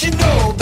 You 0.00 0.12
know 0.12 0.57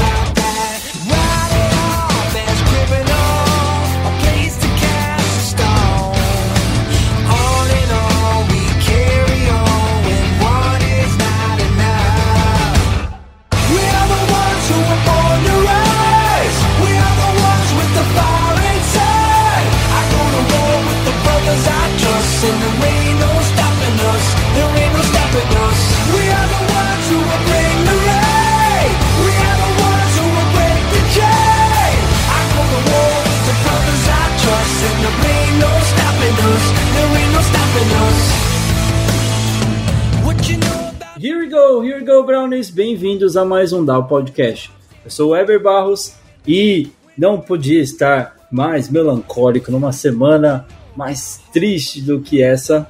Here 41.18 41.38
we 41.38 41.48
go, 41.48 41.80
here 41.82 41.98
we 41.98 42.04
go, 42.04 42.22
Brownies. 42.22 42.70
Bem-vindos 42.70 43.36
a 43.36 43.44
mais 43.44 43.72
um 43.72 43.84
Dow 43.84 44.04
Podcast. 44.04 44.70
Eu 45.04 45.10
sou 45.10 45.30
o 45.30 45.36
Eber 45.36 45.62
Barros 45.62 46.14
e 46.46 46.90
não 47.16 47.40
podia 47.40 47.80
estar 47.80 48.36
mais 48.50 48.88
melancólico 48.88 49.72
numa 49.72 49.92
semana 49.92 50.66
mais 50.94 51.40
triste 51.52 52.00
do 52.00 52.20
que 52.20 52.42
essa. 52.42 52.88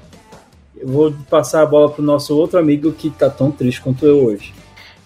Eu 0.77 0.89
vou 0.89 1.15
passar 1.31 1.63
a 1.63 1.67
bola 1.67 1.91
pro 1.91 2.03
nosso 2.03 2.37
outro 2.37 2.59
amigo 2.59 2.93
que 2.93 3.11
tá 3.11 3.31
tão 3.31 3.51
triste 3.51 3.81
quanto 3.81 4.05
eu 4.05 4.25
hoje. 4.25 4.53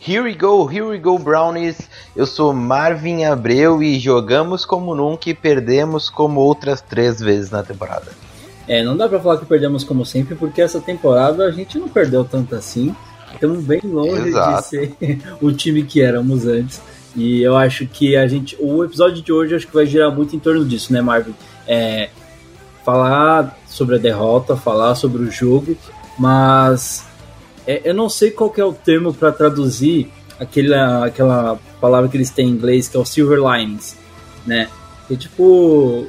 Here 0.07 0.23
we 0.23 0.35
go, 0.35 0.67
here 0.67 0.87
we 0.87 0.99
go, 0.99 1.19
Brownies. 1.19 1.79
Eu 2.17 2.27
sou 2.27 2.53
Marvin 2.53 3.25
Abreu 3.25 3.83
e 3.83 3.99
jogamos 3.99 4.65
como 4.65 4.95
nunca 4.95 5.31
e 5.31 5.35
perdemos 5.35 6.09
como 6.09 6.41
outras 6.41 6.81
três 6.81 7.21
vezes 7.21 7.51
na 7.51 7.63
temporada. 7.63 8.30
É, 8.71 8.85
não 8.85 8.97
dá 8.97 9.09
pra 9.09 9.19
falar 9.19 9.39
que 9.39 9.47
perdemos 9.47 9.83
como 9.83 10.07
sempre, 10.07 10.37
porque 10.37 10.63
essa 10.63 10.81
temporada 10.81 11.45
a 11.45 11.51
gente 11.51 11.77
não 11.77 11.89
perdeu 11.89 12.25
tanto 12.25 12.55
assim. 12.55 12.95
Estamos 13.35 13.65
bem 13.65 13.81
longe 13.83 14.29
Exato. 14.29 14.63
de 14.63 14.67
ser 14.69 14.97
o 15.43 15.51
time 15.51 15.83
que 15.83 16.01
éramos 16.01 16.47
antes. 16.47 16.81
E 17.17 17.43
eu 17.43 17.57
acho 17.57 17.85
que 17.89 18.17
a 18.17 18.29
gente. 18.29 18.57
O 18.61 18.85
episódio 18.85 19.23
de 19.23 19.33
hoje 19.33 19.57
acho 19.57 19.67
que 19.67 19.75
vai 19.75 19.87
girar 19.87 20.15
muito 20.15 20.37
em 20.37 20.39
torno 20.39 20.65
disso, 20.65 20.93
né, 20.93 21.01
Marvin? 21.01 21.35
É, 21.67 22.11
falar 22.85 23.59
sobre 23.67 23.97
a 23.97 23.99
derrota, 23.99 24.57
falar 24.57 24.95
sobre 24.95 25.25
o 25.25 25.33
jogo, 25.33 25.77
mas 26.17 27.05
é, 27.67 27.83
eu 27.85 27.93
não 27.93 28.09
sei 28.09 28.31
qual 28.31 28.51
que 28.51 28.61
é 28.61 28.65
o 28.65 28.73
termo 28.73 29.13
para 29.13 29.33
traduzir 29.33 30.09
aquela, 30.39 31.07
aquela 31.07 31.59
palavra 31.81 32.09
que 32.09 32.17
eles 32.17 32.31
têm 32.31 32.47
em 32.47 32.53
inglês, 32.53 32.87
que 32.87 32.97
é 32.97 33.01
o 33.01 33.05
silver 33.05 33.41
linings, 33.41 33.97
né? 34.47 34.69
Que 35.09 35.17
tipo. 35.17 36.07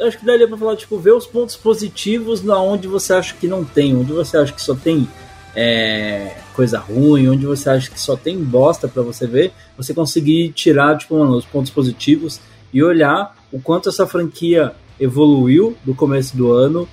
Acho 0.00 0.18
que 0.18 0.24
daria 0.24 0.48
pra 0.48 0.56
falar, 0.56 0.76
tipo, 0.76 0.98
ver 0.98 1.12
os 1.12 1.26
pontos 1.26 1.56
positivos 1.56 2.42
na 2.42 2.58
onde 2.60 2.88
você 2.88 3.12
acha 3.12 3.34
que 3.34 3.46
não 3.46 3.64
tem, 3.64 3.96
onde 3.96 4.12
você 4.12 4.36
acha 4.38 4.52
que 4.52 4.62
só 4.62 4.74
tem 4.74 5.06
é, 5.54 6.36
coisa 6.54 6.78
ruim, 6.78 7.28
onde 7.28 7.44
você 7.46 7.68
acha 7.68 7.90
que 7.90 8.00
só 8.00 8.16
tem 8.16 8.42
bosta 8.42 8.88
para 8.88 9.02
você 9.02 9.26
ver, 9.26 9.52
você 9.76 9.92
conseguir 9.92 10.52
tirar, 10.52 10.96
tipo, 10.96 11.18
mano, 11.18 11.36
os 11.36 11.44
pontos 11.44 11.70
positivos 11.70 12.40
e 12.72 12.82
olhar 12.82 13.36
o 13.52 13.60
quanto 13.60 13.88
essa 13.88 14.06
franquia 14.06 14.72
evoluiu 14.98 15.76
do 15.84 15.94
começo 15.94 16.36
do 16.36 16.52
ano, 16.52 16.88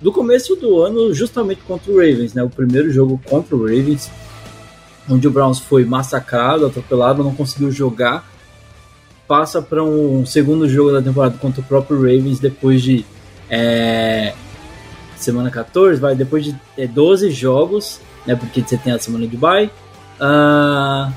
do 0.00 0.12
começo 0.12 0.56
do 0.56 0.82
ano 0.82 1.12
justamente 1.12 1.60
contra 1.62 1.92
o 1.92 1.96
Ravens, 1.96 2.32
né? 2.34 2.42
O 2.42 2.50
primeiro 2.50 2.90
jogo 2.90 3.20
contra 3.24 3.54
o 3.54 3.62
Ravens, 3.62 4.10
onde 5.08 5.28
o 5.28 5.30
Browns 5.30 5.58
foi 5.58 5.84
massacrado, 5.84 6.66
atropelado, 6.66 7.22
não 7.22 7.34
conseguiu 7.34 7.70
jogar, 7.70 8.28
passa 9.30 9.62
para 9.62 9.80
um 9.80 10.26
segundo 10.26 10.68
jogo 10.68 10.90
da 10.90 11.00
temporada 11.00 11.38
contra 11.38 11.60
o 11.60 11.64
próprio 11.64 11.98
Ravens 11.98 12.40
depois 12.40 12.82
de 12.82 13.06
é, 13.48 14.34
semana 15.14 15.48
14, 15.48 16.00
vai 16.00 16.16
depois 16.16 16.44
de 16.44 16.56
é, 16.76 16.84
12 16.84 17.30
jogos, 17.30 18.00
né? 18.26 18.34
Porque 18.34 18.60
você 18.60 18.76
tem 18.76 18.92
a 18.92 18.98
semana 18.98 19.28
de 19.28 19.36
bye. 19.36 19.70
Ah, 20.18 21.12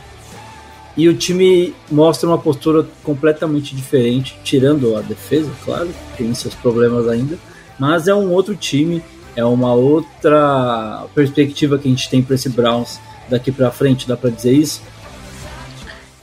e 0.96 1.09
o 1.09 1.16
time 1.16 1.74
mostra 1.90 2.29
uma 2.29 2.38
postura 2.38 2.85
completamente 3.03 3.75
diferente, 3.75 4.38
tirando 4.44 4.95
a 4.95 5.01
defesa, 5.01 5.50
claro, 5.66 5.90
tem 6.16 6.31
seus 6.35 6.53
problemas 6.53 7.07
ainda, 7.07 7.35
mas 7.80 8.07
é 8.07 8.13
um 8.13 8.30
outro 8.30 8.56
time, 8.56 9.03
é 9.35 9.44
uma 9.44 9.74
outra 9.74 11.07
perspectiva 11.16 11.80
que 11.80 11.88
a 11.88 11.91
gente 11.91 12.07
tem 12.12 12.22
para 12.22 12.35
esse 12.35 12.47
Browns 12.47 13.00
daqui 13.28 13.51
para 13.51 13.72
frente, 13.72 14.07
dá 14.07 14.16
para 14.16 14.30
dizer 14.30 14.53
isso? 14.53 14.84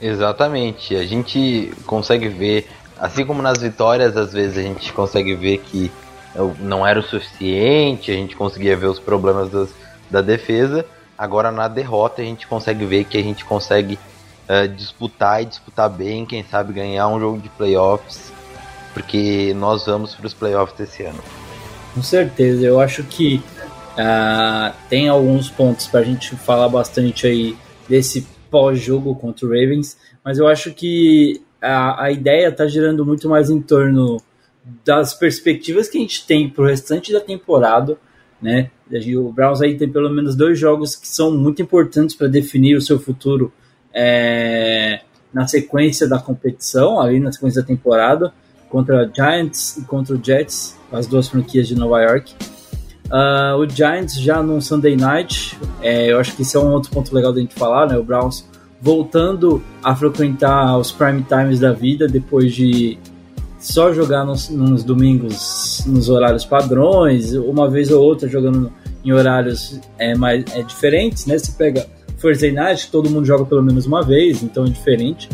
Exatamente. 0.01 0.95
A 0.95 1.05
gente 1.05 1.71
consegue 1.85 2.27
ver, 2.27 2.67
assim 2.99 3.25
como 3.25 3.41
nas 3.41 3.61
vitórias, 3.61 4.17
às 4.17 4.33
vezes 4.33 4.57
a 4.57 4.61
gente 4.61 4.91
consegue 4.93 5.35
ver 5.35 5.59
que 5.59 5.91
não 6.59 6.85
era 6.87 6.99
o 6.99 7.03
suficiente, 7.03 8.09
a 8.09 8.15
gente 8.15 8.35
conseguia 8.35 8.75
ver 8.75 8.87
os 8.87 8.99
problemas 8.99 9.49
das- 9.49 9.69
da 10.09 10.21
defesa. 10.21 10.85
Agora 11.17 11.51
na 11.51 11.67
derrota 11.67 12.21
a 12.21 12.25
gente 12.25 12.47
consegue 12.47 12.85
ver 12.85 13.03
que 13.05 13.17
a 13.17 13.21
gente 13.21 13.45
consegue 13.45 13.99
eh, 14.49 14.67
disputar 14.67 15.41
e 15.41 15.45
disputar 15.45 15.89
bem, 15.89 16.25
quem 16.25 16.43
sabe 16.43 16.73
ganhar 16.73 17.07
um 17.07 17.17
jogo 17.19 17.37
de 17.37 17.47
playoffs, 17.47 18.33
porque 18.93 19.53
nós 19.55 19.85
vamos 19.85 20.13
para 20.13 20.25
os 20.25 20.33
playoffs 20.33 20.77
esse 20.79 21.03
ano. 21.03 21.19
Com 21.93 22.03
certeza, 22.03 22.65
eu 22.65 22.79
acho 22.81 23.03
que 23.03 23.41
ah, 23.97 24.73
tem 24.89 25.07
alguns 25.07 25.49
pontos 25.49 25.87
para 25.87 26.01
a 26.01 26.03
gente 26.03 26.35
falar 26.35 26.67
bastante 26.67 27.27
aí 27.27 27.55
desse 27.87 28.27
pós-jogo 28.51 29.15
contra 29.15 29.47
o 29.47 29.49
Ravens, 29.49 29.97
mas 30.23 30.37
eu 30.37 30.47
acho 30.47 30.73
que 30.73 31.41
a, 31.61 32.03
a 32.03 32.11
ideia 32.11 32.49
está 32.49 32.67
girando 32.67 33.05
muito 33.05 33.27
mais 33.29 33.49
em 33.49 33.61
torno 33.61 34.21
das 34.85 35.13
perspectivas 35.13 35.87
que 35.87 35.97
a 35.97 36.01
gente 36.01 36.27
tem 36.27 36.49
para 36.49 36.63
o 36.63 36.67
restante 36.67 37.11
da 37.11 37.19
temporada, 37.19 37.97
né? 38.41 38.69
O 39.17 39.31
Browns 39.31 39.61
aí 39.61 39.77
tem 39.77 39.89
pelo 39.89 40.09
menos 40.09 40.35
dois 40.35 40.59
jogos 40.59 40.95
que 40.95 41.07
são 41.07 41.31
muito 41.31 41.61
importantes 41.61 42.13
para 42.15 42.27
definir 42.27 42.75
o 42.75 42.81
seu 42.81 42.99
futuro 42.99 43.51
é, 43.93 45.01
na 45.33 45.47
sequência 45.47 46.07
da 46.07 46.19
competição, 46.19 46.99
ali 46.99 47.19
na 47.19 47.31
sequência 47.31 47.61
da 47.61 47.67
temporada, 47.67 48.33
contra 48.69 49.09
Giants 49.13 49.77
e 49.77 49.83
contra 49.83 50.15
o 50.15 50.23
Jets, 50.23 50.77
as 50.91 51.07
duas 51.07 51.29
franquias 51.29 51.67
de 51.67 51.75
Nova 51.75 52.01
York. 52.01 52.35
Ah, 53.11 53.55
o 53.57 53.67
Giants 53.67 54.19
já 54.19 54.41
no 54.41 54.61
Sunday 54.61 54.95
Night, 54.95 55.57
é, 55.81 56.11
eu 56.11 56.19
acho 56.19 56.33
que 56.35 56.43
isso 56.43 56.57
é 56.57 56.61
um 56.61 56.71
outro 56.71 56.89
ponto 56.91 57.13
legal 57.13 57.33
da 57.33 57.41
gente 57.41 57.53
falar, 57.53 57.87
né? 57.87 57.97
O 57.97 58.03
Browns 58.03 58.49
voltando 58.81 59.61
a 59.83 59.95
frequentar 59.95 60.77
os 60.77 60.91
prime 60.91 61.23
times 61.23 61.59
da 61.59 61.73
vida 61.73 62.07
depois 62.07 62.53
de 62.55 62.97
só 63.59 63.93
jogar 63.93 64.25
nos, 64.25 64.49
nos 64.49 64.83
domingos 64.83 65.83
nos 65.85 66.09
horários 66.09 66.45
padrões, 66.45 67.33
uma 67.33 67.69
vez 67.69 67.91
ou 67.91 68.01
outra 68.01 68.27
jogando 68.27 68.71
em 69.03 69.11
horários 69.11 69.79
é, 69.99 70.15
mais 70.15 70.45
é, 70.55 70.63
diferentes, 70.63 71.25
né? 71.25 71.37
Você 71.37 71.51
pega 71.51 71.85
Thursday 72.19 72.51
Night, 72.51 72.89
todo 72.89 73.09
mundo 73.09 73.25
joga 73.25 73.45
pelo 73.45 73.61
menos 73.61 73.85
uma 73.85 74.01
vez, 74.01 74.41
então 74.41 74.65
é 74.65 74.69
diferente. 74.69 75.27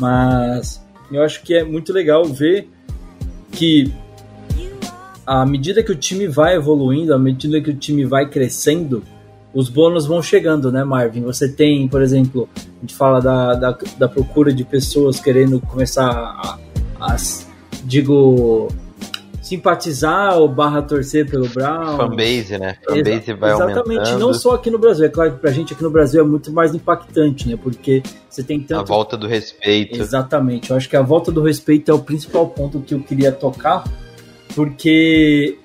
Mas 0.00 0.84
eu 1.12 1.22
acho 1.22 1.42
que 1.42 1.54
é 1.54 1.62
muito 1.62 1.92
legal 1.92 2.24
ver 2.24 2.68
que 3.52 3.92
à 5.26 5.44
medida 5.46 5.82
que 5.82 5.92
o 5.92 5.96
time 5.96 6.26
vai 6.26 6.56
evoluindo, 6.56 7.14
à 7.14 7.18
medida 7.18 7.60
que 7.60 7.70
o 7.70 7.74
time 7.74 8.04
vai 8.04 8.28
crescendo, 8.28 9.02
os 9.52 9.68
bônus 9.68 10.06
vão 10.06 10.22
chegando, 10.22 10.70
né, 10.72 10.82
Marvin? 10.84 11.22
Você 11.22 11.48
tem, 11.48 11.86
por 11.88 12.02
exemplo, 12.02 12.48
a 12.56 12.80
gente 12.80 12.94
fala 12.94 13.20
da, 13.20 13.54
da, 13.54 13.78
da 13.98 14.08
procura 14.08 14.52
de 14.52 14.64
pessoas 14.64 15.20
querendo 15.20 15.60
começar 15.60 16.10
a, 16.10 16.58
a 17.00 17.16
digo, 17.84 18.68
simpatizar 19.40 20.38
ou 20.38 20.48
barra 20.48 20.82
torcer 20.82 21.30
pelo 21.30 21.48
Brown. 21.48 21.96
Fanbase, 21.96 22.58
né? 22.58 22.76
Fanbase 22.84 23.10
Exa- 23.10 23.36
vai 23.36 23.52
Exatamente, 23.52 23.98
aumentando. 23.98 24.18
não 24.18 24.34
só 24.34 24.54
aqui 24.54 24.70
no 24.70 24.78
Brasil. 24.78 25.06
É 25.06 25.08
claro 25.08 25.32
que 25.32 25.38
pra 25.38 25.50
gente 25.52 25.74
aqui 25.74 25.82
no 25.82 25.90
Brasil 25.90 26.20
é 26.20 26.26
muito 26.26 26.50
mais 26.50 26.74
impactante, 26.74 27.48
né? 27.48 27.56
Porque 27.62 28.02
você 28.28 28.42
tem 28.42 28.60
tanto. 28.60 28.80
A 28.80 28.84
volta 28.84 29.16
do 29.16 29.26
respeito. 29.28 30.00
Exatamente. 30.00 30.70
Eu 30.70 30.76
acho 30.76 30.88
que 30.88 30.96
a 30.96 31.02
volta 31.02 31.30
do 31.30 31.42
respeito 31.42 31.90
é 31.90 31.94
o 31.94 31.98
principal 31.98 32.48
ponto 32.48 32.80
que 32.80 32.94
eu 32.94 33.00
queria 33.00 33.30
tocar, 33.30 33.84
porque 34.54 35.58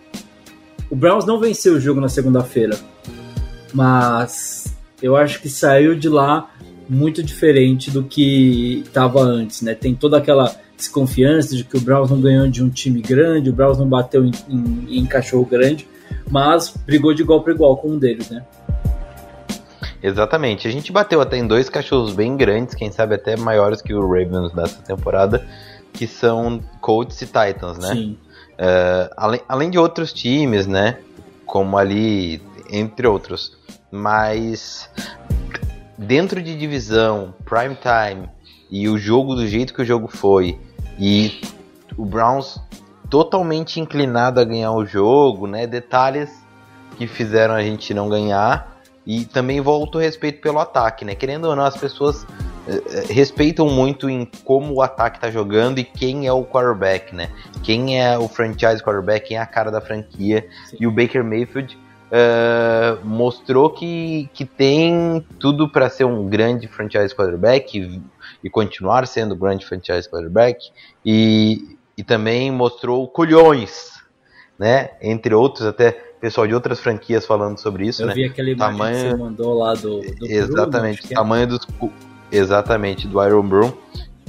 o 0.90 0.96
Browns 0.96 1.26
não 1.26 1.40
venceu 1.40 1.76
o 1.76 1.80
jogo 1.80 2.02
na 2.02 2.10
segunda-feira, 2.10 2.78
mas 3.74 4.76
eu 5.02 5.16
acho 5.16 5.42
que 5.42 5.50
saiu 5.50 5.96
de 5.96 6.10
lá 6.10 6.50
muito 6.90 7.22
diferente 7.22 7.92
do 7.92 8.04
que 8.04 8.84
estava 8.86 9.22
antes, 9.22 9.62
né? 9.62 9.76
Tem 9.76 9.94
toda 9.94 10.18
aquela 10.18 10.56
desconfiança 10.76 11.56
de 11.56 11.64
que 11.64 11.78
o 11.78 11.82
Browns 11.82 12.10
não 12.10 12.20
ganhou 12.20 12.48
de 12.48 12.64
um 12.64 12.70
time 12.70 13.02
grande, 13.02 13.50
o 13.50 13.54
Browns 13.54 13.78
não 13.78 13.88
bateu 13.88 14.26
em, 14.26 14.32
em, 14.50 15.00
em 15.00 15.06
cachorro 15.06 15.46
grande, 15.46 15.88
mas 16.30 16.74
brigou 16.86 17.14
de 17.14 17.22
igual 17.22 17.44
para 17.44 17.54
igual 17.54 17.78
com 17.78 17.90
um 17.90 18.00
deles, 18.00 18.30
né? 18.30 18.44
Exatamente. 20.02 20.68
A 20.68 20.72
gente 20.72 20.92
bateu 20.92 21.22
até 21.22 21.38
em 21.38 21.46
dois 21.46 21.70
cachorros 21.70 22.14
bem 22.14 22.36
grandes, 22.38 22.74
quem 22.74 22.92
sabe 22.92 23.16
até 23.16 23.36
maiores 23.36 23.82
que 23.82 23.94
o 23.94 24.02
Ravens 24.02 24.54
dessa 24.54 24.82
temporada, 24.82 25.46
que 25.94 26.08
são 26.08 26.62
Colts 26.80 27.22
e 27.22 27.26
Titans, 27.26 27.78
né? 27.78 27.94
Sim. 27.94 28.18
Uh, 28.60 29.10
além, 29.16 29.42
além 29.48 29.70
de 29.70 29.80
outros 29.80 30.12
times, 30.12 30.68
né? 30.68 31.00
Como 31.46 31.78
ali, 31.78 32.42
entre 32.70 33.08
outros. 33.08 33.58
Mas 33.90 34.90
dentro 35.98 36.42
de 36.42 36.58
divisão, 36.58 37.34
prime 37.46 37.76
time 37.76 38.30
e 38.70 38.90
o 38.90 38.98
jogo 38.98 39.34
do 39.34 39.48
jeito 39.48 39.74
que 39.74 39.82
o 39.82 39.86
jogo 39.86 40.08
foi 40.08 40.60
e 41.00 41.42
o 41.98 42.06
Browns 42.06 42.60
totalmente 43.10 43.80
inclinado 43.80 44.40
a 44.40 44.44
ganhar 44.44 44.72
o 44.72 44.86
jogo, 44.86 45.48
né? 45.48 45.66
Detalhes 45.66 46.30
que 46.98 47.08
fizeram 47.08 47.56
a 47.56 47.62
gente 47.62 47.94
não 47.94 48.10
ganhar 48.10 48.78
e 49.06 49.26
também 49.26 49.62
volta 49.62 49.98
o 49.98 50.02
respeito 50.02 50.42
pelo 50.42 50.60
ataque, 50.60 51.06
né? 51.06 51.16
Querendo 51.16 51.46
ou 51.46 51.56
não, 51.56 51.64
as 51.64 51.78
pessoas 51.78 52.28
respeitam 53.10 53.68
muito 53.68 54.10
em 54.10 54.30
como 54.44 54.74
o 54.74 54.82
ataque 54.82 55.20
tá 55.20 55.32
jogando 55.32 55.80
e 55.80 55.84
quem 55.84 56.28
é 56.28 56.34
o 56.34 56.44
quarterback, 56.44 57.16
né? 57.16 57.30
Quem 57.64 58.02
é 58.02 58.18
o 58.18 58.28
franchise 58.28 58.84
quarterback, 58.84 59.28
quem 59.28 59.38
é 59.38 59.42
a 59.42 59.46
cara 59.46 59.72
da 59.72 59.82
franquia. 59.82 60.48
Sim. 60.68 60.78
E 60.80 60.88
o 60.88 60.92
Baker 60.92 61.24
Mayfield 61.24 61.78
uh, 62.10 63.06
mostrou 63.06 63.70
que, 63.70 64.30
que 64.34 64.46
tem 64.46 65.26
tudo 65.40 65.70
para 65.70 65.90
ser 65.90 66.06
um 66.06 66.28
grande 66.28 66.68
franchise 66.68 67.16
quarterback 67.16 67.80
e, 67.80 68.02
e 68.44 68.50
continuar 68.50 69.08
sendo 69.08 69.36
grande 69.36 69.66
franchise 69.66 70.10
quarterback. 70.10 70.70
E, 71.06 71.78
e 71.98 72.04
também 72.04 72.52
mostrou 72.52 73.08
colhões, 73.08 74.02
né? 74.58 74.92
Entre 75.02 75.34
outros, 75.34 75.66
até 75.66 75.92
pessoal 76.20 76.46
de 76.46 76.54
outras 76.54 76.80
franquias 76.80 77.26
falando 77.26 77.58
sobre 77.58 77.88
isso, 77.88 78.04
Eu 78.04 78.08
né? 78.08 78.14
vi 78.14 78.26
aquele 78.26 78.56
tamanho... 78.56 78.96
que 78.96 79.10
você 79.10 79.16
mandou 79.16 79.58
lá 79.58 79.74
do, 79.74 80.02
do 80.02 80.26
Exatamente, 80.26 81.02
Bruno, 81.02 81.16
tamanho 81.16 81.48
dos 81.48 81.66
exatamente 82.32 83.08
do 83.08 83.24
Iron 83.26 83.44
Broom, 83.44 83.72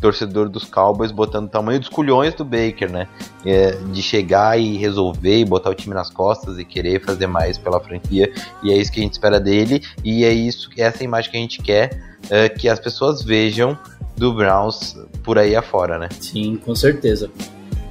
torcedor 0.00 0.48
dos 0.48 0.64
Cowboys 0.64 1.12
botando 1.12 1.46
o 1.46 1.48
tamanho 1.48 1.78
dos 1.78 1.88
culhões 1.88 2.34
do 2.34 2.44
Baker, 2.44 2.90
né? 2.90 3.06
É, 3.44 3.72
de 3.92 4.02
chegar 4.02 4.58
e 4.58 4.76
resolver 4.76 5.38
e 5.38 5.44
botar 5.44 5.70
o 5.70 5.74
time 5.74 5.94
nas 5.94 6.10
costas 6.10 6.58
e 6.58 6.64
querer 6.64 7.04
fazer 7.04 7.26
mais 7.26 7.58
pela 7.58 7.78
franquia. 7.80 8.32
E 8.62 8.72
é 8.72 8.76
isso 8.76 8.90
que 8.90 9.00
a 9.00 9.02
gente 9.02 9.12
espera 9.12 9.38
dele 9.38 9.82
e 10.04 10.24
é 10.24 10.32
isso, 10.32 10.70
essa 10.76 11.04
imagem 11.04 11.30
que 11.30 11.36
a 11.36 11.40
gente 11.40 11.62
quer 11.62 12.10
é, 12.28 12.48
que 12.48 12.68
as 12.68 12.80
pessoas 12.80 13.22
vejam 13.22 13.78
do 14.16 14.34
Browns 14.34 14.96
por 15.22 15.38
aí 15.38 15.54
afora, 15.54 15.98
né? 15.98 16.08
Sim, 16.18 16.56
com 16.56 16.74
certeza. 16.74 17.30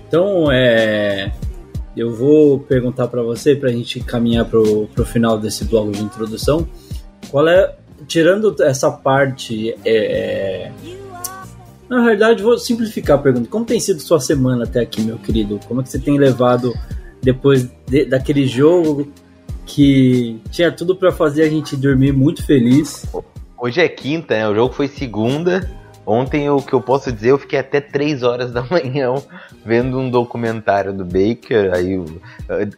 Então, 0.07 0.51
é, 0.51 1.31
eu 1.95 2.15
vou 2.15 2.59
perguntar 2.59 3.07
para 3.07 3.21
você, 3.21 3.55
para 3.55 3.69
a 3.69 3.71
gente 3.71 3.99
caminhar 3.99 4.45
para 4.45 4.59
o 4.59 5.05
final 5.05 5.37
desse 5.37 5.65
bloco 5.65 5.91
de 5.91 6.01
introdução, 6.01 6.67
qual 7.29 7.47
é, 7.47 7.75
tirando 8.09 8.53
essa 8.63 8.91
parte, 8.91 9.75
é, 9.85 10.71
na 11.87 12.01
realidade 12.01 12.41
vou 12.41 12.57
simplificar 12.57 13.19
a 13.19 13.21
pergunta, 13.21 13.47
como 13.47 13.63
tem 13.63 13.79
sido 13.79 14.01
sua 14.01 14.19
semana 14.19 14.63
até 14.63 14.81
aqui, 14.81 15.01
meu 15.01 15.17
querido? 15.19 15.59
Como 15.67 15.79
é 15.79 15.83
que 15.83 15.89
você 15.89 15.99
tem 15.99 16.17
levado 16.17 16.73
depois 17.21 17.69
de, 17.87 18.05
daquele 18.05 18.47
jogo 18.47 19.13
que 19.63 20.41
tinha 20.49 20.71
tudo 20.71 20.95
para 20.95 21.11
fazer 21.11 21.43
a 21.43 21.49
gente 21.49 21.77
dormir 21.77 22.11
muito 22.11 22.43
feliz? 22.43 23.05
Hoje 23.55 23.79
é 23.79 23.87
quinta, 23.87 24.35
né? 24.35 24.49
O 24.49 24.55
jogo 24.55 24.73
foi 24.73 24.87
segunda, 24.87 25.69
Ontem, 26.05 26.49
o 26.49 26.61
que 26.61 26.73
eu 26.73 26.81
posso 26.81 27.11
dizer, 27.11 27.29
eu 27.31 27.37
fiquei 27.37 27.59
até 27.59 27.79
3 27.79 28.23
horas 28.23 28.51
da 28.51 28.63
manhã 28.69 29.13
vendo 29.63 29.99
um 29.99 30.09
documentário 30.09 30.91
do 30.91 31.05
Baker. 31.05 31.71
Aí, 31.73 31.99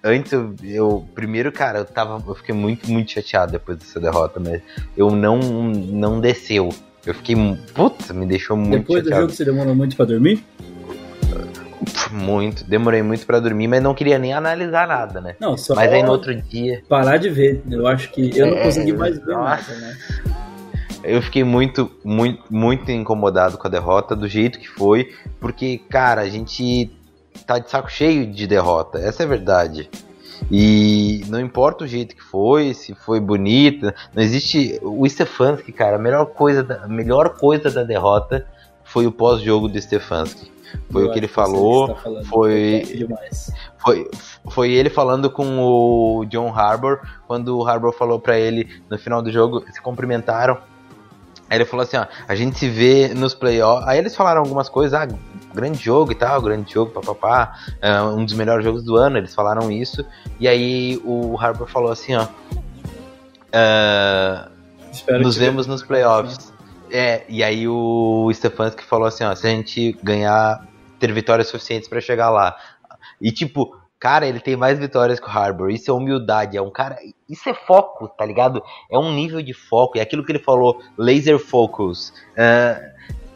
antes, 0.03 0.31
eu, 0.33 0.53
eu, 0.63 1.06
Primeiro, 1.15 1.51
cara, 1.51 1.79
eu, 1.79 1.85
tava, 1.85 2.21
eu 2.27 2.35
fiquei 2.35 2.53
muito, 2.53 2.91
muito 2.91 3.12
chateado 3.12 3.53
depois 3.53 3.77
dessa 3.77 4.00
derrota, 4.00 4.39
mas 4.39 4.62
eu 4.97 5.09
não, 5.12 5.39
não 5.39 6.19
desceu. 6.19 6.69
Eu 7.06 7.13
fiquei. 7.15 7.35
Putz, 7.73 8.12
me 8.12 8.25
deixou 8.25 8.56
muito 8.57 8.81
Depois 8.81 9.03
chateado. 9.03 9.21
do 9.21 9.29
jogo, 9.29 9.33
você 9.38 9.45
demorou 9.45 9.73
muito 9.75 9.95
pra 9.95 10.06
dormir? 10.06 10.44
Muito, 12.12 12.63
demorei 12.65 13.01
muito 13.01 13.25
para 13.25 13.39
dormir, 13.39 13.68
mas 13.68 13.81
não 13.81 13.94
queria 13.95 14.19
nem 14.19 14.33
analisar 14.33 14.88
nada, 14.88 15.19
né? 15.21 15.35
Não, 15.39 15.57
só 15.57 15.73
mas 15.73 15.91
aí 15.91 16.03
no 16.03 16.12
outro 16.12 16.35
dia. 16.35 16.83
Parar 16.88 17.18
de 17.18 17.29
ver. 17.29 17.63
Eu 17.71 17.88
acho 17.88 18.12
que 18.12 18.38
eu 18.38 18.47
não 18.47 18.57
É, 18.57 18.63
consegui 18.63 18.94
mais 18.94 19.18
ver 19.18 19.31
nossa. 19.33 19.73
nada, 19.73 19.75
né? 19.79 19.97
Eu 21.03 21.21
fiquei 21.21 21.44
muito, 21.44 21.89
muito, 22.03 22.44
muito 22.50 22.92
incomodado 22.92 23.57
com 23.57 23.68
a 23.68 23.71
derrota, 23.71 24.15
do 24.15 24.27
jeito 24.27 24.59
que 24.59 24.68
foi, 24.68 25.13
porque, 25.39 25.77
cara, 25.89 26.21
a 26.21 26.30
gente 26.30 26.92
tá 27.45 27.57
de 27.59 27.69
saco 27.69 27.89
cheio 27.92 28.27
de 28.31 28.45
derrota, 28.45 29.00
essa 29.00 29.24
é 29.24 29.25
a 29.25 29.30
verdade. 29.30 29.89
E 30.50 31.24
não 31.27 31.39
importa 31.39 31.83
o 31.83 31.88
jeito 31.88 32.15
que 32.15 32.21
foi, 32.24 32.74
se 32.74 32.94
foi 32.95 33.19
bonita, 33.19 33.94
não 34.13 34.21
existe. 34.24 34.80
O 34.81 35.07
Stefanski, 35.07 35.71
cara, 35.71 35.95
a 35.98 36.00
melhor 36.00 36.25
coisa 36.27 36.63
da, 36.63 36.88
melhor 36.88 37.38
coisa 37.38 37.69
da 37.69 37.83
derrota 37.83 38.47
foi 38.83 39.06
o 39.06 39.12
pós-jogo 39.12 39.68
do 39.68 39.80
Stefanski. 39.80 40.51
Foi 40.89 41.04
Eu 41.04 41.07
o 41.09 41.12
que 41.12 41.19
ele 41.19 41.27
falou, 41.27 41.95
falando 41.95 42.25
foi- 42.25 43.07
foi, 43.77 44.09
foi 44.50 44.71
ele 44.71 44.89
falando 44.89 45.30
com 45.30 45.59
o 45.59 46.25
John 46.25 46.47
Harbour, 46.54 47.00
quando 47.27 47.57
o 47.57 47.68
Harbour 47.68 47.92
falou 47.94 48.19
pra 48.19 48.39
ele 48.39 48.81
no 48.89 48.97
final 48.97 49.21
do 49.21 49.31
jogo, 49.31 49.63
se 49.71 49.81
cumprimentaram. 49.81 50.57
Aí 51.51 51.57
ele 51.57 51.65
falou 51.65 51.83
assim, 51.83 51.98
ó, 51.98 52.06
a 52.30 52.33
gente 52.33 52.57
se 52.57 52.69
vê 52.69 53.09
nos 53.09 53.33
playoffs. 53.33 53.86
Aí 53.86 53.98
eles 53.98 54.15
falaram 54.15 54.39
algumas 54.39 54.69
coisas, 54.69 54.94
ah, 54.94 55.06
grande 55.53 55.83
jogo 55.83 56.13
e 56.13 56.15
tal, 56.15 56.42
grande 56.42 56.71
jogo, 56.74 56.94
papapá, 56.94 57.59
é, 57.81 58.01
um 58.03 58.24
dos 58.24 58.33
melhores 58.33 58.63
jogos 58.63 58.86
do 58.86 58.95
ano, 58.95 59.18
eles 59.18 59.36
falaram 59.36 59.69
isso. 59.69 60.06
E 60.39 60.48
aí 60.48 61.01
o 61.03 61.38
Harbour 61.38 61.68
falou 61.68 61.92
assim, 61.92 62.15
ó, 62.15 62.25
ah, 63.51 64.50
nos 65.19 65.36
vemos 65.36 65.68
nos 65.68 65.83
playoffs. 65.83 66.53
É, 66.89 67.25
e 67.27 67.44
aí 67.44 67.68
o 67.68 68.31
Stefanski 68.33 68.86
falou 68.86 69.07
assim, 69.07 69.25
ó, 69.25 69.36
se 69.36 69.45
a 69.45 69.50
gente 69.50 69.92
ganhar, 70.01 70.65
ter 71.01 71.12
vitórias 71.12 71.50
suficientes 71.50 71.89
pra 71.89 72.00
chegar 72.00 72.30
lá. 72.30 72.56
E 73.19 73.30
tipo, 73.30 73.75
cara, 74.01 74.27
ele 74.27 74.39
tem 74.42 74.57
mais 74.57 74.77
vitórias 74.80 75.19
que 75.19 75.27
o 75.27 75.30
Harbour. 75.30 75.69
Isso 75.69 75.89
é 75.89 75.94
humildade, 75.94 76.57
é 76.57 76.62
um 76.62 76.71
cara, 76.71 76.97
isso 77.30 77.47
é 77.47 77.54
foco, 77.54 78.09
tá 78.09 78.26
ligado? 78.26 78.61
É 78.90 78.97
um 78.99 79.14
nível 79.14 79.42
de 79.42 79.54
foco, 79.54 79.97
é 79.97 80.02
aquilo 80.02 80.26
que 80.26 80.31
ele 80.33 80.40
falou, 80.40 80.81
laser 80.97 81.40
focus. 81.40 82.11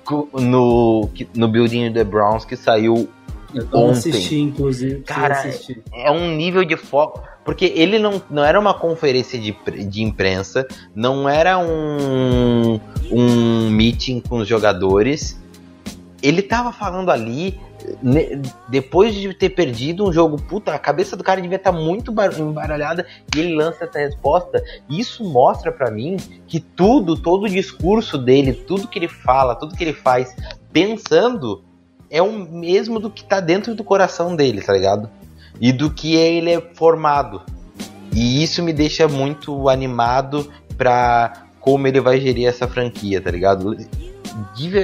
co- 0.04 0.28
no 0.34 1.10
no 1.36 1.48
building 1.48 1.94
The 1.94 2.04
Browns 2.04 2.44
que 2.46 2.56
saiu 2.56 3.08
Eu 3.54 3.64
ontem. 3.74 3.92
assisti, 4.10 4.40
inclusive. 4.40 5.02
Cara, 5.02 5.36
assistir. 5.36 5.82
é 5.94 6.12
um 6.12 6.36
nível 6.36 6.66
de 6.66 6.76
foco. 6.76 7.24
Porque 7.46 7.66
ele 7.76 8.00
não, 8.00 8.20
não 8.28 8.44
era 8.44 8.60
uma 8.60 8.74
conferência 8.74 9.40
de, 9.40 9.56
de 9.88 10.02
imprensa, 10.02 10.68
não 10.96 11.30
era 11.30 11.60
um, 11.60 12.80
um 13.12 13.70
meeting 13.70 14.20
com 14.20 14.38
os 14.38 14.48
jogadores. 14.48 15.40
Ele 16.24 16.42
tava 16.42 16.72
falando 16.72 17.12
ali, 17.12 17.60
depois 18.68 19.14
de 19.14 19.34
ter 19.34 19.50
perdido 19.50 20.08
um 20.08 20.12
jogo, 20.14 20.38
puta, 20.38 20.74
a 20.74 20.80
cabeça 20.80 21.16
do 21.16 21.24
cara 21.24 21.42
devia 21.42 21.58
estar 21.58 21.72
muito 21.72 22.12
bar- 22.12 22.38
embaralhada 22.40 23.06
e 23.36 23.40
ele 23.40 23.56
lança 23.56 23.86
essa 23.86 24.00
resposta. 24.00 24.64
Isso 24.90 25.24
mostra 25.24 25.72
pra 25.72 25.92
mim 25.92 26.18
que 26.48 26.60
tudo, 26.60 27.16
todo 27.18 27.44
o 27.44 27.50
discurso 27.50 28.18
dele, 28.18 28.54
tudo 28.54 28.88
que 28.88 29.00
ele 29.00 29.08
fala, 29.08 29.56
tudo 29.56 29.76
que 29.76 29.84
ele 29.84 29.94
faz, 29.94 30.36
pensando, 30.72 31.64
é 32.10 32.22
o 32.22 32.32
mesmo 32.32 33.00
do 33.00 33.10
que 33.10 33.24
tá 33.24 33.40
dentro 33.40 33.76
do 33.76 33.84
coração 33.84 34.36
dele, 34.36 34.62
tá 34.62 34.74
ligado? 34.74 35.10
e 35.60 35.72
do 35.72 35.90
que 35.90 36.16
ele 36.16 36.52
é 36.52 36.62
formado. 36.74 37.42
E 38.14 38.44
isso 38.44 38.62
me 38.62 38.74
deixa 38.74 39.08
muito 39.08 39.70
animado 39.70 40.52
pra 40.78 41.46
como 41.60 41.88
ele 41.88 42.00
vai 42.02 42.20
gerir 42.20 42.48
essa 42.48 42.68
franquia, 42.68 43.22
tá 43.22 43.32
ligado? 43.32 43.76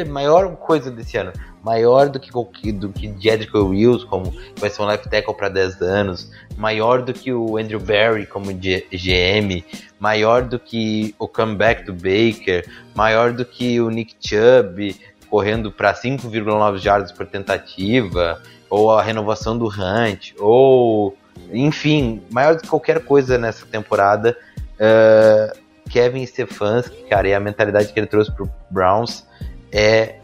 Maior 0.09 0.55
coisa 0.55 0.89
desse 0.89 1.17
ano, 1.17 1.31
maior 1.63 2.09
do 2.09 2.19
que 2.19 2.31
do 2.71 2.89
que 2.89 3.13
Jedrick 3.19 3.55
Wills, 3.55 4.03
como 4.05 4.33
vai 4.57 4.69
ser 4.69 4.81
um 4.81 4.85
left 4.85 5.09
tackle 5.09 5.33
para 5.33 5.49
10 5.49 5.81
anos, 5.81 6.31
maior 6.57 7.01
do 7.01 7.13
que 7.13 7.31
o 7.31 7.57
Andrew 7.57 7.79
Barry 7.79 8.25
como 8.25 8.51
G- 8.51 8.85
GM, 8.91 9.63
maior 9.99 10.43
do 10.43 10.57
que 10.59 11.13
o 11.19 11.27
comeback 11.27 11.83
do 11.85 11.93
Baker, 11.93 12.67
maior 12.95 13.31
do 13.33 13.45
que 13.45 13.79
o 13.79 13.89
Nick 13.89 14.15
Chubb 14.19 14.95
correndo 15.29 15.71
para 15.71 15.93
5,9 15.93 16.77
jardas 16.77 17.11
por 17.11 17.25
tentativa, 17.25 18.41
ou 18.69 18.91
a 18.91 19.01
renovação 19.01 19.57
do 19.57 19.67
Hunt, 19.67 20.33
ou 20.39 21.15
enfim, 21.51 22.21
maior 22.31 22.55
do 22.55 22.61
que 22.61 22.67
qualquer 22.67 22.99
coisa 23.03 23.37
nessa 23.37 23.65
temporada. 23.65 24.35
eh, 24.79 25.53
Kevin 25.89 26.25
Stefanski, 26.25 27.03
cara, 27.09 27.27
e 27.27 27.33
a 27.33 27.39
mentalidade 27.39 27.91
que 27.91 27.99
ele 27.99 28.07
trouxe 28.07 28.31
pro 28.31 28.49
Browns 28.69 29.25
é 29.71 30.15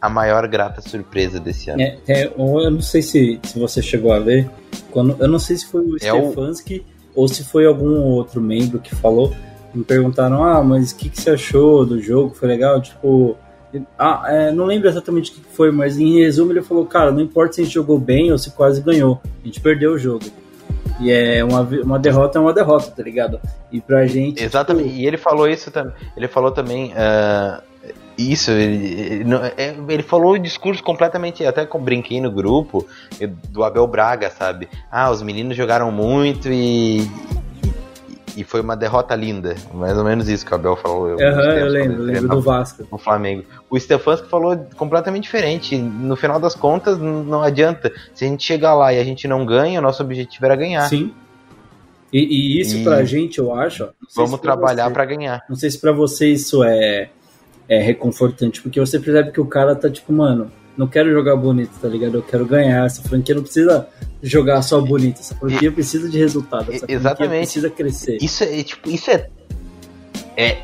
a 0.00 0.08
maior 0.08 0.46
grata 0.48 0.80
surpresa 0.80 1.38
desse 1.38 1.70
ano. 1.70 1.82
É, 1.82 1.98
é, 2.08 2.26
eu 2.26 2.70
não 2.70 2.80
sei 2.80 3.02
se, 3.02 3.38
se 3.42 3.58
você 3.58 3.82
chegou 3.82 4.12
a 4.12 4.18
ver, 4.18 4.48
quando, 4.90 5.16
eu 5.20 5.28
não 5.28 5.38
sei 5.38 5.56
se 5.56 5.66
foi 5.66 5.82
o 5.82 5.96
É 6.00 6.12
o- 6.12 6.26
Stefanski 6.30 6.84
ou 7.14 7.28
se 7.28 7.44
foi 7.44 7.66
algum 7.66 8.00
outro 8.00 8.40
membro 8.40 8.78
que 8.78 8.94
falou. 8.94 9.34
Me 9.74 9.84
perguntaram, 9.84 10.42
ah, 10.42 10.62
mas 10.64 10.90
o 10.92 10.96
que, 10.96 11.08
que 11.10 11.20
você 11.20 11.30
achou 11.30 11.84
do 11.86 12.00
jogo? 12.00 12.34
Foi 12.34 12.48
legal? 12.48 12.80
Tipo, 12.80 13.36
ah, 13.98 14.24
é, 14.26 14.50
não 14.50 14.64
lembro 14.64 14.88
exatamente 14.88 15.30
o 15.30 15.34
que 15.34 15.40
foi, 15.54 15.70
mas 15.70 15.96
em 15.98 16.18
resumo 16.20 16.50
ele 16.52 16.62
falou, 16.62 16.84
cara, 16.86 17.12
não 17.12 17.20
importa 17.20 17.52
se 17.54 17.60
a 17.60 17.64
gente 17.64 17.74
jogou 17.74 17.98
bem 17.98 18.32
ou 18.32 18.38
se 18.38 18.50
quase 18.50 18.80
ganhou, 18.80 19.20
a 19.42 19.46
gente 19.46 19.60
perdeu 19.60 19.92
o 19.92 19.98
jogo. 19.98 20.24
E 21.00 21.10
é 21.10 21.42
uma, 21.44 21.60
uma 21.62 21.98
derrota 21.98 22.38
é 22.38 22.42
uma 22.42 22.52
derrota, 22.52 22.90
tá 22.90 23.02
ligado? 23.02 23.40
E 23.72 23.80
pra 23.80 24.06
gente. 24.06 24.42
Exatamente. 24.42 24.88
tipo, 24.88 25.00
E 25.00 25.06
ele 25.06 25.16
falou 25.16 25.48
isso 25.48 25.70
também. 25.70 25.92
Ele 26.16 26.28
falou 26.28 26.50
também. 26.50 26.92
ah, 26.96 27.62
isso, 28.32 28.50
ele, 28.50 29.24
é, 29.56 29.74
ele 29.88 30.02
falou 30.02 30.32
o 30.32 30.38
discurso 30.38 30.82
completamente. 30.82 31.44
Até 31.44 31.64
com 31.64 31.78
brinquei 31.80 32.20
no 32.20 32.30
grupo 32.30 32.86
do 33.48 33.62
Abel 33.64 33.86
Braga, 33.86 34.30
sabe? 34.30 34.68
Ah, 34.90 35.10
os 35.10 35.22
meninos 35.22 35.56
jogaram 35.56 35.90
muito 35.92 36.48
e. 36.50 37.08
E 38.36 38.44
foi 38.44 38.60
uma 38.60 38.76
derrota 38.76 39.14
linda. 39.14 39.56
Mais 39.74 39.98
ou 39.98 40.04
menos 40.04 40.28
isso 40.28 40.46
que 40.46 40.52
o 40.52 40.54
Abel 40.54 40.76
falou. 40.76 41.20
Aham, 41.20 41.40
eu 41.42 41.66
lembro, 41.66 41.96
quando 41.96 41.98
eu 41.98 42.04
lembro 42.04 42.06
treinava 42.06 42.34
do 42.36 42.40
Vasco. 42.40 42.86
o 42.90 42.96
Flamengo. 42.96 43.44
O 43.68 43.78
Stefanski 43.78 44.28
falou 44.28 44.56
completamente 44.76 45.24
diferente. 45.24 45.76
No 45.76 46.14
final 46.16 46.38
das 46.38 46.54
contas, 46.54 46.96
não 46.98 47.42
adianta. 47.42 47.92
Se 48.14 48.24
a 48.24 48.28
gente 48.28 48.44
chegar 48.44 48.74
lá 48.74 48.92
e 48.94 49.00
a 49.00 49.04
gente 49.04 49.26
não 49.26 49.44
ganha, 49.44 49.80
o 49.80 49.82
nosso 49.82 50.02
objetivo 50.02 50.46
era 50.46 50.54
ganhar. 50.54 50.88
Sim. 50.88 51.12
E, 52.12 52.20
e 52.20 52.60
isso 52.60 52.76
E- 52.78 52.84
pra 52.84 53.04
gente, 53.04 53.38
eu 53.40 53.52
acho. 53.52 53.88
Vamos 54.14 54.40
trabalhar 54.40 54.90
pra 54.90 55.04
ganhar. 55.04 55.42
Não 55.48 55.56
sei 55.56 55.68
se 55.70 55.78
pra 55.78 55.92
você 55.92 56.28
isso 56.28 56.62
é, 56.64 57.10
é 57.70 57.78
reconfortante, 57.80 58.60
porque 58.60 58.80
você 58.80 58.98
percebe 58.98 59.30
que 59.30 59.40
o 59.40 59.46
cara 59.46 59.76
tá 59.76 59.88
tipo, 59.88 60.12
mano, 60.12 60.50
não 60.76 60.88
quero 60.88 61.10
jogar 61.12 61.36
bonito, 61.36 61.70
tá 61.80 61.86
ligado? 61.88 62.16
Eu 62.16 62.22
quero 62.22 62.44
ganhar. 62.44 62.84
Essa 62.84 63.00
franquia 63.02 63.34
não 63.34 63.42
precisa 63.42 63.86
jogar 64.22 64.60
só 64.62 64.80
bonito. 64.80 65.20
Essa 65.20 65.36
franquia 65.36 65.70
precisa 65.70 66.08
de 66.08 66.18
resultado. 66.18 66.62
Essa 66.70 66.78
franquia 66.80 66.96
Exatamente. 66.96 67.36
precisa 67.42 67.70
crescer. 67.70 68.18
Isso 68.20 68.42
é, 68.42 68.62
tipo, 68.64 68.90
isso 68.90 69.10
é. 69.10 69.28
É 70.36 70.58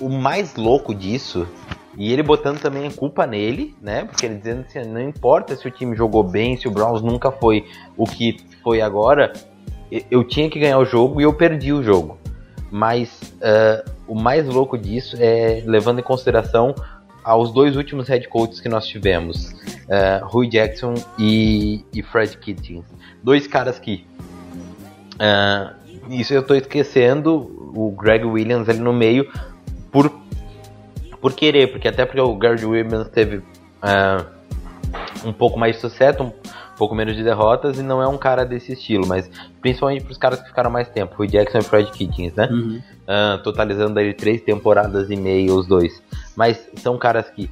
o 0.00 0.08
mais 0.08 0.56
louco 0.56 0.92
disso. 0.94 1.46
E 1.96 2.12
ele 2.12 2.22
botando 2.22 2.60
também 2.60 2.86
a 2.86 2.90
culpa 2.90 3.26
nele, 3.26 3.74
né? 3.82 4.04
Porque 4.04 4.24
ele 4.26 4.36
dizendo 4.36 4.64
assim, 4.68 4.88
não 4.88 5.00
importa 5.00 5.54
se 5.54 5.66
o 5.66 5.70
time 5.70 5.94
jogou 5.96 6.22
bem, 6.24 6.56
se 6.56 6.66
o 6.66 6.70
Browns 6.70 7.02
nunca 7.02 7.30
foi 7.30 7.64
o 7.96 8.04
que 8.04 8.36
foi 8.64 8.80
agora, 8.80 9.32
e- 9.92 10.04
eu 10.10 10.22
tinha 10.24 10.48
que 10.48 10.58
ganhar 10.58 10.78
o 10.78 10.84
jogo 10.84 11.20
e 11.20 11.24
eu 11.24 11.32
perdi 11.34 11.72
o 11.72 11.82
jogo. 11.82 12.16
Mas 12.70 13.20
ah, 13.42 13.84
o 14.06 14.14
mais 14.14 14.46
louco 14.46 14.76
disso 14.76 15.16
é 15.18 15.62
levando 15.66 16.00
em 16.00 16.02
consideração 16.02 16.74
aos 17.24 17.52
dois 17.52 17.76
últimos 17.76 18.08
head 18.08 18.26
coaches 18.28 18.60
que 18.60 18.68
nós 18.68 18.86
tivemos, 18.86 19.54
ah, 19.90 20.20
Rui 20.22 20.48
Jackson 20.48 20.94
e, 21.18 21.84
e 21.92 22.02
Fred 22.02 22.36
Kitchens. 22.38 22.84
Dois 23.22 23.46
caras 23.46 23.78
que 23.78 24.06
ah, 25.18 25.74
isso 26.08 26.32
eu 26.32 26.42
tô 26.42 26.54
esquecendo 26.54 27.72
o 27.74 27.90
Greg 27.90 28.24
Williams 28.24 28.68
ali 28.68 28.78
no 28.78 28.92
meio 28.92 29.30
por, 29.90 30.10
por 31.20 31.32
querer, 31.32 31.70
porque 31.70 31.88
até 31.88 32.06
porque 32.06 32.20
o 32.20 32.34
Greg 32.34 32.64
Williams 32.64 33.08
teve 33.08 33.42
ah, 33.82 34.24
um 35.24 35.32
pouco 35.32 35.58
mais 35.58 35.76
de 35.76 35.82
sucesso, 35.82 36.22
um 36.22 36.32
pouco 36.78 36.94
menos 36.94 37.16
de 37.16 37.24
derrotas 37.24 37.78
e 37.78 37.82
não 37.82 38.00
é 38.00 38.06
um 38.06 38.16
cara 38.16 38.46
desse 38.46 38.72
estilo, 38.72 39.06
mas 39.06 39.28
principalmente 39.60 40.04
pros 40.04 40.16
caras 40.16 40.40
que 40.40 40.48
ficaram 40.48 40.70
mais 40.70 40.88
tempo, 40.88 41.20
o 41.20 41.26
Jackson 41.26 41.58
e 41.58 41.62
Fred 41.62 41.90
Kitchens, 41.90 42.32
né? 42.34 42.48
Uhum. 42.50 42.80
Ah, 43.06 43.40
totalizando 43.42 43.98
aí 43.98 44.14
três 44.14 44.40
temporadas 44.42 45.10
e 45.10 45.16
meia 45.16 45.52
os 45.52 45.66
dois. 45.66 46.00
Mas 46.36 46.70
são 46.76 46.96
caras 46.96 47.28
que 47.28 47.50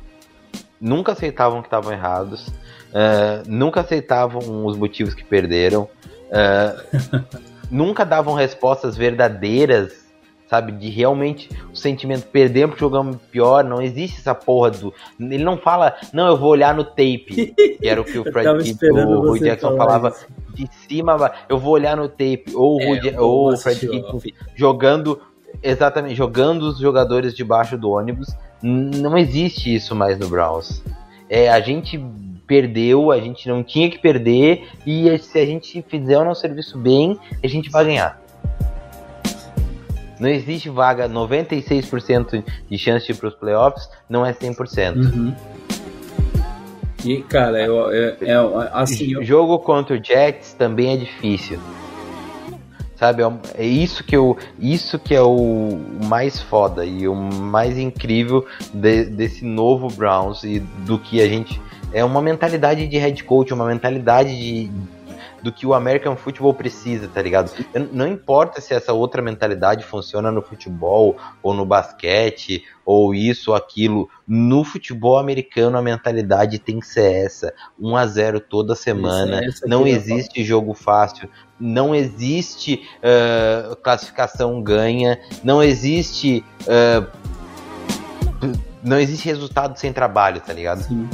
nunca 0.80 1.12
aceitavam 1.12 1.60
que 1.60 1.66
estavam 1.66 1.92
errados, 1.92 2.48
ah, 2.94 3.42
nunca 3.46 3.80
aceitavam 3.80 4.64
os 4.64 4.76
motivos 4.76 5.12
que 5.12 5.24
perderam, 5.24 5.88
ah, 6.32 6.76
nunca 7.68 8.04
davam 8.04 8.34
respostas 8.34 8.96
verdadeiras, 8.96 10.05
sabe, 10.48 10.72
de 10.72 10.88
realmente 10.88 11.48
o 11.72 11.76
sentimento 11.76 12.26
perdemos 12.28 12.78
jogamos 12.78 13.16
pior, 13.30 13.64
não 13.64 13.82
existe 13.82 14.18
essa 14.18 14.34
porra 14.34 14.70
do. 14.70 14.94
Ele 15.18 15.44
não 15.44 15.56
fala, 15.56 15.96
não, 16.12 16.28
eu 16.28 16.36
vou 16.36 16.50
olhar 16.50 16.74
no 16.74 16.84
tape, 16.84 17.52
que 17.80 17.88
era 17.88 18.00
o 18.00 18.04
que 18.04 18.18
o 18.18 18.24
Fred 18.24 18.48
esperando 18.62 19.10
o 19.10 19.20
Rui 19.20 19.40
Jackson 19.40 19.76
falava 19.76 20.08
isso. 20.08 20.26
de 20.54 20.68
cima, 20.88 21.32
eu 21.48 21.58
vou 21.58 21.72
olhar 21.72 21.96
no 21.96 22.08
tape, 22.08 22.46
ou 22.54 22.76
o, 22.76 22.84
Rui 22.84 23.08
É, 23.08 23.12
vou 23.12 23.28
ou 23.28 23.52
o 23.52 23.56
Fred 23.56 23.88
Kit 23.88 24.34
jogando 24.54 25.20
exatamente 25.62 26.14
jogando 26.14 26.62
os 26.64 26.78
jogadores 26.78 27.34
debaixo 27.34 27.78
do 27.78 27.90
ônibus 27.90 28.28
não 28.62 29.16
existe 29.16 29.74
isso 29.74 29.94
mais 29.94 30.18
no 30.18 30.28
Browns 30.28 30.82
é 31.30 31.48
a 31.48 31.60
gente 31.60 31.98
perdeu 32.46 33.10
a 33.10 33.18
gente 33.18 33.48
não 33.48 33.62
tinha 33.64 33.90
que 33.90 33.98
perder 33.98 34.68
e 34.86 35.16
se 35.18 35.38
a 35.38 35.46
gente 35.46 35.82
fizer 35.88 36.18
o 36.18 36.24
nosso 36.26 36.42
serviço 36.42 36.76
bem 36.76 37.18
a 37.42 37.46
gente 37.46 37.70
vai 37.70 37.86
ganhar 37.86 38.20
não 40.18 40.28
existe 40.28 40.68
vaga 40.68 41.08
96% 41.08 42.44
de 42.70 42.78
chance 42.78 43.06
de 43.06 43.12
ir 43.12 43.16
para 43.16 43.28
os 43.28 43.34
playoffs 43.34 43.88
não 44.08 44.24
é 44.24 44.32
100% 44.32 44.96
Uhum. 44.96 45.34
E, 47.04 47.22
cara, 47.22 47.62
eu, 47.62 47.92
eu, 47.92 48.60
é, 48.62 48.70
assim, 48.72 49.12
eu, 49.12 49.22
jogo 49.22 49.60
contra 49.60 49.96
o 49.96 50.04
Jets 50.04 50.54
também 50.54 50.92
é 50.94 50.96
difícil. 50.96 51.60
Sabe, 52.96 53.22
é 53.22 53.30
é 53.58 53.64
isso 53.64 54.02
que 54.02 54.16
eu, 54.16 54.36
isso 54.58 54.98
que 54.98 55.14
é 55.14 55.20
o 55.20 55.78
mais 56.08 56.40
foda 56.40 56.84
e 56.84 57.06
o 57.06 57.14
mais 57.14 57.78
incrível 57.78 58.44
de- 58.72 59.04
desse 59.04 59.44
novo 59.44 59.88
Browns 59.88 60.42
e 60.42 60.58
do 60.58 60.98
que 60.98 61.20
a 61.20 61.28
gente 61.28 61.60
é 61.92 62.02
uma 62.02 62.20
mentalidade 62.22 62.88
de 62.88 62.98
head 62.98 63.22
coach, 63.22 63.52
uma 63.52 63.66
mentalidade 63.66 64.36
de 64.36 64.70
do 65.46 65.52
que 65.52 65.64
o 65.64 65.72
American 65.72 66.16
Football 66.16 66.54
precisa, 66.54 67.06
tá 67.06 67.22
ligado? 67.22 67.52
Não 67.92 68.04
importa 68.04 68.60
se 68.60 68.74
essa 68.74 68.92
outra 68.92 69.22
mentalidade 69.22 69.84
funciona 69.84 70.28
no 70.32 70.42
futebol 70.42 71.16
ou 71.40 71.54
no 71.54 71.64
basquete 71.64 72.64
ou 72.84 73.14
isso 73.14 73.52
ou 73.52 73.56
aquilo, 73.56 74.08
no 74.26 74.64
futebol 74.64 75.16
americano 75.16 75.78
a 75.78 75.82
mentalidade 75.82 76.58
tem 76.58 76.80
que 76.80 76.86
ser 76.88 77.26
essa, 77.26 77.54
1 77.78 77.96
a 77.96 78.06
0 78.08 78.40
toda 78.40 78.74
semana, 78.74 79.40
que 79.40 79.68
não 79.68 79.86
existe 79.86 80.42
jogo 80.42 80.74
fácil, 80.74 81.30
não 81.60 81.94
existe 81.94 82.82
ah, 83.00 83.76
classificação 83.76 84.60
ganha, 84.60 85.20
não 85.44 85.62
existe 85.62 86.44
ah, 86.68 87.06
não 88.82 88.98
existe 88.98 89.26
resultado 89.26 89.76
sem 89.78 89.92
trabalho, 89.92 90.40
tá 90.40 90.52
ligado? 90.52 90.82
Sim. 90.82 91.08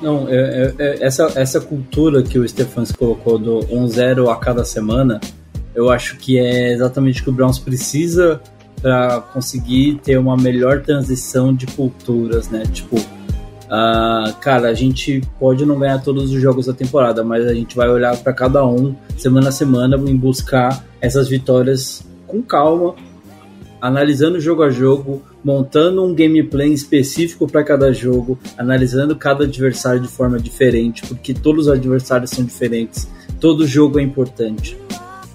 Não, 0.00 0.28
é- 0.28 0.34
é- 0.34 0.74
é- 0.78 1.04
essa, 1.04 1.30
essa 1.34 1.60
cultura 1.60 2.22
que 2.22 2.38
o 2.38 2.48
Stephens 2.48 2.90
colocou 2.92 3.38
do 3.38 3.60
1-0 3.70 4.30
a 4.30 4.36
cada 4.36 4.64
semana, 4.64 5.20
eu 5.74 5.90
acho 5.90 6.16
que 6.16 6.38
é 6.38 6.72
exatamente 6.72 7.20
o 7.20 7.24
que 7.24 7.30
o 7.30 7.32
Browns 7.32 7.58
precisa 7.58 8.40
para 8.80 9.20
conseguir 9.20 10.00
ter 10.02 10.16
uma 10.18 10.36
melhor 10.36 10.80
transição 10.82 11.54
de 11.54 11.66
culturas, 11.66 12.48
né? 12.48 12.62
Tipo, 12.72 12.96
ah, 13.68 14.34
cara, 14.40 14.68
a 14.68 14.74
gente 14.74 15.22
pode 15.38 15.64
não 15.66 15.78
ganhar 15.78 16.02
todos 16.02 16.32
os 16.32 16.40
jogos 16.40 16.66
da 16.66 16.72
temporada, 16.72 17.22
mas 17.22 17.46
a 17.46 17.54
gente 17.54 17.76
vai 17.76 17.88
olhar 17.88 18.16
para 18.16 18.32
cada 18.32 18.66
um 18.66 18.96
semana 19.18 19.50
a 19.50 19.52
semana 19.52 19.96
em 19.96 20.16
buscar 20.16 20.84
essas 21.00 21.28
vitórias 21.28 22.02
com 22.26 22.42
calma, 22.42 22.94
analisando 23.80 24.40
jogo 24.40 24.62
a 24.62 24.70
jogo, 24.70 25.22
montando 25.44 26.04
um 26.04 26.14
gameplay 26.14 26.72
específico 26.72 27.46
para 27.46 27.64
cada 27.64 27.92
jogo, 27.92 28.38
analisando 28.56 29.16
cada 29.16 29.44
adversário 29.44 30.00
de 30.00 30.08
forma 30.08 30.38
diferente, 30.38 31.06
porque 31.06 31.32
todos 31.32 31.66
os 31.66 31.72
adversários 31.72 32.30
são 32.30 32.44
diferentes, 32.44 33.08
todo 33.40 33.66
jogo 33.66 33.98
é 33.98 34.02
importante. 34.02 34.76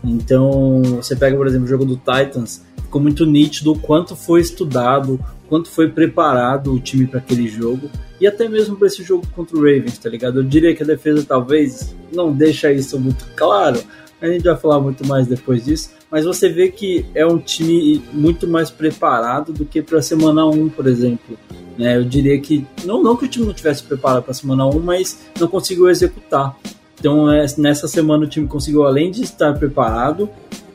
Então, 0.04 0.82
você 0.84 1.16
pega, 1.16 1.36
por 1.36 1.48
exemplo, 1.48 1.66
o 1.66 1.70
jogo 1.70 1.86
do 1.86 1.98
Titans, 1.98 2.64
ficou 2.78 3.02
muito 3.02 3.26
nítido 3.26 3.72
o 3.72 3.80
quanto 3.80 4.16
foi 4.16 4.42
estudado, 4.42 5.20
quanto 5.50 5.70
foi 5.70 5.90
preparado 5.90 6.72
o 6.72 6.80
time 6.80 7.08
para 7.08 7.20
aquele 7.20 7.48
jogo, 7.48 7.90
e 8.20 8.28
até 8.28 8.48
mesmo 8.48 8.76
para 8.76 8.88
esse 8.88 9.04
jogo 9.04 9.26
contra 9.36 9.58
o 9.58 9.60
Ravens, 9.60 9.98
tá 9.98 10.10
ligado? 10.10 10.40
Eu 10.40 10.44
diria 10.44 10.76
que 10.76 10.84
a 10.84 10.86
defesa 10.86 11.26
talvez 11.28 11.96
não 12.14 12.32
deixa 12.32 12.72
isso 12.72 13.00
muito 13.00 13.26
claro, 13.36 13.82
a 14.26 14.32
gente 14.32 14.44
vai 14.44 14.56
falar 14.56 14.80
muito 14.80 15.06
mais 15.08 15.28
depois 15.28 15.66
disso, 15.66 15.92
mas 16.10 16.26
você 16.26 16.50
vê 16.50 16.70
que 16.70 17.06
é 17.14 17.26
um 17.26 17.38
time 17.38 18.02
muito 18.14 18.48
mais 18.48 18.70
preparado 18.70 19.52
do 19.52 19.66
que 19.66 19.82
para 19.82 20.00
a 20.00 20.02
semana 20.02 20.46
1, 20.46 20.70
por 20.70 20.88
exemplo. 20.88 21.38
Né? 21.78 21.98
Eu 21.98 22.04
diria 22.04 22.40
que, 22.40 22.66
não, 22.86 23.04
não 23.04 23.16
que 23.16 23.26
o 23.26 23.28
time 23.28 23.46
não 23.46 23.54
tivesse 23.54 23.84
preparado 23.84 24.24
para 24.24 24.32
a 24.32 24.36
semana 24.36 24.66
1, 24.66 24.80
mas 24.80 25.20
não 25.40 25.48
conseguiu 25.48 25.90
executar. 25.90 26.56
Então, 27.00 27.30
é, 27.30 27.46
nessa 27.58 27.88
semana, 27.88 28.26
o 28.26 28.28
time 28.28 28.48
conseguiu, 28.48 28.86
além 28.86 29.12
de 29.12 29.24
estar 29.24 29.54
preparado, 29.54 30.30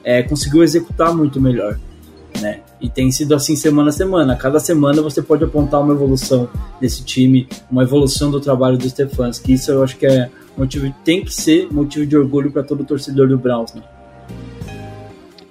é, 0.05 0.23
conseguiu 0.23 0.63
executar 0.63 1.15
muito 1.15 1.41
melhor. 1.41 1.79
Né? 2.41 2.61
E 2.81 2.89
tem 2.89 3.11
sido 3.11 3.35
assim 3.35 3.57
semana 3.57 3.91
a 3.91 3.93
semana. 3.93 4.37
Cada 4.37 4.61
semana 4.61 5.03
você 5.03 5.21
pode 5.21 5.45
apontar 5.45 5.81
uma 5.81 5.93
evolução 5.93 6.49
desse 6.81 7.03
time, 7.05 7.49
uma 7.71 7.83
evolução 7.83 8.31
do 8.31 8.41
trabalho 8.41 8.79
do 8.79 8.89
Stefanski. 8.89 9.55
Isso 9.55 9.71
eu 9.71 9.83
acho 9.83 9.97
que 9.97 10.07
é 10.07 10.31
motivo, 10.61 10.95
tem 11.05 11.25
que 11.25 11.33
ser 11.33 11.73
motivo 11.73 12.07
de 12.07 12.17
orgulho 12.17 12.53
para 12.53 12.63
todo 12.63 12.85
torcedor 12.85 13.29
do 13.29 13.39
Browns. 13.39 13.75
Né? 13.75 13.83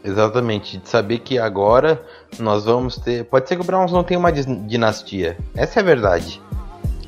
Exatamente, 0.04 0.78
de 0.78 0.88
saber 0.88 1.20
que 1.20 1.38
agora 1.38 2.02
nós 2.38 2.66
vamos 2.66 2.98
ter. 2.98 3.26
Pode 3.26 3.48
ser 3.48 3.56
que 3.56 3.62
o 3.62 3.66
Browns 3.66 3.92
não 3.92 4.04
tenha 4.04 4.20
uma 4.20 4.32
dinastia. 4.32 5.38
Essa 5.56 5.80
é 5.80 5.82
a 5.82 5.86
verdade. 5.86 6.42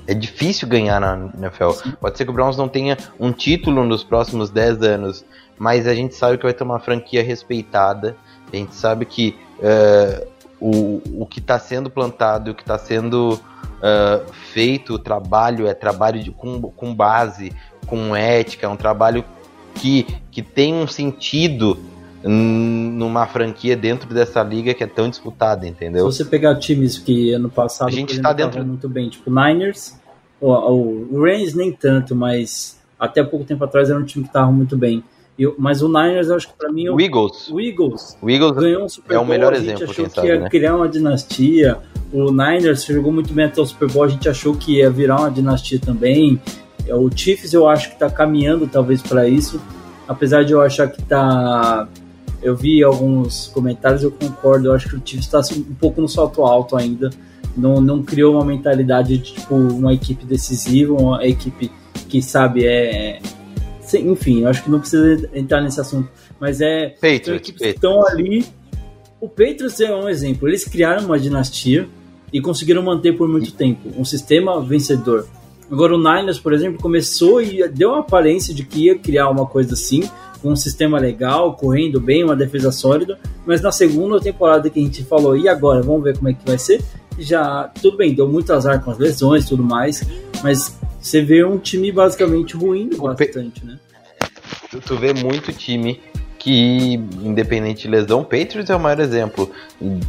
É 0.08 0.13
difícil 0.13 0.67
ganhar 0.67 1.00
na 1.00 1.29
NFL. 1.38 1.72
Pode 2.00 2.17
ser 2.17 2.25
que 2.25 2.31
o 2.31 2.34
Browns 2.34 2.58
não 2.58 2.67
tenha 2.67 2.98
um 3.20 3.31
título 3.31 3.86
nos 3.86 4.03
próximos 4.03 4.50
10 4.50 4.81
anos, 4.81 5.25
mas 5.58 5.88
a 5.88 5.93
gente 5.93 6.15
sabe 6.15 6.38
que 6.38 6.43
vai 6.43 6.53
ter 6.53 6.63
uma 6.63 6.79
franquia 6.79 7.24
respeitada. 7.24 8.15
A 8.51 8.55
gente 8.55 8.75
sabe 8.75 9.05
que 9.05 9.38
uh, 9.60 10.27
o, 10.60 11.22
o 11.22 11.25
que 11.25 11.39
está 11.39 11.58
sendo 11.58 11.89
plantado, 11.89 12.51
o 12.51 12.55
que 12.55 12.62
está 12.62 12.77
sendo 12.77 13.34
uh, 13.34 14.34
feito, 14.53 14.96
o 14.96 15.00
trabalho 15.00 15.65
é 15.65 15.74
trabalho 15.74 16.22
de, 16.22 16.31
com, 16.31 16.62
com 16.62 16.93
base, 16.93 17.51
com 17.91 18.15
ética, 18.15 18.65
é 18.67 18.69
um 18.69 18.77
trabalho 18.77 19.25
que, 19.75 20.07
que 20.31 20.41
tem 20.41 20.74
um 20.74 20.88
sentido 20.88 21.77
numa 22.24 23.27
franquia 23.27 23.75
dentro 23.75 24.13
dessa 24.13 24.41
liga 24.41 24.74
que 24.74 24.83
é 24.83 24.88
tão 24.88 25.10
disputada, 25.10 25.67
entendeu? 25.67 26.10
Se 26.10 26.17
você 26.19 26.25
pegar 26.25 26.55
times 26.55 26.98
que 26.98 27.33
ano 27.33 27.50
passado 27.50 27.89
a 27.89 27.91
gente 27.91 28.13
está 28.13 28.31
dentro 28.31 28.63
muito 28.63 28.88
bem, 28.88 29.10
tipo 29.10 29.29
Niners, 29.29 30.00
o, 30.39 30.51
o, 30.51 31.07
o 31.12 31.24
Rams 31.25 31.53
nem 31.53 31.74
tanto, 31.74 32.15
mas 32.15 32.79
até 32.98 33.21
pouco 33.24 33.43
tempo 33.45 33.63
atrás 33.65 33.89
era 33.89 34.00
um 34.00 34.05
time 34.05 34.24
que 34.24 34.29
estava 34.29 34.51
muito 34.51 34.77
bem. 34.77 35.03
Eu, 35.38 35.55
mas 35.57 35.81
o 35.81 35.88
Niners, 35.88 36.29
acho 36.29 36.48
que 36.50 36.53
para 36.55 36.71
mim. 36.71 36.88
O 36.89 37.01
Eagles. 37.01 37.50
O 37.50 37.60
Eagles. 37.60 38.17
O 38.21 38.29
Eagles 38.29 38.51
ganhou 38.51 38.86
um 38.86 38.89
Super 38.89 39.13
é 39.13 39.15
Bowl, 39.17 39.25
o 39.25 39.27
melhor 39.27 39.53
a 39.53 39.57
gente 39.57 39.69
exemplo. 39.69 39.91
achou 39.91 40.05
que 40.05 40.15
sabe, 40.15 40.27
ia 40.27 40.39
né? 40.39 40.50
criar 40.50 40.75
uma 40.75 40.88
dinastia. 40.88 41.77
O 42.13 42.31
Niners 42.31 42.86
jogou 42.86 43.12
muito 43.12 43.33
bem 43.33 43.45
até 43.45 43.60
o 43.60 43.65
Super 43.65 43.89
Bowl, 43.91 44.03
a 44.03 44.07
gente 44.07 44.29
achou 44.29 44.55
que 44.55 44.77
ia 44.77 44.89
virar 44.89 45.19
uma 45.19 45.31
dinastia 45.31 45.79
também. 45.79 46.39
O 46.89 47.09
Chiefs 47.15 47.53
eu 47.53 47.67
acho 47.67 47.89
que 47.89 47.93
está 47.93 48.09
caminhando 48.09 48.67
talvez 48.67 49.01
para 49.01 49.27
isso, 49.27 49.61
apesar 50.07 50.43
de 50.43 50.53
eu 50.53 50.61
achar 50.61 50.88
que 50.88 51.01
está 51.01 51.88
eu 52.41 52.55
vi 52.55 52.83
alguns 52.83 53.47
comentários, 53.47 54.03
eu 54.03 54.11
concordo. 54.11 54.67
Eu 54.67 54.73
acho 54.73 54.89
que 54.89 54.95
o 54.95 55.01
Chiefs 55.03 55.25
está 55.25 55.39
assim, 55.39 55.65
um 55.69 55.75
pouco 55.75 56.01
no 56.01 56.09
salto 56.09 56.43
alto 56.43 56.75
ainda. 56.75 57.09
Não, 57.55 57.79
não 57.81 58.01
criou 58.01 58.33
uma 58.33 58.45
mentalidade 58.45 59.17
de 59.17 59.33
tipo 59.33 59.55
uma 59.55 59.93
equipe 59.93 60.25
decisiva, 60.25 60.93
uma 60.93 61.25
equipe 61.25 61.71
que 62.09 62.21
sabe 62.21 62.65
é. 62.65 63.19
Enfim, 63.93 64.41
eu 64.41 64.47
acho 64.47 64.63
que 64.63 64.71
não 64.71 64.79
precisa 64.79 65.29
entrar 65.33 65.61
nesse 65.61 65.79
assunto. 65.79 66.09
Mas 66.39 66.61
é. 66.61 66.89
Patriots, 66.89 67.25
são 67.25 67.35
equipes 67.35 67.61
que 67.61 67.67
estão 67.67 68.07
ali. 68.07 68.45
O 69.19 69.27
Patriots 69.27 69.79
é 69.79 69.93
um 69.93 70.09
exemplo. 70.09 70.47
Eles 70.47 70.65
criaram 70.65 71.05
uma 71.05 71.19
dinastia 71.19 71.88
e 72.33 72.41
conseguiram 72.41 72.81
manter 72.81 73.15
por 73.15 73.27
muito 73.27 73.53
tempo 73.53 73.89
um 73.95 74.05
sistema 74.05 74.59
vencedor. 74.61 75.27
Agora 75.71 75.95
o 75.95 75.97
Niners, 75.97 76.37
por 76.37 76.51
exemplo, 76.51 76.81
começou 76.81 77.41
e 77.41 77.65
deu 77.69 77.91
uma 77.91 77.99
aparência 77.99 78.53
de 78.53 78.65
que 78.65 78.87
ia 78.87 78.99
criar 78.99 79.29
uma 79.29 79.45
coisa 79.45 79.73
assim, 79.73 80.03
com 80.41 80.49
um 80.49 80.55
sistema 80.55 80.99
legal, 80.99 81.55
correndo 81.55 81.99
bem, 82.01 82.23
uma 82.23 82.35
defesa 82.35 82.71
sólida, 82.71 83.17
mas 83.45 83.61
na 83.61 83.71
segunda 83.71 84.19
temporada 84.19 84.69
que 84.69 84.79
a 84.79 84.83
gente 84.83 85.03
falou, 85.05 85.37
e 85.37 85.47
agora, 85.47 85.81
vamos 85.81 86.03
ver 86.03 86.17
como 86.17 86.29
é 86.29 86.33
que 86.33 86.45
vai 86.45 86.57
ser, 86.57 86.81
já, 87.17 87.71
tudo 87.81 87.95
bem, 87.95 88.13
deu 88.13 88.27
muito 88.27 88.51
azar 88.51 88.83
com 88.83 88.91
as 88.91 88.97
lesões 88.97 89.45
e 89.45 89.47
tudo 89.47 89.63
mais, 89.63 90.03
mas 90.43 90.77
você 90.99 91.21
vê 91.21 91.43
um 91.45 91.57
time 91.57 91.91
basicamente 91.91 92.55
ruim 92.57 92.89
bastante, 92.97 93.65
né? 93.65 93.79
Tu, 94.69 94.81
tu 94.81 94.97
vê 94.97 95.13
muito 95.13 95.53
time 95.53 96.01
que, 96.37 96.95
independente 97.23 97.83
de 97.83 97.87
lesão, 97.87 98.23
Patriots 98.23 98.69
é 98.69 98.75
o 98.75 98.79
maior 98.79 98.99
exemplo 98.99 99.49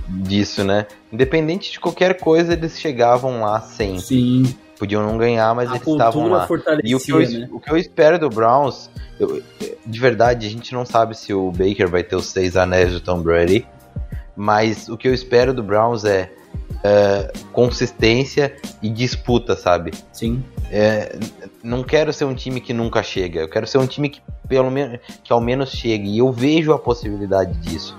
disso, 0.08 0.64
né? 0.64 0.86
Independente 1.12 1.70
de 1.70 1.78
qualquer 1.78 2.18
coisa, 2.18 2.54
eles 2.54 2.80
chegavam 2.80 3.42
lá 3.42 3.60
sempre. 3.60 4.00
Sim. 4.00 4.54
Podiam 4.82 5.00
não 5.06 5.16
ganhar, 5.16 5.54
mas 5.54 5.70
a 5.70 5.76
eles 5.76 5.86
estavam 5.86 6.26
lá. 6.26 6.48
E 6.82 6.92
o 6.96 6.98
que, 6.98 7.12
eu, 7.12 7.20
né? 7.20 7.48
o 7.52 7.60
que 7.60 7.70
eu 7.70 7.76
espero 7.76 8.18
do 8.18 8.28
Browns, 8.28 8.90
eu, 9.20 9.40
de 9.86 10.00
verdade, 10.00 10.44
a 10.44 10.50
gente 10.50 10.74
não 10.74 10.84
sabe 10.84 11.16
se 11.16 11.32
o 11.32 11.52
Baker 11.52 11.88
vai 11.88 12.02
ter 12.02 12.16
os 12.16 12.26
seis 12.26 12.56
anéis 12.56 12.92
do 12.92 13.00
Tom 13.00 13.22
Brady, 13.22 13.64
mas 14.34 14.88
o 14.88 14.96
que 14.96 15.06
eu 15.06 15.14
espero 15.14 15.54
do 15.54 15.62
Browns 15.62 16.04
é 16.04 16.32
uh, 16.78 17.46
consistência 17.52 18.56
e 18.82 18.90
disputa, 18.90 19.54
sabe? 19.54 19.92
Sim. 20.12 20.42
É, 20.68 21.16
não 21.62 21.84
quero 21.84 22.12
ser 22.12 22.24
um 22.24 22.34
time 22.34 22.60
que 22.60 22.72
nunca 22.72 23.04
chega, 23.04 23.38
eu 23.38 23.48
quero 23.48 23.68
ser 23.68 23.78
um 23.78 23.86
time 23.86 24.08
que 24.08 24.20
pelo 24.48 24.68
menos 24.68 24.98
que 25.22 25.32
ao 25.32 25.40
menos 25.40 25.70
chegue 25.70 26.08
e 26.08 26.18
eu 26.18 26.32
vejo 26.32 26.72
a 26.72 26.78
possibilidade 26.78 27.52
disso. 27.60 27.96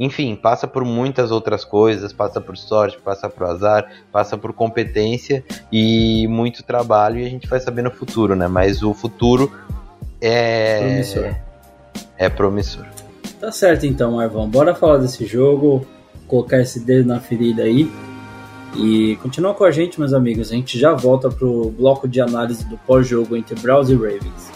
Enfim, 0.00 0.34
passa 0.34 0.66
por 0.66 0.82
muitas 0.82 1.30
outras 1.30 1.62
coisas, 1.62 2.10
passa 2.10 2.40
por 2.40 2.56
sorte, 2.56 2.98
passa 2.98 3.28
por 3.28 3.46
azar, 3.46 3.86
passa 4.10 4.38
por 4.38 4.54
competência 4.54 5.44
e 5.70 6.26
muito 6.26 6.62
trabalho 6.62 7.20
e 7.20 7.26
a 7.26 7.28
gente 7.28 7.46
vai 7.46 7.60
saber 7.60 7.82
no 7.82 7.90
futuro, 7.90 8.34
né? 8.34 8.48
Mas 8.48 8.82
o 8.82 8.94
futuro 8.94 9.52
é 10.18 10.78
promissor. 10.78 11.34
É 12.16 12.28
promissor. 12.30 12.86
Tá 13.38 13.52
certo 13.52 13.84
então, 13.84 14.12
Marvão. 14.12 14.48
Bora 14.48 14.74
falar 14.74 14.96
desse 14.96 15.26
jogo, 15.26 15.86
colocar 16.26 16.60
esse 16.60 16.80
dedo 16.80 17.06
na 17.06 17.20
ferida 17.20 17.64
aí. 17.64 17.90
E 18.76 19.16
continua 19.16 19.52
com 19.52 19.64
a 19.64 19.70
gente, 19.70 20.00
meus 20.00 20.14
amigos. 20.14 20.50
A 20.50 20.54
gente 20.54 20.78
já 20.78 20.94
volta 20.94 21.28
pro 21.28 21.70
bloco 21.76 22.08
de 22.08 22.22
análise 22.22 22.64
do 22.64 22.78
pós-jogo 22.78 23.36
entre 23.36 23.54
Browns 23.60 23.90
e 23.90 23.94
Ravens. 23.94 24.50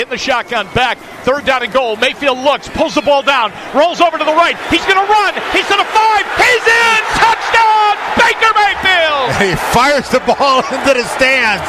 In 0.00 0.08
the 0.08 0.16
shotgun 0.16 0.66
back, 0.74 0.96
third 1.26 1.44
down 1.44 1.62
and 1.62 1.72
goal. 1.72 1.96
Mayfield 1.96 2.38
looks, 2.38 2.68
pulls 2.68 2.94
the 2.94 3.02
ball 3.02 3.22
down, 3.22 3.52
rolls 3.74 4.00
over 4.00 4.16
to 4.16 4.24
the 4.24 4.32
right. 4.32 4.56
He's 4.70 4.84
going 4.86 4.94
to 4.94 5.10
run. 5.10 5.34
He's 5.50 5.66
to 5.66 5.74
the 5.74 5.88
five. 5.90 6.24
He's 6.38 6.64
in. 6.66 7.00
Touchdown, 7.18 7.94
Baker 8.14 8.52
Mayfield. 8.54 9.28
He 9.42 9.54
fires 9.72 10.08
the 10.10 10.20
ball 10.20 10.58
into 10.72 10.94
the 10.94 11.04
stands. 11.04 11.66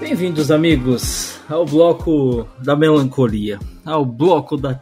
Bem-vindos, 0.00 0.50
amigos, 0.50 1.38
ao 1.48 1.64
bloco 1.64 2.48
da 2.62 2.74
melancolia, 2.74 3.58
ao 3.84 4.04
bloco 4.04 4.56
da 4.56 4.80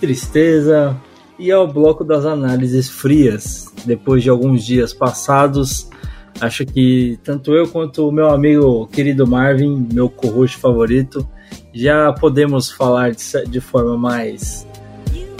tristeza 0.00 0.96
e 1.38 1.50
ao 1.50 1.66
bloco 1.66 2.04
das 2.04 2.24
análises 2.24 2.88
frias. 2.88 3.72
Depois 3.84 4.22
de 4.22 4.30
alguns 4.30 4.64
dias 4.64 4.92
passados, 4.92 5.88
acho 6.40 6.64
que 6.66 7.18
tanto 7.22 7.52
eu 7.52 7.68
quanto 7.68 8.08
o 8.08 8.12
meu 8.12 8.28
amigo 8.30 8.86
querido 8.88 9.26
Marvin, 9.26 9.88
meu 9.92 10.08
co-host 10.08 10.56
favorito, 10.56 11.28
já 11.72 12.12
podemos 12.12 12.70
falar 12.70 13.12
de, 13.12 13.24
de 13.48 13.60
forma 13.60 13.96
mais. 13.96 14.66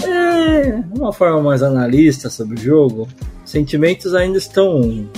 É, 0.04 0.82
uma 0.96 1.12
forma 1.12 1.40
mais 1.40 1.62
analista 1.62 2.28
sobre 2.28 2.56
o 2.56 2.60
jogo. 2.60 3.08
Sentimentos 3.44 4.14
ainda 4.14 4.38
estão 4.38 5.08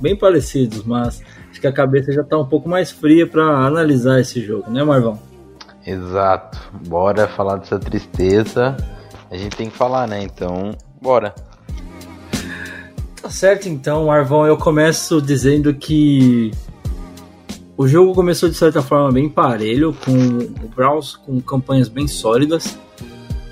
bem 0.00 0.16
parecidos, 0.16 0.84
mas 0.84 1.22
acho 1.50 1.60
que 1.60 1.66
a 1.66 1.72
cabeça 1.72 2.12
já 2.12 2.22
está 2.22 2.36
um 2.38 2.46
pouco 2.46 2.68
mais 2.68 2.90
fria 2.90 3.26
para 3.26 3.44
analisar 3.44 4.20
esse 4.20 4.40
jogo, 4.40 4.70
né, 4.70 4.82
Marvão? 4.82 5.18
Exato. 5.86 6.58
Bora 6.86 7.26
falar 7.28 7.56
dessa 7.56 7.78
tristeza. 7.78 8.76
A 9.30 9.36
gente 9.36 9.56
tem 9.56 9.68
que 9.68 9.76
falar, 9.76 10.06
né? 10.06 10.22
Então, 10.22 10.72
bora. 11.00 11.34
Tá 13.22 13.30
certo 13.30 13.68
então, 13.68 14.06
Marvão. 14.06 14.44
Eu 14.44 14.56
começo 14.56 15.22
dizendo 15.22 15.72
que 15.72 16.50
o 17.76 17.86
jogo 17.86 18.12
começou 18.14 18.48
de 18.48 18.56
certa 18.56 18.82
forma 18.82 19.12
bem 19.12 19.28
parelho, 19.28 19.94
com 20.04 20.12
o 20.12 20.68
Browns 20.74 21.14
com 21.14 21.40
campanhas 21.40 21.88
bem 21.88 22.08
sólidas 22.08 22.76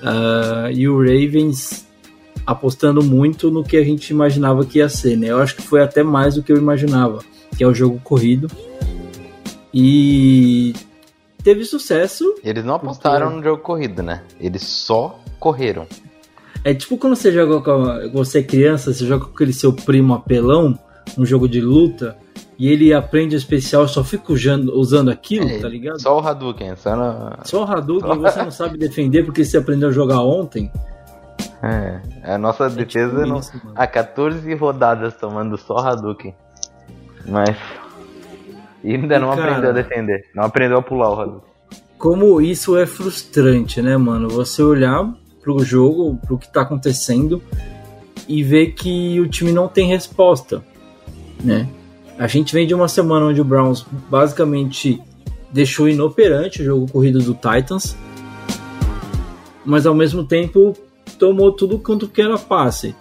uh, 0.02 0.68
e 0.72 0.88
o 0.88 0.98
Ravens 0.98 1.86
apostando 2.44 3.00
muito 3.00 3.48
no 3.48 3.62
que 3.62 3.76
a 3.76 3.84
gente 3.84 4.10
imaginava 4.10 4.66
que 4.66 4.78
ia 4.78 4.88
ser, 4.88 5.16
né? 5.16 5.28
Eu 5.28 5.38
acho 5.38 5.54
que 5.54 5.62
foi 5.62 5.80
até 5.80 6.02
mais 6.02 6.34
do 6.34 6.42
que 6.42 6.50
eu 6.50 6.56
imaginava, 6.56 7.20
que 7.56 7.62
é 7.62 7.66
o 7.66 7.72
jogo 7.72 8.00
corrido. 8.02 8.50
E 9.72 10.74
teve 11.44 11.64
sucesso. 11.64 12.34
Eles 12.42 12.64
não 12.64 12.74
apostaram 12.74 13.26
porque... 13.26 13.36
no 13.36 13.44
jogo 13.44 13.62
corrido, 13.62 14.02
né? 14.02 14.24
Eles 14.40 14.64
só 14.64 15.16
correram. 15.38 15.86
É 16.64 16.74
tipo 16.74 16.98
quando 16.98 17.16
você 17.16 17.32
joga 17.32 17.60
com 17.60 18.10
você 18.12 18.40
é 18.40 18.42
criança, 18.42 18.92
você 18.92 19.06
joga 19.06 19.24
com 19.24 19.32
aquele 19.32 19.52
seu 19.52 19.72
primo 19.72 20.14
apelão, 20.14 20.78
um 21.16 21.24
jogo 21.24 21.48
de 21.48 21.60
luta, 21.60 22.16
e 22.58 22.68
ele 22.68 22.92
aprende 22.92 23.34
o 23.34 23.38
especial 23.38 23.88
só 23.88 24.04
fica 24.04 24.32
usando, 24.32 24.78
usando 24.78 25.10
aquilo, 25.10 25.48
é, 25.48 25.58
tá 25.58 25.68
ligado? 25.68 26.00
Só 26.00 26.20
o 26.20 26.26
Hadouken, 26.26 26.76
só, 26.76 26.94
no... 26.94 27.38
só 27.42 27.64
o 27.64 27.66
Hadouken, 27.66 28.18
você 28.18 28.42
não 28.42 28.50
sabe 28.50 28.76
defender 28.76 29.24
porque 29.24 29.42
você 29.42 29.56
aprendeu 29.56 29.88
a 29.88 29.92
jogar 29.92 30.20
ontem. 30.20 30.70
É, 31.62 32.00
a 32.22 32.36
nossa 32.36 32.66
é 32.66 32.68
defesa 32.68 33.16
tipo 33.16 33.26
não... 33.26 33.38
isso, 33.38 33.52
há 33.74 33.86
14 33.86 34.54
rodadas 34.54 35.14
tomando 35.14 35.56
só 35.56 35.78
Hadouken. 35.78 36.34
Mas 37.26 37.56
e 38.84 38.94
ainda 38.94 39.16
e 39.16 39.18
não 39.18 39.30
cara, 39.30 39.52
aprendeu 39.52 39.70
a 39.70 39.72
defender, 39.72 40.24
não 40.34 40.44
aprendeu 40.44 40.78
a 40.78 40.82
pular 40.82 41.10
o 41.10 41.20
Hadouken. 41.20 41.50
Como 41.96 42.40
isso 42.42 42.76
é 42.76 42.84
frustrante, 42.84 43.80
né, 43.80 43.96
mano? 43.96 44.28
Você 44.28 44.62
olhar 44.62 45.10
pro 45.42 45.62
jogo, 45.64 46.18
pro 46.26 46.38
que 46.38 46.52
tá 46.52 46.62
acontecendo 46.62 47.42
e 48.28 48.42
ver 48.42 48.72
que 48.72 49.18
o 49.20 49.28
time 49.28 49.52
não 49.52 49.68
tem 49.68 49.88
resposta, 49.88 50.62
né? 51.42 51.68
A 52.18 52.26
gente 52.26 52.52
vem 52.52 52.66
de 52.66 52.74
uma 52.74 52.86
semana 52.88 53.26
onde 53.26 53.40
o 53.40 53.44
Browns 53.44 53.84
basicamente 54.10 55.00
deixou 55.50 55.88
inoperante 55.88 56.60
o 56.62 56.64
jogo 56.64 56.90
corrido 56.92 57.18
do 57.20 57.32
Titans, 57.34 57.96
mas 59.64 59.86
ao 59.86 59.94
mesmo 59.94 60.24
tempo 60.24 60.76
tomou 61.18 61.52
tudo 61.52 61.78
quanto 61.78 62.08
que 62.08 62.20
era 62.20 62.38
passe. 62.38 62.94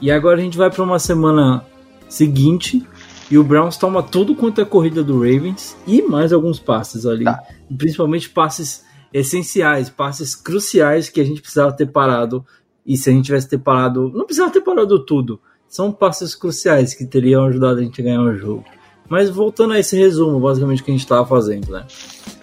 E 0.00 0.10
agora 0.10 0.38
a 0.38 0.40
gente 0.40 0.56
vai 0.56 0.70
para 0.70 0.82
uma 0.84 0.98
semana 0.98 1.64
seguinte 2.08 2.86
e 3.30 3.36
o 3.36 3.44
Browns 3.44 3.76
toma 3.76 4.02
tudo 4.02 4.34
quanto 4.34 4.60
é 4.60 4.64
corrida 4.64 5.02
do 5.02 5.14
Ravens 5.18 5.76
e 5.86 6.00
mais 6.02 6.32
alguns 6.32 6.58
passes 6.58 7.04
ali, 7.04 7.24
Tá. 7.24 7.42
principalmente 7.76 8.30
passes 8.30 8.84
essenciais, 9.12 9.88
passes 9.90 10.34
cruciais 10.34 11.08
que 11.08 11.20
a 11.20 11.24
gente 11.24 11.40
precisava 11.40 11.72
ter 11.72 11.86
parado. 11.86 12.44
E 12.86 12.96
se 12.96 13.10
a 13.10 13.12
gente 13.12 13.26
tivesse 13.26 13.48
ter 13.48 13.58
parado, 13.58 14.10
não 14.14 14.24
precisava 14.24 14.52
ter 14.52 14.60
parado 14.62 14.98
tudo. 15.04 15.40
São 15.68 15.92
passes 15.92 16.34
cruciais 16.34 16.94
que 16.94 17.04
teriam 17.04 17.44
ajudado 17.44 17.80
a 17.80 17.82
gente 17.82 18.00
a 18.00 18.04
ganhar 18.04 18.22
o 18.22 18.34
jogo. 18.34 18.64
Mas 19.08 19.28
voltando 19.30 19.74
a 19.74 19.78
esse 19.78 19.96
resumo, 19.96 20.40
basicamente, 20.40 20.82
que 20.82 20.90
a 20.90 20.94
gente 20.94 21.02
estava 21.02 21.26
fazendo, 21.26 21.70
né? 21.72 21.84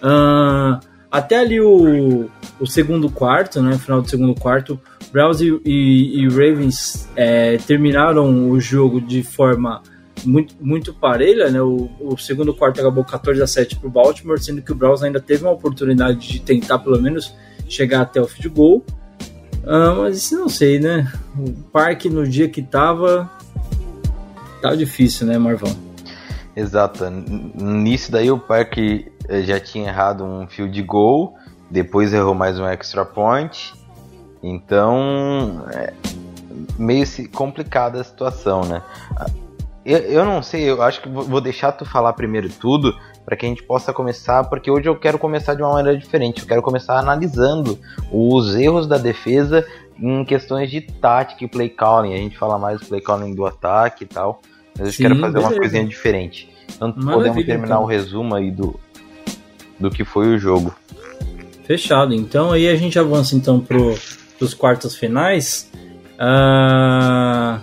Ah, 0.02 0.80
até 1.10 1.38
ali 1.38 1.60
o, 1.60 2.28
o 2.60 2.66
segundo 2.66 3.08
quarto, 3.10 3.60
né? 3.62 3.76
Final 3.78 4.02
do 4.02 4.08
segundo 4.10 4.34
quarto, 4.34 4.78
Browns 5.12 5.40
e, 5.40 5.60
e- 5.64 6.20
e 6.20 6.28
Ravens 6.28 7.08
é, 7.16 7.56
terminaram 7.58 8.50
o 8.50 8.60
jogo 8.60 9.00
de 9.00 9.22
forma 9.22 9.82
muito, 10.24 10.54
muito 10.60 10.94
parelha, 10.94 11.50
né? 11.50 11.60
O, 11.60 11.90
o 12.00 12.16
segundo 12.16 12.54
quarto 12.54 12.80
acabou 12.80 13.04
14 13.04 13.42
a 13.42 13.46
7 13.46 13.76
para 13.76 13.88
o 13.88 13.90
Baltimore, 13.90 14.40
sendo 14.40 14.62
que 14.62 14.72
o 14.72 14.74
Browns 14.74 15.02
ainda 15.02 15.20
teve 15.20 15.44
uma 15.44 15.52
oportunidade 15.52 16.26
de 16.28 16.40
tentar 16.40 16.78
pelo 16.78 17.00
menos 17.00 17.34
chegar 17.68 18.02
até 18.02 18.20
o 18.20 18.26
field 18.26 18.48
goal. 18.48 18.84
Ah, 19.66 19.94
mas 19.96 20.16
isso 20.18 20.38
não 20.38 20.48
sei, 20.48 20.78
né? 20.78 21.12
O 21.36 21.52
parque 21.70 22.08
no 22.08 22.26
dia 22.26 22.48
que 22.48 22.62
tava. 22.62 23.30
Tá 24.62 24.74
difícil, 24.74 25.26
né, 25.26 25.36
Marvão? 25.38 25.74
Exato. 26.54 27.04
Nisso 27.10 28.10
daí 28.10 28.30
o 28.30 28.38
Parque 28.38 29.12
eh, 29.28 29.42
já 29.42 29.60
tinha 29.60 29.88
errado 29.88 30.24
um 30.24 30.46
field 30.46 30.82
goal, 30.82 31.34
depois 31.70 32.14
errou 32.14 32.34
mais 32.34 32.58
um 32.58 32.66
extra 32.66 33.04
point. 33.04 33.74
Então, 34.42 35.66
é 35.72 35.92
meio 36.78 37.04
complicada 37.30 38.00
a 38.00 38.04
situação, 38.04 38.62
né? 38.62 38.82
Eu, 39.86 39.98
eu 39.98 40.24
não 40.24 40.42
sei, 40.42 40.68
eu 40.68 40.82
acho 40.82 41.00
que 41.00 41.08
vou 41.08 41.40
deixar 41.40 41.70
tu 41.70 41.84
falar 41.84 42.12
primeiro 42.14 42.48
tudo 42.48 42.92
para 43.24 43.36
que 43.36 43.46
a 43.46 43.48
gente 43.48 43.62
possa 43.62 43.92
começar, 43.92 44.42
porque 44.44 44.68
hoje 44.68 44.88
eu 44.88 44.96
quero 44.96 45.16
começar 45.16 45.54
de 45.54 45.62
uma 45.62 45.74
maneira 45.74 45.96
diferente. 45.96 46.42
Eu 46.42 46.48
quero 46.48 46.60
começar 46.60 46.98
analisando 46.98 47.78
os 48.10 48.56
erros 48.56 48.88
da 48.88 48.98
defesa 48.98 49.64
em 49.96 50.24
questões 50.24 50.72
de 50.72 50.80
tática 50.80 51.44
e 51.44 51.48
play 51.48 51.68
calling. 51.68 52.14
A 52.14 52.16
gente 52.16 52.36
fala 52.36 52.58
mais 52.58 52.80
do 52.80 52.86
play 52.86 53.00
calling 53.00 53.32
do 53.32 53.46
ataque 53.46 54.02
e 54.02 54.06
tal. 54.08 54.42
Mas 54.76 54.88
eu 54.88 54.92
Sim, 54.92 55.02
quero 55.04 55.20
fazer 55.20 55.38
uma 55.38 55.48
beleza. 55.50 55.60
coisinha 55.60 55.84
diferente. 55.84 56.50
Então 56.74 56.88
Maravilha, 56.88 57.14
podemos 57.14 57.46
terminar 57.46 57.66
então. 57.76 57.82
o 57.84 57.86
resumo 57.86 58.34
aí 58.34 58.50
do, 58.50 58.78
do 59.78 59.88
que 59.88 60.04
foi 60.04 60.34
o 60.34 60.38
jogo. 60.38 60.74
Fechado. 61.64 62.12
Então 62.12 62.50
aí 62.50 62.68
a 62.68 62.74
gente 62.74 62.98
avança 62.98 63.36
então 63.36 63.60
pro, 63.60 63.94
pros 64.36 64.52
quartos 64.52 64.96
finais. 64.96 65.70
Ah, 66.18 67.60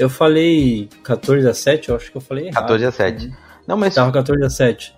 eu 0.00 0.08
falei 0.10 0.88
14 1.04 1.46
a 1.48 1.54
7, 1.54 1.88
eu 1.90 1.96
acho 1.96 2.10
que 2.10 2.16
eu 2.16 2.20
falei 2.20 2.44
errado. 2.48 2.62
14 2.62 2.84
a 2.86 2.90
7. 2.92 3.32
Não, 3.66 3.76
mas 3.76 3.94
Tava 3.94 4.10
14 4.10 4.44
a 4.44 4.50
7. 4.50 4.94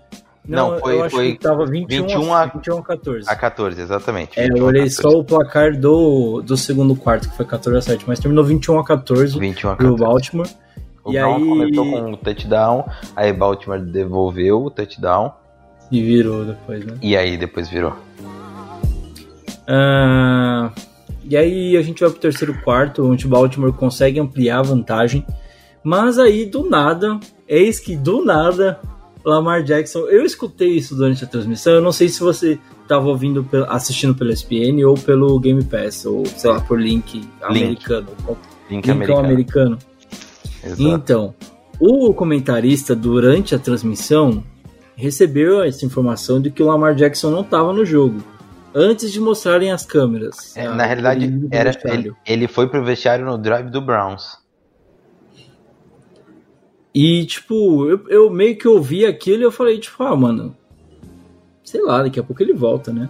Não, 0.48 0.76
foi- 0.80 0.94
eu 0.96 1.04
acho 1.04 1.14
foi 1.14 1.32
que 1.34 1.38
tava 1.38 1.64
21, 1.66 2.02
21 2.06 2.34
a, 2.34 2.42
a- 2.42 2.46
21 2.46 2.78
a 2.78 2.82
14. 2.82 3.30
a 3.30 3.36
14, 3.36 3.80
exatamente. 3.80 4.38
É, 4.40 4.42
21 4.44 4.56
eu 4.58 4.64
olhei 4.64 4.82
14. 4.88 5.02
só 5.02 5.08
o 5.20 5.24
placar 5.24 5.76
do, 5.78 6.42
do 6.42 6.56
segundo 6.56 6.96
quarto, 6.96 7.28
que 7.28 7.36
foi 7.36 7.46
14 7.46 7.78
a 7.78 7.82
7, 7.92 8.04
mas 8.08 8.18
terminou 8.18 8.42
21 8.44 8.78
a 8.80 8.84
14 8.84 9.38
21 9.38 9.70
a 9.70 9.76
pro 9.76 9.90
14. 9.96 10.04
Baltimore. 10.04 10.48
O 11.04 11.10
E 11.10 11.14
Brown 11.14 11.36
aí- 11.36 11.48
começou 11.48 11.84
com 11.90 12.00
um 12.10 12.16
touchdown, 12.16 12.88
aí 13.14 13.32
Baltimore 13.32 13.80
devolveu 13.80 14.64
o 14.64 14.70
touchdown 14.70 15.32
E 15.90 16.02
virou 16.02 16.44
depois, 16.44 16.84
né? 16.86 16.94
e 17.02 17.16
aí 17.16 17.36
depois 17.36 17.68
virou. 17.68 17.94
Ah, 19.66 20.70
e 21.28 21.36
aí 21.36 21.76
a 21.76 21.82
gente 21.82 22.00
vai 22.00 22.10
pro 22.10 22.20
terceiro 22.20 22.54
quarto, 22.62 23.04
onde 23.04 23.26
o 23.26 23.28
Baltimore 23.28 23.72
consegue 23.72 24.20
ampliar 24.20 24.58
a 24.58 24.62
vantagem. 24.62 25.24
Mas 25.84 26.18
aí, 26.18 26.46
do 26.46 26.68
nada, 26.68 27.18
eis 27.48 27.80
que 27.80 27.96
do 27.96 28.24
nada, 28.24 28.80
Lamar 29.24 29.62
Jackson. 29.62 30.00
Eu 30.08 30.24
escutei 30.24 30.70
isso 30.70 30.94
durante 30.94 31.24
a 31.24 31.26
transmissão. 31.26 31.74
Eu 31.74 31.80
não 31.80 31.92
sei 31.92 32.08
se 32.08 32.20
você 32.20 32.58
estava 32.82 33.08
ouvindo, 33.08 33.46
assistindo 33.68 34.14
pelo 34.14 34.30
ESPN 34.30 34.84
ou 34.86 34.94
pelo 34.94 35.38
Game 35.40 35.62
Pass, 35.64 36.04
ou 36.06 36.24
sei 36.26 36.50
lá, 36.50 36.60
por 36.60 36.80
link 36.80 37.22
americano. 37.42 38.08
Link 38.70 38.86
Linkão 38.86 39.18
americano. 39.18 39.26
americano. 39.26 39.78
Exato. 40.64 40.82
Então, 40.82 41.34
o 41.80 42.14
comentarista, 42.14 42.94
durante 42.94 43.54
a 43.54 43.58
transmissão, 43.58 44.42
recebeu 44.94 45.62
essa 45.62 45.84
informação 45.84 46.40
de 46.40 46.50
que 46.50 46.62
o 46.62 46.66
Lamar 46.66 46.94
Jackson 46.94 47.30
não 47.30 47.40
estava 47.40 47.72
no 47.72 47.84
jogo. 47.84 48.22
Antes 48.74 49.12
de 49.12 49.20
mostrarem 49.20 49.70
as 49.70 49.84
câmeras. 49.84 50.56
É, 50.56 50.66
Ah, 50.66 50.74
na 50.74 50.84
realidade, 50.86 51.24
ele- 51.26 51.48
era, 51.50 51.78
ele, 51.84 52.12
ele 52.26 52.48
foi 52.48 52.68
pro 52.68 52.82
vestiário 52.84 53.24
no 53.24 53.36
drive 53.36 53.70
do 53.70 53.80
Browns. 53.82 54.38
E, 56.94 57.24
tipo, 57.26 57.88
eu, 57.88 58.08
eu 58.08 58.30
meio 58.30 58.56
que 58.56 58.68
ouvi 58.68 59.04
aquilo 59.06 59.42
e 59.42 59.44
eu 59.44 59.52
falei, 59.52 59.78
tipo, 59.78 60.02
ah, 60.02 60.14
mano, 60.16 60.54
sei 61.64 61.82
lá, 61.82 62.02
daqui 62.02 62.20
a 62.20 62.22
pouco 62.22 62.42
ele 62.42 62.52
volta, 62.52 62.92
né? 62.92 63.08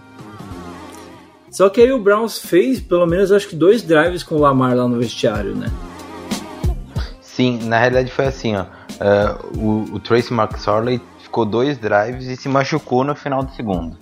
Só 1.50 1.68
que 1.68 1.80
aí 1.80 1.92
o 1.92 1.98
Browns 1.98 2.38
fez, 2.38 2.80
pelo 2.80 3.06
menos, 3.06 3.30
acho 3.32 3.48
que 3.48 3.56
dois 3.56 3.82
drives 3.82 4.22
com 4.22 4.36
o 4.36 4.38
Lamar 4.38 4.74
lá 4.76 4.88
no 4.88 4.98
vestiário, 4.98 5.54
né? 5.54 5.66
Sim, 7.20 7.58
na 7.64 7.78
realidade 7.78 8.10
foi 8.12 8.26
assim, 8.26 8.56
ó. 8.56 8.64
eh, 9.00 9.36
o, 9.58 9.94
o 9.94 10.00
Tracy 10.00 10.32
McSorley 10.32 11.00
ficou 11.18 11.44
dois 11.44 11.76
drives 11.78 12.26
e 12.26 12.36
se 12.36 12.48
machucou 12.48 13.04
no 13.04 13.14
final 13.14 13.42
do 13.42 13.52
segundo. 13.52 13.96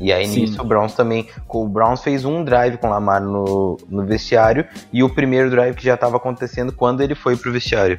E 0.00 0.12
aí 0.12 0.26
Sim. 0.26 0.40
nisso 0.42 0.60
o 0.60 0.64
Browns 0.64 0.94
também. 0.94 1.26
O 1.48 1.66
Browns 1.66 2.02
fez 2.02 2.24
um 2.24 2.44
drive 2.44 2.76
com 2.76 2.86
o 2.86 2.90
Lamar 2.90 3.22
no, 3.22 3.78
no 3.88 4.04
vestiário 4.04 4.66
e 4.92 5.02
o 5.02 5.08
primeiro 5.08 5.48
drive 5.50 5.74
que 5.74 5.84
já 5.84 5.94
estava 5.94 6.16
acontecendo 6.16 6.72
quando 6.72 7.00
ele 7.00 7.14
foi 7.14 7.36
pro 7.36 7.50
vestiário. 7.52 7.96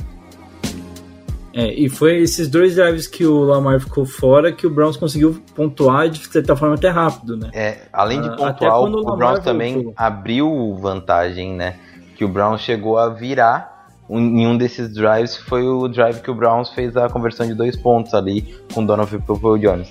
É, 1.53 1.73
e 1.73 1.89
foi 1.89 2.17
esses 2.17 2.47
dois 2.47 2.75
drives 2.75 3.07
que 3.07 3.25
o 3.25 3.39
Lamar 3.39 3.79
ficou 3.79 4.05
fora 4.05 4.51
que 4.51 4.67
o 4.67 4.69
Browns 4.69 4.95
conseguiu 4.95 5.41
pontuar 5.55 6.07
de 6.07 6.23
certa 6.27 6.55
forma 6.55 6.75
até 6.75 6.89
rápido, 6.89 7.35
né? 7.35 7.49
É, 7.51 7.77
além 7.91 8.21
de 8.21 8.27
Ah, 8.27 8.35
pontuar, 8.35 8.79
o 8.79 8.83
o 8.83 8.89
Lamar 9.01 9.17
Browns 9.17 9.39
também 9.39 9.73
voltou. 9.75 9.93
abriu 9.97 10.75
vantagem, 10.79 11.53
né? 11.55 11.75
Que 12.15 12.23
o 12.23 12.27
Browns 12.27 12.61
chegou 12.61 12.99
a 12.99 13.09
virar 13.09 13.87
um- 14.07 14.19
em 14.39 14.45
um 14.47 14.55
desses 14.55 14.93
drives, 14.93 15.35
foi 15.35 15.67
o 15.67 15.87
drive 15.87 16.21
que 16.21 16.29
o 16.29 16.35
Browns 16.35 16.69
fez 16.69 16.95
a 16.95 17.09
conversão 17.09 17.47
de 17.47 17.55
dois 17.55 17.75
pontos 17.75 18.13
ali 18.13 18.55
com 18.71 18.85
Donovan 18.85 19.19
People 19.19 19.59
Jones. 19.59 19.89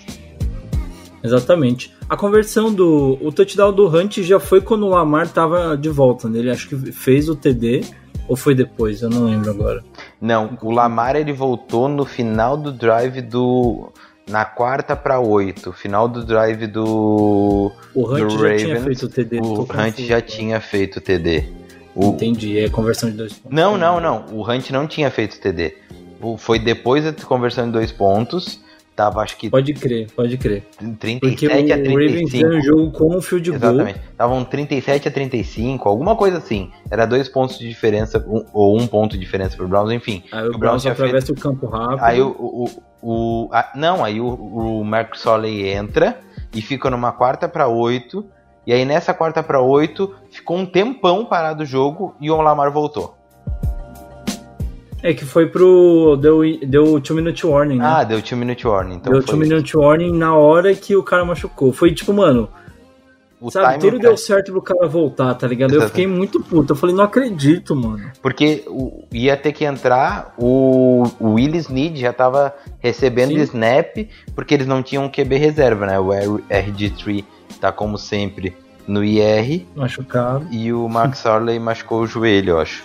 Exatamente. 1.26 1.92
A 2.08 2.16
conversão 2.16 2.72
do. 2.72 3.18
O 3.20 3.32
touchdown 3.32 3.72
do 3.72 3.86
Hunt 3.86 4.18
já 4.20 4.38
foi 4.40 4.60
quando 4.60 4.84
o 4.86 4.88
Lamar 4.88 5.28
tava 5.28 5.76
de 5.76 5.88
volta, 5.88 6.28
né? 6.28 6.38
Ele 6.38 6.50
acho 6.50 6.68
que 6.68 6.76
fez 6.92 7.28
o 7.28 7.34
TD, 7.36 7.84
ou 8.28 8.36
foi 8.36 8.54
depois, 8.54 9.02
eu 9.02 9.10
não 9.10 9.24
lembro 9.24 9.50
agora. 9.50 9.84
Não, 10.20 10.56
o 10.62 10.70
Lamar 10.70 11.16
ele 11.16 11.32
voltou 11.32 11.88
no 11.88 12.04
final 12.04 12.56
do 12.56 12.72
drive 12.72 13.20
do. 13.20 13.92
Na 14.28 14.44
quarta 14.44 14.96
para 14.96 15.20
oito, 15.20 15.72
final 15.72 16.08
do 16.08 16.24
drive 16.24 16.66
do. 16.66 17.70
O 17.94 18.08
Hunt 18.12 18.20
do 18.22 18.30
já 18.30 18.36
Ravens. 18.38 18.62
tinha 18.62 18.80
feito 18.80 19.02
o 19.04 19.08
TD. 19.08 19.40
O 19.40 19.62
Hunt 19.62 19.98
já 20.00 20.20
tinha 20.20 20.60
feito 20.60 20.96
o 20.96 21.00
TD. 21.00 21.44
O, 21.94 22.08
Entendi, 22.10 22.58
é 22.58 22.68
conversão 22.68 23.08
de 23.10 23.16
dois 23.16 23.32
pontos. 23.32 23.56
Não, 23.56 23.78
não, 23.78 24.00
não. 24.00 24.26
O 24.32 24.42
Hunt 24.50 24.70
não 24.70 24.86
tinha 24.86 25.10
feito 25.10 25.40
TD. 25.40 25.76
O- 26.20 26.36
Foi 26.36 26.58
depois 26.58 27.04
da 27.04 27.12
conversão 27.12 27.66
de 27.66 27.72
dois 27.72 27.92
pontos. 27.92 28.60
Tava 28.96 29.20
acho 29.20 29.36
que 29.36 29.50
Pode 29.50 29.74
crer, 29.74 30.10
pode 30.16 30.38
crer. 30.38 30.64
37 30.98 31.20
Porque 31.20 31.46
o 31.46 31.50
a 31.50 31.54
Ravens 31.76 31.84
35. 32.30 32.48
ganha 32.48 32.58
o 32.58 32.62
jogo 32.62 32.90
com 32.92 33.14
um 33.14 33.20
field 33.20 33.50
goal. 33.50 33.72
Exatamente. 33.74 34.00
Estavam 34.10 34.42
37 34.42 35.08
a 35.08 35.10
35, 35.10 35.86
alguma 35.86 36.16
coisa 36.16 36.38
assim. 36.38 36.70
Era 36.90 37.04
dois 37.04 37.28
pontos 37.28 37.58
de 37.58 37.68
diferença, 37.68 38.24
um- 38.26 38.42
ou 38.54 38.80
um 38.80 38.86
ponto 38.86 39.12
de 39.12 39.18
diferença 39.18 39.54
pro 39.54 39.68
Browns, 39.68 39.92
enfim. 39.92 40.24
Aí 40.32 40.48
o 40.48 40.54
O 40.54 40.58
Browns 40.58 40.86
atravessa 40.86 41.30
o 41.30 41.36
campo 41.36 41.66
rápido. 41.66 42.02
Aí 42.02 42.22
o. 42.22 42.28
o, 42.30 42.68
o- 43.02 43.48
a- 43.52 43.70
não, 43.76 44.02
aí 44.02 44.18
o, 44.18 44.28
o 44.28 44.82
Mark 44.82 45.14
Soley 45.14 45.68
entra 45.68 46.18
e 46.54 46.62
fica 46.62 46.88
numa 46.88 47.12
quarta 47.12 47.46
para 47.46 47.68
oito. 47.68 48.24
E 48.66 48.72
aí 48.72 48.86
nessa 48.86 49.12
quarta 49.12 49.42
para 49.42 49.60
oito 49.60 50.14
ficou 50.30 50.56
um 50.56 50.64
tempão 50.64 51.26
parado 51.26 51.64
o 51.64 51.66
jogo 51.66 52.16
e 52.18 52.30
o 52.30 52.40
Lamar 52.40 52.72
voltou. 52.72 53.14
É 55.08 55.14
que 55.14 55.24
foi 55.24 55.46
pro. 55.46 56.16
Deu, 56.20 56.40
deu 56.66 57.00
two 57.00 57.14
minute 57.14 57.46
warning, 57.46 57.78
né? 57.78 57.84
Ah, 57.86 58.02
deu 58.04 58.20
two 58.20 58.36
minute 58.36 58.66
warning. 58.66 58.96
Então 58.96 59.12
deu 59.12 59.22
two 59.22 59.36
minute 59.36 59.76
warning 59.76 60.12
na 60.16 60.34
hora 60.34 60.74
que 60.74 60.96
o 60.96 61.02
cara 61.02 61.24
machucou. 61.24 61.72
Foi 61.72 61.94
tipo, 61.94 62.12
mano, 62.12 62.48
o 63.40 63.50
sabe, 63.50 63.78
tudo 63.78 63.98
deu 63.98 64.16
certo 64.16 64.50
pro 64.50 64.60
cara 64.62 64.88
voltar, 64.88 65.32
tá 65.34 65.46
ligado? 65.46 65.74
Eu 65.74 65.82
fiquei 65.82 66.06
muito 66.06 66.40
puto. 66.42 66.72
Eu 66.72 66.76
falei, 66.76 66.96
não 66.96 67.04
acredito, 67.04 67.76
mano. 67.76 68.10
Porque 68.20 68.64
o- 68.66 69.04
ia 69.12 69.36
ter 69.36 69.52
que 69.52 69.64
entrar 69.64 70.34
o, 70.38 71.04
o 71.20 71.34
Will 71.34 71.54
Snead 71.56 72.00
já 72.00 72.12
tava 72.12 72.52
recebendo 72.80 73.30
Sim. 73.30 73.40
snap, 73.42 74.08
porque 74.34 74.54
eles 74.54 74.66
não 74.66 74.82
tinham 74.82 75.08
QB 75.08 75.36
reserva, 75.36 75.86
né? 75.86 76.00
O 76.00 76.12
R- 76.12 76.42
RG3 76.50 77.24
tá 77.60 77.70
como 77.70 77.96
sempre 77.98 78.56
no 78.88 79.04
IR 79.04 79.66
Machucado. 79.76 80.46
e 80.50 80.72
o 80.72 80.88
Mark 80.88 81.14
Sarley 81.14 81.58
machucou 81.60 82.00
o 82.02 82.06
joelho, 82.06 82.50
eu 82.50 82.60
acho. 82.60 82.82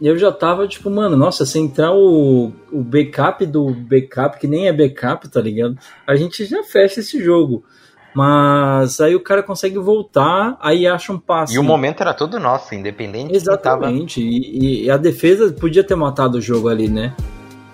E 0.00 0.06
eu 0.06 0.18
já 0.18 0.30
tava, 0.30 0.68
tipo, 0.68 0.90
mano, 0.90 1.16
nossa, 1.16 1.46
se 1.46 1.58
entrar 1.58 1.92
o, 1.92 2.52
o 2.70 2.82
backup 2.82 3.44
do 3.46 3.70
backup, 3.70 4.38
que 4.38 4.46
nem 4.46 4.68
é 4.68 4.72
backup, 4.72 5.26
tá 5.28 5.40
ligado? 5.40 5.76
A 6.06 6.14
gente 6.14 6.44
já 6.44 6.62
fecha 6.62 7.00
esse 7.00 7.22
jogo. 7.22 7.64
Mas 8.14 8.98
aí 9.00 9.14
o 9.14 9.20
cara 9.20 9.42
consegue 9.42 9.78
voltar, 9.78 10.56
aí 10.60 10.86
acha 10.86 11.12
um 11.12 11.18
passe. 11.18 11.54
E 11.54 11.58
o 11.58 11.62
momento 11.62 12.00
era 12.00 12.14
todo 12.14 12.40
nosso, 12.40 12.74
independente 12.74 13.32
de 13.32 13.38
quem 13.38 13.44
tava- 13.58 13.76
Exatamente. 13.86 14.20
E, 14.22 14.84
e 14.84 14.90
a 14.90 14.96
defesa 14.96 15.52
podia 15.52 15.84
ter 15.84 15.94
matado 15.96 16.38
o 16.38 16.40
jogo 16.40 16.68
ali, 16.68 16.88
né? 16.88 17.14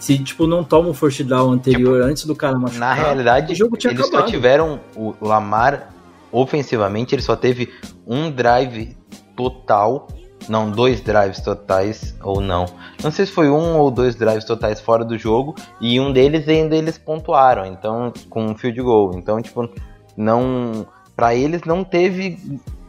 Se, 0.01 0.19
tipo, 0.19 0.49
não 0.49 0.65
toma 0.65 0.89
o 0.89 0.95
first 0.95 1.23
down 1.23 1.53
anterior 1.53 2.03
antes 2.03 2.25
do 2.27 2.35
cara 2.35 2.59
machucar. 2.59 2.81
Na 2.81 2.93
realidade, 2.93 3.53
o 3.53 3.57
jogo 3.57 3.77
tinha 3.77 3.93
eles 3.93 4.05
acabado. 4.05 4.25
só 4.25 4.31
tiveram 4.31 4.81
o 4.97 5.15
Lamar 5.21 5.93
ofensivamente, 6.33 7.15
ele 7.15 7.23
só 7.23 7.37
teve 7.37 7.69
um 8.05 8.29
drive 8.29 8.97
total, 9.37 10.09
não, 10.49 10.71
dois 10.71 11.01
drives 11.01 11.41
totais 11.41 12.15
ou 12.23 12.41
não. 12.41 12.67
Não 13.03 13.11
sei 13.11 13.27
se 13.27 13.33
foi 13.33 13.49
um 13.49 13.79
ou 13.79 13.91
dois 13.91 14.15
drives 14.15 14.45
totais 14.45 14.81
fora 14.81 15.05
do 15.05 15.19
jogo 15.19 15.55
e 15.81 15.99
um 16.01 16.13
deles 16.13 16.49
ainda 16.49 16.77
eles 16.77 16.99
pontuaram, 16.99 17.67
então 17.67 18.13
com 18.29 18.47
um 18.47 18.57
field 18.57 18.81
goal. 18.81 19.13
Então, 19.15 19.41
tipo, 19.41 19.69
não 20.17 20.87
para 21.17 21.35
eles 21.35 21.63
não 21.65 21.85
teve 21.85 22.39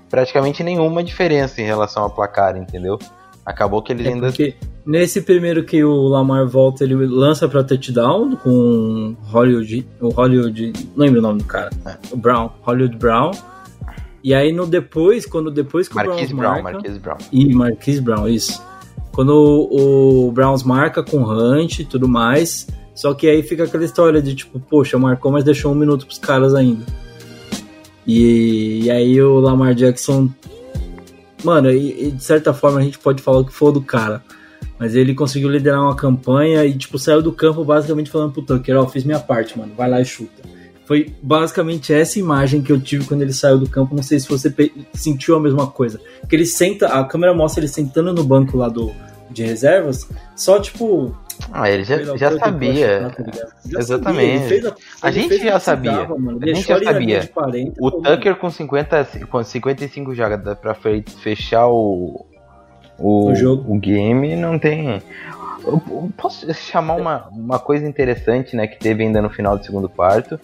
praticamente 0.09 0.63
nenhuma 0.63 1.03
diferença 1.03 1.61
em 1.61 1.65
relação 1.65 2.03
ao 2.03 2.09
placar, 2.09 2.55
entendeu? 2.55 2.97
Acabou 3.45 3.81
que 3.81 3.91
eles 3.91 4.05
É 4.05 4.09
ainda 4.09 4.31
nesse 4.85 5.21
primeiro 5.21 5.63
que 5.63 5.83
o 5.83 6.07
Lamar 6.07 6.47
volta, 6.47 6.83
ele 6.83 6.95
lança 6.95 7.47
pra 7.47 7.63
touchdown 7.63 8.35
com 8.37 9.15
Hollywood. 9.23 9.87
O 9.99 10.09
Hollywood. 10.09 10.73
Não 10.95 11.05
lembro 11.05 11.19
o 11.19 11.21
nome 11.21 11.39
do 11.39 11.45
cara. 11.45 11.69
É. 11.85 11.97
O 12.11 12.17
Brown. 12.17 12.49
Hollywood 12.61 12.97
Brown. 12.97 13.31
E 14.23 14.33
aí 14.33 14.53
no 14.53 14.65
depois, 14.65 15.25
quando 15.25 15.51
depois 15.51 15.89
que 15.89 15.95
Marquise 15.95 16.33
o 16.33 16.37
Browns 16.37 16.53
Brown, 16.53 16.63
marca. 16.63 16.77
Marquise 16.79 16.99
Brown. 16.99 17.17
E 17.31 17.53
Marquise 17.53 18.01
Brown, 18.01 18.27
isso. 18.29 18.63
Quando 19.11 19.31
o, 19.31 20.27
o 20.27 20.31
Browns 20.31 20.63
marca 20.63 21.03
com 21.03 21.23
Hunt 21.23 21.79
e 21.79 21.85
tudo 21.85 22.07
mais. 22.07 22.67
Só 22.95 23.13
que 23.13 23.27
aí 23.27 23.41
fica 23.41 23.63
aquela 23.63 23.83
história 23.83 24.21
de 24.21 24.35
tipo, 24.35 24.59
poxa, 24.59 24.97
marcou, 24.97 25.31
mas 25.31 25.43
deixou 25.43 25.71
um 25.71 25.75
minuto 25.75 26.05
pros 26.05 26.19
caras 26.19 26.53
ainda. 26.53 26.85
E, 28.05 28.83
e 28.83 28.91
aí 28.91 29.21
o 29.21 29.39
Lamar 29.39 29.73
Jackson. 29.73 30.29
Mano, 31.43 31.71
e, 31.71 32.07
e 32.07 32.11
de 32.11 32.23
certa 32.23 32.53
forma 32.53 32.79
a 32.79 32.83
gente 32.83 32.99
pode 32.99 33.21
falar 33.21 33.39
o 33.39 33.45
que 33.45 33.53
for 33.53 33.71
do 33.71 33.81
cara. 33.81 34.23
Mas 34.79 34.95
ele 34.95 35.13
conseguiu 35.13 35.49
liderar 35.49 35.81
uma 35.81 35.95
campanha 35.95 36.65
e, 36.65 36.77
tipo, 36.77 36.97
saiu 36.99 37.21
do 37.21 37.31
campo 37.31 37.63
basicamente 37.63 38.09
falando 38.09 38.33
pro 38.33 38.41
Tucker, 38.41 38.77
ó, 38.77 38.87
fiz 38.87 39.03
minha 39.03 39.19
parte, 39.19 39.57
mano, 39.57 39.73
vai 39.75 39.89
lá 39.89 40.01
e 40.01 40.05
chuta. 40.05 40.52
Foi 40.85 41.13
basicamente 41.21 41.93
essa 41.93 42.19
imagem 42.19 42.61
que 42.61 42.71
eu 42.71 42.79
tive 42.79 43.05
quando 43.05 43.21
ele 43.21 43.31
saiu 43.33 43.57
do 43.57 43.69
campo. 43.69 43.95
Não 43.95 44.03
sei 44.03 44.19
se 44.19 44.27
você 44.27 44.53
sentiu 44.93 45.35
a 45.35 45.39
mesma 45.39 45.67
coisa. 45.67 45.99
Que 46.27 46.35
ele 46.35 46.45
senta, 46.45 46.87
a 46.87 47.03
câmera 47.05 47.33
mostra 47.33 47.61
ele 47.61 47.69
sentando 47.69 48.11
no 48.13 48.23
banco 48.23 48.57
lá 48.57 48.67
do, 48.67 48.91
de 49.31 49.43
reservas, 49.43 50.07
só 50.35 50.59
tipo. 50.59 51.15
Ah, 51.51 51.69
ele 51.69 51.83
já, 51.83 51.97
pela 51.97 52.17
já 52.17 52.37
sabia. 52.37 53.11
tá? 53.15 53.23
Já 53.65 53.79
Exatamente. 53.79 54.43
sabia, 54.43 54.75
A 55.01 55.07
ele 55.09 55.21
gente 55.21 55.37
já 55.43 55.59
sabia. 55.59 56.07
mano. 56.07 56.39
A 56.41 56.45
gente 56.45 56.67
já 56.67 56.83
sabia. 56.83 57.19
de 57.21 57.27
40, 57.29 57.73
O 57.79 57.91
Tucker 57.91 58.35
com 58.35 58.49
50, 58.49 59.07
com 59.31 59.43
55 59.43 60.13
jogadas 60.13 60.57
pra 60.59 60.73
fe- 60.75 61.03
fechar 61.23 61.67
o, 61.67 62.25
o, 62.99 63.31
O 63.31 63.35
jogo. 63.35 63.73
o 63.73 63.79
game 63.79 64.35
não 64.35 64.59
tem. 64.59 65.01
Eu- 65.65 65.81
eu 65.89 66.09
posso 66.17 66.53
chamar 66.53 66.95
uma, 66.95 67.27
uma 67.31 67.57
coisa 67.57 67.87
interessante 67.87 68.55
né, 68.55 68.67
que 68.67 68.77
teve 68.77 69.01
ainda 69.03 69.21
no 69.21 69.29
final 69.29 69.57
do 69.57 69.65
segundo 69.65 69.87
quarto? 69.89 70.39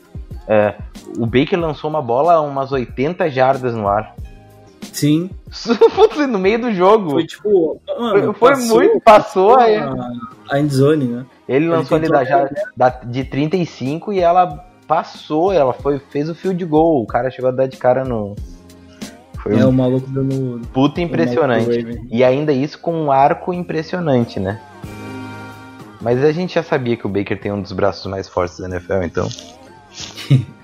É, 0.52 0.74
o 1.18 1.28
Baker 1.28 1.60
lançou 1.60 1.88
uma 1.90 2.02
bola 2.02 2.34
a 2.34 2.42
umas 2.42 2.72
80 2.72 3.30
jardas 3.30 3.76
no 3.76 3.88
ar. 3.88 4.16
Sim, 4.92 5.30
no 6.28 6.40
meio 6.40 6.60
do 6.60 6.74
jogo. 6.74 7.12
foi 7.12 7.26
tipo. 7.28 7.80
Mano, 7.88 8.34
Foi- 8.34 8.56
foi 8.56 8.66
muito, 8.66 9.00
passou 9.02 9.58
aí. 9.60 9.78
a, 9.78 9.94
a 10.50 10.60
endzone, 10.60 11.06
né? 11.06 11.26
Ele 11.48 11.68
lançou 11.68 11.98
ali 11.98 12.08
da, 12.10 12.24
da- 12.76 12.90
de 12.90 13.24
35 13.24 14.12
e 14.12 14.20
ela 14.20 14.66
passou, 14.88 15.54
ela 15.54 15.72
foi, 15.74 16.00
fez 16.00 16.28
o 16.30 16.34
field 16.36 16.66
goal. 16.66 17.04
O 17.04 17.06
cara 17.06 17.30
chegou 17.30 17.50
a 17.50 17.54
dar 17.54 17.68
de 17.68 17.78
cara 17.78 18.04
no. 18.04 18.36
Foi 19.36 19.58
É 19.58 19.66
um 19.66 19.70
o 19.70 19.74
maluco 19.74 20.10
dando. 20.10 20.62
puta 20.74 21.00
impressionante. 21.00 22.02
E 22.12 22.24
ainda 22.24 22.52
isso 22.52 22.80
com 22.80 22.94
um 22.94 23.12
arco 23.12 23.54
impressionante, 23.54 24.40
né? 24.40 24.60
Mas 26.02 26.24
a 26.24 26.32
gente 26.32 26.56
já 26.56 26.64
sabia 26.64 26.98
que 26.98 27.06
o 27.06 27.10
Baker 27.10 27.40
tem 27.40 27.52
um 27.52 27.62
dos 27.62 27.72
braços 27.72 28.06
mais 28.10 28.28
fortes 28.28 28.58
da 28.60 28.68
NFL, 28.68 29.04
então. 29.04 29.28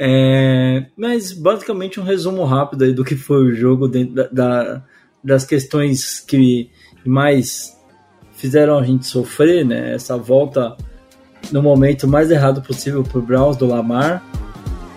É, 0.00 0.86
mas 0.96 1.32
basicamente 1.32 1.98
um 1.98 2.04
resumo 2.04 2.44
rápido 2.44 2.84
aí 2.84 2.92
do 2.92 3.04
que 3.04 3.16
foi 3.16 3.42
o 3.42 3.52
jogo 3.52 3.88
dentro 3.88 4.14
da, 4.14 4.28
da- 4.28 4.82
das 5.24 5.44
questões 5.44 6.20
que 6.20 6.70
mais 7.04 7.76
fizeram 8.34 8.78
a 8.78 8.84
gente 8.84 9.04
sofrer, 9.06 9.64
né? 9.64 9.94
Essa 9.94 10.16
volta 10.16 10.76
no 11.50 11.60
momento 11.60 12.06
mais 12.06 12.30
errado 12.30 12.62
possível 12.62 13.02
pro 13.02 13.20
Browns 13.20 13.56
do 13.56 13.66
Lamar. 13.66 14.22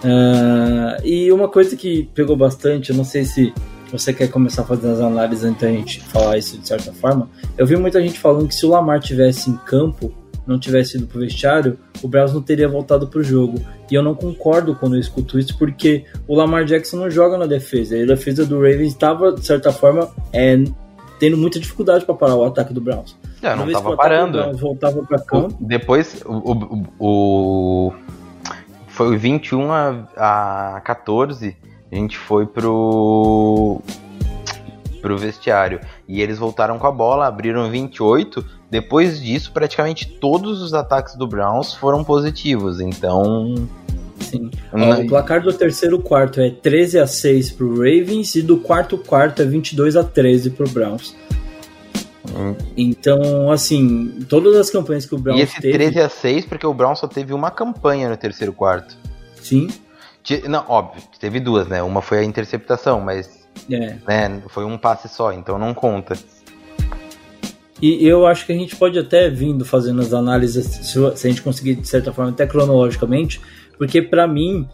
Ah, 0.04 0.98
e 1.04 1.32
uma 1.32 1.48
coisa 1.50 1.76
que 1.76 2.08
pegou 2.14 2.36
bastante, 2.38 2.92
eu 2.92 2.96
não 2.96 3.04
sei 3.04 3.26
se 3.26 3.52
você 3.92 4.14
quer 4.14 4.28
começar 4.28 4.62
a 4.62 4.66
fazer 4.66 4.88
as 4.92 5.00
análises 5.00 5.44
antes 5.44 5.62
da 5.62 5.68
gente 5.70 6.00
falar 6.04 6.38
isso 6.38 6.60
de 6.60 6.68
certa 6.68 6.94
forma. 6.94 7.28
Eu 7.58 7.66
vi 7.66 7.76
muita 7.76 8.00
gente 8.00 8.20
falando 8.20 8.48
que 8.48 8.54
se 8.54 8.68
o 8.68 8.70
Lamar 8.70 9.00
tivesse 9.00 9.50
em 9.50 9.58
campo, 9.66 10.14
não 10.52 10.60
tivesse 10.60 10.98
ido 10.98 11.08
pro 11.08 11.20
vestiário, 11.20 11.78
o 12.02 12.08
Browns 12.08 12.34
não 12.34 12.42
teria 12.42 12.68
voltado 12.68 13.08
pro 13.08 13.24
jogo. 13.24 13.60
E 13.90 13.96
eu 13.96 14.04
não 14.04 14.14
concordo 14.14 14.76
quando 14.76 14.96
eu 14.96 15.00
escuto 15.00 15.40
isso, 15.40 15.58
porque 15.58 16.06
o 16.28 16.36
Lamar 16.36 16.66
Jackson 16.66 16.98
não 16.98 17.10
joga 17.10 17.38
na 17.38 17.46
defesa. 17.46 17.98
E 17.98 18.04
a 18.04 18.06
defesa 18.06 18.46
do 18.46 18.56
Ravens 18.58 18.88
estava, 18.94 19.32
de 19.34 19.46
certa 19.46 19.72
forma, 19.72 20.10
é, 20.32 20.64
tendo 21.20 21.38
muita 21.38 21.60
dificuldade 21.60 22.06
para 22.06 22.16
parar 22.16 22.36
o 22.36 22.46
ataque 22.46 22.74
do 22.74 22.82
Browns. 22.82 23.16
Já 23.42 23.50
Uma 23.50 23.58
não 23.58 23.66
vez 23.66 23.78
que 23.78 23.84
tava 23.84 23.90
o 23.90 23.94
ataque 24.00 24.10
do 24.10 24.16
parando. 24.16 24.38
Browns 24.40 24.60
voltava 24.60 25.04
para 25.04 25.18
O- 25.18 25.26
campo. 25.26 25.58
depois, 25.60 26.22
o, 26.26 26.34
o, 26.52 26.86
o- 27.88 27.94
Foi 28.88 29.16
o 29.16 29.20
21 29.20 29.72
a, 29.72 30.08
a 30.76 30.82
14. 30.82 31.56
A 31.92 31.96
gente 31.96 32.18
foi 32.18 32.46
pro. 32.46 33.82
pro 35.02 35.18
vestiário. 35.18 35.80
E 36.12 36.22
eles 36.22 36.38
voltaram 36.38 36.78
com 36.78 36.86
a 36.86 36.92
bola, 36.92 37.26
abriram 37.26 37.72
28. 37.72 38.44
Depois 38.70 39.22
disso, 39.22 39.54
praticamente 39.54 40.06
todos 40.20 40.62
os 40.62 40.74
ataques 40.74 41.16
do 41.16 41.26
Browns 41.26 41.74
foram 41.74 42.04
positivos. 42.04 42.82
Então. 42.82 43.56
Sim. 44.20 44.52
Ó, 44.74 44.78
não- 44.78 45.02
o 45.04 45.08
placar 45.08 45.42
do 45.42 45.54
terceiro 45.54 46.00
quarto 46.00 46.42
é 46.42 46.50
13 46.50 47.00
a 47.00 47.08
6 47.08 47.52
pro 47.52 47.76
Ravens 47.78 48.36
e 48.36 48.42
do 48.42 48.58
quarto 48.58 48.98
quarto 48.98 49.42
é 49.42 49.46
22 49.46 49.96
a 49.96 50.04
13 50.04 50.50
pro 50.50 50.68
Browns. 50.70 51.16
Hum. 52.38 52.56
Então, 52.76 53.50
assim, 53.50 54.26
todas 54.28 54.56
as 54.58 54.70
campanhas 54.70 55.06
que 55.06 55.16
o 55.16 55.18
Browns 55.18 55.40
E 55.40 55.44
esse 55.44 55.62
teve, 55.62 55.74
13 55.78 56.02
a 56.02 56.10
6 56.10 56.46
porque 56.46 56.68
o 56.68 56.74
Brown 56.74 56.94
só 56.96 57.08
teve 57.08 57.34
uma 57.34 57.50
campanha 57.50 58.10
no 58.10 58.18
terceiro 58.18 58.52
quarto. 58.52 58.98
sim, 59.42 59.70
Não, 60.48 60.64
óbvio, 60.68 61.02
teve 61.20 61.40
duas, 61.40 61.68
né? 61.68 61.82
Uma 61.82 62.02
foi 62.02 62.20
a 62.20 62.24
interceptação, 62.24 63.00
mas 63.02 63.41
é. 63.70 63.96
né, 64.08 64.42
foi 64.50 64.66
um 64.66 64.78
passe 64.78 65.08
só, 65.10 65.32
então 65.34 65.58
não 65.58 65.74
conta. 65.74 66.16
E 67.82 68.06
eu 68.08 68.28
acho 68.28 68.46
que 68.46 68.52
a 68.52 68.56
gente 68.56 68.76
pode 68.76 69.00
até 69.00 69.28
vindo 69.30 69.66
fazendo 69.66 70.02
as 70.02 70.14
análises, 70.14 70.66
se 70.68 71.28
a 71.28 71.30
gente 71.30 71.42
conseguir 71.42 71.76
de 71.76 71.88
certa 71.88 72.14
forma 72.14 72.30
até 72.32 72.46
cronologicamente, 72.46 73.42
porque 73.78 74.02
pra 74.04 74.28
mim 74.28 74.68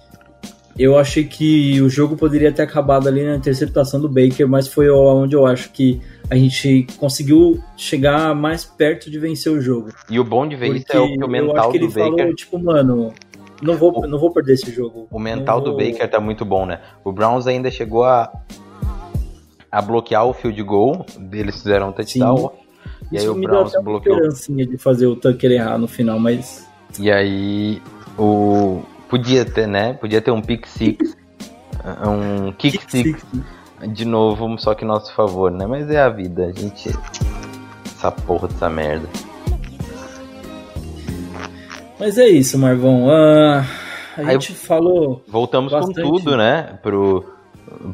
eu 0.78 0.98
achei 0.98 1.24
que 1.24 1.82
o 1.82 1.90
jogo 1.90 2.18
poderia 2.18 2.52
ter 2.52 2.64
acabado 2.64 3.08
ali 3.08 3.24
na 3.24 3.36
interceptação 3.38 4.00
do 4.02 4.10
Baker, 4.10 4.46
mas 4.48 4.68
foi 4.68 4.90
onde 4.90 5.36
eu 5.36 5.46
acho 5.46 5.72
que 5.72 6.02
a 6.30 6.36
gente 6.36 6.86
conseguiu 6.98 7.64
chegar 7.78 8.36
mais 8.36 8.66
perto 8.66 9.10
de 9.10 9.18
vencer 9.18 9.52
o 9.54 9.62
jogo. 9.62 9.90
E 10.10 10.20
o 10.20 10.24
bom 10.26 10.46
de 10.46 10.58
ver 10.58 10.76
isso 10.76 10.86
é 10.92 11.00
o 11.00 11.08
que 11.08 11.18
o 11.18 11.22
eu 11.24 11.28
mental 11.30 11.58
acho 11.58 11.72
que 11.72 11.80
do 11.80 11.86
ele 11.86 11.94
Baker. 11.94 12.18
falou, 12.18 12.36
tipo, 12.36 12.60
mano, 12.60 13.14
não 13.62 13.76
vou, 13.78 14.06
não 14.06 14.20
vou 14.20 14.32
perder 14.32 14.54
esse 14.56 14.70
jogo. 14.70 15.08
O 15.10 15.18
mental 15.18 15.60
Não 15.60 15.64
do 15.64 15.72
vou- 15.72 15.80
Baker 15.80 16.10
tá 16.10 16.20
muito 16.20 16.44
bom, 16.44 16.66
né? 16.66 16.82
O 17.06 17.12
Browns 17.14 17.48
ainda 17.48 17.72
chegou 17.72 18.04
a, 18.04 18.30
a 19.78 19.82
bloquear 19.82 20.26
o 20.26 20.34
field 20.34 20.62
goal, 20.64 21.06
eles 21.32 21.58
fizeram 21.62 21.90
um 21.90 21.92
touchdown. 21.92 22.52
E 23.12 23.18
aí 23.18 23.24
Isso 23.24 23.32
o 23.32 23.36
me 23.36 23.42
deu 23.42 23.50
Browns 23.52 23.70
até 23.70 23.78
uma 23.78 23.84
bloqueou. 23.84 24.16
esperancinha 24.16 24.66
de 24.66 24.78
fazer 24.78 25.06
o 25.06 25.16
Tucker 25.16 25.52
errar 25.52 25.78
no 25.78 25.88
final, 25.88 26.18
mas 26.20 26.68
E 27.00 27.12
aí 27.12 27.80
o 28.18 28.82
podia 29.08 29.46
ter, 29.46 29.68
né? 29.68 29.94
Podia 29.94 30.20
ter 30.20 30.32
um 30.32 30.42
pick 30.42 30.66
six, 30.66 31.16
um 32.08 32.52
kick 32.54 32.90
six 32.90 33.24
de 33.94 34.04
novo, 34.04 34.58
só 34.58 34.74
que 34.74 34.84
nosso 34.84 35.14
favor, 35.14 35.52
né? 35.52 35.68
Mas 35.68 35.90
é 35.92 36.02
a 36.02 36.10
vida, 36.10 36.46
a 36.48 36.52
gente 36.52 36.90
essa 37.86 38.12
porra 38.12 38.48
dessa 38.48 38.70
merda. 38.70 39.08
Mas 42.00 42.18
é 42.18 42.28
isso, 42.28 42.58
Marvão. 42.58 43.10
Ah, 43.10 43.64
a 44.18 44.22
Aí 44.22 44.34
gente 44.34 44.54
falou. 44.54 45.24
Voltamos 45.28 45.72
Bastante. 45.72 46.02
com 46.02 46.10
tudo, 46.18 46.36
né? 46.36 46.80
Pro, 46.82 47.24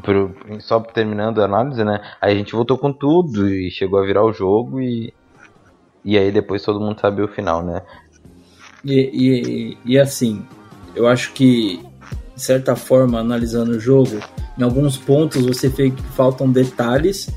pro, 0.02 0.34
só 0.60 0.80
terminando 0.80 1.40
a 1.40 1.44
análise, 1.44 1.84
né? 1.84 2.00
Aí 2.20 2.32
a 2.32 2.36
gente 2.36 2.52
voltou 2.52 2.78
com 2.78 2.92
tudo 2.92 3.48
e 3.48 3.70
chegou 3.70 3.98
a 3.98 4.04
virar 4.04 4.24
o 4.24 4.32
jogo 4.32 4.80
e. 4.80 5.12
E 6.04 6.18
aí 6.18 6.30
depois 6.30 6.62
todo 6.62 6.80
mundo 6.80 7.00
sabe 7.00 7.22
o 7.22 7.28
final, 7.28 7.64
né? 7.64 7.82
E, 8.84 9.10
e, 9.14 9.78
e 9.94 9.98
assim, 9.98 10.44
eu 10.94 11.06
acho 11.06 11.32
que, 11.32 11.80
de 12.34 12.42
certa 12.42 12.76
forma, 12.76 13.18
analisando 13.18 13.72
o 13.72 13.80
jogo, 13.80 14.20
em 14.58 14.62
alguns 14.62 14.98
pontos 14.98 15.44
você 15.44 15.68
vê 15.68 15.90
que 15.90 16.02
faltam 16.02 16.50
detalhes 16.50 17.30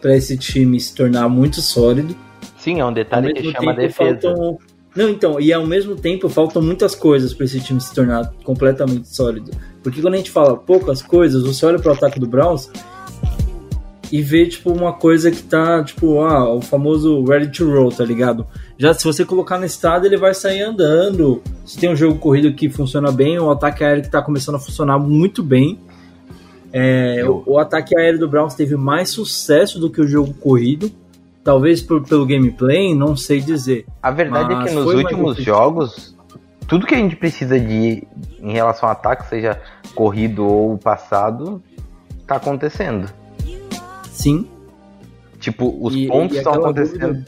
para 0.00 0.14
esse 0.14 0.36
time 0.36 0.78
se 0.78 0.94
tornar 0.94 1.28
muito 1.28 1.62
sólido. 1.62 2.14
Sim, 2.58 2.80
é 2.80 2.84
um 2.84 2.92
detalhe 2.92 3.32
que 3.32 3.50
chama 3.50 3.74
defesa. 3.74 4.20
faltam, 4.20 4.58
Não, 4.96 5.10
então, 5.10 5.38
e 5.38 5.52
ao 5.52 5.66
mesmo 5.66 5.94
tempo 5.94 6.26
faltam 6.28 6.62
muitas 6.62 6.94
coisas 6.94 7.34
para 7.34 7.44
esse 7.44 7.60
time 7.60 7.78
se 7.80 7.94
tornar 7.94 8.32
completamente 8.42 9.14
sólido. 9.14 9.50
Porque 9.82 10.00
quando 10.00 10.14
a 10.14 10.16
gente 10.16 10.30
fala 10.30 10.56
poucas 10.56 11.02
coisas, 11.02 11.44
você 11.44 11.66
olha 11.66 11.78
pro 11.78 11.92
ataque 11.92 12.18
do 12.18 12.26
Browns 12.26 12.70
e 14.10 14.22
vê, 14.22 14.46
tipo, 14.46 14.72
uma 14.72 14.94
coisa 14.94 15.30
que 15.30 15.42
tá, 15.42 15.84
tipo, 15.84 16.20
ah, 16.20 16.54
o 16.54 16.62
famoso 16.62 17.22
ready 17.24 17.48
to 17.48 17.70
roll, 17.70 17.90
tá 17.90 18.04
ligado? 18.04 18.46
Já 18.78 18.94
se 18.94 19.04
você 19.04 19.24
colocar 19.24 19.58
no 19.58 19.66
estado, 19.66 20.06
ele 20.06 20.16
vai 20.16 20.32
sair 20.32 20.62
andando. 20.62 21.42
Se 21.64 21.78
tem 21.78 21.90
um 21.90 21.96
jogo 21.96 22.18
corrido 22.18 22.54
que 22.54 22.70
funciona 22.70 23.12
bem, 23.12 23.38
o 23.38 23.50
ataque 23.50 23.84
aéreo 23.84 24.02
que 24.02 24.10
tá 24.10 24.22
começando 24.22 24.54
a 24.54 24.60
funcionar 24.60 24.98
muito 24.98 25.42
bem. 25.42 25.78
É, 26.72 27.22
o, 27.28 27.42
o 27.46 27.58
ataque 27.58 27.98
aéreo 27.98 28.18
do 28.18 28.28
Browns 28.28 28.54
teve 28.54 28.76
mais 28.76 29.10
sucesso 29.10 29.78
do 29.78 29.90
que 29.90 30.00
o 30.00 30.06
jogo 30.06 30.32
corrido. 30.34 30.90
Talvez 31.46 31.80
por, 31.80 32.02
pelo 32.02 32.26
gameplay, 32.26 32.92
não 32.92 33.16
sei 33.16 33.40
dizer. 33.40 33.86
A 34.02 34.10
verdade 34.10 34.52
é 34.52 34.64
que 34.64 34.74
nos 34.74 34.92
últimos 34.92 35.36
jogos, 35.36 36.12
tudo 36.66 36.84
que 36.84 36.92
a 36.92 36.98
gente 36.98 37.14
precisa 37.14 37.56
de 37.60 38.02
em 38.40 38.52
relação 38.52 38.88
ao 38.88 38.92
ataque, 38.92 39.28
seja 39.28 39.62
corrido 39.94 40.44
ou 40.44 40.76
passado, 40.76 41.62
tá 42.26 42.34
acontecendo. 42.34 43.08
Sim. 44.10 44.48
Tipo, 45.38 45.72
os 45.80 45.94
E- 45.94 46.08
pontos 46.08 46.36
estão 46.36 46.54
acontecendo 46.54 47.12
dúvida- 47.14 47.26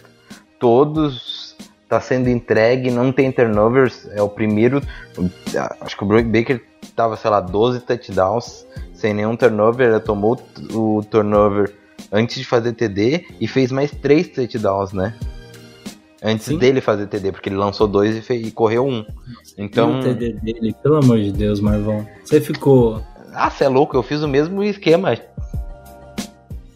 todos, 0.59 1.57
tá 1.89 2.01
sendo 2.01 2.29
entregue, 2.29 2.91
não 2.91 3.13
tem 3.13 3.31
turnovers, 3.31 4.09
é 4.11 4.21
o 4.21 4.29
primeiro, 4.29 4.83
acho 5.81 5.97
que 5.97 6.03
o 6.03 6.07
Baker 6.09 6.61
tava, 6.97 7.17
sei 7.17 7.31
lá, 7.31 7.41
12 7.41 7.79
touchdowns 7.79 8.67
sem 8.95 9.15
nenhum 9.15 9.37
turnover, 9.37 10.01
tomou 10.01 10.37
o 10.73 11.03
turnover 11.09 11.73
antes 12.12 12.37
de 12.37 12.44
fazer 12.44 12.73
TD 12.73 13.27
e 13.40 13.47
fez 13.47 13.71
mais 13.71 13.90
três 13.90 14.29
touchdowns, 14.29 14.92
né? 14.92 15.14
Antes 16.23 16.47
Sim. 16.47 16.59
dele 16.59 16.81
fazer 16.81 17.07
TD, 17.07 17.31
porque 17.31 17.49
ele 17.49 17.57
lançou 17.57 17.87
dois 17.87 18.16
e, 18.16 18.21
fez, 18.21 18.44
e 18.47 18.51
correu 18.51 18.87
um. 18.87 19.05
Então, 19.57 20.01
o 20.01 20.03
TD 20.03 20.33
dele, 20.33 20.75
pelo 20.83 20.97
amor 20.97 21.18
de 21.21 21.31
Deus, 21.33 21.61
Marvão. 21.61 22.05
Você 22.25 22.40
ficou. 22.40 23.01
ah, 23.33 23.49
você 23.49 23.64
é 23.64 23.68
louco, 23.68 23.97
eu 23.97 24.03
fiz 24.03 24.23
o 24.23 24.29
mesmo 24.29 24.62
esquema. 24.64 25.16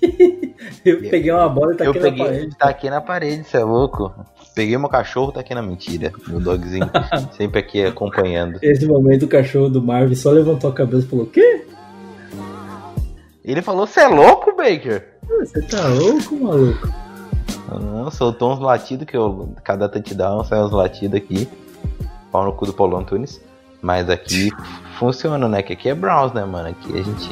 Eu 0.85 0.99
peguei 0.99 1.31
uma 1.31 1.49
bola 1.49 1.75
e 1.75 1.77
tá 1.77 1.85
eu 1.85 1.93
aqui 1.93 2.01
peguei, 2.01 2.19
na 2.19 2.25
parede. 2.25 2.57
tá 2.59 2.69
aqui 2.69 2.91
na 2.91 3.01
parede, 3.01 3.45
você 3.45 3.57
é 3.59 3.65
louco. 3.65 4.13
Peguei 4.53 4.77
meu 4.77 4.89
cachorro, 4.89 5.31
tá 5.31 5.39
aqui 5.39 5.55
na 5.55 5.63
mentira. 5.63 6.13
Meu 6.27 6.41
dogzinho, 6.41 6.91
sempre 7.37 7.61
aqui 7.61 7.85
acompanhando. 7.85 8.59
Nesse 8.61 8.85
momento, 8.87 9.25
o 9.25 9.29
cachorro 9.29 9.69
do 9.69 9.81
Marvin 9.81 10.17
só 10.17 10.33
levantou 10.33 10.71
a 10.71 10.73
cabeça 10.73 11.07
e 11.07 11.09
falou: 11.09 11.27
Quê? 11.27 11.65
Ele 13.45 13.61
falou, 13.63 13.87
você 13.87 14.01
é 14.01 14.09
louco, 14.09 14.57
Baker? 14.57 15.12
Você 15.29 15.63
tá 15.63 15.87
louco, 15.89 16.37
maluco? 16.37 16.89
Não, 17.81 18.11
soltou 18.11 18.53
uns 18.53 18.61
latidos 18.61 19.07
que 19.07 19.17
eu. 19.17 19.55
Cada 19.65 19.89
touchdown 19.89 20.45
sai 20.45 20.61
uns 20.63 20.73
latidos 20.73 21.17
aqui. 21.17 21.49
Pau 22.31 22.45
no 22.45 22.53
cu 22.53 22.67
do 22.67 22.73
Paulo 22.73 22.97
Antunes. 22.97 23.41
Mas 23.81 24.09
aqui 24.11 24.51
funciona, 24.99 25.49
né? 25.49 25.63
Que 25.63 25.73
aqui 25.73 25.89
é 25.89 25.95
Browns, 25.95 26.33
né, 26.33 26.45
mano? 26.45 26.69
Aqui 26.69 26.99
a 26.99 27.03
gente. 27.03 27.31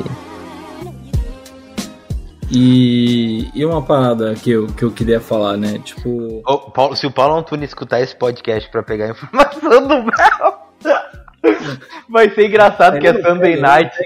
E, 2.52 3.48
e 3.54 3.64
uma 3.64 3.80
parada 3.80 4.34
que 4.34 4.50
eu, 4.50 4.66
que 4.66 4.82
eu 4.82 4.90
queria 4.90 5.20
falar, 5.20 5.56
né? 5.56 5.78
Tipo. 5.78 6.42
Paulo- 6.74 6.96
se 6.96 7.06
o 7.06 7.10
Paulo 7.10 7.36
Antunes 7.36 7.70
escutar 7.70 8.00
esse 8.00 8.16
podcast 8.16 8.68
pra 8.70 8.82
pegar 8.82 9.06
a 9.06 9.10
informação 9.10 9.86
do 9.86 10.02
Browns, 10.02 11.64
vai 12.08 12.28
ser 12.30 12.48
engraçado 12.48 12.98
que 12.98 13.06
é 13.06 13.22
Sunday 13.22 13.52
ele- 13.52 13.60
Night. 13.60 13.96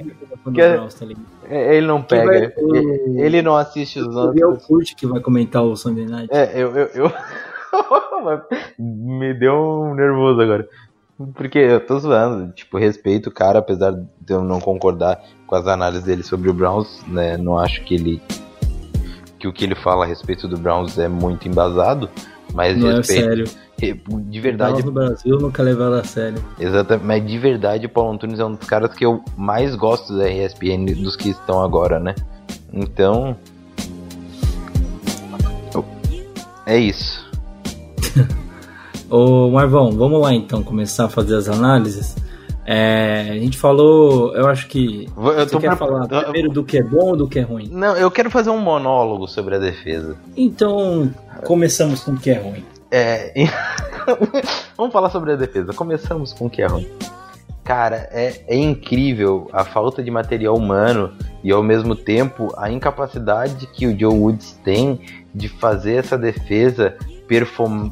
que 0.52 0.60
é- 0.60 0.78
É, 1.48 1.76
Ele 1.76 1.86
não 1.86 2.02
pega. 2.02 2.52
o- 2.56 3.20
Ele- 3.20 3.42
não 3.42 3.56
assiste 3.56 3.98
os 4.00 4.06
E 4.34 4.40
é 4.40 4.46
o 4.46 4.50
outros. 4.50 4.66
Kurt 4.66 4.94
que 4.94 5.06
vai 5.06 5.20
comentar 5.20 5.62
o 5.62 5.76
Sunday 5.76 6.06
Night. 6.06 6.28
É, 6.32 6.52
eu. 6.54 6.76
eu, 6.76 6.86
eu... 6.94 7.12
Me 8.78 9.34
deu 9.34 9.54
um 9.54 9.94
nervoso 9.94 10.40
agora. 10.40 10.68
Porque 11.34 11.58
eu 11.58 11.84
tô 11.84 11.98
zoando, 11.98 12.52
tipo, 12.52 12.76
respeito 12.78 13.28
o 13.28 13.32
cara, 13.32 13.58
apesar 13.60 13.92
de 13.92 14.32
eu 14.32 14.42
não 14.42 14.60
concordar 14.60 15.20
com 15.46 15.54
as 15.54 15.66
análises 15.66 16.04
dele 16.04 16.22
sobre 16.22 16.50
o 16.50 16.54
Browns, 16.54 17.04
né? 17.06 17.36
Não 17.36 17.56
acho 17.58 17.82
que 17.84 17.94
ele. 17.94 18.22
que 19.38 19.46
o 19.46 19.52
que 19.52 19.64
ele 19.64 19.74
fala 19.74 20.04
a 20.04 20.08
respeito 20.08 20.48
do 20.48 20.56
Browns 20.56 20.98
é 20.98 21.06
muito 21.06 21.46
embasado, 21.46 22.08
mas 22.54 22.76
Não 22.78 22.90
é 22.90 22.94
respeito. 22.96 23.48
sério. 23.48 23.64
De 24.30 24.40
verdade, 24.40 24.80
Browns 24.80 24.84
no 24.86 24.92
Brasil 24.92 25.38
nunca 25.38 25.62
levaram 25.62 25.96
a 25.96 26.04
sério. 26.04 26.42
Exatamente, 26.58 27.04
mas 27.04 27.26
de 27.26 27.38
verdade 27.38 27.84
o 27.84 27.88
Paulo 27.88 28.12
Antunes 28.12 28.38
é 28.38 28.44
um 28.44 28.52
dos 28.54 28.66
caras 28.66 28.94
que 28.94 29.04
eu 29.04 29.22
mais 29.36 29.74
gosto 29.74 30.16
da 30.16 30.30
ESPN 30.30 30.86
dos 31.02 31.16
que 31.16 31.30
estão 31.30 31.62
agora, 31.62 31.98
né? 32.00 32.14
Então. 32.72 33.36
É 36.66 36.78
isso. 36.78 37.28
Ô 39.10 39.50
Marvão, 39.50 39.92
vamos 39.92 40.18
lá 40.22 40.32
então 40.32 40.62
começar 40.62 41.04
a 41.04 41.08
fazer 41.10 41.36
as 41.36 41.46
análises. 41.46 42.16
É, 42.66 43.28
a 43.30 43.34
gente 43.34 43.58
falou, 43.58 44.34
eu 44.34 44.46
acho 44.46 44.66
que. 44.68 45.06
Eu 45.16 45.22
Você 45.22 45.58
quer 45.58 45.68
pre- 45.68 45.76
falar 45.76 46.06
primeiro 46.08 46.50
do 46.50 46.64
que 46.64 46.78
é 46.78 46.82
bom 46.82 47.08
ou 47.10 47.16
do 47.16 47.28
que 47.28 47.38
é 47.38 47.42
ruim? 47.42 47.68
Não, 47.70 47.94
eu 47.96 48.10
quero 48.10 48.30
fazer 48.30 48.50
um 48.50 48.58
monólogo 48.58 49.26
sobre 49.28 49.56
a 49.56 49.58
defesa. 49.58 50.16
Então, 50.36 51.12
começamos 51.44 52.00
com 52.02 52.12
o 52.12 52.16
que 52.16 52.30
é 52.30 52.38
ruim. 52.38 52.64
É. 52.90 53.32
Vamos 54.76 54.92
falar 54.92 55.10
sobre 55.10 55.32
a 55.32 55.36
defesa. 55.36 55.72
Começamos 55.72 56.32
com 56.32 56.46
o 56.46 56.50
que 56.50 56.62
é 56.62 56.66
ruim. 56.66 56.88
Cara, 57.64 58.08
é, 58.12 58.42
é 58.46 58.56
incrível 58.56 59.48
a 59.52 59.64
falta 59.64 60.02
de 60.02 60.10
material 60.10 60.54
humano 60.54 61.12
e 61.42 61.50
ao 61.50 61.62
mesmo 61.62 61.96
tempo 61.96 62.52
a 62.58 62.70
incapacidade 62.70 63.66
que 63.68 63.86
o 63.86 63.98
Joe 63.98 64.12
Woods 64.14 64.60
tem 64.62 65.00
de 65.34 65.48
fazer 65.48 65.94
essa 65.96 66.16
defesa 66.16 66.96
perform- 67.26 67.90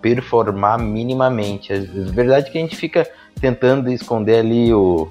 performar 0.00 0.78
minimamente. 0.78 1.72
É 1.72 1.78
verdade 1.80 2.50
que 2.50 2.58
a 2.58 2.60
gente 2.60 2.76
fica 2.76 3.06
tentando 3.40 3.90
esconder 3.90 4.38
ali 4.38 4.72
o, 4.72 5.08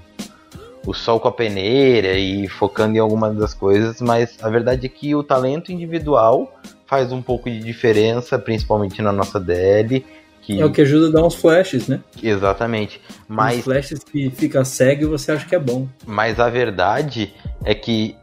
o 0.85 0.93
sol 0.93 1.19
com 1.19 1.27
a 1.27 1.31
peneira 1.31 2.13
e 2.13 2.47
focando 2.47 2.95
em 2.95 2.99
algumas 2.99 3.35
das 3.35 3.53
coisas, 3.53 4.01
mas 4.01 4.37
a 4.41 4.49
verdade 4.49 4.85
é 4.85 4.89
que 4.89 5.13
o 5.15 5.23
talento 5.23 5.71
individual 5.71 6.53
faz 6.87 7.11
um 7.11 7.21
pouco 7.21 7.49
de 7.49 7.59
diferença, 7.59 8.37
principalmente 8.37 9.01
na 9.01 9.11
nossa 9.11 9.39
DL. 9.39 10.05
Que, 10.41 10.61
É 10.61 10.65
o 10.65 10.71
que 10.71 10.81
ajuda 10.81 11.07
a 11.07 11.11
dar 11.11 11.25
uns 11.25 11.33
flashes, 11.33 11.87
né? 11.87 11.99
Exatamente. 12.21 13.01
Mas 13.27 13.57
Uns 13.57 13.63
flashes 13.63 14.03
que 14.03 14.29
fica 14.29 14.63
cego 14.63 15.03
e 15.03 15.07
você 15.07 15.31
acha 15.31 15.45
que 15.47 15.55
é 15.55 15.59
bom. 15.59 15.87
Mas 16.05 16.39
a 16.39 16.47
verdade 16.51 17.33
é 17.63 17.73
que 17.73 18.15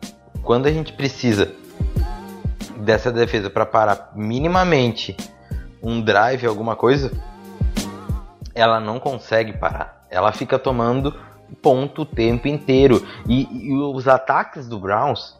quando 0.45 0.67
a 0.67 0.71
gente 0.71 0.93
precisa 0.93 1.51
dessa 2.83 3.11
defesa 3.11 3.49
para 3.49 3.64
parar 3.64 4.12
minimamente 4.14 5.16
um 5.83 6.01
drive, 6.01 6.47
alguma 6.47 6.77
coisa, 6.77 7.11
ela 8.55 8.79
não 8.79 9.01
consegue 9.01 9.53
parar. 9.53 10.07
Ela 10.11 10.33
fica 10.33 10.59
tomando 10.59 11.14
ponto 11.61 12.03
o 12.03 12.07
tempo 12.07 12.49
inteiro. 12.49 13.05
E, 13.27 13.68
e 13.68 13.75
os 13.75 14.07
ataques 14.07 14.68
do 14.68 14.79
Browns, 14.79 15.38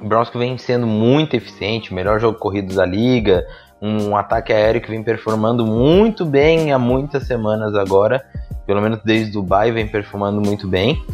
o 0.00 0.06
Browns 0.06 0.30
que 0.30 0.38
vem 0.38 0.58
sendo 0.58 0.86
muito 0.86 1.34
eficiente, 1.34 1.94
melhor 1.94 2.20
jogo 2.20 2.38
corrido 2.38 2.74
da 2.74 2.84
liga, 2.84 3.46
um 3.80 4.16
ataque 4.16 4.52
aéreo 4.52 4.80
que 4.80 4.90
vem 4.90 5.02
performando 5.02 5.66
muito 5.66 6.24
bem 6.24 6.72
há 6.72 6.78
muitas 6.78 7.26
semanas 7.26 7.74
agora, 7.74 8.24
pelo 8.66 8.80
menos 8.80 9.00
desde 9.04 9.32
Dubai 9.32 9.70
vem 9.70 9.86
performando 9.86 10.40
muito 10.40 10.66
bem. 10.66 11.04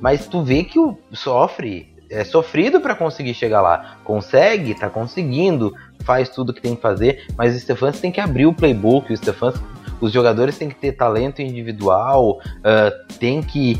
Mas 0.00 0.26
tu 0.26 0.42
vê 0.42 0.64
que 0.64 0.78
o 0.78 0.96
sofre, 1.12 1.89
é 2.10 2.24
sofrido 2.24 2.80
para 2.80 2.94
conseguir 2.94 3.34
chegar 3.34 3.60
lá. 3.60 3.96
Consegue, 4.02 4.74
tá 4.74 4.90
conseguindo, 4.90 5.72
faz 6.04 6.28
tudo 6.28 6.52
que 6.52 6.60
tem 6.60 6.74
que 6.74 6.82
fazer, 6.82 7.26
mas 7.36 7.54
o 7.54 7.60
Stefanski 7.60 8.02
tem 8.02 8.12
que 8.12 8.20
abrir 8.20 8.46
o 8.46 8.52
playbook, 8.52 9.12
o 9.12 9.16
Stefanski, 9.16 9.64
os 10.00 10.12
jogadores 10.12 10.58
têm 10.58 10.68
que 10.68 10.74
ter 10.74 10.92
talento 10.92 11.40
individual, 11.40 12.40
uh, 12.40 13.14
tem 13.18 13.42
que 13.42 13.78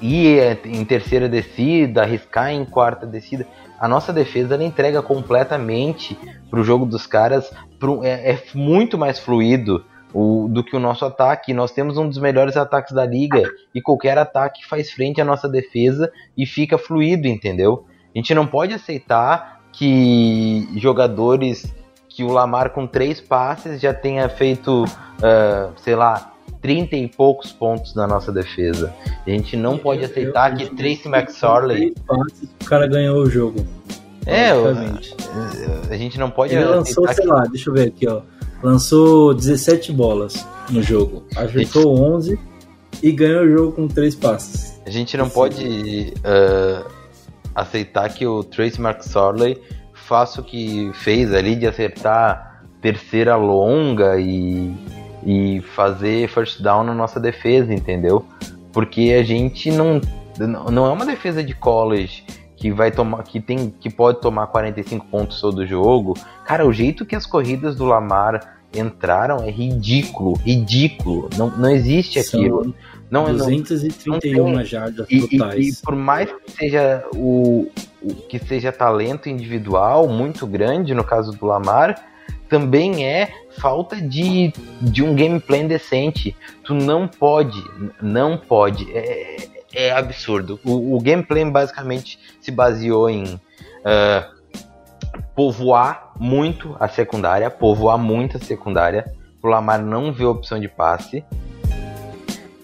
ir 0.00 0.58
em 0.64 0.84
terceira 0.84 1.28
descida, 1.28 2.02
arriscar 2.02 2.50
em 2.50 2.64
quarta 2.64 3.06
descida. 3.06 3.46
A 3.78 3.88
nossa 3.88 4.12
defesa 4.12 4.54
ela 4.54 4.64
entrega 4.64 5.00
completamente 5.00 6.18
pro 6.50 6.64
jogo 6.64 6.84
dos 6.84 7.06
caras, 7.06 7.50
pro, 7.78 8.04
é, 8.04 8.32
é 8.32 8.42
muito 8.54 8.98
mais 8.98 9.18
fluido 9.18 9.84
o, 10.14 10.48
do 10.50 10.62
que 10.64 10.74
o 10.76 10.80
nosso 10.80 11.04
ataque. 11.04 11.52
Nós 11.54 11.70
temos 11.72 11.96
um 11.98 12.08
dos 12.08 12.18
melhores 12.18 12.56
ataques 12.56 12.92
da 12.92 13.04
liga 13.04 13.42
e 13.74 13.80
qualquer 13.80 14.16
ataque 14.18 14.66
faz 14.66 14.90
frente 14.90 15.20
à 15.20 15.24
nossa 15.24 15.48
defesa 15.48 16.10
e 16.36 16.46
fica 16.46 16.78
fluido, 16.78 17.26
entendeu? 17.28 17.84
A 18.14 18.18
gente 18.18 18.34
não 18.34 18.46
pode 18.46 18.72
aceitar 18.72 19.60
que 19.72 20.68
jogadores 20.76 21.66
que 22.08 22.24
o 22.24 22.28
Lamar 22.28 22.70
com 22.70 22.86
três 22.86 23.20
passes 23.20 23.78
já 23.80 23.92
tenha 23.92 24.26
feito, 24.28 24.84
uh, 24.84 25.72
sei 25.76 25.94
lá, 25.94 26.32
30 26.62 26.96
e 26.96 27.08
poucos 27.08 27.52
pontos 27.52 27.94
na 27.94 28.06
nossa 28.06 28.32
defesa. 28.32 28.94
A 29.26 29.30
gente 29.30 29.54
não 29.54 29.76
pode 29.76 30.00
Eu- 30.02 30.06
aceitar 30.08 30.52
eu- 30.52 30.56
que 30.56 30.64
eu- 30.64 30.74
Tracy 30.76 31.08
McSorley. 31.08 31.94
Passes, 32.06 32.48
O 32.62 32.64
cara 32.64 32.86
ganhou 32.86 33.18
o 33.18 33.28
jogo. 33.28 33.66
É, 34.24 34.52
basicamente. 34.54 35.14
a 35.90 35.96
gente 35.96 36.18
não 36.18 36.30
pode 36.30 36.54
Ele 36.54 36.64
lançou, 36.64 37.04
aceitar 37.04 37.22
sei 37.22 37.26
lá, 37.26 37.44
deixa 37.44 37.68
eu 37.70 37.74
ver 37.74 37.88
aqui, 37.88 38.08
ó. 38.08 38.22
Lançou 38.66 39.32
17 39.32 39.92
bolas 39.92 40.44
no 40.68 40.82
jogo. 40.82 41.22
Acertou 41.36 42.02
11 42.16 42.36
e 43.00 43.12
ganhou 43.12 43.44
o 43.44 43.48
jogo 43.48 43.72
com 43.76 43.86
três 43.86 44.16
passes. 44.16 44.82
A 44.84 44.90
gente 44.90 45.16
não 45.16 45.30
pode 45.30 46.12
uh, 46.16 46.90
aceitar 47.54 48.12
que 48.12 48.26
o 48.26 48.42
Tracy 48.42 48.80
McSorley 48.80 49.62
faça 49.94 50.40
o 50.40 50.44
que 50.44 50.90
fez 50.94 51.32
ali 51.32 51.54
de 51.54 51.64
acertar 51.64 52.64
terceira 52.82 53.36
longa 53.36 54.18
e, 54.18 54.74
e 55.24 55.62
fazer 55.76 56.28
first 56.28 56.60
down 56.60 56.82
na 56.82 56.92
nossa 56.92 57.20
defesa, 57.20 57.72
entendeu? 57.72 58.26
Porque 58.72 59.14
a 59.16 59.22
gente 59.22 59.70
não 59.70 60.00
não 60.40 60.86
é 60.86 60.90
uma 60.90 61.06
defesa 61.06 61.40
de 61.40 61.54
college 61.54 62.24
que 62.56 62.72
vai 62.72 62.90
tomar 62.90 63.22
que 63.22 63.40
tem 63.40 63.70
que 63.70 63.88
pode 63.88 64.20
tomar 64.20 64.48
45 64.48 65.06
pontos 65.06 65.40
todo 65.40 65.64
jogo. 65.64 66.14
Cara, 66.44 66.66
o 66.66 66.72
jeito 66.72 67.06
que 67.06 67.14
as 67.14 67.24
corridas 67.24 67.76
do 67.76 67.84
Lamar 67.84 68.55
entraram 68.78 69.42
é 69.42 69.50
ridículo, 69.50 70.34
ridículo. 70.34 71.28
Não, 71.36 71.50
não 71.56 71.70
existe 71.70 72.22
São 72.22 72.40
aquilo. 72.40 72.74
Não, 73.10 73.24
231 73.32 74.50
não, 74.50 74.64
jardas 74.64 75.06
e, 75.08 75.20
totais. 75.20 75.66
E, 75.66 75.70
e, 75.70 75.76
por 75.76 75.94
mais 75.94 76.30
que 76.30 76.52
seja 76.52 77.04
o, 77.14 77.70
o, 78.02 78.14
que 78.28 78.38
seja 78.38 78.72
talento 78.72 79.28
individual 79.28 80.08
muito 80.08 80.46
grande 80.46 80.92
no 80.92 81.04
caso 81.04 81.32
do 81.32 81.46
Lamar, 81.46 82.04
também 82.48 83.04
é 83.04 83.28
falta 83.58 84.00
de, 84.00 84.52
de 84.80 85.02
um 85.02 85.14
gameplay 85.14 85.64
decente. 85.64 86.36
Tu 86.64 86.74
não 86.74 87.06
pode, 87.06 87.62
não 88.00 88.36
pode. 88.36 88.86
É, 88.92 89.48
é 89.72 89.92
absurdo. 89.92 90.58
O, 90.64 90.96
o 90.96 91.00
gameplay 91.00 91.44
basicamente 91.44 92.18
se 92.40 92.50
baseou 92.50 93.08
em 93.08 93.34
uh, 93.34 94.36
povoar 95.34 96.05
muito 96.18 96.76
a 96.78 96.88
secundária, 96.88 97.50
povoar 97.50 97.98
muito 97.98 98.36
a 98.36 98.40
secundária, 98.40 99.04
o 99.42 99.48
Lamar 99.48 99.82
não 99.82 100.12
vê 100.12 100.24
opção 100.24 100.58
de 100.58 100.68
passe. 100.68 101.24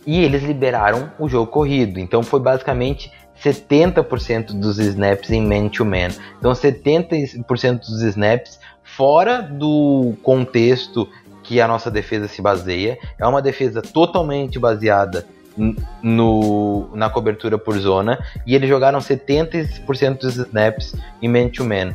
E 0.05 0.25
eles 0.25 0.43
liberaram 0.43 1.13
o 1.19 1.29
jogo 1.29 1.51
corrido. 1.51 2.01
Então 2.01 2.23
foi 2.23 2.41
basicamente 2.41 3.13
70% 3.43 4.59
dos 4.59 4.79
snaps 4.79 5.31
em 5.31 5.41
man-to-man. 5.41 6.09
-man. 6.09 6.19
Então 6.39 6.53
70% 6.53 7.79
dos 7.79 8.03
snaps 8.03 8.59
fora 8.83 9.41
do 9.41 10.15
contexto 10.23 11.09
que 11.43 11.61
a 11.61 11.69
nossa 11.69 11.91
defesa 11.91 12.29
se 12.29 12.43
baseia. 12.43 12.99
É 13.19 13.27
uma 13.27 13.43
defesa 13.43 13.81
totalmente 13.81 14.59
baseada 14.59 15.27
no, 16.03 16.89
na 16.95 17.11
cobertura 17.11 17.59
por 17.59 17.79
zona 17.79 18.19
e 18.47 18.55
eles 18.55 18.69
jogaram 18.69 18.99
70% 18.99 20.19
dos 20.19 20.37
snaps 20.37 20.95
em 21.21 21.29
man-to-man. 21.29 21.91
-man. 21.91 21.95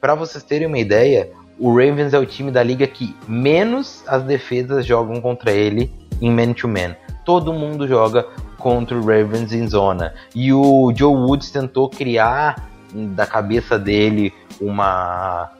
Para 0.00 0.14
vocês 0.14 0.44
terem 0.44 0.66
uma 0.66 0.78
ideia, 0.78 1.30
o 1.58 1.70
Ravens 1.70 2.12
é 2.12 2.18
o 2.18 2.26
time 2.26 2.50
da 2.50 2.62
liga 2.62 2.86
que 2.86 3.14
menos 3.26 4.04
as 4.06 4.22
defesas 4.22 4.84
jogam 4.84 5.20
contra 5.20 5.50
ele 5.50 5.90
em 6.20 6.30
man-to-man. 6.30 6.90
-man. 6.90 6.96
Todo 7.24 7.52
mundo 7.52 7.88
joga 7.88 8.26
contra 8.58 8.96
o 8.96 9.00
Ravens 9.00 9.52
em 9.52 9.66
zona. 9.68 10.14
E 10.34 10.52
o 10.52 10.92
Joe 10.94 11.14
Woods 11.14 11.50
tentou 11.50 11.88
criar 11.88 12.68
da 12.92 13.26
cabeça 13.26 13.78
dele 13.78 14.32
uma 14.60 15.50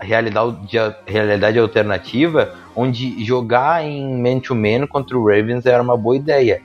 realidade, 0.00 0.78
realidade 1.06 1.58
alternativa 1.58 2.54
onde 2.74 3.22
jogar 3.24 3.84
em 3.84 4.20
man-to-man 4.20 4.80
-man 4.80 4.88
contra 4.88 5.16
o 5.16 5.24
Ravens 5.24 5.66
era 5.66 5.82
uma 5.82 5.96
boa 5.96 6.16
ideia. 6.16 6.62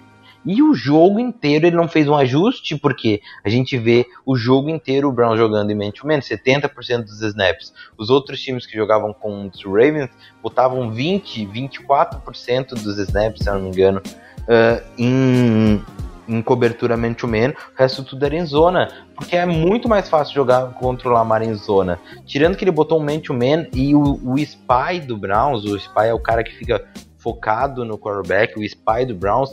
E 0.48 0.64
o 0.64 0.74
jogo 0.74 1.20
inteiro 1.20 1.68
ele 1.68 1.76
não 1.76 1.88
fez 1.88 2.08
um 2.08 2.16
ajuste, 2.16 2.78
porque 2.78 3.22
a 3.44 3.50
gente 3.50 3.78
vê 3.78 4.06
o 4.26 4.38
jogo 4.38 4.70
inteiro 4.70 5.10
o 5.10 5.12
Brown 5.12 5.36
jogando 5.36 5.70
em 5.72 5.76
man-to-man, 5.76 6.20
70% 6.20 7.04
dos 7.04 7.22
snaps. 7.22 7.74
Os 7.98 8.10
outros 8.10 8.42
times 8.42 8.66
que 8.66 8.78
jogavam 8.78 9.14
com 9.14 9.48
os 9.48 9.64
Ravens 9.66 10.10
botavam 10.42 10.90
20, 10.90 11.46
24% 11.48 12.70
dos 12.70 12.98
snaps, 12.98 13.44
se 13.44 13.50
eu 13.50 13.56
não 13.56 13.62
me 13.64 13.68
engano, 13.70 14.02
uh, 14.48 14.84
em, 14.98 15.84
em 16.28 16.42
cobertura 16.42 16.96
man-to-man, 16.96 17.50
-man, 17.50 17.54
o 17.54 17.78
resto 17.78 18.04
tudo 18.04 18.26
era 18.26 18.36
em 18.36 18.46
zona, 18.46 18.90
porque 19.16 19.36
é 19.36 19.46
muito 19.46 19.90
mais 19.90 20.08
fácil 20.08 20.34
jogar 20.34 20.74
contra 20.76 21.10
o 21.10 21.12
Lamar 21.12 21.42
em 21.42 21.54
zona. 21.56 22.00
Tirando 22.26 22.56
que 22.56 22.64
ele 22.64 22.72
botou 22.72 23.00
um 23.00 23.04
man-to-man 23.04 23.64
-man, 23.64 23.68
e 23.74 23.94
o, 23.94 24.20
o 24.24 24.40
spy 24.40 25.02
do 25.06 25.18
Browns, 25.18 25.66
o 25.66 25.76
spy 25.76 26.08
é 26.08 26.14
o 26.14 26.20
cara 26.20 26.44
que 26.44 26.56
fica 26.56 26.86
focado 27.18 27.84
no 27.84 27.98
quarterback, 27.98 28.58
o 28.58 28.64
spy 28.64 29.06
do 29.06 29.14
Browns, 29.14 29.52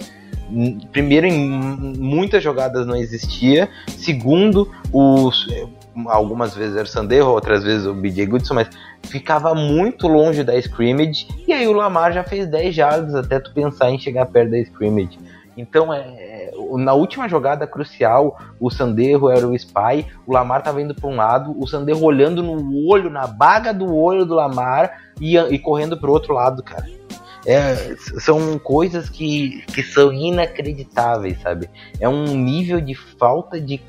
primeiro 0.92 1.26
em 1.26 1.38
muitas 1.98 2.42
jogadas 2.42 2.86
não 2.86 2.96
existia, 2.96 3.68
segundo 3.88 4.70
os 4.92 5.46
algumas 6.06 6.54
vezes 6.54 6.74
era 6.74 6.84
o 6.84 6.88
Sandero, 6.88 7.28
outras 7.28 7.62
vezes 7.62 7.86
o 7.86 7.94
BJ 7.94 8.26
Goodson, 8.26 8.54
mas 8.54 8.68
ficava 9.02 9.54
muito 9.54 10.08
longe 10.08 10.42
da 10.42 10.56
scrimmage, 10.56 11.26
e 11.46 11.52
aí 11.52 11.66
o 11.68 11.72
Lamar 11.72 12.12
já 12.12 12.24
fez 12.24 12.46
10 12.48 12.74
jardas 12.74 13.14
até 13.14 13.38
tu 13.38 13.52
pensar 13.52 13.90
em 13.90 13.98
chegar 13.98 14.26
perto 14.26 14.50
da 14.50 14.58
scrimmage. 14.58 15.18
Então, 15.56 15.94
é, 15.94 16.00
é 16.00 16.52
na 16.76 16.94
última 16.94 17.28
jogada 17.28 17.66
crucial, 17.66 18.38
o 18.58 18.70
Sandero 18.70 19.28
era 19.30 19.46
o 19.46 19.54
spy, 19.54 20.06
o 20.26 20.32
Lamar 20.32 20.58
estava 20.58 20.82
indo 20.82 20.94
para 20.94 21.08
um 21.08 21.14
lado, 21.14 21.54
o 21.56 21.66
Sandero 21.66 22.02
olhando 22.02 22.42
no 22.42 22.88
olho, 22.88 23.08
na 23.08 23.26
baga 23.26 23.72
do 23.72 23.94
olho 23.94 24.24
do 24.24 24.34
Lamar 24.34 24.98
e, 25.20 25.36
e 25.36 25.58
correndo 25.58 25.96
para 25.96 26.10
o 26.10 26.12
outro 26.12 26.34
lado, 26.34 26.62
cara. 26.62 26.84
É, 27.46 27.94
são 28.20 28.58
coisas 28.58 29.08
que, 29.08 29.62
que 29.66 29.82
são 29.82 30.12
inacreditáveis, 30.12 31.40
sabe? 31.42 31.68
É 32.00 32.08
um 32.08 32.24
nível 32.36 32.80
de 32.80 32.94
falta 32.94 33.60
de. 33.60 33.80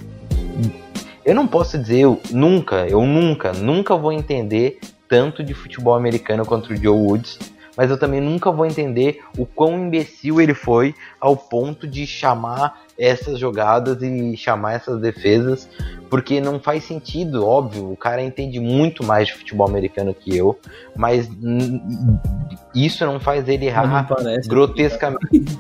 Eu 1.24 1.34
não 1.34 1.48
posso 1.48 1.78
dizer, 1.78 2.02
eu 2.02 2.22
nunca, 2.32 2.88
eu 2.88 3.02
nunca, 3.06 3.54
nunca 3.54 3.96
vou 3.96 4.12
entender 4.12 4.80
tanto 5.08 5.44
de 5.44 5.54
futebol 5.54 5.96
americano 5.96 6.46
contra 6.46 6.74
o 6.74 6.78
Joe 6.78 6.98
Woods, 6.98 7.40
mas 7.78 7.90
eu 7.90 8.00
também 8.00 8.22
nunca 8.22 8.52
vou 8.52 8.66
entender 8.66 9.22
o 9.38 9.46
quão 9.46 9.86
imbecil 9.86 10.40
ele 10.40 10.54
foi 10.54 10.94
ao 11.20 11.36
ponto 11.36 11.88
de 11.88 12.06
chamar 12.06 12.85
essas 12.98 13.38
jogadas 13.38 14.02
e 14.02 14.38
chamar 14.38 14.74
essas 14.74 15.02
defesas, 15.02 15.68
porque 16.10 16.40
não 16.40 16.60
faz 16.60 16.84
sentido, 16.84 17.46
óbvio, 17.46 17.92
o 17.92 17.98
cara 17.98 18.22
entende 18.22 18.60
muito 18.60 19.04
mais 19.04 19.28
de 19.28 19.34
futebol 19.34 19.68
americano 19.68 20.14
que 20.14 20.36
eu, 20.36 20.58
mas 20.96 21.30
isso 22.74 23.06
não 23.06 23.20
faz 23.20 23.48
ele 23.48 23.66
errar 23.66 24.08
grotescamente. 24.48 25.60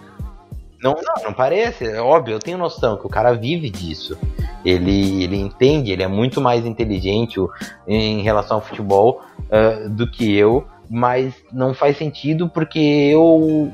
Não, 0.82 0.94
não, 0.94 1.24
não 1.24 1.34
parece, 1.34 1.86
é 1.86 2.00
óbvio, 2.00 2.36
eu 2.36 2.40
tenho 2.40 2.60
noção 2.60 2.96
que 2.96 3.08
o 3.08 3.10
cara 3.10 3.34
vive 3.34 3.72
disso. 3.72 4.18
Ele, 4.64 5.24
ele 5.24 5.38
entende, 5.38 5.92
ele 5.92 6.04
é 6.04 6.08
muito 6.08 6.40
mais 6.40 6.66
inteligente 6.66 7.40
em 7.88 8.22
relação 8.22 8.58
ao 8.58 8.62
futebol 8.62 9.22
uh, 9.40 9.90
do 9.90 10.10
que 10.10 10.36
eu, 10.36 10.64
mas 10.90 11.34
não 11.52 11.74
faz 11.74 11.98
sentido 11.98 12.48
porque 12.48 12.80
eu 12.80 13.72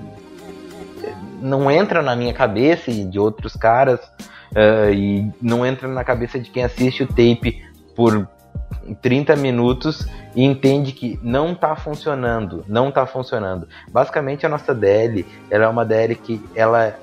não 1.41 1.69
entra 1.69 2.01
na 2.01 2.15
minha 2.15 2.33
cabeça 2.33 2.91
e 2.91 3.03
de 3.05 3.19
outros 3.19 3.55
caras, 3.55 3.99
uh, 4.51 4.93
e 4.93 5.31
não 5.41 5.65
entra 5.65 5.87
na 5.87 6.03
cabeça 6.03 6.39
de 6.39 6.49
quem 6.49 6.63
assiste 6.63 7.03
o 7.03 7.07
tape 7.07 7.63
por 7.95 8.27
30 9.01 9.35
minutos 9.35 10.07
e 10.35 10.43
entende 10.43 10.91
que 10.91 11.19
não 11.21 11.51
está 11.53 11.75
funcionando, 11.75 12.63
não 12.67 12.89
está 12.89 13.05
funcionando. 13.05 13.67
Basicamente 13.91 14.45
a 14.45 14.49
nossa 14.49 14.73
DL, 14.73 15.25
ela 15.49 15.65
é 15.65 15.67
uma 15.67 15.85
DL 15.85 16.15
que 16.15 16.41
ela, 16.55 16.97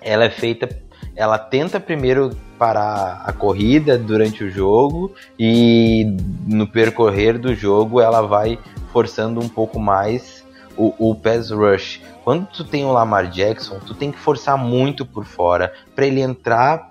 ela 0.00 0.24
é 0.24 0.30
feita, 0.30 0.68
ela 1.16 1.38
tenta 1.38 1.80
primeiro 1.80 2.30
parar 2.58 3.22
a 3.24 3.32
corrida 3.32 3.96
durante 3.96 4.44
o 4.44 4.50
jogo 4.50 5.14
e 5.38 6.16
no 6.46 6.66
percorrer 6.66 7.38
do 7.38 7.54
jogo 7.54 8.00
ela 8.00 8.20
vai 8.20 8.58
forçando 8.92 9.40
um 9.40 9.48
pouco 9.48 9.78
mais 9.78 10.39
o, 10.80 11.10
o 11.10 11.14
pass 11.14 11.50
rush. 11.50 12.00
Quando 12.24 12.46
tu 12.46 12.64
tem 12.64 12.84
o 12.84 12.92
Lamar 12.92 13.28
Jackson, 13.28 13.78
tu 13.80 13.94
tem 13.94 14.10
que 14.10 14.18
forçar 14.18 14.56
muito 14.56 15.04
por 15.04 15.26
fora 15.26 15.72
para 15.94 16.06
ele 16.06 16.20
entrar 16.22 16.90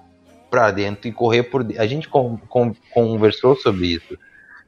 para 0.50 0.72
dentro 0.72 1.08
e 1.08 1.12
correr 1.12 1.44
por 1.44 1.66
A 1.78 1.88
gente 1.88 2.08
com, 2.08 2.38
com, 2.38 2.74
conversou 2.94 3.56
sobre 3.56 3.88
isso. 3.88 4.18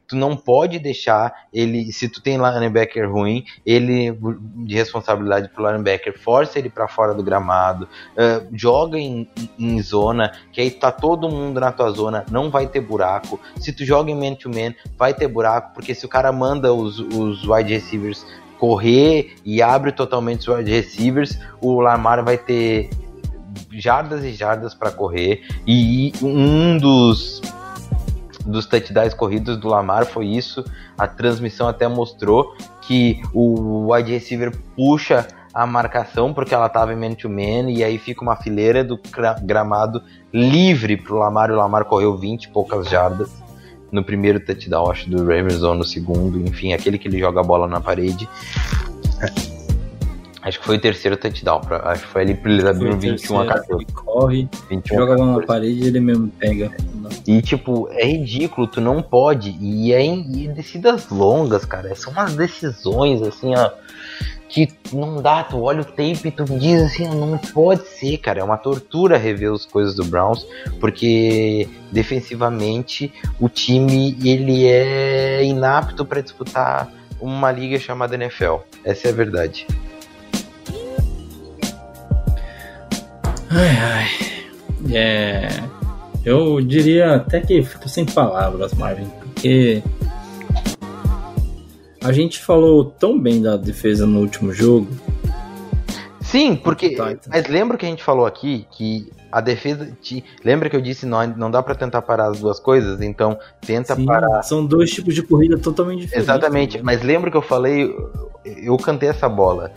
Tu 0.08 0.16
não 0.18 0.36
pode 0.36 0.78
deixar 0.78 1.34
ele, 1.54 1.90
se 1.94 2.10
tu 2.10 2.22
tem 2.22 2.38
linebacker 2.38 3.10
ruim, 3.10 3.46
ele 3.66 4.12
de 4.56 4.76
responsabilidade 4.76 5.48
pro 5.48 5.66
linebacker, 5.66 6.20
força 6.20 6.60
ele 6.60 6.70
para 6.70 6.86
fora 6.86 7.14
do 7.14 7.24
gramado, 7.24 7.86
uh, 7.86 8.46
joga 8.52 9.00
em, 9.00 9.26
em, 9.58 9.82
zona, 9.82 10.34
que 10.52 10.60
aí 10.60 10.70
tá 10.70 10.92
todo 10.92 11.30
mundo 11.30 11.62
na 11.62 11.72
tua 11.72 11.90
zona, 11.92 12.26
não 12.30 12.50
vai 12.50 12.68
ter 12.68 12.82
buraco. 12.82 13.40
Se 13.56 13.72
tu 13.72 13.86
joga 13.86 14.12
em 14.12 14.16
man-to-man, 14.16 14.72
-man, 14.72 14.76
vai 14.98 15.14
ter 15.14 15.30
buraco, 15.30 15.74
porque 15.74 15.96
se 15.96 16.06
o 16.06 16.10
cara 16.10 16.30
manda 16.34 16.74
os, 16.74 17.00
os 17.00 17.48
wide 17.48 17.74
receivers 17.74 18.26
correr 18.62 19.34
e 19.44 19.60
abre 19.60 19.92
totalmente 19.92 20.42
os 20.42 20.56
wide 20.56 20.70
receivers, 20.70 21.40
o 21.60 21.80
Lamar 21.80 22.24
vai 22.24 22.38
ter 22.38 22.92
jardas 23.72 24.24
e 24.24 24.34
jardas 24.34 24.76
para 24.76 24.92
correr 24.92 25.42
e 25.66 26.14
um 26.22 26.78
dos 26.78 27.42
dos 28.46 28.68
touchdowns 28.68 29.16
corridos 29.16 29.58
do 29.58 29.68
Lamar 29.68 30.06
foi 30.06 30.28
isso. 30.28 30.64
A 30.96 31.08
transmissão 31.08 31.68
até 31.68 31.88
mostrou 31.88 32.56
que 32.82 33.22
o 33.34 33.92
wide 33.92 34.12
receiver 34.12 34.56
puxa 34.76 35.28
a 35.52 35.66
marcação 35.66 36.32
porque 36.32 36.54
ela 36.54 36.68
estava 36.68 36.94
em 36.94 36.96
man-to-man 36.96 37.72
e 37.72 37.84
aí 37.84 37.98
fica 37.98 38.22
uma 38.22 38.36
fileira 38.36 38.84
do 38.84 39.00
gramado 39.42 40.04
livre 40.32 40.98
para 40.98 41.14
o 41.16 41.18
Lamar 41.18 41.50
o 41.52 41.56
Lamar 41.56 41.86
correu 41.86 42.16
20 42.16 42.44
e 42.44 42.50
poucas 42.50 42.88
jardas 42.88 43.42
no 43.92 44.04
primeiro 44.04 44.40
touchdown, 44.40 44.90
acho, 44.90 45.10
do 45.10 45.20
Ravens 45.20 45.62
ou 45.64 45.76
no 45.76 45.84
segundo, 45.84 46.40
enfim, 46.40 46.74
aquele 46.74 46.98
que 46.98 47.08
ele 47.08 47.20
joga 47.20 47.42
a 47.42 47.44
bola 47.44 47.68
na 47.68 47.82
parede. 47.82 48.28
Acho 50.42 50.60
que 50.60 50.66
foi 50.66 50.78
o 50.78 50.82
terceiro 50.82 51.16
touchdown, 51.16 51.62
pra, 51.62 51.92
acho 51.92 52.02
que 52.02 52.08
foi 52.08 52.22
ali 52.24 52.34
para 52.34 52.52
ele 52.52 52.68
abrir 52.68 52.96
21 52.98 53.42
a 53.42 53.46
14. 53.46 53.74
Ele 53.74 53.86
corre, 53.94 54.50
21 54.70 54.98
joga 54.98 55.14
a 55.14 55.18
bola 55.18 55.40
na 55.40 55.46
parede 55.46 55.84
e 55.84 55.88
ele 55.88 56.00
mesmo 56.00 56.30
pega. 56.30 56.72
E, 57.28 57.42
tipo, 57.44 57.88
é 57.92 58.06
ridículo, 58.06 58.66
tu 58.66 58.82
não 58.82 59.04
pode. 59.04 59.56
E 59.62 59.94
é 59.94 60.02
em 60.02 60.46
e 60.46 60.48
descidas 60.48 61.10
longas, 61.10 61.64
cara. 61.64 61.94
São 61.96 62.12
umas 62.12 62.36
decisões, 62.36 63.22
assim, 63.22 63.54
ó. 63.56 63.70
Que 64.52 64.68
não 64.92 65.22
dá, 65.22 65.44
tu 65.44 65.62
olha 65.62 65.82
o 65.82 65.86
tape 65.86 66.28
e 66.28 66.32
tu 66.32 66.44
diz 66.44 66.82
assim, 66.82 67.08
ó, 67.08 67.14
não 67.14 67.38
pode 67.38 67.88
ser, 67.88 68.18
cara. 68.18 68.42
É 68.42 68.44
uma 68.44 68.58
tortura 68.58 69.18
rever 69.18 69.52
as 69.52 69.66
coisas 69.66 69.96
do 69.96 70.04
Browns, 70.04 70.46
porque 70.80 71.70
defensivamente 71.90 73.14
o 73.40 73.48
time 73.48 74.18
ele 74.24 74.68
é 74.68 75.44
inapto 75.46 76.06
para 76.06 76.20
disputar 76.20 76.92
uma 77.20 77.50
liga 77.52 77.80
chamada 77.80 78.16
NFL. 78.16 78.58
Essa 78.84 79.08
é 79.08 79.12
a 79.12 79.14
verdade. 79.14 79.66
Ai, 83.50 83.78
ai. 83.78 84.32
É. 84.94 85.48
Eu 86.26 86.62
diria 86.62 87.16
até 87.16 87.40
que 87.40 87.64
fico 87.64 87.88
sem 87.88 88.06
palavras, 88.06 88.74
Marvin, 88.74 89.08
porque. 89.20 89.82
A 92.04 92.12
gente 92.12 92.40
falou 92.40 92.86
tão 92.86 93.20
bem 93.20 93.42
da 93.42 93.56
defesa 93.56 94.08
no 94.08 94.20
último 94.20 94.52
jogo. 94.52 94.88
Sim, 96.20 96.56
porque. 96.56 96.96
Tá, 96.96 97.12
então. 97.12 97.32
Mas 97.32 97.48
lembra 97.48 97.78
que 97.78 97.86
a 97.86 97.90
gente 97.90 98.04
falou 98.04 98.26
aqui 98.26 98.66
que 98.72 99.12
a 99.32 99.40
defesa. 99.40 99.92
Te, 100.02 100.24
lembra 100.44 100.70
que 100.70 100.76
eu 100.76 100.82
disse 100.82 101.06
não, 101.06 101.28
não 101.28 101.52
dá 101.52 101.62
pra 101.62 101.76
tentar 101.76 102.02
parar 102.02 102.28
as 102.28 102.40
duas 102.40 102.60
coisas? 102.60 103.02
Então 103.02 103.38
tenta 103.60 103.96
Sim, 103.96 104.06
parar. 104.06 104.42
São 104.42 104.66
dois 104.66 104.90
tipos 104.90 105.14
de 105.14 105.22
corrida 105.22 105.58
totalmente 105.58 106.02
diferentes. 106.02 106.30
Exatamente, 106.30 106.78
né? 106.78 106.84
mas 106.84 107.04
lembra 107.04 107.30
que 107.30 107.38
eu 107.38 107.42
falei, 107.42 107.96
eu 108.46 108.78
cantei 108.78 109.10
essa 109.10 109.30
bola. 109.30 109.72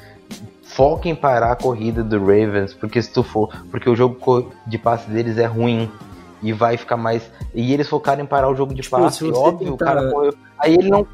Foca 0.63 1.09
em 1.09 1.15
parar 1.15 1.53
a 1.53 1.57
corrida 1.57 2.03
do 2.03 2.19
Ravens, 2.19 2.73
porque 2.73 3.01
se 3.01 3.13
tu 3.13 3.23
for, 3.23 3.49
porque 3.71 3.89
o 3.89 3.95
jogo 3.95 4.51
de 4.67 4.79
passe 4.79 5.09
deles 5.11 5.39
é 5.39 5.45
ruim 5.45 5.91
e 6.43 6.53
vai 6.53 6.77
ficar 6.77 6.97
mais. 6.97 7.23
E 7.55 7.73
eles 7.73 7.89
focaram 7.89 8.23
em 8.23 8.27
parar 8.27 8.49
o 8.49 8.55
jogo 8.57 8.75
de 8.75 8.83
Tipo, 8.83 8.97
passe, 8.97 9.25
óbvio, 9.25 9.73
tentar- 9.73 9.85
o 9.85 9.87
cara 9.87 10.11
correu. 10.11 10.35
Aí 10.59 10.75
ele 10.75 10.89
não 10.89 11.07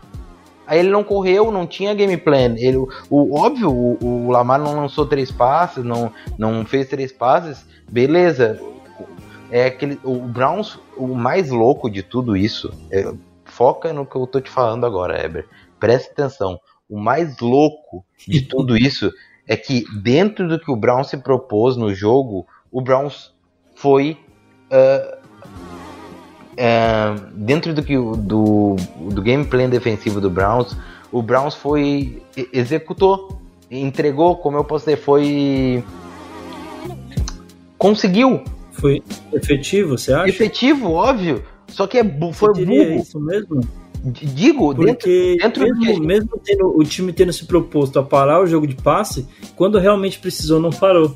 Aí 0.70 0.78
ele 0.78 0.90
não 0.90 1.02
correu, 1.02 1.50
não 1.50 1.66
tinha 1.66 1.92
game 1.92 2.16
plan. 2.16 2.54
Ele, 2.56 2.76
o, 3.10 3.36
óbvio, 3.36 3.72
o, 3.72 3.98
o 4.00 4.30
Lamar 4.30 4.60
não 4.60 4.76
lançou 4.76 5.04
três 5.04 5.28
passes, 5.28 5.82
não, 5.82 6.12
não 6.38 6.64
fez 6.64 6.88
três 6.88 7.10
passes, 7.10 7.66
beleza. 7.90 8.56
É 9.50 9.66
aquele, 9.66 9.98
o 10.04 10.14
Browns, 10.14 10.78
o 10.96 11.08
mais 11.08 11.50
louco 11.50 11.90
de 11.90 12.04
tudo 12.04 12.36
isso, 12.36 12.72
é, 12.88 13.12
foca 13.46 13.92
no 13.92 14.06
que 14.06 14.14
eu 14.14 14.28
tô 14.28 14.40
te 14.40 14.48
falando 14.48 14.86
agora, 14.86 15.20
Eber. 15.20 15.48
Presta 15.80 16.12
atenção. 16.12 16.60
O 16.88 17.00
mais 17.00 17.40
louco 17.40 18.04
de 18.28 18.42
tudo 18.46 18.76
isso 18.76 19.12
é 19.48 19.56
que 19.56 19.84
dentro 20.00 20.46
do 20.46 20.60
que 20.60 20.70
o 20.70 20.76
Browns 20.76 21.08
se 21.08 21.16
propôs 21.16 21.76
no 21.76 21.92
jogo, 21.92 22.46
o 22.70 22.80
Browns 22.80 23.34
foi 23.74 24.16
ah, 24.70 25.18
ah, 26.60 27.16
dentro 27.34 27.72
do 27.74 27.82
que 27.82 27.96
do, 27.96 28.76
do 29.10 29.22
gameplay 29.22 29.66
defensivo 29.68 30.20
do 30.20 30.28
Browns, 30.30 30.76
o 31.10 31.22
Browns 31.22 31.54
foi 31.54 32.22
executou, 32.52 33.40
entregou, 33.70 34.36
como 34.36 34.56
eu 34.58 34.64
posso 34.64 34.84
dizer, 34.84 34.96
foi 34.98 35.82
conseguiu, 37.78 38.42
Foi 38.72 39.02
efetivo, 39.32 39.96
você 39.98 40.12
acha? 40.12 40.28
efetivo, 40.28 40.90
óbvio. 40.92 41.42
Só 41.68 41.86
que 41.86 41.98
é 41.98 42.02
bu- 42.02 42.32
foi 42.32 42.52
burro. 42.64 43.00
isso 43.00 43.18
mesmo? 43.20 43.60
Digo, 44.02 44.72
dentro, 44.72 44.94
Porque 44.94 45.36
dentro 45.40 45.60
do 45.60 45.66
que 45.66 45.72
a 45.72 45.74
mesmo, 45.78 45.94
gente- 45.94 46.06
mesmo 46.06 46.30
tendo, 46.42 46.78
o 46.78 46.82
time 46.84 47.12
tendo 47.12 47.32
se 47.32 47.44
proposto 47.44 47.98
a 47.98 48.02
parar 48.02 48.40
o 48.42 48.46
jogo 48.46 48.66
de 48.66 48.74
passe, 48.74 49.26
quando 49.56 49.78
realmente 49.78 50.18
precisou, 50.18 50.58
não 50.58 50.70
parou. 50.70 51.14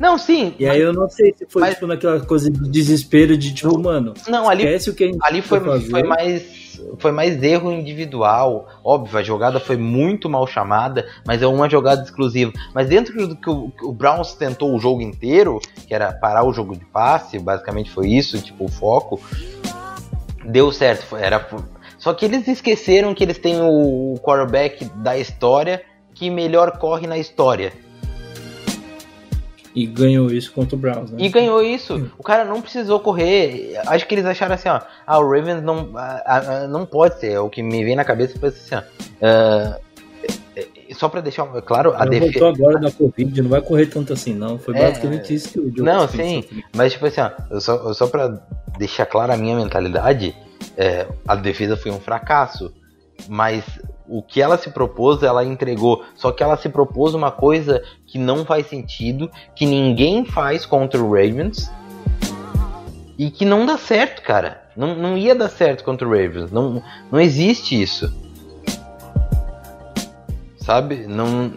Não, 0.00 0.16
sim. 0.16 0.54
E 0.58 0.66
aí 0.66 0.80
eu 0.80 0.92
não 0.92 1.08
sei 1.08 1.34
se 1.36 1.46
foi 1.48 1.62
Mas- 1.62 1.74
tipo 1.74 1.86
naquela 1.86 2.20
coisa 2.20 2.50
de 2.50 2.68
desespero 2.70 3.36
de 3.36 3.52
tipo, 3.52 3.78
mano, 3.78 4.14
Não, 4.28 4.48
ali, 4.48 4.64
esquece 4.64 4.90
o 4.90 4.94
que 4.94 5.16
ali 5.22 5.42
foi, 5.42 5.60
foi 5.80 6.02
mais 6.02 6.68
foi 6.98 7.10
mais 7.10 7.42
erro 7.42 7.72
individual. 7.72 8.68
Óbvio, 8.84 9.18
a 9.18 9.22
jogada 9.22 9.58
foi 9.58 9.76
muito 9.76 10.28
mal 10.28 10.46
chamada, 10.46 11.06
mas 11.26 11.42
é 11.42 11.46
uma 11.46 11.68
jogada 11.68 12.02
exclusiva. 12.02 12.52
Mas 12.72 12.88
dentro 12.88 13.26
do 13.26 13.36
que 13.36 13.50
o, 13.50 13.72
o 13.82 13.92
Browns 13.92 14.34
tentou 14.34 14.74
o 14.74 14.78
jogo 14.78 15.02
inteiro, 15.02 15.60
que 15.86 15.94
era 15.94 16.12
parar 16.12 16.44
o 16.44 16.52
jogo 16.52 16.76
de 16.76 16.84
passe, 16.84 17.38
basicamente 17.38 17.90
foi 17.90 18.08
isso, 18.08 18.40
tipo, 18.40 18.64
o 18.66 18.68
foco, 18.68 19.20
deu 20.44 20.70
certo. 20.72 21.16
Era, 21.16 21.46
só 21.98 22.14
que 22.14 22.24
eles 22.24 22.46
esqueceram 22.46 23.14
que 23.14 23.24
eles 23.24 23.38
têm 23.38 23.60
o 23.60 24.14
quarterback 24.22 24.84
da 24.96 25.18
história 25.18 25.82
que 26.14 26.30
melhor 26.30 26.78
corre 26.78 27.06
na 27.06 27.18
história. 27.18 27.72
E 29.74 29.86
ganhou 29.86 30.30
isso 30.32 30.50
contra 30.52 30.74
o 30.74 30.78
Browns, 30.78 31.10
né? 31.10 31.18
E 31.20 31.28
ganhou 31.28 31.62
isso. 31.62 32.10
O 32.18 32.22
cara 32.22 32.44
não 32.44 32.60
precisou 32.60 32.98
correr. 33.00 33.80
Acho 33.86 34.06
que 34.06 34.14
eles 34.14 34.24
acharam 34.24 34.54
assim, 34.54 34.68
ó. 34.68 34.80
Ah, 35.06 35.18
o 35.18 35.22
Ravens 35.30 35.62
não, 35.62 35.90
ah, 35.94 36.22
ah, 36.26 36.66
não 36.66 36.84
pode 36.86 37.20
ser. 37.20 37.38
O 37.38 37.48
que 37.48 37.62
me 37.62 37.84
vem 37.84 37.94
na 37.94 38.04
cabeça 38.04 38.38
foi 38.38 38.48
assim, 38.48 38.74
ó. 38.74 38.82
ah, 39.22 39.78
é- 40.56 40.62
é- 40.90 40.94
só 40.94 41.08
pra 41.08 41.20
deixar 41.20 41.46
claro, 41.62 41.92
a 41.94 42.04
defesa. 42.04 42.32
voltou 42.40 42.48
agora 42.48 42.80
da 42.80 42.90
Covid, 42.90 43.42
não 43.42 43.50
vai 43.50 43.60
correr 43.60 43.86
tanto 43.86 44.12
assim, 44.12 44.34
não. 44.34 44.58
Foi 44.58 44.74
É. 44.76 44.88
basicamente 44.88 45.32
isso 45.34 45.50
que 45.52 45.60
o 45.60 45.70
Joe 45.76 45.84
Não, 45.84 46.08
sim. 46.08 46.44
Mas 46.74 46.92
tipo 46.94 47.06
assim, 47.06 47.20
ó, 47.20 47.30
eu 47.50 47.60
só, 47.60 47.74
eu 47.76 47.94
só 47.94 48.06
pra 48.08 48.40
deixar 48.78 49.06
clara 49.06 49.34
a 49.34 49.36
minha 49.36 49.54
mentalidade, 49.54 50.34
é, 50.76 51.06
a 51.26 51.36
defesa 51.36 51.76
foi 51.76 51.92
um 51.92 52.00
fracasso. 52.00 52.72
Mas 53.28 53.64
o 54.08 54.22
que 54.22 54.40
ela 54.40 54.56
se 54.56 54.70
propôs, 54.70 55.22
ela 55.22 55.44
entregou. 55.44 56.04
Só 56.14 56.32
que 56.32 56.42
ela 56.42 56.56
se 56.56 56.68
propôs 56.68 57.14
uma 57.14 57.30
coisa 57.30 57.82
que 58.06 58.18
não 58.18 58.44
faz 58.44 58.66
sentido, 58.66 59.30
que 59.54 59.66
ninguém 59.66 60.24
faz 60.24 60.64
contra 60.64 61.00
o 61.02 61.12
Ravens. 61.12 61.70
E 63.18 63.30
que 63.30 63.44
não 63.44 63.66
dá 63.66 63.76
certo, 63.76 64.22
cara. 64.22 64.62
Não, 64.76 64.94
não 64.94 65.18
ia 65.18 65.34
dar 65.34 65.48
certo 65.48 65.82
contra 65.84 66.06
o 66.06 66.10
Ravens. 66.10 66.52
Não, 66.52 66.82
não 67.10 67.20
existe 67.20 67.80
isso. 67.80 68.12
Sabe? 70.58 71.06
Não. 71.06 71.50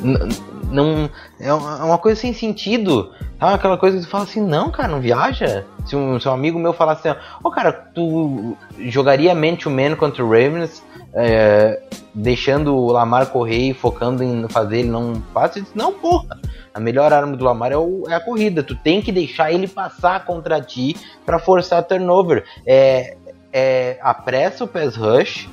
não- 0.00 0.54
não 0.70 1.08
é 1.38 1.52
uma 1.54 1.78
é 1.78 1.84
uma 1.84 1.98
coisa 1.98 2.20
sem 2.20 2.32
sentido 2.32 3.12
sabe 3.38 3.54
aquela 3.54 3.78
coisa 3.78 3.96
que 3.96 4.04
tu 4.04 4.08
fala 4.10 4.24
assim 4.24 4.44
não 4.44 4.70
cara 4.70 4.88
não 4.88 5.00
viaja 5.00 5.64
se 5.86 5.94
um, 5.94 6.18
se 6.18 6.28
um 6.28 6.32
amigo 6.32 6.58
meu 6.58 6.72
falar 6.72 6.92
assim 6.92 7.14
ô 7.42 7.50
cara 7.50 7.72
tu 7.72 8.56
jogaria 8.80 9.34
man 9.34 9.54
to 9.54 9.70
man 9.70 9.94
contra 9.94 10.24
o 10.24 10.28
Ravens 10.28 10.82
é, 11.14 11.80
deixando 12.14 12.74
o 12.76 12.90
Lamar 12.92 13.26
correr 13.26 13.70
e 13.70 13.74
focando 13.74 14.22
em 14.22 14.48
fazer 14.48 14.80
ele 14.80 14.88
não 14.88 15.22
disse, 15.52 15.66
não 15.74 15.92
porra 15.92 16.38
a 16.72 16.80
melhor 16.80 17.12
arma 17.12 17.36
do 17.36 17.44
Lamar 17.44 17.70
é, 17.72 17.76
o- 17.76 18.04
é 18.08 18.14
a 18.14 18.20
corrida 18.20 18.62
tu 18.62 18.74
tem 18.74 19.00
que 19.00 19.12
deixar 19.12 19.52
ele 19.52 19.68
passar 19.68 20.24
contra 20.24 20.60
ti 20.60 20.96
para 21.24 21.38
forçar 21.38 21.82
turnover 21.84 22.44
é, 22.66 23.16
é 23.52 23.98
apressa 24.02 24.64
o 24.64 24.68
pass 24.68 24.96
rush 24.96 25.48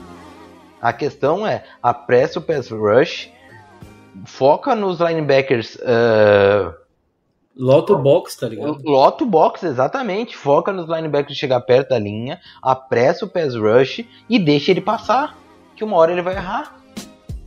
a 0.82 0.92
questão 0.92 1.46
é 1.46 1.64
apressa 1.82 2.40
o 2.40 2.42
pass 2.42 2.70
rush 2.70 3.30
foca 4.26 4.76
nos 4.76 5.00
linebackers. 5.00 5.76
Uh, 5.76 6.74
Lota 7.56 7.94
o 7.94 7.98
box, 7.98 8.38
tá 8.38 8.48
ligado? 8.48 8.82
lota 8.84 9.24
o 9.24 9.28
box, 9.28 9.64
exatamente. 9.64 10.36
Foca 10.38 10.72
nos 10.72 10.88
linebackers 10.88 11.38
chegar 11.38 11.60
perto 11.62 11.90
da 11.90 12.00
linha, 12.00 12.40
apressa 12.62 13.26
o 13.26 13.28
pass 13.30 13.56
rush 13.56 14.06
e 14.30 14.40
deixa 14.40 14.72
ele 14.72 14.82
passar. 14.82 15.38
Que 15.82 15.86
uma 15.86 15.98
hora 15.98 16.12
ele 16.12 16.22
vai 16.22 16.36
errar. 16.36 16.76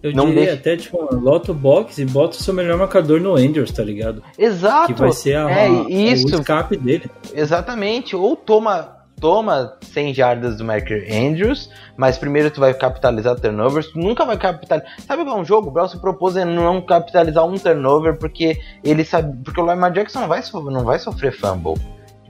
Eu 0.03 0.12
não 0.12 0.26
diria 0.26 0.41
deixa- 0.47 0.55
até, 0.59 0.76
tipo, 0.76 0.99
lota 1.14 1.53
o 1.53 1.55
box 1.55 1.99
e 1.99 2.05
bota 2.05 2.37
o 2.37 2.41
seu 2.43 2.53
melhor 2.53 2.76
marcador 2.76 3.20
no 3.20 3.37
Andrews, 3.37 3.70
tá 3.70 3.85
ligado? 3.85 4.24
Exato. 4.37 4.93
Que 4.93 4.99
vai 5.01 5.12
ser 5.12 5.37
a, 5.37 5.49
é 5.49 5.68
isso. 5.89 6.37
o 6.37 6.41
escape 6.41 6.76
dele. 6.76 7.09
Exatamente. 7.32 8.16
Ou 8.16 8.35
toma 8.35 8.93
toma 9.20 9.74
100 9.82 10.12
jardas 10.12 10.57
do 10.59 10.64
Marker 10.64 11.07
Andrews, 11.11 11.70
mas 11.97 12.18
primeiro 12.18 12.51
tu 12.51 12.59
vai 12.59 12.74
capitalizar 12.74 13.39
turnovers, 13.39 13.87
tu 13.93 13.99
nunca 14.01 14.24
vai 14.24 14.37
capitalizar. 14.37 14.93
Sabe 15.07 15.22
qual 15.24 15.39
é 15.39 15.41
um 15.41 15.45
jogo? 15.45 15.68
O 15.68 15.70
Brown 15.70 15.87
se 15.89 15.99
propôs 16.01 16.37
a 16.37 16.45
não 16.45 16.82
capitalizar 16.82 17.47
um 17.47 17.55
turnover 17.57 18.18
porque 18.18 18.59
ele 18.82 19.05
sabe, 19.05 19.32
porque 19.45 19.61
o 19.61 19.64
Lamar 19.64 19.93
Jackson 19.93 20.22
não 20.22 20.28
vai, 20.28 20.43
so- 20.43 20.70
não 20.70 20.82
vai 20.82 20.99
sofrer 20.99 21.32
fumble. 21.32 21.74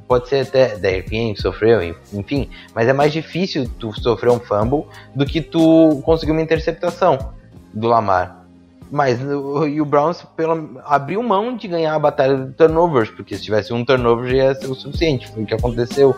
Pode 0.07 0.29
ser 0.29 0.47
até 0.47 1.03
que 1.03 1.35
sofreu, 1.37 1.81
enfim, 2.13 2.51
mas 2.75 2.87
é 2.89 2.93
mais 2.93 3.13
difícil 3.13 3.69
tu 3.79 3.93
sofrer 3.99 4.31
um 4.31 4.39
fumble 4.39 4.85
do 5.15 5.25
que 5.25 5.41
tu 5.41 6.03
conseguir 6.05 6.33
uma 6.33 6.43
interceptação 6.43 7.33
do 7.73 7.89
Lamar. 7.89 8.45
Mas 8.91 9.19
e 9.21 9.81
o 9.81 9.85
Browns 9.85 10.25
pelo, 10.37 10.81
abriu 10.85 11.23
mão 11.23 11.57
de 11.57 11.67
ganhar 11.67 11.95
a 11.95 11.99
batalha 11.99 12.37
de 12.37 12.53
turnovers, 12.53 13.11
porque 13.11 13.37
se 13.37 13.43
tivesse 13.43 13.73
um 13.73 13.85
turnover 13.85 14.31
já 14.31 14.37
ia 14.37 14.55
ser 14.55 14.67
o 14.67 14.75
suficiente. 14.75 15.27
Foi 15.29 15.43
o 15.43 15.47
que 15.47 15.55
aconteceu. 15.55 16.15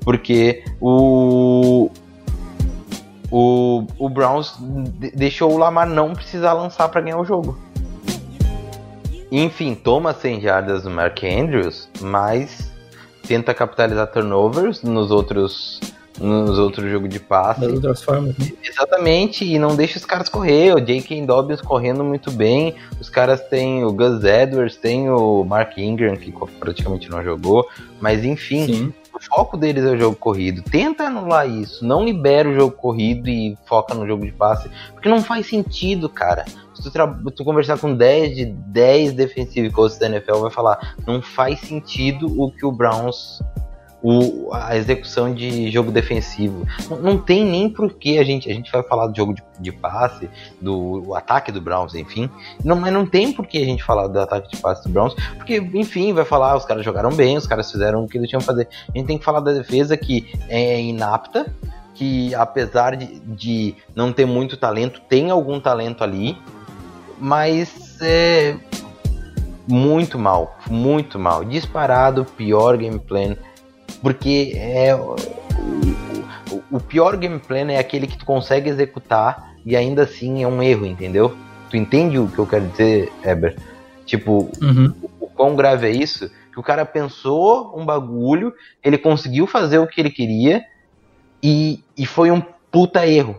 Porque 0.00 0.64
o. 0.80 1.90
O, 3.30 3.84
o 3.98 4.08
Browns 4.08 4.54
de- 4.58 5.10
deixou 5.10 5.52
o 5.52 5.58
Lamar 5.58 5.86
não 5.86 6.14
precisar 6.14 6.54
lançar 6.54 6.88
para 6.88 7.02
ganhar 7.02 7.18
o 7.18 7.24
jogo. 7.26 7.58
Enfim, 9.30 9.74
toma 9.74 10.14
100 10.14 10.40
jardas 10.40 10.84
do 10.84 10.90
Mark 10.90 11.22
Andrews, 11.22 11.90
mas 12.00 12.67
tenta 13.28 13.52
capitalizar 13.52 14.06
turnovers 14.06 14.82
nos 14.82 15.10
outros 15.10 15.78
nos 16.20 16.58
outros 16.58 16.90
jogos 16.90 17.08
de 17.08 17.20
passe. 17.20 17.60
Das 17.60 17.72
outras 17.72 18.02
formas, 18.02 18.36
né? 18.36 18.50
Exatamente, 18.64 19.44
e 19.44 19.56
não 19.56 19.76
deixa 19.76 19.98
os 19.98 20.04
caras 20.04 20.28
correr. 20.28 20.74
O 20.74 20.80
J.K. 20.80 21.24
Dobbins 21.24 21.60
correndo 21.60 22.02
muito 22.02 22.32
bem. 22.32 22.74
Os 23.00 23.08
caras 23.08 23.40
têm 23.48 23.84
o 23.84 23.92
Gus 23.92 24.24
Edwards, 24.24 24.76
tem 24.76 25.08
o 25.08 25.44
Mark 25.44 25.78
Ingram, 25.78 26.16
que 26.16 26.32
praticamente 26.58 27.08
não 27.08 27.22
jogou. 27.22 27.68
Mas 28.00 28.24
enfim, 28.24 28.66
Sim. 28.66 28.94
o 29.14 29.20
foco 29.20 29.56
deles 29.56 29.84
é 29.84 29.90
o 29.90 29.98
jogo 29.98 30.16
corrido. 30.16 30.60
Tenta 30.62 31.04
anular 31.04 31.48
isso. 31.48 31.84
Não 31.84 32.04
libera 32.04 32.48
o 32.48 32.54
jogo 32.54 32.72
corrido 32.72 33.28
e 33.28 33.56
foca 33.64 33.94
no 33.94 34.04
jogo 34.04 34.24
de 34.24 34.32
passe. 34.32 34.68
Porque 34.92 35.08
não 35.08 35.22
faz 35.22 35.46
sentido, 35.46 36.08
cara. 36.08 36.44
Se 36.82 36.90
tu, 36.90 37.30
tu 37.30 37.44
conversar 37.44 37.78
com 37.78 37.94
10 37.94 38.36
de 38.36 38.46
10 38.46 39.12
defensive 39.12 39.70
coaches 39.70 39.98
da 39.98 40.06
NFL, 40.06 40.36
vai 40.38 40.50
falar: 40.50 40.96
não 41.06 41.20
faz 41.20 41.60
sentido 41.60 42.26
o 42.40 42.50
que 42.50 42.64
o 42.64 42.72
Browns. 42.72 43.42
O, 44.00 44.54
a 44.54 44.76
execução 44.76 45.34
de 45.34 45.72
jogo 45.72 45.90
defensivo. 45.90 46.64
Não, 46.88 46.98
não 46.98 47.18
tem 47.18 47.44
nem 47.44 47.68
por 47.68 47.94
que 47.94 48.16
a 48.20 48.22
gente. 48.22 48.48
A 48.48 48.54
gente 48.54 48.70
vai 48.70 48.80
falar 48.84 49.08
do 49.08 49.16
jogo 49.16 49.34
de, 49.34 49.42
de 49.58 49.72
passe, 49.72 50.30
do 50.62 51.16
ataque 51.16 51.50
do 51.50 51.60
Browns, 51.60 51.96
enfim. 51.96 52.30
Não, 52.64 52.76
mas 52.76 52.92
não 52.92 53.04
tem 53.04 53.32
por 53.32 53.44
que 53.44 53.58
a 53.58 53.64
gente 53.64 53.82
falar 53.82 54.06
do 54.06 54.20
ataque 54.20 54.54
de 54.54 54.62
passe 54.62 54.84
do 54.84 54.90
Browns, 54.90 55.14
porque, 55.36 55.56
enfim, 55.74 56.12
vai 56.12 56.24
falar, 56.24 56.56
os 56.56 56.64
caras 56.64 56.84
jogaram 56.84 57.10
bem, 57.10 57.36
os 57.36 57.48
caras 57.48 57.72
fizeram 57.72 58.04
o 58.04 58.06
que 58.06 58.16
eles 58.16 58.28
tinham 58.28 58.38
que 58.38 58.46
fazer. 58.46 58.68
A 58.94 58.96
gente 58.96 59.08
tem 59.08 59.18
que 59.18 59.24
falar 59.24 59.40
da 59.40 59.52
defesa 59.52 59.96
que 59.96 60.32
é 60.48 60.80
inapta, 60.80 61.52
que 61.98 62.32
apesar 62.36 62.96
de, 62.96 63.18
de 63.18 63.74
não 63.96 64.12
ter 64.12 64.24
muito 64.24 64.56
talento, 64.56 65.00
tem 65.08 65.32
algum 65.32 65.58
talento 65.58 66.04
ali, 66.04 66.38
mas 67.20 67.96
é 68.00 68.56
muito 69.66 70.18
mal, 70.18 70.56
muito 70.70 71.18
mal. 71.18 71.44
Disparado, 71.44 72.24
pior 72.24 72.76
game 72.76 72.98
plan, 72.98 73.36
porque 74.02 74.52
é 74.56 74.94
o, 74.94 75.14
o- 76.50 76.62
o 76.76 76.80
pior 76.80 77.16
game 77.16 77.38
plan 77.38 77.70
é 77.70 77.78
aquele 77.78 78.06
que 78.06 78.16
tu 78.18 78.24
consegue 78.24 78.68
executar 78.70 79.52
e 79.64 79.76
ainda 79.76 80.02
assim 80.04 80.42
é 80.42 80.48
um 80.48 80.62
erro, 80.62 80.86
entendeu? 80.86 81.36
Tu 81.70 81.76
entende 81.76 82.18
o 82.18 82.28
que 82.28 82.38
eu 82.38 82.46
quero 82.46 82.66
dizer, 82.68 83.12
Eber? 83.22 83.56
Tipo, 84.06 84.50
Uhum. 84.62 84.94
o 85.20 85.26
quão 85.26 85.54
grave 85.54 85.86
é 85.86 85.90
isso? 85.90 86.30
Que 86.52 86.58
o 86.58 86.62
cara 86.62 86.84
pensou 86.86 87.78
um 87.78 87.84
bagulho, 87.84 88.54
ele 88.82 88.96
conseguiu 88.96 89.46
fazer 89.46 89.78
o 89.78 89.86
que 89.86 90.00
ele 90.00 90.10
queria 90.10 90.64
e, 91.42 91.84
e 91.96 92.06
foi 92.06 92.30
um 92.30 92.40
puta 92.70 93.06
erro. 93.06 93.38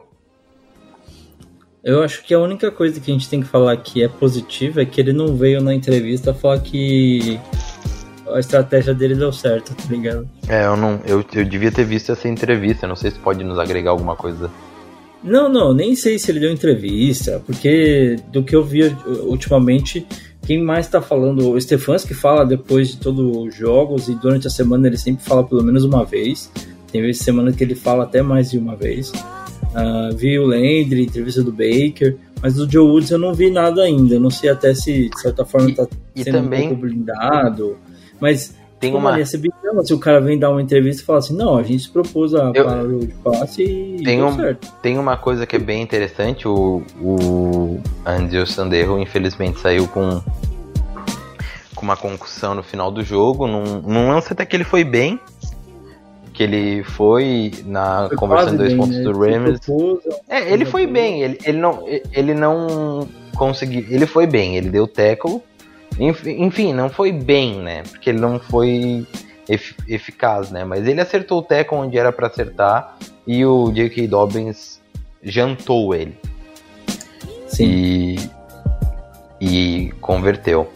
Eu 1.83 2.03
acho 2.03 2.23
que 2.23 2.33
a 2.33 2.39
única 2.39 2.69
coisa 2.69 2.99
que 2.99 3.09
a 3.09 3.13
gente 3.13 3.29
tem 3.29 3.41
que 3.41 3.47
falar 3.47 3.75
que 3.77 4.03
é 4.03 4.07
positiva 4.07 4.81
é 4.81 4.85
que 4.85 4.99
ele 4.99 5.13
não 5.13 5.35
veio 5.35 5.61
na 5.61 5.73
entrevista 5.73 6.33
falar 6.33 6.59
que 6.59 7.39
a 8.33 8.39
estratégia 8.39 8.93
dele 8.93 9.15
deu 9.15 9.31
certo, 9.31 9.73
tá 9.73 9.83
ligado? 9.89 10.27
É, 10.47 10.65
eu 10.65 10.75
não. 10.75 10.99
Eu, 11.05 11.23
eu 11.33 11.45
devia 11.45 11.71
ter 11.71 11.85
visto 11.85 12.11
essa 12.11 12.27
entrevista, 12.27 12.85
não 12.85 12.95
sei 12.95 13.11
se 13.11 13.19
pode 13.19 13.43
nos 13.43 13.57
agregar 13.57 13.91
alguma 13.91 14.15
coisa. 14.15 14.51
Não, 15.23 15.49
não, 15.49 15.73
nem 15.73 15.95
sei 15.95 16.17
se 16.17 16.31
ele 16.31 16.39
deu 16.39 16.51
entrevista, 16.51 17.41
porque 17.45 18.17
do 18.31 18.43
que 18.43 18.55
eu 18.55 18.63
vi 18.63 18.95
ultimamente, 19.23 20.05
quem 20.45 20.63
mais 20.63 20.87
tá 20.87 21.01
falando, 21.01 21.51
o 21.51 21.59
Stefanski 21.59 22.13
fala 22.13 22.45
depois 22.45 22.89
de 22.89 22.97
todos 22.97 23.35
os 23.35 23.55
jogos 23.55 24.07
e 24.07 24.15
durante 24.15 24.47
a 24.47 24.49
semana 24.49 24.87
ele 24.87 24.97
sempre 24.97 25.23
fala 25.23 25.43
pelo 25.43 25.63
menos 25.63 25.83
uma 25.83 26.05
vez. 26.05 26.51
Tem 26.91 27.01
vezes 27.01 27.21
semana 27.21 27.51
que 27.51 27.63
ele 27.63 27.75
fala 27.75 28.05
até 28.05 28.21
mais 28.21 28.51
de 28.51 28.57
uma 28.57 28.75
vez. 28.75 29.11
Ah, 29.73 30.09
vi 30.15 30.37
o 30.39 30.45
Landry, 30.47 31.03
entrevista 31.03 31.43
do 31.43 31.51
Baker, 31.51 32.17
mas 32.41 32.55
do 32.55 32.69
Joe 32.69 32.87
Woods 32.89 33.11
eu 33.11 33.19
não 33.19 33.33
vi 33.33 33.49
nada 33.51 33.83
ainda. 33.83 34.15
Eu 34.15 34.19
não 34.19 34.29
sei 34.31 34.49
até 34.49 34.73
se 34.73 35.09
de 35.09 35.19
certa 35.21 35.45
forma 35.45 35.69
E- 35.69 35.75
tá 35.75 35.87
e 36.15 36.23
sendo 36.23 36.33
também- 36.41 36.65
um 36.65 36.69
pouco 36.69 36.81
blindado. 36.81 37.77
Mas 38.19 38.55
Tem 38.79 38.93
uma. 38.95 39.17
ia 39.17 39.25
ser 39.25 39.37
bizarro 39.37 39.85
se 39.85 39.93
o 39.93 39.99
cara 39.99 40.19
vem 40.19 40.39
dar 40.39 40.49
uma 40.49 40.61
entrevista 40.61 41.01
e 41.01 41.05
falar 41.05 41.19
assim, 41.19 41.35
não, 41.35 41.57
a 41.57 41.63
gente 41.63 41.83
se 41.83 41.89
propôs 41.89 42.33
a 42.33 42.51
Eu- 42.55 42.65
parar 42.65 42.85
o 42.85 43.07
passe 43.23 43.61
e 43.63 44.03
Tem 44.03 44.23
um- 44.23 44.35
certo. 44.35 44.67
Tem 44.81 44.97
uma 44.97 45.15
coisa 45.17 45.45
que 45.45 45.55
é 45.55 45.59
bem 45.59 45.81
interessante, 45.83 46.47
o, 46.47 46.81
o 47.01 47.79
Andrew 48.05 48.45
Sandero 48.47 48.97
infelizmente 48.99 49.59
saiu 49.59 49.87
com, 49.87 50.21
com 51.75 51.81
uma 51.85 51.95
concussão 51.95 52.55
no 52.55 52.63
final 52.63 52.91
do 52.91 53.03
jogo, 53.03 53.47
num, 53.47 53.81
num 53.81 54.09
lance 54.09 54.33
até 54.33 54.45
que 54.45 54.55
ele 54.55 54.63
foi 54.65 54.83
bem, 54.83 55.19
que 56.39 56.43
ele 56.43 56.83
foi 56.85 57.51
na 57.65 58.07
Foi 58.07 58.15
conversão 58.15 58.51
de 58.51 58.57
dois 58.59 58.69
bem, 58.69 58.77
pontos 58.79 58.95
né? 58.95 59.03
do 59.03 59.19
Rams. 59.19 59.59
É, 60.29 60.53
ele 60.53 60.63
foi 60.63 60.87
bem, 60.87 61.21
ele, 61.21 61.37
ele 61.43 61.57
não 61.57 61.83
ele 62.13 62.33
não 62.33 63.05
conseguiu, 63.35 63.85
ele 63.89 64.05
foi 64.05 64.25
bem, 64.25 64.55
ele 64.55 64.69
deu 64.69 64.87
tackle, 64.87 65.41
Enf- 65.99 66.25
enfim, 66.27 66.71
não 66.71 66.87
foi 66.89 67.11
bem, 67.11 67.59
né? 67.59 67.83
Porque 67.89 68.09
ele 68.09 68.21
não 68.21 68.39
foi 68.39 69.05
ef- 69.49 69.75
eficaz, 69.85 70.49
né? 70.49 70.63
Mas 70.63 70.87
ele 70.87 71.01
acertou 71.01 71.39
o 71.39 71.41
tackle 71.41 71.77
onde 71.77 71.97
era 71.97 72.09
pra 72.09 72.27
acertar 72.27 72.95
e 73.27 73.45
o 73.45 73.69
J.K. 73.73 74.07
Dobbins 74.07 74.79
jantou 75.21 75.93
ele 75.93 76.17
Sim. 77.47 77.65
e 77.65 78.29
e 79.41 79.91
converteu. 79.99 80.69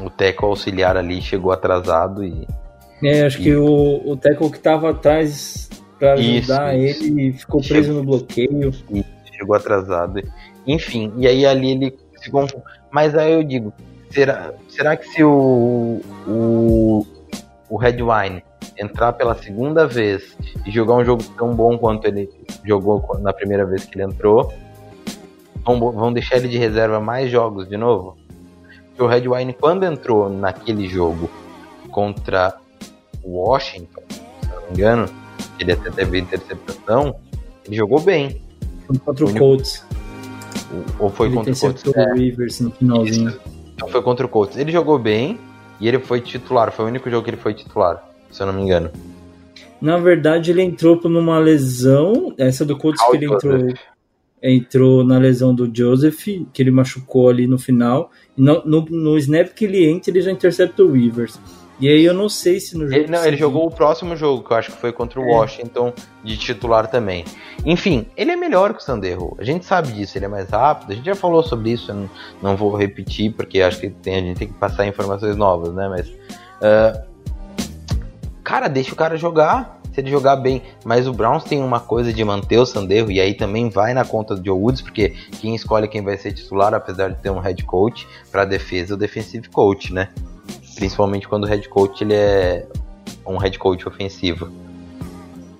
O 0.00 0.10
tackle 0.10 0.48
auxiliar 0.48 0.96
ali 0.96 1.22
chegou 1.22 1.52
atrasado 1.52 2.24
e 2.24 2.44
É, 3.02 3.22
acho 3.22 3.38
que 3.38 3.54
o, 3.54 4.02
o 4.04 4.16
tackle 4.16 4.50
que 4.50 4.58
tava 4.58 4.90
atrás 4.90 5.68
pra 5.98 6.16
Isso, 6.16 6.52
ajudar 6.52 6.76
isso. 6.76 7.04
ele 7.04 7.32
ficou 7.32 7.62
preso 7.62 7.92
no 7.92 8.02
bloqueio. 8.04 8.72
chegou 9.36 9.54
atrasado. 9.54 10.22
Enfim, 10.66 11.12
e 11.16 11.26
aí 11.26 11.46
ali 11.46 11.70
ele 11.72 11.98
se 12.16 12.30
confunde. 12.30 12.62
Mas 12.90 13.14
aí 13.14 13.32
eu 13.32 13.42
digo, 13.42 13.72
será, 14.10 14.52
será 14.68 14.96
que 14.96 15.06
se 15.08 15.22
o, 15.22 16.00
o, 16.26 17.06
o 17.68 17.76
Red 17.76 17.98
Wine 18.02 18.42
entrar 18.78 19.12
pela 19.12 19.34
segunda 19.34 19.86
vez 19.86 20.36
e 20.66 20.70
jogar 20.70 20.94
um 20.94 21.04
jogo 21.04 21.22
tão 21.36 21.54
bom 21.54 21.78
quanto 21.78 22.06
ele 22.06 22.30
jogou 22.64 23.02
na 23.20 23.32
primeira 23.32 23.64
vez 23.64 23.84
que 23.84 23.96
ele 23.96 24.04
entrou, 24.04 24.52
vão, 25.64 25.78
vão 25.78 26.12
deixar 26.12 26.36
ele 26.36 26.48
de 26.48 26.58
reserva 26.58 27.00
mais 27.00 27.30
jogos 27.30 27.68
de 27.68 27.76
novo? 27.76 28.16
Porque 28.88 29.02
o 29.02 29.06
Red 29.06 29.28
Wine, 29.28 29.52
quando 29.54 29.84
entrou 29.84 30.28
naquele 30.28 30.88
jogo 30.88 31.30
contra 31.90 32.54
Washington, 33.24 34.02
se 34.10 34.48
não 34.48 34.62
me 34.62 34.72
engano, 34.72 35.08
ele 35.58 35.72
até 35.72 35.90
teve 35.90 36.18
interceptação, 36.18 37.14
ele 37.64 37.76
jogou 37.76 38.00
bem. 38.00 38.40
Foi 38.86 38.98
contra 38.98 39.24
o 39.24 39.34
Colts. 39.34 39.86
Ou 40.98 41.10
foi 41.10 41.28
ele 41.28 41.36
contra 41.36 41.52
o 41.52 41.56
Colts? 41.56 41.84
o 41.84 42.14
Rivers 42.14 42.60
no 42.60 42.70
finalzinho. 42.70 43.30
Isso. 43.30 43.40
Então 43.74 43.88
foi 43.88 44.02
contra 44.02 44.26
o 44.26 44.28
Colts. 44.28 44.56
Ele 44.56 44.72
jogou 44.72 44.98
bem 44.98 45.38
e 45.80 45.88
ele 45.88 45.98
foi 45.98 46.20
titular. 46.20 46.72
Foi 46.72 46.84
o 46.84 46.88
único 46.88 47.10
jogo 47.10 47.24
que 47.24 47.30
ele 47.30 47.36
foi 47.36 47.54
titular, 47.54 48.04
se 48.30 48.42
eu 48.42 48.46
não 48.46 48.52
me 48.52 48.62
engano. 48.62 48.90
Na 49.80 49.96
verdade, 49.96 50.50
ele 50.50 50.62
entrou 50.62 50.98
por 50.98 51.08
numa 51.08 51.38
lesão. 51.38 52.34
Essa 52.36 52.64
do 52.64 52.76
Colts 52.76 53.02
que 53.02 53.16
ele 53.16 53.26
entrou, 53.26 53.58
entrou 54.42 55.04
na 55.04 55.18
lesão 55.18 55.54
do 55.54 55.70
Joseph, 55.74 56.26
que 56.52 56.62
ele 56.62 56.70
machucou 56.70 57.28
ali 57.28 57.46
no 57.46 57.58
final. 57.58 58.10
No, 58.36 58.62
no, 58.64 58.84
no 58.84 59.16
snap 59.18 59.48
que 59.54 59.64
ele 59.64 59.88
entra, 59.88 60.10
ele 60.10 60.20
já 60.20 60.30
intercepta 60.30 60.82
o 60.82 60.92
Rivers. 60.92 61.40
E 61.80 61.88
aí 61.88 62.04
eu 62.04 62.12
não 62.12 62.28
sei 62.28 62.60
se 62.60 62.76
no 62.76 62.84
jogo. 62.86 62.94
Ele, 62.94 63.06
não, 63.06 63.18
ele 63.18 63.24
seguinte- 63.24 63.38
jogou 63.40 63.66
o 63.66 63.70
próximo 63.70 64.14
jogo, 64.14 64.44
que 64.44 64.52
eu 64.52 64.56
acho 64.56 64.70
que 64.72 64.78
foi 64.78 64.92
contra 64.92 65.18
o 65.18 65.24
É. 65.24 65.26
Washington, 65.34 65.92
de 66.22 66.36
titular 66.36 66.88
também. 66.88 67.24
Enfim, 67.64 68.06
ele 68.16 68.30
é 68.32 68.36
melhor 68.36 68.74
que 68.74 68.80
o 68.80 68.84
Sanderro. 68.84 69.34
A 69.40 69.44
gente 69.44 69.64
sabe 69.64 69.90
disso, 69.92 70.18
ele 70.18 70.26
é 70.26 70.28
mais 70.28 70.50
rápido. 70.50 70.92
A 70.92 70.94
gente 70.94 71.06
já 71.06 71.14
falou 71.14 71.42
sobre 71.42 71.70
isso, 71.70 71.90
eu 71.90 71.94
não, 71.94 72.10
não 72.42 72.56
vou 72.56 72.76
repetir, 72.76 73.32
porque 73.32 73.62
acho 73.62 73.80
que 73.80 73.88
tem, 73.88 74.14
a 74.16 74.20
gente 74.20 74.36
tem 74.36 74.48
que 74.48 74.54
passar 74.54 74.86
informações 74.86 75.36
novas, 75.36 75.72
né? 75.74 75.88
Mas. 75.88 76.12
ah, 76.60 77.02
cara, 78.44 78.68
deixa 78.68 78.92
o 78.92 78.96
cara 78.96 79.16
jogar. 79.16 79.78
Se 79.92 80.00
ele 80.00 80.10
jogar 80.10 80.36
bem. 80.36 80.62
Mas 80.84 81.08
o 81.08 81.12
Browns 81.12 81.42
tem 81.42 81.60
uma 81.60 81.80
coisa 81.80 82.12
de 82.12 82.22
manter 82.24 82.58
o 82.58 82.64
Sanderro, 82.66 83.10
e 83.10 83.20
aí 83.20 83.34
também 83.34 83.68
vai 83.68 83.92
na 83.92 84.04
conta 84.04 84.36
do 84.36 84.44
Joe 84.44 84.56
Woods, 84.56 84.82
porque 84.82 85.14
quem 85.40 85.52
escolhe 85.54 85.88
quem 85.88 86.00
vai 86.02 86.16
ser 86.16 86.32
titular, 86.32 86.72
apesar 86.74 87.08
de 87.10 87.20
ter 87.20 87.30
um 87.30 87.40
head 87.40 87.64
coach, 87.64 88.06
pra 88.30 88.44
defesa, 88.44 88.92
é 88.92 88.94
o 88.94 88.96
defensive 88.96 89.48
coach, 89.48 89.92
né? 89.92 90.08
Principalmente 90.80 91.28
quando 91.28 91.44
o 91.44 91.46
head 91.46 91.68
coach 91.68 92.02
ele 92.02 92.14
é 92.14 92.66
um 93.26 93.36
head 93.36 93.58
coach 93.58 93.86
ofensivo. 93.86 94.50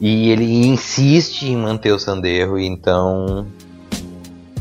E 0.00 0.30
ele 0.30 0.66
insiste 0.66 1.42
em 1.42 1.58
manter 1.58 1.92
o 1.92 1.98
Sanderro, 1.98 2.58
então. 2.58 3.46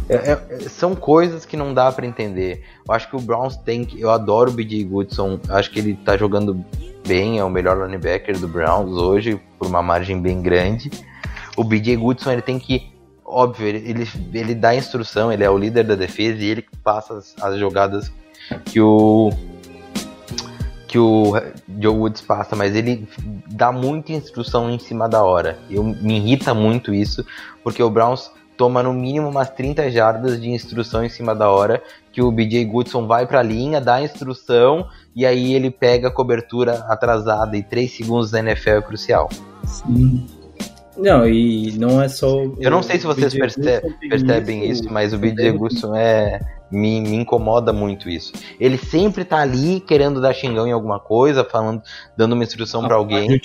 é- 0.10 0.32
é- 0.34 0.60
são 0.68 0.96
coisas 0.96 1.46
que 1.46 1.56
não 1.56 1.74
dá 1.74 1.90
pra 1.94 2.06
entender. 2.06 2.62
Eu 2.86 2.94
acho 2.94 3.10
que 3.10 3.16
o 3.16 3.22
Browns 3.22 3.56
tem 3.56 3.86
que. 3.86 4.02
Eu 4.02 4.10
adoro 4.10 4.52
o 4.52 4.54
BJ 4.54 4.84
Goodson, 4.84 5.40
acho 5.48 5.72
que 5.72 5.80
ele 5.80 5.94
tá 5.94 6.18
jogando 6.18 6.66
bem, 7.08 7.40
é 7.40 7.44
o 7.44 7.50
melhor 7.50 7.78
linebacker 7.86 8.38
do 8.38 8.48
Browns 8.50 8.98
hoje, 8.98 9.40
por 9.58 9.66
uma 9.66 9.82
margem 9.82 10.22
bem 10.22 10.42
grande. 10.42 10.92
O 11.56 11.64
BJ 11.64 11.96
Goodson 11.96 12.32
ele 12.34 12.42
tem 12.42 12.60
que. 12.60 12.92
Óbvio, 13.24 13.66
ele, 13.68 14.06
ele, 14.34 14.56
dá 14.56 14.76
instrução, 14.76 15.32
ele 15.32 15.44
é 15.46 15.50
o 15.50 15.58
líder 15.58 15.86
da 15.86 15.96
defesa 15.96 16.44
e 16.44 16.48
ele 16.48 16.66
passa 16.84 17.14
as, 17.14 17.34
as 17.42 17.58
jogadas 17.58 18.12
que 18.66 18.82
o 18.82 19.32
que 20.90 20.98
o 20.98 21.34
Joe 21.80 21.96
Woods 21.96 22.20
passa, 22.22 22.56
mas 22.56 22.76
ele 22.76 23.08
dá 23.48 23.72
muita 23.72 24.12
instrução 24.12 24.72
em 24.72 24.80
cima 24.80 25.08
da 25.08 25.24
hora. 25.24 25.60
Eu 25.70 25.84
me 25.84 26.18
irrita 26.18 26.52
muito 26.52 26.92
isso, 26.92 27.24
porque 27.64 27.82
o 27.84 27.90
Browns 27.92 28.32
toma 28.58 28.82
no 28.82 28.92
mínimo 28.92 29.30
umas 29.30 29.50
30 29.52 29.90
jardas 29.92 30.42
de 30.42 30.50
instrução 30.50 31.06
em 31.06 31.10
cima 31.10 31.36
da 31.36 31.48
hora, 31.50 31.82
que 32.12 32.24
o 32.24 32.32
BJ 32.32 32.66
Goodson 32.66 33.06
vai 33.06 33.28
pra 33.28 33.44
linha, 33.44 33.80
dá 33.80 33.96
a 33.96 34.04
instrução 34.04 34.88
e 35.16 35.28
aí 35.28 35.54
ele 35.54 35.70
pega 35.70 36.08
a 36.08 36.12
cobertura 36.12 36.84
atrasada 36.90 37.56
e 37.56 37.62
3 37.62 37.90
segundos 37.96 38.32
da 38.32 38.40
NFL 38.40 38.70
é 38.70 38.82
crucial. 38.82 39.30
Sim. 39.66 40.26
Não, 40.98 41.26
e 41.30 41.72
não 41.78 42.02
é 42.02 42.10
só. 42.10 42.28
Eu 42.60 42.72
não 42.72 42.82
sei 42.84 43.00
se 43.00 43.06
vocês 43.06 43.34
perce- 43.34 43.82
percebem 44.10 44.70
isso, 44.70 44.92
mas 44.92 45.14
o 45.14 45.18
BJ 45.20 45.52
Goodson 45.54 45.96
é 45.96 46.40
me, 46.72 47.02
me 47.02 47.16
incomoda 47.16 47.74
muito 47.74 48.10
isso. 48.10 48.34
Ele 48.60 48.78
sempre 48.78 49.24
tá 49.26 49.38
ali 49.40 49.80
querendo 49.80 50.22
dar 50.22 50.34
xingão 50.34 50.68
em 50.68 50.72
alguma 50.72 51.00
coisa, 51.00 51.44
falando, 51.44 51.82
dando 52.16 52.34
uma 52.34 52.44
instrução 52.44 52.84
pra 52.84 52.96
A 52.96 52.98
alguém. 52.98 53.40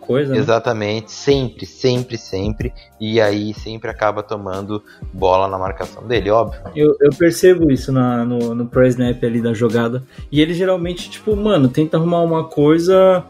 coisa. 0.00 0.32
né? 0.32 0.38
Exatamente, 0.38 1.10
sempre, 1.10 1.66
sempre, 1.66 2.16
sempre. 2.16 2.72
E 3.00 3.20
aí 3.20 3.52
sempre 3.54 3.90
acaba 3.90 4.22
tomando 4.22 4.82
bola 5.12 5.48
na 5.48 5.58
marcação 5.58 6.06
dele, 6.06 6.30
óbvio. 6.30 6.60
Eu, 6.74 6.96
eu 7.00 7.10
percebo 7.10 7.70
isso 7.70 7.90
na, 7.92 8.24
no, 8.24 8.54
no 8.54 8.66
pro 8.66 8.86
snap 8.86 9.22
ali 9.24 9.40
da 9.42 9.52
jogada. 9.52 10.02
E 10.30 10.40
ele 10.40 10.54
geralmente, 10.54 11.10
tipo, 11.10 11.34
mano, 11.34 11.68
tenta 11.68 11.96
arrumar 11.96 12.22
uma 12.22 12.44
coisa 12.44 13.24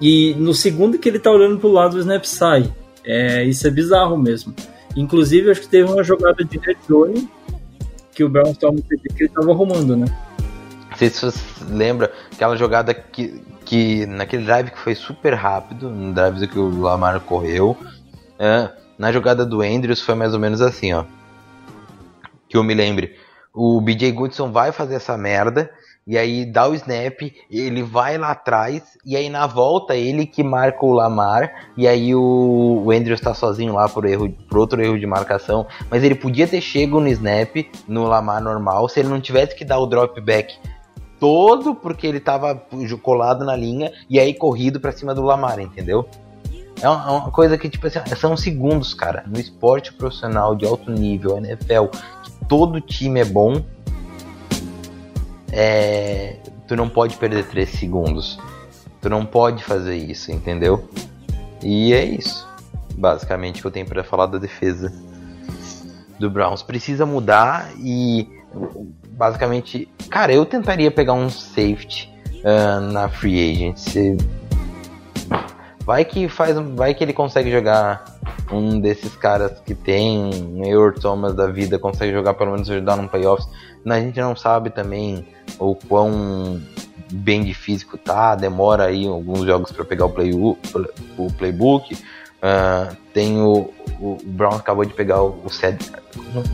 e 0.00 0.34
no 0.38 0.52
segundo 0.52 0.98
que 0.98 1.08
ele 1.08 1.18
tá 1.18 1.30
olhando 1.30 1.58
pro 1.58 1.70
lado, 1.70 1.96
o 1.96 2.00
snap 2.00 2.24
sai. 2.24 2.70
É, 3.04 3.44
isso 3.44 3.66
é 3.66 3.70
bizarro 3.70 4.16
mesmo. 4.16 4.54
Inclusive, 4.96 5.50
acho 5.50 5.60
que 5.62 5.68
teve 5.68 5.90
uma 5.90 6.02
jogada 6.02 6.44
de 6.44 6.58
red 6.58 6.76
zone 6.88 7.28
que 8.14 8.24
o 8.24 8.28
Browns 8.28 8.56
tava 8.56 8.76
que 8.76 9.22
ele 9.24 9.28
tava 9.28 9.50
arrumando, 9.50 9.96
né? 9.96 10.06
Não 10.90 10.96
sei 10.96 11.10
se 11.10 11.24
você 11.24 11.40
lembra 11.68 12.12
aquela 12.32 12.56
jogada 12.56 12.94
que, 12.94 13.42
que 13.64 14.06
naquele 14.06 14.44
drive 14.44 14.70
que 14.70 14.78
foi 14.78 14.94
super 14.94 15.34
rápido, 15.34 15.90
no 15.90 16.14
drive 16.14 16.46
que 16.46 16.58
o 16.58 16.80
Lamar 16.80 17.20
correu. 17.20 17.76
é, 18.38 18.70
na 18.96 19.10
jogada 19.10 19.44
do 19.44 19.60
Andrews 19.60 20.00
foi 20.00 20.14
mais 20.14 20.34
ou 20.34 20.40
menos 20.40 20.60
assim, 20.60 20.92
ó. 20.92 21.04
Que 22.48 22.56
eu 22.56 22.62
me 22.62 22.74
lembre. 22.74 23.16
O 23.52 23.80
BJ 23.80 24.12
Goodson 24.12 24.52
vai 24.52 24.70
fazer 24.70 24.94
essa 24.94 25.16
merda. 25.16 25.70
E 26.06 26.18
aí 26.18 26.44
dá 26.44 26.68
o 26.68 26.74
snap, 26.74 27.22
ele 27.50 27.82
vai 27.82 28.18
lá 28.18 28.32
atrás, 28.32 28.82
e 29.06 29.16
aí 29.16 29.30
na 29.30 29.46
volta 29.46 29.96
ele 29.96 30.26
que 30.26 30.42
marca 30.42 30.84
o 30.84 30.92
Lamar, 30.92 31.70
e 31.78 31.88
aí 31.88 32.14
o, 32.14 32.82
o 32.84 32.90
Andrews 32.90 33.22
tá 33.22 33.32
sozinho 33.32 33.72
lá 33.72 33.88
por, 33.88 34.04
erro, 34.04 34.30
por 34.48 34.58
outro 34.58 34.82
erro 34.84 34.98
de 34.98 35.06
marcação, 35.06 35.66
mas 35.90 36.04
ele 36.04 36.14
podia 36.14 36.46
ter 36.46 36.60
chego 36.60 37.00
no 37.00 37.08
snap, 37.08 37.56
no 37.88 38.04
Lamar 38.04 38.42
normal, 38.42 38.86
se 38.86 39.00
ele 39.00 39.08
não 39.08 39.18
tivesse 39.18 39.56
que 39.56 39.64
dar 39.64 39.78
o 39.78 39.86
drop 39.86 40.20
back 40.20 40.54
todo, 41.18 41.74
porque 41.74 42.06
ele 42.06 42.20
tava 42.20 42.54
colado 43.00 43.42
na 43.42 43.56
linha, 43.56 43.90
e 44.10 44.20
aí 44.20 44.34
corrido 44.34 44.78
pra 44.78 44.92
cima 44.92 45.14
do 45.14 45.22
Lamar, 45.22 45.58
entendeu? 45.58 46.06
É 46.82 46.88
uma, 46.88 47.06
é 47.06 47.10
uma 47.12 47.30
coisa 47.30 47.56
que, 47.56 47.68
tipo 47.68 47.86
assim, 47.86 48.00
são 48.16 48.36
segundos, 48.36 48.92
cara. 48.92 49.24
No 49.26 49.40
esporte 49.40 49.92
profissional 49.92 50.54
de 50.54 50.66
alto 50.66 50.90
nível, 50.90 51.38
NFL, 51.38 51.86
que 52.22 52.30
todo 52.46 52.80
time 52.80 53.20
é 53.20 53.24
bom, 53.24 53.64
é, 55.56 56.36
tu 56.66 56.74
não 56.74 56.88
pode 56.88 57.16
perder 57.16 57.46
3 57.46 57.68
segundos. 57.68 58.38
Tu 59.00 59.08
não 59.08 59.24
pode 59.24 59.62
fazer 59.62 59.96
isso, 59.96 60.32
entendeu? 60.32 60.88
E 61.62 61.92
é 61.92 62.04
isso. 62.04 62.48
Basicamente 62.96 63.60
que 63.60 63.66
eu 63.66 63.70
tenho 63.70 63.86
para 63.86 64.02
falar 64.02 64.26
da 64.26 64.38
defesa 64.38 64.92
do 66.18 66.28
Browns. 66.28 66.62
Precisa 66.62 67.06
mudar 67.06 67.70
e 67.78 68.28
basicamente, 69.10 69.88
cara, 70.10 70.32
eu 70.32 70.44
tentaria 70.44 70.90
pegar 70.90 71.12
um 71.12 71.30
safety 71.30 72.12
uh, 72.40 72.80
na 72.80 73.08
free 73.08 73.52
agency. 73.52 74.16
Vai 75.84 76.04
que 76.04 76.28
faz, 76.28 76.56
vai 76.74 76.94
que 76.94 77.04
ele 77.04 77.12
consegue 77.12 77.50
jogar 77.50 78.04
um 78.50 78.80
desses 78.80 79.14
caras 79.16 79.60
que 79.60 79.74
tem 79.74 80.18
um 80.18 80.64
Earl 80.64 80.92
Thomas 80.92 81.34
da 81.34 81.46
vida, 81.46 81.78
consegue 81.78 82.12
jogar 82.12 82.34
pelo 82.34 82.52
menos 82.52 82.70
ajudar 82.70 82.96
num 82.96 83.06
playoffs. 83.06 83.46
A 83.86 84.00
gente 84.00 84.18
não 84.20 84.34
sabe 84.34 84.70
também 84.70 85.26
o 85.58 85.74
quão 85.74 86.60
bem 87.12 87.44
de 87.44 87.54
físico 87.54 87.98
tá, 87.98 88.34
demora 88.34 88.86
aí 88.86 89.06
alguns 89.06 89.44
jogos 89.44 89.70
para 89.72 89.84
pegar 89.84 90.06
o, 90.06 90.10
play, 90.10 90.32
o 90.32 91.32
playbook. 91.36 91.94
Uh, 91.94 92.94
tem 93.12 93.40
o, 93.40 93.72
o 94.00 94.18
Brown 94.24 94.56
acabou 94.56 94.84
de 94.84 94.92
pegar 94.92 95.22
o, 95.22 95.40
o 95.44 95.50
Cedric, 95.50 95.90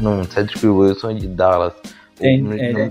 não, 0.00 0.22
Cedric 0.24 0.64
Wilson 0.66 1.14
de 1.14 1.26
Dallas. 1.26 1.72
Tem, 2.16 2.46
o, 2.46 2.52
é, 2.52 2.72
não, 2.72 2.88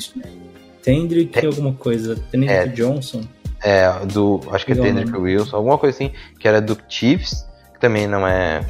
Tendrick 0.82 1.38
é, 1.38 1.46
alguma 1.46 1.74
coisa, 1.74 2.16
Tendrick 2.32 2.54
é, 2.54 2.68
Johnson. 2.68 3.22
É, 3.62 4.06
do. 4.06 4.42
Acho 4.52 4.66
que 4.66 4.72
é 4.72 4.76
Tendrick 4.76 5.12
né? 5.12 5.18
Wilson, 5.18 5.56
alguma 5.56 5.78
coisa 5.78 5.96
assim, 5.96 6.12
que 6.40 6.48
era 6.48 6.62
do 6.62 6.78
Chiefs, 6.88 7.46
que 7.74 7.80
também 7.80 8.08
não 8.08 8.28
é 8.28 8.62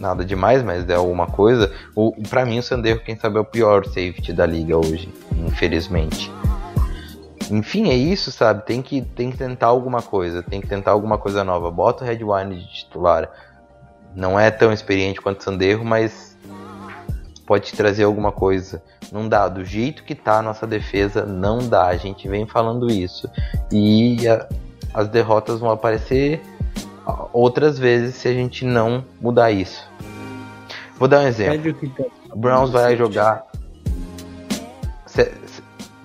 nada 0.00 0.24
demais, 0.24 0.62
mas 0.62 0.88
é 0.88 0.94
alguma 0.94 1.26
coisa. 1.26 1.70
O, 1.94 2.12
pra 2.28 2.44
mim, 2.44 2.58
o 2.58 2.62
Sandeiro, 2.62 3.00
quem 3.00 3.16
sabe, 3.16 3.36
é 3.36 3.40
o 3.40 3.44
pior 3.44 3.84
safety 3.84 4.32
da 4.32 4.46
liga 4.46 4.76
hoje, 4.76 5.12
infelizmente. 5.46 6.32
Enfim, 7.50 7.90
é 7.90 7.94
isso, 7.94 8.30
sabe? 8.30 8.64
Tem 8.64 8.80
que, 8.80 9.02
tem 9.02 9.30
que 9.30 9.36
tentar 9.36 9.66
alguma 9.66 10.00
coisa, 10.00 10.42
tem 10.42 10.60
que 10.60 10.68
tentar 10.68 10.92
alguma 10.92 11.18
coisa 11.18 11.42
nova. 11.44 11.70
Bota 11.70 12.04
o 12.04 12.06
Red 12.06 12.20
Wine 12.22 12.60
de 12.60 12.72
titular. 12.72 13.28
Não 14.14 14.38
é 14.38 14.50
tão 14.50 14.72
experiente 14.72 15.20
quanto 15.20 15.40
o 15.40 15.42
Sanderro, 15.44 15.84
mas 15.84 16.36
pode 17.46 17.66
te 17.66 17.76
trazer 17.76 18.04
alguma 18.04 18.30
coisa. 18.30 18.82
Não 19.10 19.28
dá, 19.28 19.48
do 19.48 19.64
jeito 19.64 20.04
que 20.04 20.14
tá 20.14 20.38
a 20.38 20.42
nossa 20.42 20.66
defesa, 20.66 21.26
não 21.26 21.58
dá. 21.68 21.86
A 21.86 21.96
gente 21.96 22.28
vem 22.28 22.46
falando 22.46 22.88
isso. 22.90 23.28
E 23.72 24.26
a- 24.28 24.46
as 24.94 25.08
derrotas 25.08 25.58
vão 25.58 25.70
aparecer 25.70 26.40
outras 27.32 27.78
vezes 27.78 28.16
se 28.16 28.28
a 28.28 28.32
gente 28.32 28.64
não 28.64 29.04
mudar 29.20 29.50
isso. 29.50 29.88
Vou 30.98 31.08
dar 31.08 31.20
um 31.20 31.26
exemplo. 31.26 31.72
Tedrick. 31.72 32.12
O 32.30 32.36
Browns 32.38 32.70
vai 32.70 32.96
jogar. 32.96 33.44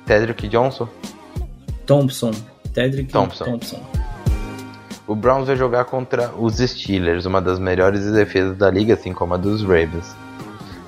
Cedric 0.05 0.47
Johnson? 0.47 0.87
Thompson. 1.85 2.31
Tedrick 2.73 3.11
Thompson. 3.11 3.45
Thompson. 3.45 3.81
O 5.07 5.15
Browns 5.15 5.47
vai 5.47 5.55
jogar 5.55 5.85
contra 5.85 6.31
os 6.35 6.57
Steelers, 6.57 7.25
uma 7.25 7.39
das 7.39 7.59
melhores 7.59 8.11
defesas 8.11 8.57
da 8.57 8.71
liga, 8.71 8.95
assim 8.95 9.13
como 9.13 9.35
a 9.35 9.37
dos 9.37 9.61
Ravens. 9.61 10.15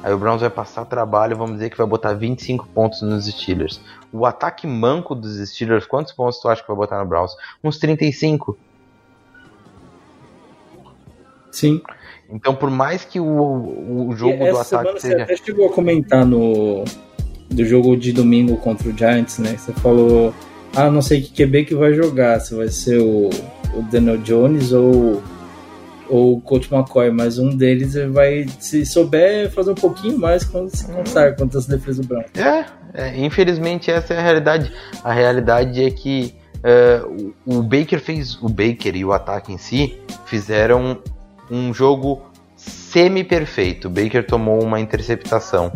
Aí 0.03 0.13
o 0.13 0.18
Browns 0.18 0.41
vai 0.41 0.49
passar 0.49 0.86
trabalho, 0.86 1.36
vamos 1.36 1.55
dizer 1.55 1.70
que 1.70 1.78
vai 1.78 1.86
botar 1.86 2.13
25 2.13 2.68
pontos 2.68 3.01
nos 3.01 3.26
Steelers. 3.26 3.80
O 4.11 4.26
ataque 4.26 4.65
manco 4.65 5.13
dos 5.13 5.38
Steelers, 5.49 5.86
quantos 5.86 6.13
pontos 6.13 6.39
tu 6.39 6.47
acha 6.47 6.61
que 6.61 6.68
vai 6.68 6.78
botar 6.78 6.99
no 6.99 7.05
Browns? 7.05 7.32
Uns 7.63 7.78
35. 7.78 8.57
Sim. 11.57 11.81
Então, 12.29 12.53
por 12.53 12.69
mais 12.69 13.03
que 13.03 13.19
o, 13.19 13.25
o 13.25 14.15
jogo 14.15 14.37
do 14.37 14.57
ataque 14.57 14.69
semana 14.69 14.91
você 14.91 15.07
seja. 15.07 15.23
até 15.23 15.37
chegou 15.37 15.67
a 15.67 15.73
comentar 15.73 16.23
no 16.23 16.83
do 17.49 17.65
jogo 17.65 17.97
de 17.97 18.11
domingo 18.11 18.57
contra 18.57 18.89
o 18.89 18.95
Giants, 18.95 19.39
né? 19.39 19.55
Você 19.57 19.73
falou, 19.73 20.33
ah, 20.75 20.91
não 20.91 21.01
sei 21.01 21.21
que 21.21 21.31
QB 21.31 21.65
que 21.65 21.73
vai 21.73 21.93
jogar, 21.93 22.39
se 22.41 22.53
vai 22.53 22.67
ser 22.67 22.99
o, 22.99 23.29
o 23.73 23.81
Daniel 23.89 24.17
Jones 24.17 24.71
ou, 24.71 25.23
ou 26.07 26.33
o 26.35 26.41
Coach 26.41 26.71
McCoy, 26.71 27.09
mas 27.09 27.39
um 27.39 27.49
deles 27.49 27.95
vai, 28.11 28.45
se 28.59 28.85
souber 28.85 29.49
fazer 29.49 29.71
um 29.71 29.75
pouquinho 29.75 30.19
mais, 30.19 30.43
quando 30.43 30.69
se 30.69 30.85
contar 30.85 31.35
contra 31.37 31.57
as 31.57 31.65
defesas 31.65 32.05
do 32.05 32.07
Brown. 32.07 32.23
É, 32.35 32.65
é, 32.93 33.17
infelizmente 33.25 33.89
essa 33.89 34.13
é 34.13 34.19
a 34.19 34.21
realidade. 34.21 34.71
A 35.03 35.11
realidade 35.11 35.83
é 35.83 35.89
que 35.89 36.35
o, 37.45 37.59
o 37.59 37.63
Baker 37.63 37.99
fez. 37.99 38.35
O 38.43 38.49
Baker 38.49 38.95
e 38.95 39.05
o 39.05 39.13
ataque 39.13 39.53
em 39.53 39.57
si 39.57 39.97
fizeram 40.25 41.01
um 41.49 41.73
jogo 41.73 42.21
semi-perfeito. 42.55 43.87
O 43.87 43.91
Baker 43.91 44.25
tomou 44.25 44.61
uma 44.63 44.79
interceptação 44.79 45.71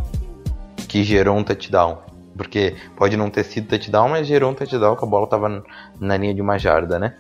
que 0.87 1.03
gerou 1.03 1.37
um 1.37 1.43
touchdown. 1.43 1.99
Porque 2.35 2.75
pode 2.95 3.15
não 3.17 3.29
ter 3.29 3.43
sido 3.43 3.67
touchdown, 3.67 4.09
mas 4.09 4.25
gerou 4.25 4.51
um 4.51 4.53
touchdown 4.53 4.95
que 4.95 5.03
a 5.03 5.07
bola 5.07 5.27
tava 5.27 5.63
na 5.99 6.17
linha 6.17 6.33
de 6.33 6.41
uma 6.41 6.57
jarda, 6.57 6.97
né? 6.97 7.15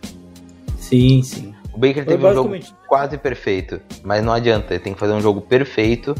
Sim, 0.77 1.21
sim. 1.21 1.53
O 1.73 1.77
Baker 1.77 2.05
teve 2.05 2.25
um 2.25 2.33
jogo 2.33 2.57
quase 2.87 3.17
perfeito, 3.17 3.79
mas 4.03 4.23
não 4.23 4.33
adianta, 4.33 4.73
ele 4.73 4.83
tem 4.83 4.93
que 4.93 4.99
fazer 4.99 5.13
um 5.13 5.21
jogo 5.21 5.39
perfeito, 5.39 6.13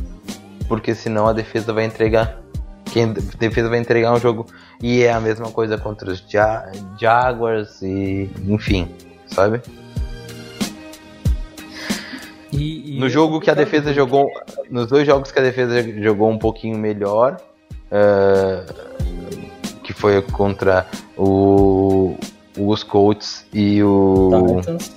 porque 0.67 0.95
senão 0.95 1.27
a 1.27 1.33
defesa 1.33 1.73
vai 1.73 1.83
entregar. 1.83 2.39
Quem 2.85 3.03
a 3.03 3.07
defesa 3.37 3.69
vai 3.69 3.79
entregar 3.79 4.13
um 4.13 4.19
jogo 4.19 4.45
e 4.81 5.01
é 5.01 5.11
a 5.11 5.19
mesma 5.19 5.49
coisa 5.51 5.77
contra 5.77 6.09
os 6.09 6.23
Ja- 6.29 6.69
Jaguars 6.99 7.81
e 7.81 8.29
enfim, 8.47 8.87
sabe? 9.27 9.61
E- 12.51 12.95
e 12.97 12.99
No 12.99 13.05
é 13.05 13.09
jogo 13.09 13.39
que 13.39 13.49
a 13.49 13.53
defesa 13.53 13.93
jogou, 13.93 14.29
nos 14.69 14.87
dois 14.87 15.05
jogos 15.07 15.31
que 15.31 15.39
a 15.39 15.41
defesa 15.41 15.81
jogou 16.01 16.29
um 16.29 16.37
pouquinho 16.37 16.77
melhor, 16.77 17.37
eh, 17.89 18.65
que 19.83 19.93
foi 19.93 20.21
contra 20.21 20.85
o 21.17 22.15
os 22.57 22.83
Colts 22.83 23.45
e 23.53 23.81
o 23.81 24.59
Titans. 24.59 24.91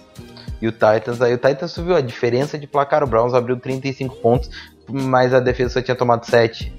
e 0.60 0.66
o 0.68 0.72
Titans. 0.72 1.22
Aí 1.22 1.32
o 1.34 1.38
Titans 1.38 1.70
subiu 1.70 1.94
a 1.94 2.00
diferença 2.00 2.58
de 2.58 2.66
placar. 2.66 3.02
O 3.04 3.06
Browns 3.06 3.32
abriu 3.32 3.56
35 3.58 4.16
pontos, 4.16 4.50
mas 4.88 5.32
a 5.32 5.38
defesa 5.38 5.74
só 5.74 5.80
tinha 5.82 5.94
tomado 5.94 6.24
7. 6.26 6.72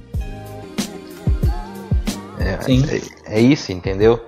É, 2.39 2.59
é, 3.31 3.37
é 3.37 3.39
isso, 3.39 3.71
entendeu? 3.71 4.19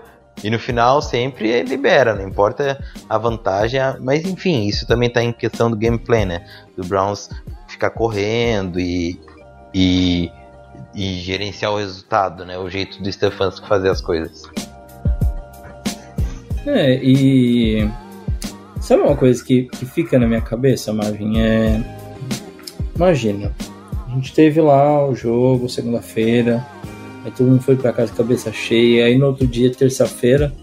E 0.43 0.49
no 0.49 0.59
final 0.59 1.01
sempre 1.01 1.63
libera, 1.63 2.13
não 2.13 2.27
importa 2.27 2.83
a 3.09 3.17
vantagem, 3.17 3.81
mas 4.01 4.23
enfim, 4.23 4.65
isso 4.65 4.85
também 4.85 5.09
tá 5.09 5.21
em 5.23 5.31
questão 5.31 5.69
do 5.69 5.75
gameplay, 5.75 6.25
né? 6.25 6.45
Do 6.75 6.85
Browns 6.85 7.29
ficar 7.67 7.89
correndo 7.89 8.79
e, 8.79 9.19
e, 9.73 10.31
e 10.93 11.15
gerenciar 11.15 11.71
o 11.73 11.77
resultado, 11.77 12.45
né? 12.45 12.57
O 12.57 12.69
jeito 12.69 13.01
do 13.01 13.11
Stefanski 13.11 13.67
fazer 13.67 13.89
as 13.89 14.01
coisas. 14.01 14.43
É, 16.65 16.95
e. 17.01 17.89
Sabe 18.79 19.01
uma 19.01 19.15
coisa 19.15 19.43
que, 19.43 19.63
que 19.63 19.85
fica 19.85 20.19
na 20.19 20.27
minha 20.27 20.41
cabeça, 20.41 20.93
Marvin? 20.93 21.39
É. 21.39 21.81
Imagina, 22.95 23.51
a 24.07 24.15
gente 24.15 24.33
teve 24.33 24.61
lá 24.61 25.05
o 25.05 25.15
jogo, 25.15 25.69
segunda-feira, 25.69 26.65
aí 27.28 27.32
todo 27.32 27.47
mundo 27.47 27.61
foi 27.61 27.75
pra 27.75 27.91
casa 27.91 28.13
cabeça 28.13 28.51
cheia, 28.53 29.05
aí 29.05 29.17
no 29.17 29.28
outro 29.28 29.45
dia, 29.45 29.69
terça-feira. 29.71 30.53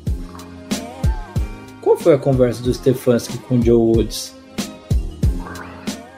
Qual 1.83 1.97
foi 1.97 2.15
a 2.15 2.19
conversa 2.19 2.63
do 2.63 2.73
Stefanski 2.73 3.37
com 3.39 3.59
o 3.59 3.63
Joe 3.63 3.77
Woods? 3.77 4.35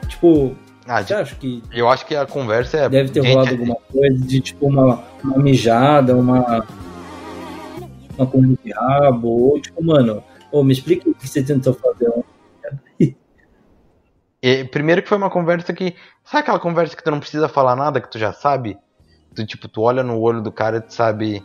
Tipo, 0.07 0.55
Ah, 0.87 1.03
você 1.03 1.13
acha 1.13 1.35
que 1.35 1.61
eu 1.71 1.89
acho 1.89 2.05
que 2.05 2.15
a 2.15 2.25
conversa 2.25 2.77
é. 2.77 2.89
deve 2.89 3.09
ter 3.09 3.21
gente, 3.21 3.33
rolado 3.33 3.51
alguma 3.51 3.75
coisa 3.75 4.25
de 4.25 4.39
tipo 4.39 4.67
uma, 4.67 5.03
uma 5.23 5.37
mijada, 5.37 6.15
uma. 6.15 6.65
Uma 8.17 8.25
coisa 8.25 8.47
de 8.47 8.57
diabo, 8.63 9.27
ou 9.27 9.61
tipo, 9.61 9.83
mano, 9.83 10.23
ô, 10.51 10.63
me 10.63 10.73
explica 10.73 11.07
o 11.07 11.13
que 11.13 11.27
você 11.27 11.43
tentou 11.43 11.73
fazer. 11.73 12.09
E, 14.41 14.63
primeiro 14.65 15.03
que 15.03 15.09
foi 15.09 15.17
uma 15.17 15.29
conversa 15.29 15.73
que. 15.73 15.93
Sabe 16.23 16.41
aquela 16.41 16.59
conversa 16.59 16.95
que 16.95 17.03
tu 17.03 17.11
não 17.11 17.19
precisa 17.19 17.49
falar 17.49 17.75
nada, 17.75 17.99
que 17.99 18.09
tu 18.09 18.17
já 18.17 18.31
sabe? 18.31 18.77
Tu, 19.37 19.45
tipo, 19.45 19.67
tu 19.67 19.83
olha 19.83 20.01
no 20.01 20.19
olho 20.19 20.41
do 20.41 20.51
cara 20.51 20.77
e 20.77 20.81
tu 20.81 20.91
sabe. 20.95 21.43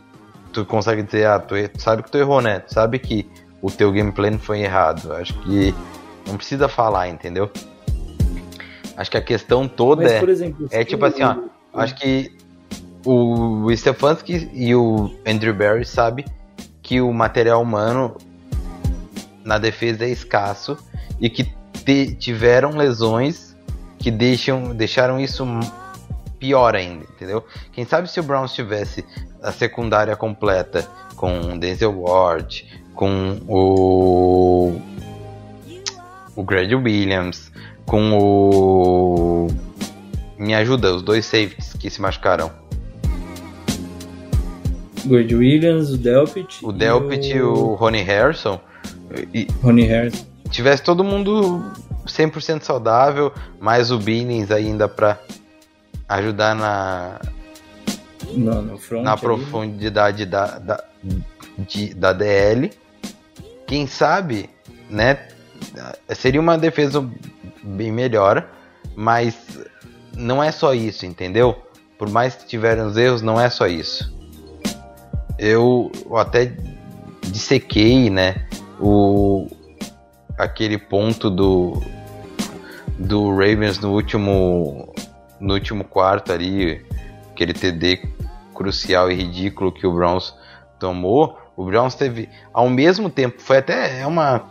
Tu 0.51 0.65
consegue 0.65 1.03
dizer, 1.03 1.27
ah, 1.27 1.39
tu, 1.39 1.53
tu 1.69 1.79
sabe 1.79 2.01
que 2.01 2.09
tu 2.09 2.17
errou, 2.17 2.41
né? 2.41 2.59
Tu 2.59 2.73
sabe 2.73 2.97
que 2.97 3.29
o 3.61 3.69
teu 3.69 3.91
gameplay 3.91 4.31
não 4.31 4.39
foi 4.39 4.61
errado. 4.61 5.13
Acho 5.13 5.33
que 5.41 5.73
não 6.27 6.35
precisa 6.35 6.67
falar, 6.67 7.07
entendeu? 7.07 7.51
Acho 8.97 9.11
que 9.11 9.17
a 9.17 9.21
questão 9.21 9.67
toda 9.67 10.01
Mas, 10.01 10.11
é. 10.11 10.23
exemplo, 10.25 10.67
é 10.71 10.83
tipo 10.83 11.05
assim, 11.05 11.21
ó. 11.21 11.37
Acho 11.73 11.95
que 11.95 12.35
o 13.05 13.67
Stefanski 13.75 14.49
e 14.53 14.73
o 14.73 15.13
Andrew 15.25 15.53
Barry 15.53 15.85
sabe 15.85 16.25
que 16.81 16.99
o 16.99 17.13
material 17.13 17.61
humano 17.61 18.15
na 19.43 19.59
defesa 19.59 20.05
é 20.05 20.09
escasso 20.09 20.77
e 21.19 21.29
que 21.29 21.43
te- 21.85 22.15
tiveram 22.15 22.71
lesões 22.71 23.55
que 23.99 24.09
deixam, 24.09 24.75
deixaram 24.75 25.19
isso 25.19 25.45
pior 26.43 26.75
ainda, 26.75 27.05
entendeu? 27.05 27.45
Quem 27.71 27.85
sabe 27.85 28.11
se 28.11 28.19
o 28.19 28.23
Browns 28.23 28.53
tivesse 28.53 29.05
a 29.41 29.49
secundária 29.49 30.13
completa 30.13 30.85
com 31.15 31.57
Denzel 31.57 32.01
Ward, 32.01 32.67
com 32.93 33.39
o 33.47 34.73
o 36.35 36.43
Greg 36.43 36.75
Williams, 36.75 37.49
com 37.85 38.11
o 38.11 39.47
me 40.37 40.53
ajuda, 40.53 40.93
os 40.93 41.01
dois 41.01 41.25
safeties 41.25 41.71
que 41.79 41.89
se 41.89 42.01
machucaram. 42.01 42.51
Gord 45.05 45.33
Williams, 45.33 45.91
o 45.91 45.97
Delpit. 45.97 46.59
O 46.61 46.73
Delpit 46.73 47.29
e 47.29 47.41
o 47.41 47.75
Ronnie 47.75 48.01
Harrison. 48.01 48.59
E 49.33 49.47
Ronnie 49.61 49.85
Harris. 49.85 50.25
tivesse 50.49 50.83
todo 50.83 51.05
mundo 51.05 51.63
100% 52.05 52.63
saudável, 52.63 53.31
mais 53.61 53.91
o 53.91 53.97
Binnings 53.97 54.51
ainda 54.51 54.89
pra 54.89 55.17
ajudar 56.09 56.55
na, 56.55 57.19
No, 58.33 58.77
front. 58.77 59.03
na 59.03 59.11
ali. 59.13 59.21
profundidade 59.21 60.25
da, 60.25 60.59
da, 60.59 60.83
de- 61.57 61.93
da 61.93 62.13
DL. 62.13 62.71
Quem 63.67 63.87
sabe, 63.87 64.49
né? 64.89 65.27
Seria 66.09 66.39
uma 66.41 66.57
defesa 66.57 67.07
bem 67.63 67.91
melhor, 67.91 68.47
mas 68.95 69.35
não 70.15 70.43
é 70.43 70.51
só 70.51 70.73
isso, 70.73 71.05
entendeu? 71.05 71.55
Por 71.97 72.09
mais 72.09 72.35
que 72.35 72.45
tiverem 72.45 72.83
os 72.83 72.97
erros, 72.97 73.21
não 73.21 73.39
é 73.39 73.49
só 73.49 73.65
isso. 73.65 74.13
Eu 75.39 75.91
até 76.15 76.53
dissequei, 77.23 78.09
né? 78.09 78.45
O, 78.79 79.47
aquele 80.37 80.77
ponto 80.77 81.29
do, 81.29 81.81
do 82.99 83.29
Ravens 83.31 83.79
no 83.79 83.93
último, 83.93 84.92
no 85.43 85.53
último 85.53 85.83
quarto 85.83 86.31
ali, 86.31 86.85
aquele 87.31 87.53
TD 87.53 88.07
crucial 88.55 89.11
e 89.11 89.15
ridículo 89.15 89.73
que 89.73 89.85
o 89.85 89.91
Browns 89.91 90.33
tomou, 90.79 91.37
o 91.57 91.65
Browns 91.65 91.95
teve 91.95 92.29
ao 92.53 92.69
mesmo 92.69 93.09
tempo, 93.09 93.41
foi 93.41 93.57
até 93.57 93.99
é 93.99 94.07
uma 94.07 94.41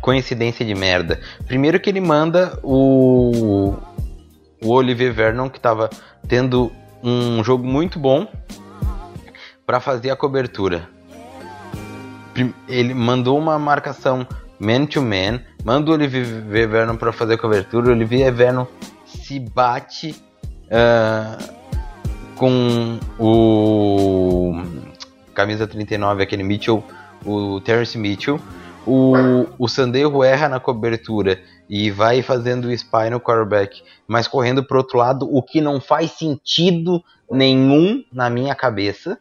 coincidência 0.00 0.64
de 0.64 0.74
merda. 0.74 1.20
Primeiro 1.46 1.78
que 1.78 1.90
ele 1.90 2.00
manda 2.00 2.58
o 2.62 3.74
o 4.62 4.74
Olivier 4.74 5.12
Vernon 5.12 5.48
que 5.48 5.56
estava 5.56 5.88
tendo 6.28 6.70
um 7.02 7.42
jogo 7.42 7.66
muito 7.66 7.98
bom 7.98 8.26
para 9.66 9.80
fazer 9.80 10.10
a 10.10 10.16
cobertura. 10.16 10.88
Ele 12.68 12.94
mandou 12.94 13.38
uma 13.38 13.58
marcação 13.58 14.26
man 14.58 14.86
to 14.86 15.02
man, 15.02 15.40
manda 15.64 15.90
o 15.90 15.94
Olivier 15.94 16.68
Vernon 16.68 16.96
para 16.96 17.12
fazer 17.12 17.34
a 17.34 17.38
cobertura, 17.38 17.88
o 17.88 17.92
Olivier 17.92 18.32
Vernon 18.32 18.66
se 19.10 19.38
bate 19.38 20.14
ah, 20.70 21.38
com 22.36 22.98
o 23.18 24.62
camisa 25.34 25.66
39, 25.66 26.22
aquele 26.22 26.42
Mitchell, 26.42 26.84
o 27.24 27.60
Terrence 27.60 27.96
Mitchell. 27.96 28.40
O, 28.86 29.12
o 29.58 29.68
Sandeiro 29.68 30.24
erra 30.24 30.48
na 30.48 30.58
cobertura 30.58 31.38
e 31.68 31.90
vai 31.90 32.22
fazendo 32.22 32.66
o 32.66 32.72
spy 32.72 33.10
no 33.10 33.20
quarterback, 33.20 33.82
mas 34.08 34.26
correndo 34.26 34.64
pro 34.64 34.78
outro 34.78 34.98
lado, 34.98 35.28
o 35.30 35.42
que 35.42 35.60
não 35.60 35.80
faz 35.80 36.12
sentido 36.12 37.02
nenhum 37.30 38.02
na 38.12 38.28
minha 38.30 38.54
cabeça. 38.54 39.18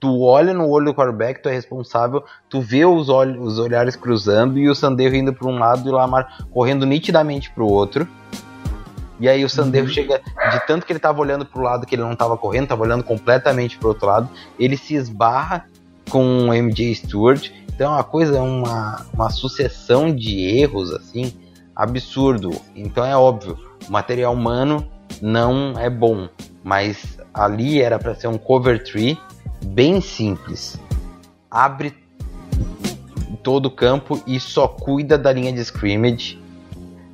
Tu 0.00 0.22
olha 0.22 0.54
no 0.54 0.68
olho 0.68 0.86
do 0.86 0.94
quarterback, 0.94 1.42
tu 1.42 1.48
é 1.48 1.52
responsável, 1.52 2.24
tu 2.48 2.60
vê 2.60 2.84
os, 2.84 3.08
olhos, 3.08 3.52
os 3.52 3.58
olhares 3.58 3.94
cruzando 3.94 4.58
e 4.58 4.68
o 4.68 4.74
Sandeiro 4.74 5.14
indo 5.14 5.32
para 5.32 5.48
um 5.48 5.58
lado 5.58 5.86
e 5.86 5.90
o 5.90 5.94
Lamar 5.94 6.46
correndo 6.50 6.86
nitidamente 6.86 7.50
pro 7.50 7.66
outro. 7.66 8.08
E 9.20 9.28
aí 9.28 9.44
o 9.44 9.48
Sandeiro 9.48 9.88
chega, 9.88 10.20
de 10.50 10.66
tanto 10.66 10.84
que 10.86 10.92
ele 10.92 10.98
tava 10.98 11.20
olhando 11.20 11.44
pro 11.44 11.62
lado 11.62 11.86
que 11.86 11.94
ele 11.94 12.02
não 12.02 12.16
tava 12.16 12.36
correndo, 12.36 12.68
tava 12.68 12.82
olhando 12.82 13.04
completamente 13.04 13.78
pro 13.78 13.88
outro 13.88 14.06
lado, 14.06 14.28
ele 14.58 14.76
se 14.76 14.94
esbarra 14.94 15.66
com 16.10 16.48
o 16.48 16.54
MJ 16.54 16.94
Stewart. 16.94 17.50
Então 17.68 17.92
é 17.92 17.96
uma 17.96 18.04
coisa, 18.04 18.42
uma, 18.42 19.06
uma 19.12 19.30
sucessão 19.30 20.14
de 20.14 20.40
erros, 20.58 20.92
assim, 20.92 21.32
absurdo. 21.74 22.50
Então 22.74 23.04
é 23.04 23.16
óbvio, 23.16 23.58
o 23.88 23.92
material 23.92 24.34
humano 24.34 24.86
não 25.20 25.74
é 25.78 25.88
bom, 25.88 26.28
mas 26.62 27.18
ali 27.32 27.80
era 27.80 27.98
para 27.98 28.14
ser 28.14 28.28
um 28.28 28.38
cover 28.38 28.82
tree 28.82 29.18
bem 29.64 30.00
simples. 30.00 30.78
Abre 31.50 31.94
todo 33.42 33.66
o 33.66 33.70
campo 33.70 34.22
e 34.26 34.38
só 34.38 34.68
cuida 34.68 35.18
da 35.18 35.32
linha 35.32 35.52
de 35.52 35.60
scrimmage 35.60 36.40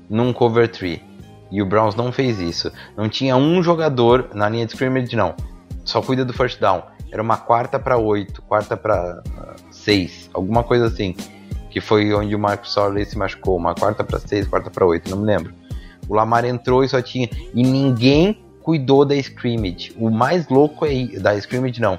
num 0.09 0.33
cover 0.33 0.69
tree. 0.69 1.08
E 1.51 1.63
o 1.63 1.67
Browns 1.67 1.95
não 1.95 2.13
fez 2.13 2.39
isso. 2.39 2.71
Não 2.97 3.09
tinha 3.09 3.37
um 3.37 3.63
jogador 3.63 4.31
na 4.35 4.49
linha 4.49 4.67
de 4.67 4.73
scrimmage, 4.73 5.17
não. 5.17 5.35
Só 5.85 6.03
cuida 6.03 6.25
do 6.25 6.33
first 6.33 6.61
down. 6.61 6.83
Era 7.11 7.23
uma 7.23 7.37
quarta 7.37 7.79
para 7.79 7.97
oito, 7.97 8.43
quarta 8.43 8.77
para 8.77 9.23
seis, 9.71 10.29
alguma 10.35 10.63
coisa 10.63 10.87
assim. 10.87 11.15
Que 11.71 11.81
foi 11.81 12.13
onde 12.13 12.35
o 12.35 12.39
Marcus 12.39 12.73
Sorley 12.73 13.05
se 13.05 13.17
machucou. 13.17 13.57
Uma 13.57 13.75
quarta 13.75 14.05
para 14.05 14.19
seis, 14.19 14.47
quarta 14.47 14.71
para 14.71 14.85
oito, 14.87 15.11
não 15.11 15.19
me 15.19 15.27
lembro. 15.27 15.55
O 16.09 16.15
Lamar 16.15 16.45
entrou 16.45 16.85
e 16.85 16.89
só 16.89 17.01
tinha. 17.01 17.29
E 17.55 17.63
ninguém 17.63 18.43
cuidou 18.63 19.05
da 19.05 19.15
scrimmage. 19.17 19.95
O 19.97 20.11
mais 20.11 20.49
louco 20.49 20.85
é. 20.85 21.07
Da 21.19 21.35
scrimmage, 21.37 21.81
não. 21.81 21.99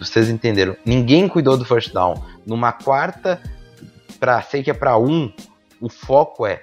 Vocês 0.00 0.28
entenderam. 0.28 0.76
Ninguém 0.84 1.28
cuidou 1.28 1.56
do 1.56 1.64
first 1.64 1.92
down. 1.92 2.14
Numa 2.46 2.72
quarta 2.72 3.40
para 4.18 4.42
sei 4.42 4.62
que 4.62 4.70
é 4.70 4.74
para 4.74 4.98
um, 4.98 5.32
o 5.80 5.88
foco 5.88 6.46
é 6.46 6.62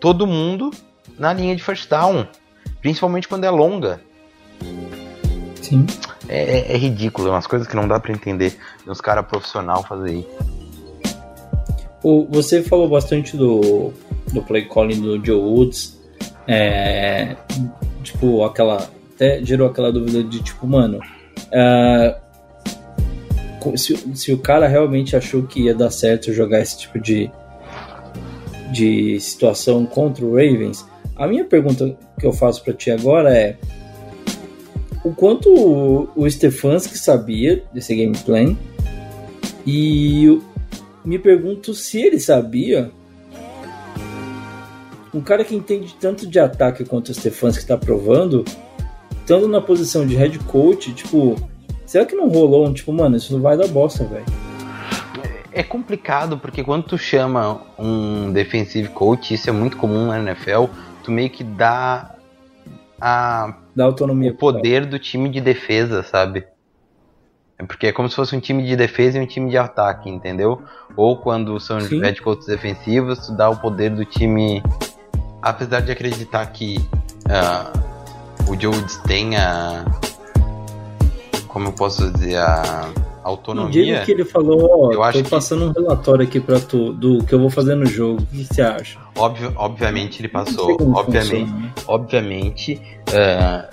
todo 0.00 0.26
mundo 0.26 0.70
na 1.18 1.32
linha 1.32 1.54
de 1.56 1.62
first 1.62 1.88
down. 1.88 2.26
Principalmente 2.80 3.26
quando 3.28 3.44
é 3.44 3.50
longa. 3.50 4.00
Sim. 5.62 5.84
É, 6.28 6.58
é- 6.58 6.72
é 6.74 6.76
ridículo, 6.76 7.28
é 7.28 7.30
umas 7.30 7.46
coisas 7.46 7.66
que 7.66 7.74
não 7.76 7.88
dá 7.88 7.98
pra 7.98 8.12
entender. 8.12 8.56
Uns 8.86 9.00
caras 9.00 9.26
profissional 9.26 9.82
fazer 9.82 10.14
isso. 10.20 10.56
O, 12.02 12.26
você 12.30 12.62
falou 12.62 12.88
bastante 12.88 13.36
do, 13.36 13.92
do 14.32 14.42
play 14.42 14.66
calling 14.66 15.00
do 15.00 15.24
Joe 15.24 15.40
Woods. 15.40 15.98
É, 16.46 17.36
tipo, 18.02 18.44
aquela. 18.44 18.88
Até 19.14 19.42
gerou 19.44 19.66
aquela 19.68 19.90
dúvida 19.90 20.22
de 20.22 20.40
tipo, 20.42 20.66
mano. 20.66 21.00
co- 23.60 23.76
se, 23.76 23.96
se 24.16 24.32
o 24.32 24.38
cara 24.38 24.66
realmente 24.68 25.16
achou 25.16 25.42
que 25.44 25.62
ia 25.62 25.74
dar 25.74 25.90
certo 25.90 26.32
jogar 26.32 26.60
esse 26.60 26.78
tipo 26.78 27.00
de, 27.00 27.30
de 28.72 29.18
situação 29.20 29.84
contra 29.86 30.24
o 30.24 30.30
Ravens, 30.36 30.86
a 31.16 31.26
minha 31.26 31.44
pergunta 31.44 31.96
que 32.18 32.26
eu 32.26 32.32
faço 32.32 32.62
pra 32.62 32.74
ti 32.74 32.90
agora 32.90 33.34
é. 33.34 33.56
O 35.02 35.14
quanto 35.14 35.48
o, 36.16 36.28
Stefanski 36.28 36.98
sabia 36.98 37.64
desse 37.72 37.94
game 37.94 38.16
plan 38.18 38.56
e 39.64 40.40
me 41.04 41.18
pergunto 41.18 41.74
se 41.74 42.00
ele 42.00 42.18
sabia. 42.18 42.90
Um 45.14 45.20
cara 45.20 45.44
que 45.44 45.54
entende 45.54 45.94
tanto 45.98 46.26
de 46.26 46.38
ataque 46.38 46.84
quanto 46.84 47.08
o 47.08 47.14
Stefanski 47.14 47.62
está 47.62 47.78
provando, 47.78 48.44
estando 49.20 49.48
na 49.48 49.60
posição 49.60 50.06
de 50.06 50.14
head 50.14 50.38
coach, 50.40 50.92
tipo, 50.92 51.36
será 51.86 52.04
que 52.04 52.14
não 52.14 52.28
rolou 52.28 52.70
tipo, 52.74 52.92
mano, 52.92 53.16
isso 53.16 53.32
não 53.32 53.40
vai 53.40 53.56
dar 53.56 53.68
bosta, 53.68 54.04
velho? 54.04 54.26
É 55.52 55.62
complicado 55.62 56.36
porque 56.36 56.62
quando 56.62 56.82
tu 56.82 56.98
chama 56.98 57.62
um 57.78 58.30
defensive 58.30 58.88
coach, 58.88 59.32
isso 59.32 59.48
é 59.48 59.52
muito 59.52 59.78
comum 59.78 60.08
na 60.08 60.18
NFL, 60.18 60.64
tu 61.06 61.12
meio 61.12 61.30
que 61.30 61.44
dá 61.44 62.16
a, 63.00 63.54
Dá 63.74 63.84
autonomia 63.84 64.32
o 64.32 64.36
poder 64.36 64.84
do 64.84 64.98
time 64.98 65.28
de 65.28 65.40
defesa, 65.40 66.02
sabe? 66.02 66.44
É 67.56 67.64
porque 67.64 67.86
é 67.86 67.92
como 67.92 68.08
se 68.10 68.16
fosse 68.16 68.34
um 68.34 68.40
time 68.40 68.66
de 68.66 68.74
defesa 68.74 69.16
e 69.16 69.20
um 69.20 69.26
time 69.26 69.48
de 69.48 69.56
ataque, 69.56 70.10
entendeu? 70.10 70.62
Ou 70.96 71.16
quando 71.16 71.58
são 71.60 71.80
Sim. 71.80 72.00
coaches 72.22 72.46
defensivos, 72.46 73.24
tu 73.24 73.36
dá 73.36 73.48
o 73.48 73.56
poder 73.56 73.90
do 73.90 74.04
time. 74.04 74.62
Apesar 75.40 75.80
de 75.80 75.92
acreditar 75.92 76.44
que 76.46 76.76
ah, 77.30 77.72
o 78.48 78.60
Joe 78.60 78.74
Woods 78.74 78.96
tem 79.06 79.36
a. 79.36 79.84
Como 81.56 81.68
eu 81.68 81.72
posso 81.72 82.10
dizer? 82.12 82.36
A 82.36 82.90
No 82.94 83.30
autonomia. 83.30 83.70
dia 83.72 84.00
que 84.04 84.12
ele 84.12 84.26
falou, 84.26 84.88
ó, 84.88 84.92
Eu 84.92 85.02
acho 85.02 85.16
tô 85.20 85.24
que- 85.24 85.30
passando 85.30 85.64
um 85.64 85.72
relatório 85.72 86.22
aqui 86.22 86.38
pra 86.38 86.60
tu 86.60 86.92
do 86.92 87.24
que 87.24 87.34
eu 87.34 87.38
vou 87.40 87.48
fazer 87.48 87.74
no 87.74 87.86
jogo. 87.86 88.20
O 88.20 88.26
que 88.26 88.44
você 88.44 88.60
acha? 88.60 88.98
Óbvio, 89.16 89.50
obviamente 89.56 90.20
ele 90.20 90.28
passou. 90.28 90.76
Obviamente, 90.94 91.46
funciona, 91.46 91.72
obviamente 91.88 92.78
ah, 93.10 93.70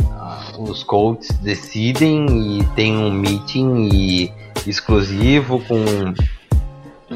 os 0.58 0.82
Colts 0.82 1.28
decidem 1.42 2.60
e 2.60 2.64
tem 2.68 2.96
um 2.96 3.12
meeting 3.12 3.90
e- 3.94 4.32
exclusivo 4.66 5.60
com 5.68 5.84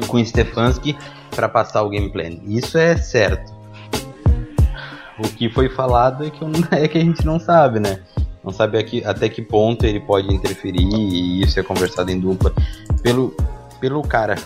com 0.06 0.22
Stefanski 0.22 0.94
para 1.34 1.48
passar 1.48 1.82
o 1.82 1.88
game 1.88 2.10
plan. 2.10 2.36
Isso 2.46 2.76
é 2.76 2.94
certo. 2.98 3.50
O 5.18 5.22
que 5.30 5.48
foi 5.48 5.70
falado 5.70 6.26
é 6.26 6.30
que, 6.30 6.44
é 6.76 6.86
que 6.88 6.98
a 6.98 7.00
gente 7.00 7.24
não 7.24 7.40
sabe, 7.40 7.80
né? 7.80 8.00
Não 8.48 8.54
sabe 8.54 8.78
aqui, 8.78 9.04
até 9.04 9.28
que 9.28 9.42
ponto 9.42 9.84
ele 9.84 10.00
pode 10.00 10.32
interferir 10.32 10.88
e 10.90 11.42
isso 11.42 11.60
é 11.60 11.62
conversado 11.62 12.10
em 12.10 12.18
dupla 12.18 12.50
pelo 13.02 13.34
pelo 13.78 14.00
cara 14.00 14.36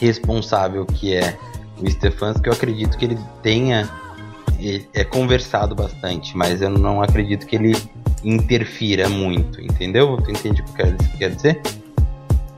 responsável 0.00 0.86
que 0.86 1.12
é 1.14 1.36
o 1.78 1.90
Stefanski. 1.90 2.46
Eu 2.48 2.54
acredito 2.54 2.96
que 2.96 3.04
ele 3.04 3.18
tenha 3.42 3.86
ele- 4.58 4.88
é 4.94 5.04
conversado 5.04 5.74
bastante, 5.74 6.34
mas 6.34 6.62
eu 6.62 6.70
não 6.70 7.02
acredito 7.02 7.46
que 7.46 7.56
ele 7.56 7.76
interfira 8.24 9.06
muito, 9.06 9.60
entendeu? 9.60 10.16
Tu 10.24 10.30
entende 10.30 10.62
o 10.62 10.64
que 10.64 10.70
eu 10.70 10.74
quero, 10.76 10.96
quer 11.18 11.30
dizer? 11.30 11.60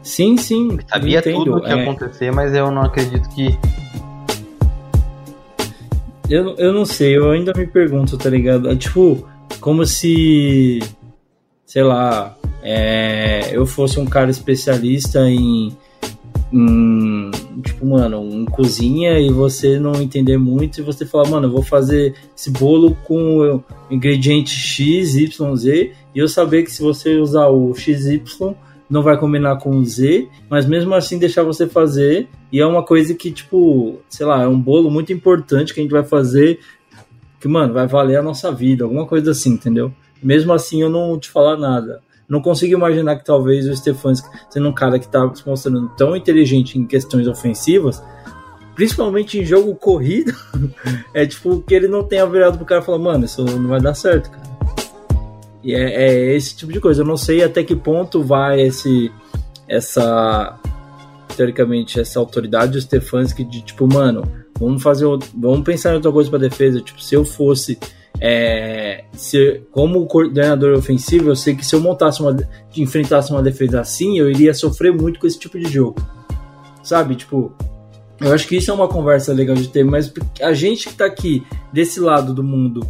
Sim, 0.01 0.37
sim. 0.37 0.79
Sabia 0.87 1.19
entendo. 1.19 1.39
tudo 1.39 1.57
o 1.57 1.61
que 1.61 1.71
ia 1.71 1.75
É, 1.77 1.83
acontecer, 1.83 2.31
mas 2.33 2.55
eu 2.55 2.71
não 2.71 2.83
acredito 2.83 3.29
que. 3.31 3.59
eu, 6.31 6.55
eu 6.57 6.73
não 6.73 6.85
sei, 6.87 7.17
eu 7.17 7.33
ainda 7.33 7.53
me 7.57 7.67
pergunto, 7.67 8.17
tá 8.17 8.31
ligado? 8.31 8.71
É, 8.71 8.77
tipo, 8.77 9.27
como 9.65 9.87
se, 9.87 10.79
sei 11.65 11.83
lá, 11.83 12.37
é, 12.62 13.49
eu 13.51 13.65
fosse 13.65 13.99
um 13.99 14.05
cara 14.05 14.31
especialista 14.31 15.21
em, 15.21 15.75
em, 16.53 17.31
tipo, 17.62 17.87
mano, 17.87 18.29
em 18.31 18.45
cozinha 18.45 19.19
e 19.19 19.31
você 19.31 19.79
não 19.79 19.95
entender 20.03 20.37
muito 20.37 20.81
e 20.81 20.85
você 20.85 21.07
falar, 21.07 21.31
mano, 21.31 21.47
eu 21.47 21.51
vou 21.51 21.62
fazer 21.62 22.15
esse 22.37 22.51
bolo 22.51 22.95
com 23.05 23.62
ingrediente 23.91 24.55
X, 24.55 25.15
Y, 25.15 25.57
Z 25.57 25.93
e 26.15 26.19
eu 26.19 26.29
saber 26.29 26.65
que 26.65 26.71
se 26.71 26.83
você 26.83 27.17
usar 27.17 27.49
o 27.49 27.75
XY 27.75 28.21
não 28.91 29.03
vai 29.03 29.17
combinar 29.17 29.57
com 29.57 29.79
o 29.79 29.83
Z, 29.83 30.29
mas 30.51 30.67
mesmo 30.67 30.93
assim 30.95 31.19
deixar 31.19 31.43
você 31.43 31.67
fazer 31.67 32.29
e 32.53 32.61
é 32.61 32.67
uma 32.67 32.83
coisa 32.83 33.15
que, 33.15 33.31
tipo, 33.33 33.99
sei 34.11 34.27
lá, 34.27 34.43
é 34.43 34.47
um 34.47 34.61
bolo 34.61 34.91
muito 34.91 35.11
importante 35.11 35.73
que 35.73 35.81
a 35.81 35.83
gente 35.83 35.93
vai 35.93 36.05
fazer 36.05 36.61
que, 37.45 37.49
mano, 37.49 37.75
vai 37.75 37.87
valer 37.87 38.17
a 38.17 38.23
nossa 38.23 38.51
vida, 38.51 38.85
alguma 38.85 39.05
coisa 39.05 39.33
assim, 39.33 39.51
entendeu? 39.51 39.93
Mesmo 40.23 40.51
assim, 40.55 40.81
eu 40.81 40.89
não 40.89 41.19
te 41.19 41.29
falar 41.29 41.59
nada. 41.59 42.01
Não 42.27 42.41
consigo 42.41 42.73
imaginar 42.73 43.17
que 43.17 43.25
talvez 43.25 43.69
o 43.69 43.77
Stefanski, 43.77 44.27
sendo 44.49 44.71
um 44.71 44.73
cara 44.73 44.99
que 44.99 45.07
tá 45.07 45.31
se 45.35 45.47
mostrando 45.47 45.91
tão 45.91 46.17
inteligente 46.17 46.79
em 46.79 46.87
questões 46.87 47.29
ofensivas, 47.29 48.03
principalmente 48.75 49.39
em 49.39 49.45
jogo 49.45 49.75
corrido, 49.75 50.35
é 51.13 51.27
tipo 51.27 51.61
que 51.61 51.75
ele 51.75 51.87
não 51.87 52.03
tenha 52.03 52.27
virado 52.27 52.57
pro 52.57 52.65
cara 52.65 52.81
e 52.81 52.85
falar, 52.85 52.99
mano, 52.99 53.27
isso 53.27 53.45
não 53.45 53.69
vai 53.69 53.81
dar 53.81 53.93
certo, 53.93 54.31
cara. 54.31 54.55
E 55.63 55.75
é, 55.75 56.05
é 56.05 56.35
esse 56.35 56.57
tipo 56.57 56.73
de 56.73 56.81
coisa. 56.81 57.03
Eu 57.03 57.07
não 57.07 57.19
sei 57.19 57.45
até 57.45 57.63
que 57.63 57.77
ponto 57.77 58.23
vai 58.23 58.63
esse, 58.63 59.13
essa, 59.69 60.59
teoricamente, 61.37 62.01
essa 62.01 62.19
autoridade 62.19 62.73
do 62.73 62.81
Stefanski 62.81 63.45
de 63.45 63.61
tipo, 63.61 63.87
mano, 63.87 64.44
vamos 64.59 64.83
fazer, 64.83 65.05
outro- 65.05 65.29
vamos 65.37 65.63
pensar 65.65 65.93
em 65.93 65.95
outra 65.97 66.11
coisa 66.13 66.31
para 66.31 66.39
defesa. 66.39 66.81
Tipo, 66.81 67.03
se 67.03 67.15
eu 67.15 67.25
fosse, 67.25 67.79
é, 68.21 69.05
se, 69.13 69.63
como 69.73 70.07
coordenador 70.07 70.77
ofensivo, 70.79 71.29
eu 71.31 71.37
sei 71.37 71.55
que 71.55 71.65
se 71.67 71.75
eu 71.75 71.81
montasse 71.81 72.21
uma, 72.21 72.37
enfrentasse 72.77 73.31
uma 73.31 73.43
defesa 73.43 73.81
assim, 73.81 74.19
eu 74.19 74.31
iria 74.31 74.55
sofrer 74.55 74.93
muito 74.93 75.19
com 75.21 75.27
esse 75.27 75.39
tipo 75.39 75.59
de 75.59 75.71
jogo, 75.71 75.97
sabe? 76.83 77.17
Tipo, 77.17 77.53
eu 78.21 78.33
acho 78.33 78.47
que 78.47 78.57
isso 78.57 78.71
é 78.71 78.75
uma 78.75 78.89
conversa 78.89 79.33
legal 79.33 79.57
de 79.57 79.69
ter, 79.69 79.85
mas 79.85 80.13
a 80.41 80.53
gente 80.53 80.89
que 80.89 80.95
tá 80.95 81.05
aqui 81.05 81.45
desse 81.73 81.99
lado 82.01 82.33
do 82.33 82.43
mundo 82.45 82.87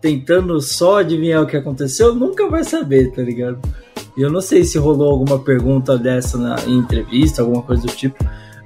tentando 0.00 0.60
só 0.60 0.98
adivinhar 0.98 1.42
o 1.42 1.46
que 1.46 1.56
aconteceu, 1.56 2.14
nunca 2.14 2.48
vai 2.48 2.64
saber, 2.64 3.12
tá 3.12 3.22
ligado? 3.22 3.60
E 4.16 4.20
eu 4.22 4.30
não 4.30 4.40
sei 4.40 4.64
se 4.64 4.76
rolou 4.76 5.10
alguma 5.10 5.38
pergunta 5.38 5.96
dessa 5.96 6.36
na, 6.36 6.56
em 6.66 6.78
entrevista, 6.78 7.40
alguma 7.42 7.62
coisa 7.62 7.82
do 7.82 7.92
tipo, 7.92 8.16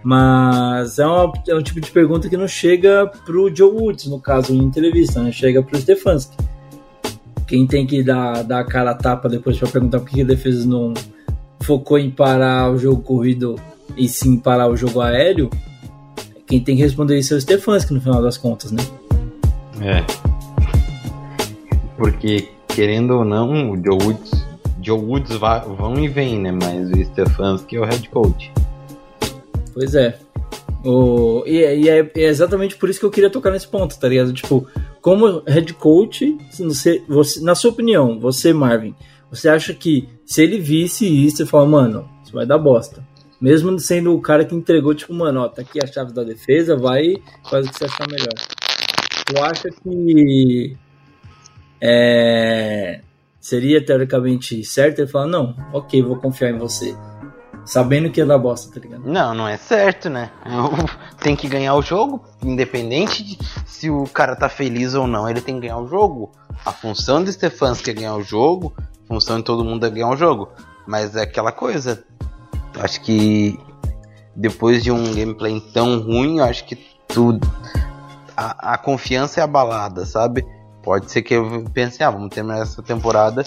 mas 0.08 1.00
é, 1.00 1.04
uma- 1.06 1.32
é 1.48 1.54
um 1.56 1.60
tipo 1.62 1.80
de 1.80 1.90
pergunta 1.90 2.28
que 2.28 2.36
não 2.36 2.46
chega 2.46 3.10
pro 3.24 3.52
Joe 3.52 3.72
Woods, 3.72 4.06
no 4.06 4.20
caso, 4.20 4.54
em 4.54 4.58
entrevista, 4.58 5.20
né? 5.20 5.32
Chega 5.32 5.60
pro 5.64 5.76
Stefanski. 5.80 6.36
Quem 7.44 7.66
tem 7.66 7.84
que 7.84 8.04
dar, 8.04 8.44
dar 8.44 8.60
a 8.60 8.64
cara 8.64 8.92
a 8.92 8.94
tapa 8.94 9.28
depois 9.28 9.58
pra 9.58 9.66
perguntar 9.68 9.98
por 9.98 10.08
que 10.08 10.22
a 10.22 10.24
defesa 10.24 10.64
não 10.64 10.94
focou 11.60 11.98
em 11.98 12.08
parar 12.08 12.70
o 12.70 12.78
jogo 12.78 13.02
corrido 13.02 13.56
e 13.96 14.08
sim 14.08 14.36
parar 14.38 14.68
o 14.68 14.76
jogo 14.76 15.00
aéreo, 15.00 15.50
quem 16.46 16.60
tem 16.60 16.76
que 16.76 16.82
responder 16.82 17.18
isso 17.18 17.34
é 17.34 17.38
o 17.38 17.40
Stefanski 17.40 17.92
no 17.92 18.00
final 18.00 18.22
das 18.22 18.36
contas, 18.38 18.70
né? 18.70 18.82
É. 19.80 20.04
Porque, 21.96 22.48
querendo 22.68 23.10
ou 23.16 23.24
não, 23.24 23.72
o 23.72 23.76
Joe 23.76 23.98
Woods, 24.04 24.30
Joe 24.80 25.00
Woods 25.00 25.36
vão 25.36 25.98
e 25.98 26.06
vem, 26.06 26.38
né? 26.40 26.52
Mas 26.52 26.90
o 26.90 27.04
Stefanski 27.06 27.74
é 27.74 27.80
o 27.80 27.84
head 27.84 28.08
coach. 28.10 28.52
Pois 29.76 29.94
é. 29.94 30.18
O, 30.82 31.42
e 31.46 31.62
é, 31.62 31.76
e 31.78 31.88
é- 31.90 32.10
é 32.16 32.22
exatamente 32.22 32.76
por 32.76 32.88
isso 32.88 32.98
que 32.98 33.04
eu 33.04 33.10
queria 33.10 33.28
tocar 33.28 33.50
nesse 33.50 33.68
ponto, 33.68 33.98
tá 33.98 34.08
ligado? 34.08 34.32
Tipo, 34.32 34.66
como 35.02 35.42
head 35.46 35.74
coach, 35.74 36.34
você, 36.58 37.02
você, 37.06 37.42
na 37.42 37.54
sua 37.54 37.72
opinião, 37.72 38.18
você, 38.18 38.54
Marvin, 38.54 38.94
você 39.30 39.50
acha 39.50 39.74
que 39.74 40.08
se 40.24 40.42
ele 40.42 40.58
visse 40.58 41.06
isso 41.06 41.42
e 41.42 41.46
falar, 41.46 41.66
mano, 41.66 42.08
isso 42.24 42.32
vai 42.32 42.46
dar 42.46 42.56
bosta. 42.56 43.04
Mesmo 43.38 43.78
sendo 43.78 44.14
o 44.14 44.20
cara 44.22 44.46
que 44.46 44.54
entregou, 44.54 44.94
tipo, 44.94 45.12
mano, 45.12 45.40
ó, 45.40 45.48
tá 45.48 45.60
aqui 45.60 45.78
a 45.82 45.86
chave 45.86 46.14
da 46.14 46.24
defesa, 46.24 46.74
vai 46.74 47.16
faz 47.50 47.66
o 47.66 47.70
que 47.70 47.76
você 47.78 47.84
achar 47.84 48.08
melhor. 48.08 48.32
Tu 49.26 49.42
acha 49.42 49.68
que 49.68 50.74
é, 51.82 53.02
seria 53.38 53.84
teoricamente 53.84 54.64
certo 54.64 55.00
ele 55.00 55.08
falar, 55.08 55.26
não, 55.26 55.54
ok, 55.74 56.00
vou 56.00 56.16
confiar 56.16 56.48
em 56.50 56.56
você. 56.58 56.94
Sabendo 57.66 58.10
que 58.10 58.20
ia 58.20 58.26
dar 58.26 58.38
bosta, 58.38 58.72
tá 58.72 58.80
ligado? 58.80 59.02
Não, 59.04 59.34
não 59.34 59.48
é 59.48 59.56
certo, 59.56 60.08
né? 60.08 60.30
Tem 61.20 61.34
que 61.34 61.48
ganhar 61.48 61.74
o 61.74 61.82
jogo, 61.82 62.24
independente 62.42 63.24
de 63.24 63.38
se 63.66 63.90
o 63.90 64.04
cara 64.04 64.36
tá 64.36 64.48
feliz 64.48 64.94
ou 64.94 65.06
não, 65.06 65.28
ele 65.28 65.40
tem 65.40 65.56
que 65.56 65.62
ganhar 65.62 65.78
o 65.78 65.88
jogo. 65.88 66.30
A 66.64 66.72
função 66.72 67.22
do 67.22 67.30
Stefanski 67.30 67.90
é 67.90 67.94
ganhar 67.94 68.14
o 68.14 68.22
jogo, 68.22 68.72
a 68.78 69.08
função 69.08 69.38
de 69.38 69.42
todo 69.42 69.64
mundo 69.64 69.84
é 69.84 69.90
ganhar 69.90 70.08
o 70.08 70.16
jogo. 70.16 70.48
Mas 70.86 71.16
é 71.16 71.22
aquela 71.22 71.50
coisa. 71.50 72.04
Acho 72.78 73.00
que 73.00 73.58
depois 74.34 74.82
de 74.84 74.92
um 74.92 75.14
gameplay 75.14 75.60
tão 75.72 76.00
ruim, 76.00 76.40
acho 76.40 76.64
que 76.64 76.76
tudo. 77.08 77.46
A, 78.36 78.74
a 78.74 78.78
confiança 78.78 79.40
é 79.40 79.42
abalada, 79.42 80.06
sabe? 80.06 80.46
Pode 80.82 81.10
ser 81.10 81.22
que 81.22 81.34
eu 81.34 81.64
pense, 81.72 82.02
ah, 82.02 82.10
vamos 82.10 82.30
terminar 82.30 82.60
essa 82.60 82.82
temporada, 82.82 83.42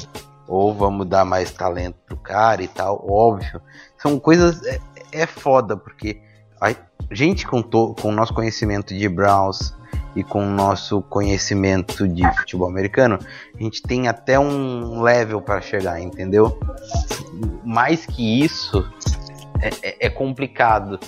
ou 0.48 0.74
vamos 0.74 1.08
dar 1.08 1.24
mais 1.24 1.52
talento 1.52 1.96
pro 2.06 2.18
cara 2.18 2.62
e 2.62 2.68
tal, 2.68 3.06
óbvio. 3.10 3.62
São 4.00 4.20
coisas. 4.20 4.64
É, 4.66 4.80
é 5.12 5.26
foda, 5.26 5.78
porque 5.78 6.20
a 6.60 6.74
gente 7.12 7.46
com, 7.48 7.62
to, 7.62 7.96
com 8.02 8.10
o 8.10 8.12
nosso 8.12 8.34
conhecimento 8.34 8.94
de 8.96 9.08
Browns 9.08 9.74
e 10.16 10.24
com 10.24 10.44
o 10.44 10.50
nosso 10.50 11.02
conhecimento 11.04 12.08
de 12.08 12.24
futebol 12.38 12.68
americano, 12.68 13.20
a 13.56 13.64
gente 13.64 13.82
tem 13.82 14.08
até 14.08 14.40
um 14.40 15.02
level 15.02 15.42
para 15.42 15.62
chegar, 15.62 16.00
entendeu? 16.02 16.60
Mais 17.64 18.06
que 18.06 18.44
isso, 18.44 18.88
é, 19.62 19.70
é- 19.90 20.08
é 20.08 20.10
complicado. 20.10 21.00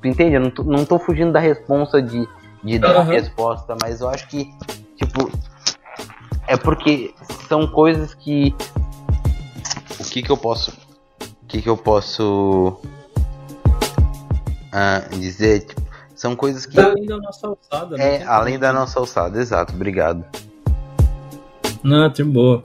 Tu 0.00 0.08
entende? 0.08 0.34
Eu 0.36 0.40
não 0.40 0.50
tô, 0.50 0.62
não 0.64 0.84
tô 0.84 0.98
fugindo 0.98 1.32
da 1.32 1.40
responsa 1.40 2.00
de, 2.00 2.26
de 2.62 2.78
dar 2.78 2.96
Aham. 2.96 3.12
resposta, 3.12 3.76
mas 3.82 4.00
eu 4.00 4.08
acho 4.08 4.26
que, 4.28 4.50
tipo, 4.96 5.30
é 6.46 6.56
porque 6.56 7.14
são 7.48 7.66
coisas 7.66 8.14
que. 8.14 8.54
O 10.00 10.04
que 10.04 10.22
que 10.22 10.30
eu 10.30 10.36
posso. 10.36 10.72
Que 11.54 11.62
que 11.62 11.68
eu 11.68 11.76
posso. 11.76 12.76
ah, 14.72 15.04
dizer? 15.12 15.60
Tipo, 15.60 15.82
são 16.12 16.34
coisas 16.34 16.66
que. 16.66 16.80
Além 16.80 17.06
da 17.06 17.16
nossa 17.16 17.46
alçada, 17.46 17.96
né? 17.96 18.16
É, 18.16 18.24
além 18.24 18.58
da 18.58 18.72
nossa 18.72 18.98
alçada, 18.98 19.40
exato, 19.40 19.72
obrigado. 19.72 20.24
Não, 21.80 22.10
tem 22.10 22.26
boa. 22.26 22.64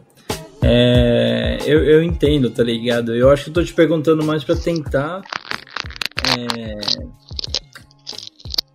É, 0.64 1.60
eu, 1.68 1.84
eu 1.84 2.02
entendo, 2.02 2.50
tá 2.50 2.64
ligado? 2.64 3.14
Eu 3.14 3.30
acho 3.30 3.44
que 3.44 3.50
eu 3.52 3.54
tô 3.54 3.64
te 3.64 3.76
perguntando 3.76 4.26
mais 4.26 4.44
pra 4.44 4.56
tentar. 4.56 5.22
é, 6.36 6.80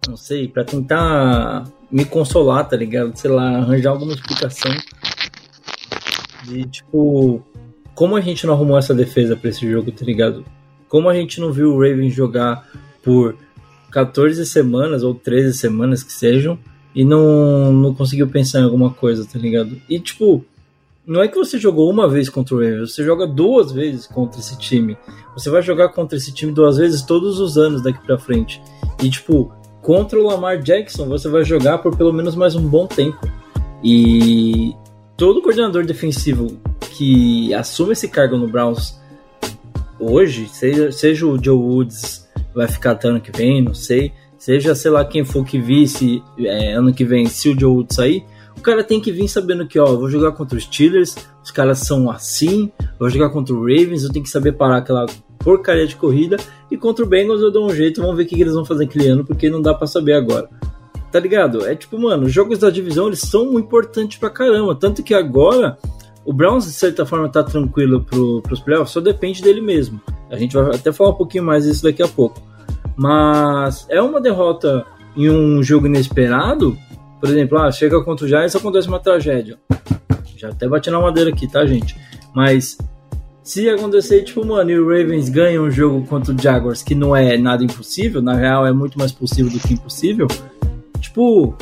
não 0.06 0.16
sei, 0.16 0.46
pra 0.46 0.62
tentar 0.62 1.64
me 1.90 2.04
consolar, 2.04 2.68
tá 2.68 2.76
ligado? 2.76 3.16
Sei 3.16 3.28
lá, 3.32 3.56
arranjar 3.56 3.90
alguma 3.90 4.12
explicação. 4.12 4.70
De 6.44 6.64
tipo. 6.66 7.44
Como 7.94 8.16
a 8.16 8.20
gente 8.20 8.46
não 8.46 8.54
arrumou 8.54 8.78
essa 8.78 8.94
defesa 8.94 9.36
para 9.36 9.50
esse 9.50 9.70
jogo, 9.70 9.92
tá 9.92 10.04
ligado? 10.04 10.44
Como 10.88 11.08
a 11.08 11.14
gente 11.14 11.40
não 11.40 11.52
viu 11.52 11.72
o 11.72 11.80
Ravens 11.80 12.14
jogar 12.14 12.68
por 13.02 13.36
14 13.90 14.44
semanas 14.46 15.02
ou 15.02 15.14
13 15.14 15.56
semanas 15.56 16.02
que 16.02 16.12
sejam 16.12 16.58
e 16.94 17.04
não, 17.04 17.72
não 17.72 17.94
conseguiu 17.94 18.28
pensar 18.28 18.60
em 18.60 18.64
alguma 18.64 18.90
coisa, 18.90 19.24
tá 19.24 19.38
ligado? 19.38 19.80
E 19.88 19.98
tipo, 19.98 20.44
não 21.06 21.22
é 21.22 21.28
que 21.28 21.36
você 21.36 21.58
jogou 21.58 21.90
uma 21.90 22.08
vez 22.08 22.28
contra 22.28 22.54
o 22.54 22.58
Ravens, 22.58 22.94
você 22.94 23.04
joga 23.04 23.26
duas 23.26 23.70
vezes 23.72 24.06
contra 24.06 24.40
esse 24.40 24.58
time. 24.58 24.96
Você 25.36 25.50
vai 25.50 25.62
jogar 25.62 25.90
contra 25.90 26.16
esse 26.16 26.32
time 26.32 26.52
duas 26.52 26.76
vezes 26.76 27.02
todos 27.02 27.38
os 27.38 27.58
anos 27.58 27.82
daqui 27.82 28.04
pra 28.04 28.18
frente. 28.18 28.62
E 29.02 29.10
tipo, 29.10 29.52
contra 29.82 30.18
o 30.18 30.26
Lamar 30.26 30.60
Jackson, 30.62 31.06
você 31.06 31.28
vai 31.28 31.44
jogar 31.44 31.78
por 31.78 31.96
pelo 31.96 32.12
menos 32.12 32.34
mais 32.34 32.56
um 32.56 32.66
bom 32.66 32.86
tempo. 32.86 33.28
E 33.82 34.74
todo 35.16 35.42
coordenador 35.42 35.84
defensivo 35.84 36.58
que 36.90 37.52
assume 37.54 37.92
esse 37.92 38.08
cargo 38.08 38.36
no 38.36 38.48
Browns 38.48 38.98
hoje, 39.98 40.48
seja, 40.48 40.90
seja 40.92 41.26
o 41.26 41.42
Joe 41.42 41.56
Woods 41.56 42.28
vai 42.54 42.68
ficar 42.68 42.92
até 42.92 43.08
ano 43.08 43.20
que 43.20 43.36
vem, 43.36 43.62
não 43.62 43.74
sei, 43.74 44.12
seja 44.38 44.74
sei 44.74 44.90
lá 44.90 45.04
quem 45.04 45.24
for 45.24 45.44
que 45.44 45.58
vice 45.58 46.22
é, 46.38 46.72
ano 46.72 46.92
que 46.92 47.04
vem, 47.04 47.26
se 47.26 47.48
o 47.48 47.58
Joe 47.58 47.76
Woods 47.76 47.96
sair, 47.96 48.24
o 48.56 48.60
cara 48.60 48.84
tem 48.84 49.00
que 49.00 49.12
vir 49.12 49.28
sabendo 49.28 49.66
que, 49.66 49.78
ó, 49.78 49.86
vou 49.96 50.08
jogar 50.08 50.32
contra 50.32 50.56
os 50.56 50.64
Steelers, 50.64 51.14
os 51.42 51.50
caras 51.50 51.80
são 51.80 52.10
assim, 52.10 52.70
vou 52.98 53.10
jogar 53.10 53.30
contra 53.30 53.54
o 53.54 53.60
Ravens, 53.60 54.04
eu 54.04 54.12
tenho 54.12 54.24
que 54.24 54.30
saber 54.30 54.52
parar 54.52 54.78
aquela 54.78 55.06
porcaria 55.38 55.86
de 55.86 55.96
corrida, 55.96 56.36
e 56.70 56.76
contra 56.76 57.04
o 57.04 57.08
Bengals 57.08 57.42
eu 57.42 57.50
dou 57.50 57.66
um 57.66 57.74
jeito, 57.74 58.00
vamos 58.00 58.16
ver 58.16 58.22
o 58.22 58.26
que, 58.26 58.36
que 58.36 58.42
eles 58.42 58.54
vão 58.54 58.64
fazer 58.64 58.84
aquele 58.84 59.08
ano, 59.08 59.24
porque 59.24 59.50
não 59.50 59.60
dá 59.60 59.74
para 59.74 59.86
saber 59.86 60.14
agora. 60.14 60.48
Tá 61.14 61.20
ligado? 61.20 61.64
É 61.64 61.76
tipo, 61.76 61.96
mano, 61.96 62.26
os 62.26 62.32
jogos 62.32 62.58
da 62.58 62.68
divisão 62.68 63.06
eles 63.06 63.20
são 63.20 63.56
importantes 63.56 64.18
pra 64.18 64.28
caramba. 64.28 64.74
Tanto 64.74 65.00
que 65.00 65.14
agora 65.14 65.78
o 66.24 66.32
Browns, 66.32 66.64
de 66.64 66.72
certa 66.72 67.06
forma, 67.06 67.28
tá 67.28 67.40
tranquilo 67.40 68.02
pro, 68.02 68.42
pros 68.42 68.58
playoffs, 68.58 68.90
só 68.90 69.00
depende 69.00 69.40
dele 69.40 69.60
mesmo. 69.60 70.00
A 70.28 70.36
gente 70.36 70.56
vai 70.56 70.74
até 70.74 70.90
falar 70.90 71.10
um 71.10 71.14
pouquinho 71.14 71.44
mais 71.44 71.62
disso 71.62 71.84
daqui 71.84 72.02
a 72.02 72.08
pouco. 72.08 72.42
Mas 72.96 73.86
é 73.88 74.02
uma 74.02 74.20
derrota 74.20 74.84
em 75.16 75.30
um 75.30 75.62
jogo 75.62 75.86
inesperado. 75.86 76.76
Por 77.20 77.28
exemplo, 77.28 77.58
ah, 77.58 77.70
chega 77.70 78.02
contra 78.02 78.26
o 78.26 78.28
Giants 78.28 78.56
acontece 78.56 78.88
uma 78.88 78.98
tragédia. 78.98 79.56
Já 80.36 80.48
até 80.48 80.66
bati 80.66 80.90
na 80.90 80.98
madeira 80.98 81.30
aqui, 81.30 81.46
tá, 81.46 81.64
gente? 81.64 81.96
Mas 82.34 82.76
se 83.40 83.68
acontecer, 83.68 84.24
tipo, 84.24 84.44
mano, 84.44 84.68
e 84.68 84.80
o 84.80 84.88
Ravens 84.88 85.28
ganha 85.28 85.62
um 85.62 85.70
jogo 85.70 86.04
contra 86.06 86.34
o 86.34 86.42
Jaguars, 86.42 86.82
que 86.82 86.94
não 86.94 87.14
é 87.14 87.38
nada 87.38 87.62
impossível, 87.62 88.20
na 88.20 88.34
real 88.34 88.66
é 88.66 88.72
muito 88.72 88.98
mais 88.98 89.12
possível 89.12 89.52
do 89.52 89.60
que 89.60 89.74
impossível, 89.74 90.26
tipo, 91.04 91.54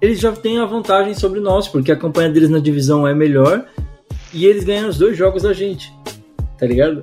eles 0.00 0.20
já 0.20 0.32
têm 0.32 0.58
a 0.58 0.64
vantagem 0.64 1.14
sobre 1.14 1.40
nós, 1.40 1.68
porque 1.68 1.92
a 1.92 1.96
campanha 1.96 2.28
deles 2.28 2.50
na 2.50 2.58
divisão 2.58 3.06
é 3.06 3.14
melhor 3.14 3.64
e 4.32 4.44
eles 4.44 4.64
ganham 4.64 4.88
os 4.88 4.98
dois 4.98 5.16
jogos 5.16 5.42
da 5.42 5.52
gente, 5.52 5.92
tá 6.58 6.66
ligado? 6.66 7.02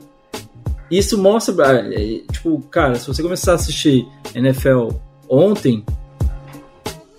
Isso 0.91 1.17
mostra, 1.17 1.55
ah, 1.65 1.93
é, 1.93 2.21
tipo, 2.31 2.59
cara, 2.69 2.95
se 2.95 3.07
você 3.07 3.23
começar 3.23 3.53
a 3.53 3.55
assistir 3.55 4.07
NFL 4.35 4.89
ontem, 5.27 5.83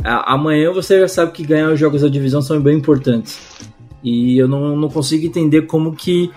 amanhã 0.05 0.73
você 0.73 1.01
já 1.01 1.09
sabe 1.09 1.33
que 1.33 1.45
ganhar 1.45 1.73
os 1.73 1.81
jogos 1.81 2.03
da 2.03 2.09
divisão 2.09 2.41
são 2.41 2.61
bem 2.61 2.77
importantes. 2.77 3.41
E 4.05 4.39
eu 4.39 4.47
não, 4.47 4.77
não 4.77 4.89
consigo 4.89 5.27
entender 5.27 5.63
como 5.63 5.97
que 5.97 6.31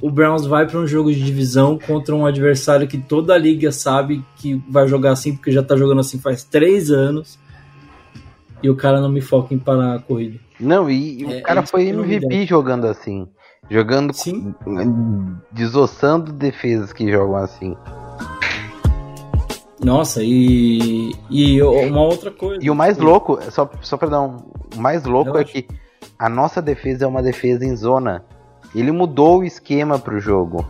o 0.00 0.10
Browns 0.10 0.46
vai 0.46 0.66
para 0.66 0.78
um 0.78 0.86
jogo 0.86 1.12
de 1.12 1.22
divisão 1.22 1.78
contra 1.78 2.14
um 2.14 2.24
adversário 2.24 2.88
que 2.88 2.96
toda 2.96 3.34
a 3.34 3.38
liga 3.38 3.70
sabe 3.72 4.24
que 4.36 4.54
vai 4.70 4.88
jogar 4.88 5.12
assim, 5.12 5.34
porque 5.34 5.50
já 5.50 5.62
tá 5.62 5.76
jogando 5.76 6.00
assim 6.00 6.18
faz 6.18 6.44
três 6.44 6.90
anos. 6.90 7.38
E 8.62 8.68
o 8.68 8.76
cara 8.76 9.00
não 9.00 9.08
me 9.08 9.20
foca 9.20 9.54
em 9.54 9.58
parar 9.58 9.94
a 9.94 9.98
corrida. 10.00 10.38
Não, 10.58 10.90
e, 10.90 11.24
É, 11.24 11.38
o 11.38 11.42
cara 11.42 11.60
é 11.60 11.66
foi 11.66 11.88
eu 11.88 12.04
MVP 12.04 12.46
jogando 12.46 12.86
assim. 12.86 13.28
Jogando. 13.70 14.12
Sim. 14.12 14.54
Desossando 15.52 16.32
defesas 16.32 16.92
que 16.92 17.10
jogam 17.10 17.36
assim. 17.36 17.76
Nossa, 19.82 20.22
e, 20.24 21.14
e 21.30 21.62
uma 21.62 22.02
outra 22.02 22.32
coisa. 22.32 22.58
E 22.64 22.68
o 22.68 22.74
mais 22.74 22.98
louco, 22.98 23.38
só, 23.50 23.70
só 23.80 23.96
pra 23.96 24.08
dar 24.08 24.22
um. 24.22 24.36
O 24.76 24.80
mais 24.80 25.04
louco 25.04 25.30
é 25.30 25.44
Relaxa. 25.44 25.52
que 25.52 25.68
a 26.18 26.28
nossa 26.28 26.60
defesa 26.60 27.04
é 27.04 27.08
uma 27.08 27.22
defesa 27.22 27.64
em 27.64 27.76
zona. 27.76 28.24
Ele 28.74 28.90
mudou 28.90 29.38
o 29.38 29.44
esquema 29.44 29.98
pro 29.98 30.18
jogo. 30.18 30.66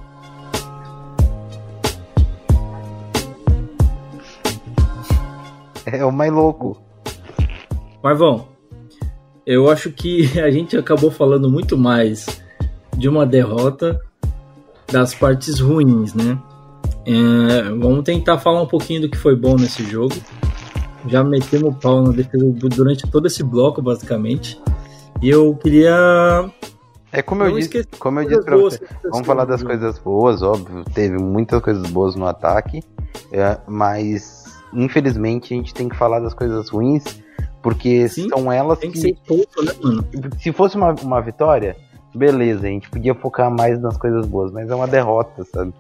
É 5.86 6.05
o 6.05 6.12
mais 6.12 6.30
louco. 6.30 6.88
Marvão, 8.03 8.49
eu 9.46 9.70
acho 9.70 9.90
que 9.90 10.38
a 10.40 10.51
gente 10.51 10.76
acabou 10.76 11.11
falando 11.11 11.51
muito 11.51 11.76
mais 11.76 12.26
de 12.96 13.09
uma 13.09 13.24
derrota 13.24 14.01
das 14.90 15.14
partes 15.14 15.61
ruins, 15.61 16.14
né? 16.14 16.38
É, 17.07 17.70
vamos 17.70 18.05
tentar 18.05 18.38
falar 18.38 18.62
um 18.62 18.66
pouquinho 18.66 19.03
do 19.03 19.09
que 19.09 19.16
foi 19.16 19.34
bom 19.34 19.57
nesse 19.57 19.82
jogo. 19.84 20.14
Já 21.07 21.24
metemos 21.24 21.70
o 21.70 21.74
pau 21.74 22.03
na 22.03 22.12
defesa 22.12 22.44
durante 22.44 23.09
todo 23.11 23.26
esse 23.26 23.42
bloco, 23.42 23.80
basicamente. 23.80 24.61
E 25.22 25.30
eu 25.30 25.55
queria. 25.55 26.51
É 27.11 27.22
como 27.22 27.44
eu 27.44 27.51
Não 27.51 27.59
disse, 27.59 27.84
como 27.99 28.20
eu 28.20 28.28
disse 28.28 28.44
pra 28.44 28.57
você. 28.57 28.80
Vamos 29.11 29.26
falar 29.26 29.44
das 29.46 29.61
jogo. 29.61 29.72
coisas 29.72 29.99
boas, 29.99 30.42
óbvio. 30.42 30.84
Teve 30.92 31.16
muitas 31.16 31.62
coisas 31.62 31.88
boas 31.90 32.14
no 32.14 32.26
ataque. 32.26 32.82
é, 33.32 33.59
mas 33.66 34.44
infelizmente 34.72 35.55
a 35.55 35.57
gente 35.57 35.72
tem 35.72 35.88
que 35.88 35.96
falar 35.96 36.20
das 36.20 36.34
coisas 36.34 36.68
ruins. 36.68 37.05
Porque 37.62 38.09
Sim, 38.09 38.28
são 38.28 38.50
elas 38.52 38.78
Tem 38.78 38.90
que 38.90 39.00
que. 39.00 39.14
pouco, 39.26 39.62
né, 39.64 39.72
mano? 39.82 40.04
Se 40.40 40.52
fosse 40.52 40.76
uma, 40.76 40.92
uma 41.02 41.20
vitória, 41.20 41.76
beleza, 42.14 42.66
a 42.66 42.70
gente 42.70 42.88
podia 42.88 43.14
focar 43.14 43.50
mais 43.50 43.80
nas 43.80 43.96
coisas 43.96 44.26
boas, 44.26 44.52
mas 44.52 44.70
é 44.70 44.74
uma 44.74 44.86
derrota, 44.86 45.44
sabe? 45.44 45.72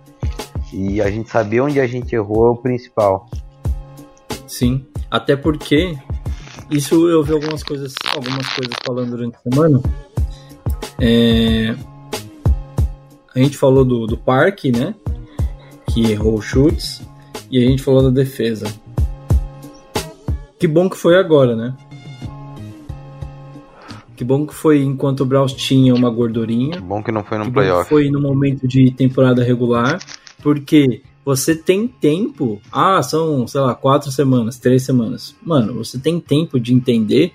E 0.72 1.00
a 1.00 1.10
gente 1.10 1.30
saber 1.30 1.60
onde 1.60 1.80
a 1.80 1.86
gente 1.86 2.14
errou 2.14 2.48
é 2.48 2.50
o 2.50 2.56
principal. 2.56 3.28
Sim. 4.46 4.84
Até 5.10 5.36
porque 5.36 5.96
isso 6.70 7.08
eu 7.08 7.22
vi 7.22 7.32
algumas 7.32 7.62
coisas, 7.62 7.94
algumas 8.14 8.46
coisas 8.48 8.74
falando 8.84 9.10
durante 9.10 9.36
a 9.36 9.50
semana. 9.50 9.80
É, 11.00 11.74
a 13.34 13.38
gente 13.38 13.56
falou 13.56 13.84
do, 13.84 14.06
do 14.06 14.18
parque, 14.18 14.70
né? 14.70 14.94
Que 15.86 16.10
errou 16.10 16.40
chutes. 16.42 17.00
E 17.50 17.64
a 17.64 17.66
gente 17.66 17.82
falou 17.82 18.02
da 18.02 18.10
defesa. 18.10 18.66
Que 20.58 20.66
bom 20.66 20.88
que 20.90 20.96
foi 20.96 21.16
agora, 21.16 21.54
né? 21.54 21.74
Que 24.16 24.24
bom 24.24 24.44
que 24.44 24.52
foi 24.54 24.82
enquanto 24.82 25.20
o 25.20 25.24
Browns 25.26 25.52
tinha 25.52 25.94
uma 25.94 26.10
gordurinha. 26.10 26.80
Bom 26.80 27.02
que 27.02 27.12
não 27.12 27.22
foi 27.22 27.38
no 27.38 27.44
Que 27.44 27.50
bom 27.50 27.60
que 27.60 27.66
playoff. 27.66 27.88
foi 27.88 28.10
no 28.10 28.20
momento 28.20 28.66
de 28.66 28.90
temporada 28.90 29.44
regular, 29.44 30.00
porque 30.42 31.02
você 31.24 31.54
tem 31.54 31.86
tempo. 31.86 32.60
Ah, 32.72 33.00
são, 33.00 33.46
sei 33.46 33.60
lá, 33.60 33.74
quatro 33.76 34.10
semanas, 34.10 34.58
três 34.58 34.82
semanas. 34.82 35.36
Mano, 35.40 35.74
você 35.74 35.98
tem 35.98 36.18
tempo 36.18 36.58
de 36.58 36.74
entender 36.74 37.32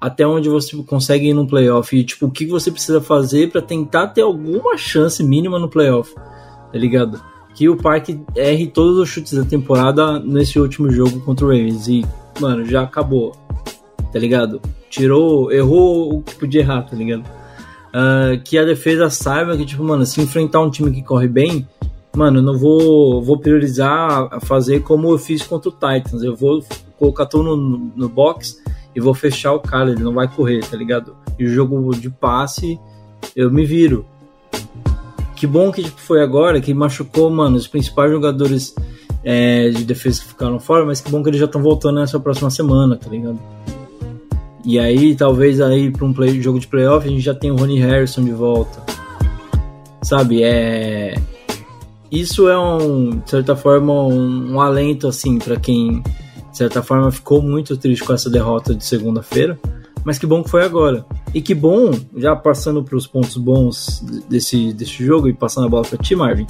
até 0.00 0.26
onde 0.26 0.48
você 0.48 0.74
consegue 0.84 1.28
ir 1.28 1.34
no 1.34 1.46
playoff 1.46 1.94
e, 1.94 2.02
tipo, 2.02 2.24
o 2.26 2.30
que 2.30 2.46
você 2.46 2.70
precisa 2.70 3.02
fazer 3.02 3.50
pra 3.50 3.60
tentar 3.60 4.06
ter 4.08 4.22
alguma 4.22 4.78
chance 4.78 5.22
mínima 5.22 5.58
no 5.58 5.68
playoff, 5.68 6.14
tá 6.14 6.78
ligado? 6.78 7.20
Que 7.60 7.68
o 7.68 7.76
Parque 7.76 8.18
erre 8.34 8.66
todos 8.68 8.96
os 8.96 9.06
chutes 9.06 9.34
da 9.34 9.44
temporada 9.44 10.18
nesse 10.18 10.58
último 10.58 10.90
jogo 10.90 11.20
contra 11.20 11.44
o 11.44 11.50
Ravens 11.50 11.88
e, 11.88 12.06
mano, 12.40 12.64
já 12.64 12.80
acabou, 12.80 13.36
tá 14.10 14.18
ligado? 14.18 14.62
Tirou, 14.88 15.52
errou 15.52 16.14
o 16.14 16.22
que 16.22 16.36
podia 16.36 16.62
errar, 16.62 16.84
tá 16.84 16.96
ligado? 16.96 17.22
Ah, 17.92 18.30
que 18.42 18.56
a 18.56 18.64
defesa 18.64 19.10
saiba 19.10 19.58
que, 19.58 19.66
tipo, 19.66 19.84
mano, 19.84 20.06
se 20.06 20.22
enfrentar 20.22 20.62
um 20.62 20.70
time 20.70 20.90
que 20.90 21.02
corre 21.02 21.28
bem, 21.28 21.68
mano, 22.16 22.40
não 22.40 22.56
vou, 22.56 23.22
vou 23.22 23.36
priorizar 23.36 24.28
a 24.32 24.40
fazer 24.40 24.80
como 24.80 25.10
eu 25.10 25.18
fiz 25.18 25.42
contra 25.42 25.68
o 25.68 25.72
Titans. 25.72 26.22
Eu 26.22 26.34
vou 26.34 26.64
colocar 26.98 27.26
tudo 27.26 27.54
no, 27.54 27.92
no 27.94 28.08
box 28.08 28.56
e 28.96 29.00
vou 29.00 29.12
fechar 29.12 29.52
o 29.52 29.60
cara, 29.60 29.90
ele 29.90 30.02
não 30.02 30.14
vai 30.14 30.26
correr, 30.28 30.64
tá 30.64 30.78
ligado? 30.78 31.14
E 31.38 31.44
o 31.44 31.48
jogo 31.48 31.94
de 31.94 32.08
passe, 32.08 32.80
eu 33.36 33.50
me 33.50 33.66
viro. 33.66 34.06
Que 35.40 35.46
bom 35.46 35.72
que 35.72 35.82
tipo, 35.82 35.98
foi 35.98 36.20
agora, 36.20 36.60
que 36.60 36.74
machucou, 36.74 37.30
mano, 37.30 37.56
os 37.56 37.66
principais 37.66 38.12
jogadores 38.12 38.74
é, 39.24 39.70
de 39.70 39.84
defesa 39.84 40.20
que 40.20 40.28
ficaram 40.28 40.60
fora, 40.60 40.84
mas 40.84 41.00
que 41.00 41.10
bom 41.10 41.22
que 41.22 41.30
eles 41.30 41.40
já 41.40 41.46
estão 41.46 41.62
voltando 41.62 41.98
nessa 41.98 42.20
próxima 42.20 42.50
semana, 42.50 42.94
tá 42.94 43.08
ligado? 43.08 43.40
E 44.66 44.78
aí, 44.78 45.16
talvez 45.16 45.58
aí 45.58 45.90
para 45.90 46.04
um 46.04 46.12
play, 46.12 46.42
jogo 46.42 46.60
de 46.60 46.66
playoff, 46.66 47.08
a 47.08 47.10
gente 47.10 47.22
já 47.22 47.34
tem 47.34 47.50
o 47.50 47.56
Ronnie 47.56 47.80
Harrison 47.80 48.22
de 48.22 48.32
volta. 48.32 48.82
Sabe, 50.02 50.42
é. 50.42 51.14
Isso 52.12 52.46
é 52.46 52.58
um, 52.58 53.20
de 53.20 53.30
certa 53.30 53.56
forma, 53.56 53.94
um, 53.94 54.52
um 54.52 54.60
alento, 54.60 55.08
assim, 55.08 55.38
para 55.38 55.56
quem, 55.56 56.02
de 56.50 56.58
certa 56.58 56.82
forma, 56.82 57.10
ficou 57.10 57.40
muito 57.40 57.78
triste 57.78 58.04
com 58.04 58.12
essa 58.12 58.28
derrota 58.28 58.74
de 58.74 58.84
segunda-feira. 58.84 59.58
Mas 60.04 60.18
que 60.18 60.26
bom 60.26 60.42
que 60.42 60.50
foi 60.50 60.64
agora. 60.64 61.04
E 61.34 61.42
que 61.42 61.54
bom, 61.54 61.90
já 62.16 62.34
passando 62.34 62.82
para 62.82 62.96
os 62.96 63.06
pontos 63.06 63.36
bons 63.36 64.02
desse, 64.28 64.72
desse 64.72 65.04
jogo 65.04 65.28
e 65.28 65.32
passando 65.32 65.66
a 65.66 65.70
bola 65.70 65.84
para 65.84 65.98
ti, 65.98 66.16
Marvin. 66.16 66.46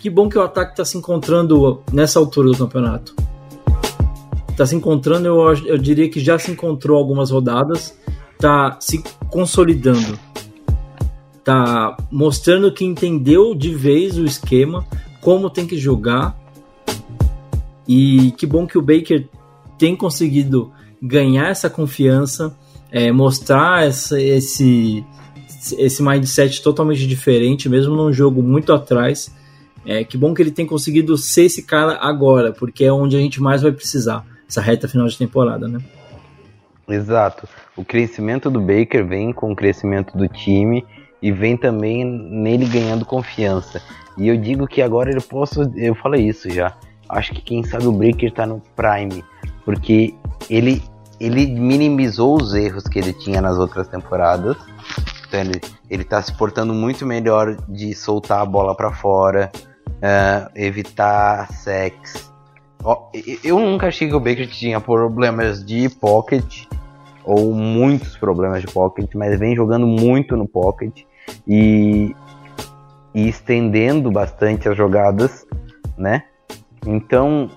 Que 0.00 0.08
bom 0.08 0.28
que 0.28 0.38
o 0.38 0.42
ataque 0.42 0.72
está 0.72 0.84
se 0.84 0.96
encontrando 0.96 1.82
nessa 1.92 2.18
altura 2.18 2.50
do 2.50 2.56
campeonato 2.56 3.14
tá 4.58 4.66
se 4.66 4.74
encontrando, 4.74 5.28
eu, 5.28 5.54
eu 5.66 5.78
diria 5.78 6.10
que 6.10 6.18
já 6.18 6.36
se 6.36 6.50
encontrou 6.50 6.98
algumas 6.98 7.30
rodadas, 7.30 7.96
tá 8.40 8.76
se 8.80 9.00
consolidando. 9.30 10.18
tá 11.44 11.96
mostrando 12.10 12.72
que 12.72 12.84
entendeu 12.84 13.54
de 13.54 13.72
vez 13.72 14.18
o 14.18 14.24
esquema, 14.24 14.84
como 15.20 15.48
tem 15.48 15.64
que 15.64 15.78
jogar. 15.78 16.36
E 17.86 18.32
que 18.32 18.46
bom 18.46 18.66
que 18.66 18.76
o 18.76 18.82
Baker 18.82 19.28
tem 19.78 19.94
conseguido 19.94 20.72
ganhar 21.00 21.48
essa 21.48 21.70
confiança, 21.70 22.52
é, 22.90 23.12
mostrar 23.12 23.86
essa, 23.86 24.20
esse, 24.20 25.04
esse 25.76 26.02
mindset 26.02 26.62
totalmente 26.62 27.06
diferente, 27.06 27.68
mesmo 27.68 27.94
num 27.94 28.12
jogo 28.12 28.42
muito 28.42 28.72
atrás. 28.72 29.34
É, 29.86 30.04
que 30.04 30.18
bom 30.18 30.34
que 30.34 30.42
ele 30.42 30.50
tem 30.50 30.66
conseguido 30.66 31.16
ser 31.16 31.44
esse 31.44 31.62
cara 31.62 31.98
agora, 32.00 32.52
porque 32.52 32.84
é 32.84 32.92
onde 32.92 33.16
a 33.16 33.20
gente 33.20 33.40
mais 33.40 33.62
vai 33.62 33.72
precisar, 33.72 34.24
essa 34.46 34.60
reta 34.60 34.88
final 34.88 35.06
de 35.06 35.16
temporada, 35.16 35.66
né? 35.66 35.78
Exato. 36.88 37.48
O 37.76 37.84
crescimento 37.84 38.50
do 38.50 38.60
Baker 38.60 39.06
vem 39.06 39.32
com 39.32 39.52
o 39.52 39.56
crescimento 39.56 40.16
do 40.16 40.26
time 40.26 40.84
e 41.22 41.30
vem 41.30 41.56
também 41.56 42.04
nele 42.04 42.66
ganhando 42.66 43.04
confiança. 43.04 43.82
E 44.16 44.28
eu 44.28 44.36
digo 44.36 44.66
que 44.66 44.80
agora 44.80 45.10
ele 45.10 45.20
posso, 45.20 45.62
eu 45.76 45.94
falei 45.94 46.26
isso 46.26 46.50
já. 46.50 46.76
Acho 47.08 47.32
que 47.32 47.40
quem 47.40 47.62
sabe 47.62 47.86
o 47.86 47.92
Baker 47.92 48.32
tá 48.32 48.46
no 48.46 48.60
prime, 48.74 49.24
porque 49.64 50.14
ele 50.50 50.82
ele 51.20 51.46
minimizou 51.46 52.36
os 52.40 52.54
erros 52.54 52.84
que 52.84 52.98
ele 52.98 53.12
tinha 53.12 53.40
nas 53.40 53.58
outras 53.58 53.88
temporadas. 53.88 54.56
Então 55.26 55.40
ele, 55.40 55.60
ele 55.90 56.04
tá 56.04 56.22
se 56.22 56.32
portando 56.32 56.72
muito 56.72 57.04
melhor 57.04 57.56
de 57.68 57.94
soltar 57.94 58.40
a 58.40 58.46
bola 58.46 58.74
para 58.74 58.92
fora, 58.92 59.50
uh, 59.86 60.50
evitar 60.54 61.52
sex. 61.52 62.32
Oh, 62.82 63.10
eu 63.42 63.58
nunca 63.58 63.88
achei 63.88 64.08
que 64.08 64.14
o 64.14 64.20
Baker 64.20 64.48
tinha 64.48 64.80
problemas 64.80 65.64
de 65.64 65.88
pocket 65.88 66.66
ou 67.24 67.52
muitos 67.52 68.16
problemas 68.16 68.62
de 68.62 68.68
pocket, 68.68 69.14
mas 69.14 69.38
vem 69.38 69.54
jogando 69.54 69.86
muito 69.86 70.36
no 70.36 70.48
pocket 70.48 71.02
e, 71.46 72.14
e 73.12 73.28
estendendo 73.28 74.10
bastante 74.10 74.68
as 74.68 74.76
jogadas, 74.76 75.46
né? 75.96 76.22
Então 76.86 77.50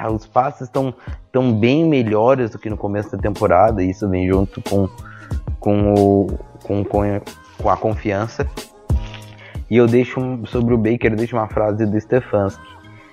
ah, 0.00 0.10
os 0.10 0.26
passes 0.26 0.62
estão 0.62 0.94
tão 1.30 1.52
bem 1.52 1.84
melhores 1.84 2.50
do 2.50 2.58
que 2.58 2.70
no 2.70 2.76
começo 2.76 3.10
da 3.12 3.18
temporada, 3.18 3.82
e 3.82 3.90
isso 3.90 4.08
vem 4.08 4.28
junto 4.28 4.60
com, 4.62 4.88
com, 5.60 5.94
o, 5.94 6.38
com, 6.62 6.84
com, 6.84 7.68
a 7.68 7.76
confiança. 7.76 8.46
E 9.70 9.76
eu 9.76 9.86
deixo 9.86 10.20
sobre 10.46 10.74
o 10.74 10.78
Baker, 10.78 11.12
eu 11.12 11.16
deixo 11.16 11.36
uma 11.36 11.48
frase 11.48 11.86
do 11.86 12.00
Stefanski. 12.00 12.72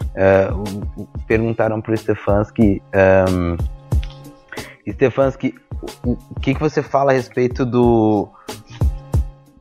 Uh, 0.09 1.07
perguntaram 1.27 1.81
para 1.81 1.93
o 1.93 1.97
Stefanski, 1.97 2.81
um, 3.29 3.55
Stefanski, 4.91 5.55
o 6.03 6.17
que, 6.41 6.53
que 6.53 6.59
você 6.59 6.81
fala 6.81 7.11
a 7.11 7.13
respeito 7.13 7.65
do 7.65 8.27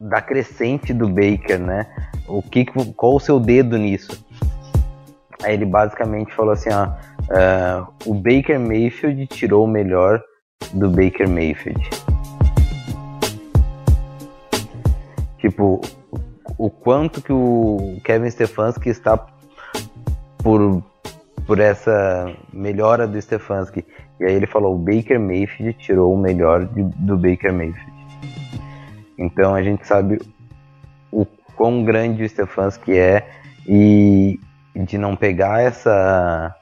da 0.01 0.21
crescente 0.21 0.93
do 0.95 1.09
Baker, 1.09 1.59
né? 1.59 1.87
O 2.27 2.43
que, 2.43 2.65
qual 2.65 3.17
o 3.17 3.21
seu 3.21 3.41
dedo 3.41 3.77
nisso? 3.77 4.25
Aí 5.43 5.55
ele 5.55 5.67
basicamente 5.67 6.35
falou 6.35 6.53
assim, 6.53 6.71
ó, 6.73 6.91
uh, 7.31 7.87
o 8.07 8.15
Baker 8.15 8.59
Mayfield 8.59 9.27
tirou 9.27 9.65
o 9.65 9.69
melhor 9.69 10.23
do 10.75 10.91
Baker 10.91 11.29
Mayfield. 11.29 11.89
Tipo, 15.39 15.81
o 16.57 16.69
quanto 16.69 17.23
que 17.23 17.33
o 17.33 17.99
Kevin 18.05 18.31
Stefanski 18.31 18.89
está 18.89 19.17
por, 20.39 20.83
por 21.47 21.61
essa 21.61 22.35
melhora 22.53 23.07
do 23.07 23.21
Stefanski. 23.21 23.85
E 24.21 24.25
aí 24.25 24.35
ele 24.35 24.47
falou, 24.47 24.75
o 24.75 24.79
Baker 24.79 25.21
Mayfield 25.21 25.75
tirou 25.75 26.13
o 26.13 26.19
melhor 26.19 26.67
de, 26.67 26.83
do 26.83 27.17
Baker 27.17 27.53
Mayfield. 27.53 27.93
Então 29.17 29.55
a 29.55 29.63
gente 29.63 29.87
sabe 29.87 30.21
o 31.13 31.25
quão 31.57 31.85
grande 31.85 32.23
o 32.23 32.29
Stefanski 32.29 32.97
é 32.97 33.29
e 33.67 34.41
de 34.75 34.97
não 34.97 35.17
pegar 35.17 35.61
essa 35.61 36.55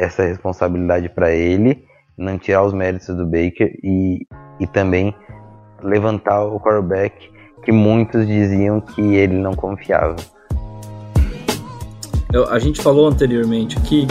essa 0.00 0.24
responsabilidade 0.24 1.10
para 1.10 1.30
ele, 1.30 1.84
não 2.16 2.38
tirar 2.38 2.64
os 2.64 2.72
méritos 2.72 3.14
do 3.14 3.26
Baker 3.26 3.70
e, 3.84 4.26
e 4.58 4.66
também 4.66 5.14
levantar 5.82 6.42
o 6.42 6.58
quarterback 6.58 7.30
que 7.62 7.70
muitos 7.70 8.26
diziam 8.26 8.80
que 8.80 9.02
ele 9.14 9.34
não 9.34 9.52
confiava. 9.52 10.16
Eu, 12.32 12.48
a 12.48 12.58
gente 12.58 12.80
falou 12.80 13.08
anteriormente 13.08 13.76
aqui 13.76 14.06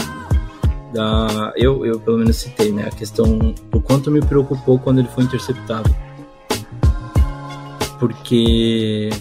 da 0.93 1.53
eu, 1.55 1.85
eu 1.85 1.99
pelo 1.99 2.17
menos 2.17 2.35
citei 2.37 2.71
né 2.71 2.85
a 2.87 2.95
questão 2.95 3.37
do 3.71 3.79
quanto 3.79 4.11
me 4.11 4.21
preocupou 4.21 4.79
quando 4.79 4.99
ele 4.99 5.07
foi 5.07 5.23
interceptado 5.23 5.87
porque 7.99 9.11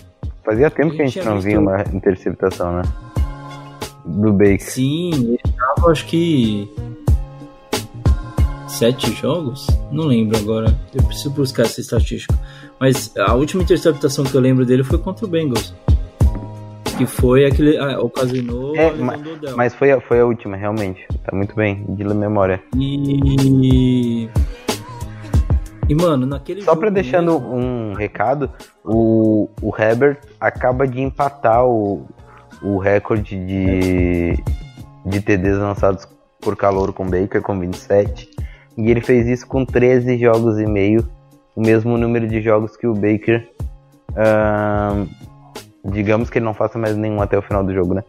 fazia 0.43 0.70
tempo 0.70 0.95
a 0.95 0.97
que 0.97 1.03
a 1.03 1.07
gente 1.07 1.23
não 1.23 1.35
visto... 1.35 1.47
via 1.47 1.61
uma 1.61 1.82
interceptação 1.93 2.78
né 2.78 2.82
do 4.04 4.32
Baker. 4.32 4.60
Sim, 4.60 5.10
ele 5.12 5.40
tava 5.56 5.90
acho 5.90 6.06
que 6.06 6.70
sete 8.68 9.12
jogos? 9.12 9.66
Não 9.90 10.04
lembro 10.04 10.36
agora. 10.38 10.78
Eu 10.94 11.02
preciso 11.02 11.30
buscar 11.30 11.62
essa 11.62 11.80
estatística. 11.80 12.38
Mas 12.78 13.12
a 13.16 13.34
última 13.34 13.62
interceptação 13.62 14.24
que 14.24 14.34
eu 14.34 14.40
lembro 14.40 14.64
dele 14.64 14.84
foi 14.84 14.98
contra 14.98 15.24
o 15.24 15.28
Bengals. 15.28 15.74
Que 16.96 17.06
foi 17.06 17.44
aquele. 17.44 17.76
Ah, 17.76 18.00
ocasionou. 18.00 18.76
É, 18.76 18.92
mas, 18.92 19.20
mas 19.56 19.74
foi, 19.74 19.92
a, 19.92 20.00
foi 20.00 20.20
a 20.20 20.26
última, 20.26 20.56
realmente. 20.56 21.06
Tá 21.24 21.34
muito 21.34 21.54
bem, 21.54 21.84
de 21.88 22.04
memória. 22.04 22.62
E. 22.76 24.28
E, 25.88 25.94
mano, 25.94 26.26
naquele 26.26 26.60
Só 26.62 26.76
pra 26.76 26.90
deixando 26.90 27.40
mesmo... 27.40 27.54
um 27.54 27.94
recado, 27.94 28.50
o, 28.84 29.48
o 29.62 29.74
Herbert 29.74 30.18
acaba 30.38 30.86
de 30.86 31.00
empatar 31.00 31.64
o, 31.64 32.06
o 32.62 32.78
recorde 32.78 33.36
de, 33.36 34.43
de 35.05 35.20
TDs 35.20 35.59
lançados 35.59 36.09
por 36.40 36.56
calor 36.56 36.93
com 36.93 37.09
Baker, 37.09 37.43
com 37.43 37.59
27. 37.59 38.28
E 38.76 38.90
ele 38.90 39.01
fez 39.01 39.26
isso 39.26 39.47
com 39.47 39.64
13 39.64 40.18
jogos 40.18 40.59
e 40.59 40.66
meio, 40.66 41.09
o 41.55 41.60
mesmo 41.60 41.98
número 41.98 42.26
de 42.28 42.40
jogos 42.40 42.76
que 42.76 42.86
o 42.86 42.94
Baker. 42.94 43.48
Uh, 44.10 45.09
digamos 45.85 46.30
que 46.30 46.39
ele 46.39 46.44
não 46.44 46.55
faça 46.55 46.78
mais 46.78 46.97
nenhum 46.97 47.20
até 47.20 47.36
o 47.36 47.43
final 47.43 47.64
do 47.64 47.74
jogo, 47.74 47.94
né? 47.94 48.05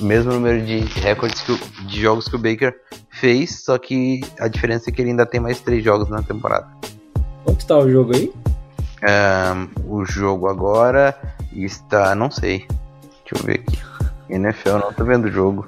O 0.00 0.04
mesmo 0.04 0.32
número 0.32 0.64
de 0.64 0.80
recordes 1.00 1.40
que 1.42 1.52
o, 1.52 1.58
de 1.86 2.00
jogos 2.00 2.26
que 2.28 2.34
o 2.34 2.38
Baker 2.38 2.74
fez, 3.10 3.62
só 3.64 3.78
que 3.78 4.20
a 4.40 4.48
diferença 4.48 4.90
é 4.90 4.92
que 4.92 5.00
ele 5.00 5.10
ainda 5.10 5.26
tem 5.26 5.40
mais 5.40 5.60
3 5.60 5.82
jogos 5.82 6.08
na 6.08 6.22
temporada. 6.22 6.66
Quanto 7.44 7.60
está 7.60 7.78
o 7.78 7.90
jogo 7.90 8.14
aí? 8.14 8.32
o 9.86 10.04
jogo 10.04 10.48
agora 10.48 11.16
está. 11.52 12.14
não 12.14 12.30
sei. 12.30 12.66
Deixa 13.32 13.42
eu 13.42 13.46
ver 13.46 13.60
aqui. 13.60 13.78
NFL, 14.28 14.78
não 14.78 14.92
tô 14.92 15.04
vendo 15.04 15.26
o 15.26 15.30
jogo. 15.30 15.66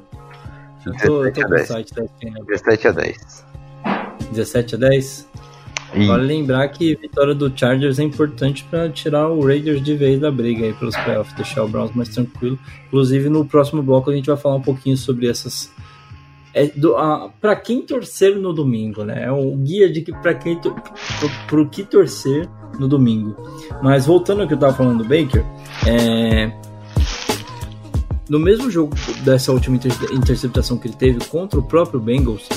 17 0.84 1.44
a 1.44 1.48
10. 1.48 1.68
17 2.46 2.88
a 2.88 2.92
10. 2.92 3.46
17 4.32 4.74
a 4.74 4.78
10? 4.78 5.28
E... 5.94 6.06
Vale 6.06 6.26
lembrar 6.26 6.68
que 6.68 6.96
vitória 6.96 7.34
do 7.34 7.52
Chargers 7.56 7.98
é 7.98 8.02
importante 8.02 8.64
para 8.64 8.90
tirar 8.90 9.28
o 9.28 9.46
Raiders 9.46 9.82
de 9.82 9.96
vez 9.96 10.20
da 10.20 10.30
briga 10.30 10.64
aí 10.64 10.72
pelos 10.72 10.96
playoffs, 10.96 11.34
deixar 11.36 11.62
o 11.64 11.68
Browns 11.68 11.94
mais 11.94 12.08
tranquilo. 12.08 12.58
Inclusive, 12.88 13.28
no 13.28 13.44
próximo 13.44 13.82
bloco 13.82 14.10
a 14.10 14.14
gente 14.14 14.26
vai 14.26 14.36
falar 14.36 14.56
um 14.56 14.62
pouquinho 14.62 14.96
sobre 14.96 15.28
essas. 15.28 15.70
É, 16.52 16.70
para 17.40 17.56
quem 17.56 17.82
torcer 17.82 18.36
no 18.36 18.52
domingo, 18.52 19.04
né? 19.04 19.24
É 19.24 19.32
um 19.32 19.56
guia 19.56 19.90
de 19.90 20.02
que 20.02 20.12
para 20.12 20.34
quem 20.34 20.60
to, 20.60 20.72
pro, 20.72 21.30
pro 21.46 21.68
que 21.68 21.82
torcer 21.82 22.48
no 22.78 22.88
domingo. 22.88 23.36
Mas 23.82 24.06
voltando 24.06 24.42
ao 24.42 24.48
que 24.48 24.54
eu 24.54 24.58
tava 24.58 24.74
falando 24.74 24.98
do 24.98 25.04
Baker, 25.04 25.44
é, 25.86 26.52
no 28.28 28.38
mesmo 28.38 28.70
jogo 28.70 28.94
dessa 29.22 29.52
última 29.52 29.76
inter 29.76 29.92
interceptação 30.12 30.78
que 30.78 30.88
ele 30.88 30.96
teve 30.96 31.24
contra 31.26 31.59
o 31.59 31.62
próprio 31.62 32.01
Bengals, 32.01 32.48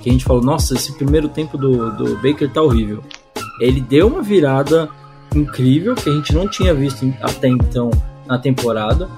que 0.00 0.08
a 0.08 0.12
gente 0.12 0.24
falou, 0.24 0.42
nossa, 0.42 0.74
esse 0.74 0.92
primeiro 0.92 1.28
tempo 1.28 1.58
do, 1.58 1.90
do 1.92 2.16
Baker 2.16 2.50
tá 2.50 2.62
horrível. 2.62 3.02
Ele 3.60 3.80
deu 3.80 4.06
uma 4.06 4.22
virada 4.22 4.88
incrível 5.34 5.94
que 5.94 6.08
a 6.08 6.12
gente 6.12 6.32
não 6.32 6.48
tinha 6.48 6.72
visto 6.72 7.12
até 7.20 7.48
então 7.48 7.90
na 8.26 8.38
temporada. 8.38 9.08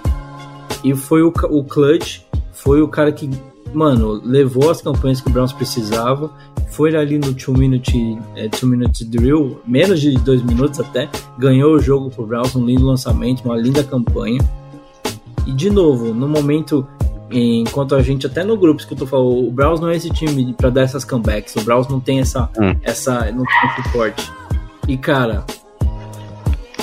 E 0.82 0.94
foi 0.94 1.22
o, 1.22 1.32
o 1.50 1.64
clutch, 1.64 2.20
foi 2.52 2.80
o 2.80 2.88
cara 2.88 3.12
que, 3.12 3.28
mano, 3.74 4.20
levou 4.24 4.70
as 4.70 4.80
campanhas 4.80 5.20
que 5.20 5.28
o 5.28 5.32
Browns 5.32 5.52
precisava. 5.52 6.30
Foi 6.70 6.94
ali 6.96 7.18
no 7.18 7.32
2 7.32 7.48
minute, 7.48 8.18
é, 8.36 8.48
two 8.48 8.68
minute 8.68 9.04
drill, 9.04 9.60
menos 9.66 10.00
de 10.00 10.14
2 10.14 10.42
minutos 10.42 10.78
até, 10.78 11.10
ganhou 11.36 11.74
o 11.74 11.80
jogo 11.80 12.10
pro 12.10 12.24
Browns, 12.24 12.54
um 12.54 12.64
lindo 12.64 12.86
lançamento, 12.86 13.44
uma 13.44 13.56
linda 13.56 13.82
campanha. 13.82 14.40
E 15.46 15.52
de 15.52 15.70
novo, 15.70 16.14
no 16.14 16.28
momento 16.28 16.86
enquanto 17.30 17.94
a 17.94 18.02
gente 18.02 18.26
até 18.26 18.42
no 18.42 18.56
grupo 18.56 18.80
escutou 18.80 19.06
falou, 19.06 19.46
o 19.46 19.52
Browns 19.52 19.78
não 19.80 19.88
é 19.88 19.96
esse 19.96 20.10
time 20.10 20.52
para 20.52 20.68
dar 20.68 20.82
essas 20.82 21.04
comebacks, 21.04 21.54
o 21.54 21.60
Browns 21.60 21.86
não 21.88 22.00
tem 22.00 22.20
essa 22.20 22.50
hum. 22.58 22.74
essa 22.82 23.30
não 23.30 23.44
tem 23.44 23.84
suporte. 23.84 24.32
E 24.88 24.96
cara, 24.96 25.44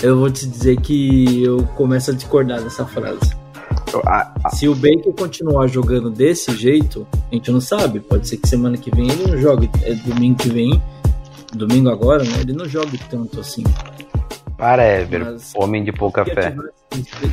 eu 0.02 0.18
vou 0.18 0.30
te 0.30 0.48
dizer 0.48 0.80
que 0.80 1.44
eu 1.44 1.64
começo 1.76 2.12
a 2.12 2.14
discordar 2.14 2.62
dessa 2.62 2.86
frase. 2.86 3.36
Se 4.52 4.68
o 4.68 4.76
Baker 4.76 5.14
continuar 5.14 5.68
jogando 5.68 6.10
desse 6.10 6.56
jeito, 6.56 7.08
a 7.32 7.36
gente 7.36 7.52
não 7.52 7.62
sabe. 7.62 8.00
Pode 8.00 8.28
ser 8.28 8.38
que 8.38 8.48
semana 8.48 8.78
que 8.78 8.94
vem 8.94 9.10
ele 9.10 9.32
não 9.32 9.38
jogue. 9.38 9.70
É 9.82 9.94
domingo 9.94 10.38
que 10.38 10.50
vem, 10.50 10.82
domingo 11.54 11.90
agora, 11.90 12.24
né? 12.24 12.42
Ele 12.42 12.54
não 12.54 12.68
jogue 12.68 13.00
tanto 13.10 13.40
assim. 13.40 13.64
Para 14.58 14.84
Ever, 14.84 15.24
Mas- 15.26 15.54
homem 15.56 15.84
de 15.84 15.92
pouca 15.92 16.26
fé. 16.26 16.56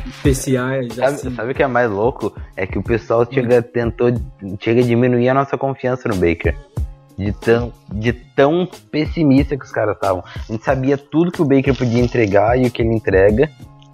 Especiais, 0.07 0.93
Sabe, 0.93 1.07
assim. 1.07 1.35
sabe 1.35 1.51
o 1.51 1.55
que 1.55 1.63
é 1.63 1.67
mais 1.67 1.89
louco? 1.89 2.33
É 2.55 2.67
que 2.67 2.77
o 2.77 2.83
pessoal 2.83 3.25
chega, 3.31 3.61
tentou, 3.61 4.09
chega 4.59 4.81
a 4.81 4.83
diminuir 4.83 5.29
a 5.29 5.33
nossa 5.33 5.57
confiança 5.57 6.07
no 6.09 6.15
Baker. 6.15 6.55
De 7.17 7.31
tão, 7.31 7.71
de 7.91 8.11
tão 8.11 8.67
pessimista 8.91 9.57
que 9.57 9.63
os 9.63 9.71
caras 9.71 9.95
estavam. 9.95 10.21
A 10.27 10.51
gente 10.51 10.63
sabia 10.65 10.97
tudo 10.97 11.31
que 11.31 11.41
o 11.41 11.45
Baker 11.45 11.73
podia 11.75 12.01
entregar 12.01 12.59
e 12.59 12.67
o 12.67 12.71
que 12.71 12.81
ele 12.81 12.93
entrega. 12.93 13.49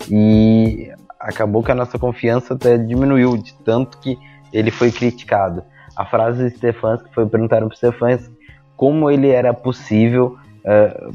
E 0.10 0.92
acabou 1.20 1.62
que 1.64 1.72
a 1.72 1.76
nossa 1.76 2.00
confiança 2.00 2.56
até 2.56 2.78
diminuiu, 2.80 3.38
de 3.38 3.54
tanto 3.64 4.00
que 4.00 4.18
ele 4.52 4.72
foi 4.72 4.92
criticado. 4.92 5.64
A 5.96 6.04
frase 6.06 6.44
do 6.44 6.50
Stefanski 6.58 7.14
foi 7.14 7.28
perguntaram 7.28 7.68
pro 7.68 7.78
Stefanski 7.78 8.36
como 8.76 9.10
ele 9.12 9.30
era 9.30 9.54
possível, 9.54 10.36
eh, 10.66 11.10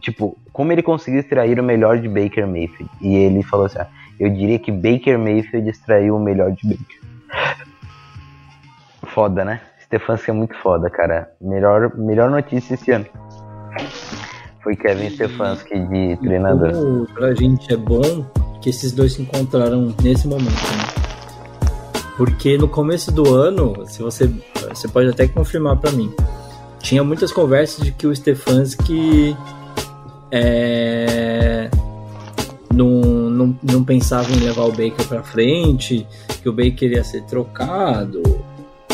tipo, 0.00 0.36
como 0.52 0.72
ele 0.72 0.82
conseguiu 0.82 1.20
extrair 1.20 1.58
o 1.58 1.62
melhor 1.62 1.98
de 1.98 2.08
Baker 2.08 2.46
Mayfield. 2.46 2.90
E 3.00 3.14
ele 3.14 3.42
falou 3.42 3.66
assim: 3.66 3.78
ah, 3.78 3.88
eu 4.20 4.28
diria 4.30 4.58
que 4.58 4.70
Baker 4.70 5.18
Mayfield 5.18 5.68
extraiu 5.68 6.16
o 6.16 6.20
melhor 6.20 6.52
de 6.52 6.68
Baker. 6.68 7.00
Foda, 9.06 9.44
né? 9.44 9.60
Stefanski 9.84 10.30
é 10.30 10.34
muito 10.34 10.54
foda, 10.56 10.88
cara. 10.88 11.30
Melhor, 11.40 11.96
melhor 11.96 12.30
notícia 12.30 12.74
esse 12.74 12.90
ano. 12.90 13.06
Foi 14.62 14.76
Kevin 14.76 15.10
Stefanski 15.10 15.78
de 15.86 16.16
treinador. 16.18 16.72
Como 16.72 17.06
pra 17.06 17.34
gente 17.34 17.72
é 17.72 17.76
bom 17.76 18.24
que 18.62 18.70
esses 18.70 18.92
dois 18.92 19.12
se 19.12 19.22
encontraram 19.22 19.94
nesse 20.02 20.28
momento, 20.28 20.50
né? 20.50 21.02
Porque 22.16 22.56
no 22.56 22.68
começo 22.68 23.10
do 23.10 23.34
ano, 23.34 23.84
se 23.86 24.02
você, 24.02 24.32
você 24.68 24.86
pode 24.86 25.08
até 25.08 25.26
confirmar 25.26 25.78
pra 25.78 25.90
mim, 25.90 26.14
tinha 26.78 27.02
muitas 27.02 27.32
conversas 27.32 27.84
de 27.84 27.90
que 27.90 28.06
o 28.06 28.14
Stefanski 28.14 29.36
é, 30.32 31.68
não, 32.72 32.88
não, 33.30 33.58
não 33.62 33.84
pensava 33.84 34.32
em 34.32 34.40
levar 34.40 34.62
o 34.64 34.70
Baker 34.70 35.06
pra 35.06 35.22
frente, 35.22 36.06
que 36.42 36.48
o 36.48 36.52
Baker 36.52 36.90
ia 36.92 37.04
ser 37.04 37.22
trocado 37.24 38.22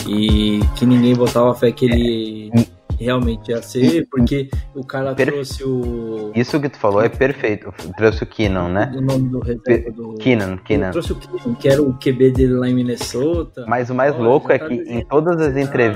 e 0.06 0.60
que 0.76 0.84
ninguém 0.84 1.14
botava 1.14 1.54
fé 1.54 1.70
que 1.70 1.84
ele 1.86 2.50
realmente 2.98 3.52
ia 3.52 3.62
ser, 3.62 4.08
porque 4.10 4.50
o 4.74 4.84
cara 4.84 5.14
Per- 5.14 5.32
trouxe 5.32 5.62
o, 5.62 6.32
Isso 6.34 6.60
que 6.60 6.68
tu 6.68 6.78
falou 6.78 7.00
é 7.00 7.08
perfeito. 7.08 7.72
Trouxe 7.96 8.24
o 8.24 8.26
Keenan, 8.26 8.68
né? 8.70 8.92
o 8.96 9.00
nome 9.00 9.28
do 9.28 9.38
reserva 9.38 9.92
do. 9.92 10.14
Keenan, 10.14 10.56
Keenan. 10.58 10.90
Trouxe 10.90 11.12
o 11.12 11.16
Keenan, 11.16 11.54
que 11.54 11.68
era 11.68 11.80
o 11.80 11.94
QB 11.94 12.32
dele 12.32 12.54
lá 12.54 12.68
em 12.68 12.74
Minnesota. 12.74 13.64
Mas 13.68 13.88
o 13.90 13.94
mais 13.94 14.12
Olha, 14.14 14.24
louco 14.24 14.50
é 14.50 14.58
tá 14.58 14.66
que 14.66 14.74
em 14.74 15.04
todas 15.04 15.40
as 15.40 15.54
esse 15.54 15.70
cara. 15.70 15.92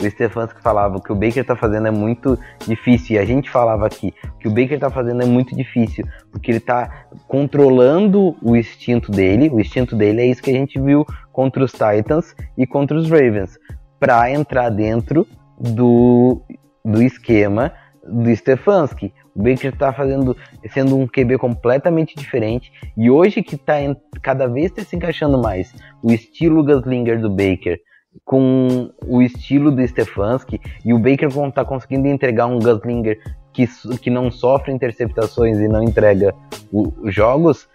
O 0.00 0.10
Stefanski 0.10 0.60
falava 0.62 1.00
que 1.00 1.10
o 1.10 1.14
Baker 1.14 1.44
tá 1.44 1.56
fazendo 1.56 1.86
é 1.86 1.90
muito 1.90 2.38
difícil. 2.66 3.16
E 3.16 3.18
a 3.18 3.24
gente 3.24 3.50
falava 3.50 3.86
aqui 3.86 4.12
que 4.40 4.48
o 4.48 4.50
Baker 4.50 4.78
tá 4.78 4.90
fazendo 4.90 5.22
é 5.22 5.26
muito 5.26 5.54
difícil. 5.56 6.06
Porque 6.30 6.50
ele 6.50 6.60
tá 6.60 7.06
controlando 7.26 8.36
o 8.42 8.56
instinto 8.56 9.10
dele. 9.10 9.48
O 9.48 9.60
instinto 9.60 9.96
dele 9.96 10.20
é 10.22 10.26
isso 10.26 10.42
que 10.42 10.50
a 10.50 10.54
gente 10.54 10.80
viu 10.80 11.04
contra 11.32 11.64
os 11.64 11.72
Titans 11.72 12.34
e 12.58 12.66
contra 12.66 12.96
os 12.96 13.08
Ravens. 13.10 13.58
Pra 13.98 14.30
entrar 14.30 14.68
dentro 14.70 15.26
do, 15.58 16.42
do 16.84 17.02
esquema 17.02 17.72
do 18.04 18.34
Stefanski. 18.34 19.12
O 19.34 19.42
Baker 19.42 19.76
tá 19.76 19.92
fazendo, 19.92 20.36
sendo 20.70 20.96
um 20.96 21.06
QB 21.06 21.38
completamente 21.38 22.14
diferente. 22.16 22.72
E 22.96 23.10
hoje 23.10 23.42
que 23.42 23.56
tá 23.56 23.80
en- 23.82 23.96
cada 24.22 24.46
vez 24.46 24.70
tá 24.72 24.82
se 24.82 24.96
encaixando 24.96 25.40
mais 25.40 25.74
o 26.02 26.10
estilo 26.12 26.64
Gaslinger 26.64 27.20
do 27.20 27.28
Baker 27.30 27.78
com 28.24 28.90
o 29.06 29.22
estilo 29.22 29.70
do 29.70 29.86
Stefanski 29.86 30.60
e 30.84 30.92
o 30.92 30.98
Baker 30.98 31.32
con- 31.32 31.50
tá 31.50 31.64
conseguindo 31.64 32.08
entregar 32.08 32.46
um 32.46 32.58
Gaslinger 32.58 33.18
que, 33.52 33.66
que 34.00 34.10
não 34.10 34.30
sofre 34.30 34.72
interceptações 34.72 35.58
e 35.58 35.68
não 35.68 35.82
entrega 35.82 36.34
o- 36.72 36.92
os 37.02 37.14
jogos 37.14 37.68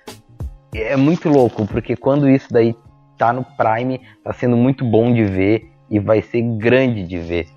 é 0.73 0.95
muito 0.95 1.27
louco, 1.27 1.67
porque 1.67 1.95
quando 1.95 2.29
isso 2.29 2.47
daí 2.49 2.75
tá 3.17 3.33
no 3.33 3.43
prime, 3.43 3.99
tá 4.23 4.31
sendo 4.33 4.55
muito 4.55 4.85
bom 4.85 5.13
de 5.13 5.23
ver 5.25 5.65
e 5.89 5.99
vai 5.99 6.21
ser 6.21 6.41
grande 6.57 7.03
de 7.03 7.17
ver. 7.17 7.47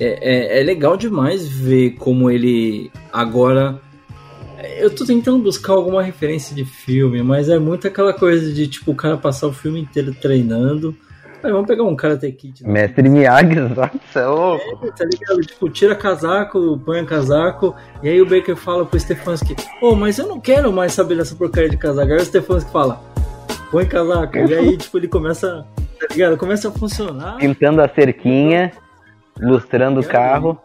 É, 0.00 0.56
é, 0.56 0.60
é 0.60 0.62
legal 0.64 0.96
demais 0.96 1.46
ver 1.46 1.90
como 1.92 2.30
ele 2.30 2.90
agora. 3.12 3.80
Eu 4.78 4.92
tô 4.94 5.04
tentando 5.04 5.38
buscar 5.42 5.74
alguma 5.74 6.02
referência 6.02 6.56
de 6.56 6.64
filme, 6.64 7.22
mas 7.22 7.48
é 7.48 7.58
muito 7.58 7.86
aquela 7.86 8.12
coisa 8.12 8.52
de 8.52 8.66
tipo 8.66 8.92
o 8.92 8.94
cara 8.94 9.16
passar 9.16 9.46
o 9.46 9.52
filme 9.52 9.80
inteiro 9.80 10.14
treinando. 10.14 10.96
Aí 11.44 11.52
vamos 11.52 11.66
pegar 11.66 11.82
um 11.82 11.94
Karate 11.94 12.32
Kid. 12.32 12.64
né? 12.64 12.72
Mestre 12.72 13.06
Miyagi, 13.06 13.56
você 14.10 14.18
é 14.18 14.26
louco. 14.26 14.90
Tá 14.96 15.04
ligado? 15.04 15.40
Tipo, 15.42 15.68
tira 15.68 15.94
casaco, 15.94 16.80
põe 16.82 17.04
casaco, 17.04 17.74
e 18.02 18.08
aí 18.08 18.22
o 18.22 18.24
Baker 18.24 18.56
fala 18.56 18.86
pro 18.86 18.98
Stefanski, 18.98 19.54
ô, 19.82 19.94
mas 19.94 20.18
eu 20.18 20.26
não 20.26 20.40
quero 20.40 20.72
mais 20.72 20.92
saber 20.92 21.16
dessa 21.18 21.34
porcaria 21.34 21.68
de 21.68 21.76
casaco. 21.76 22.10
Aí 22.10 22.16
o 22.16 22.24
Stefanski 22.24 22.72
fala, 22.72 22.98
põe 23.70 23.84
casaco, 23.84 24.38
e 24.38 24.54
aí, 24.54 24.74
tipo, 24.78 24.96
ele 24.96 25.06
começa, 25.06 25.66
tá 26.00 26.06
ligado? 26.10 26.38
Começa 26.38 26.68
a 26.68 26.72
funcionar. 26.72 27.36
Pintando 27.36 27.82
a 27.82 27.88
cerquinha, 27.88 28.72
lustrando 29.38 30.00
o 30.00 30.04
carro. 30.04 30.58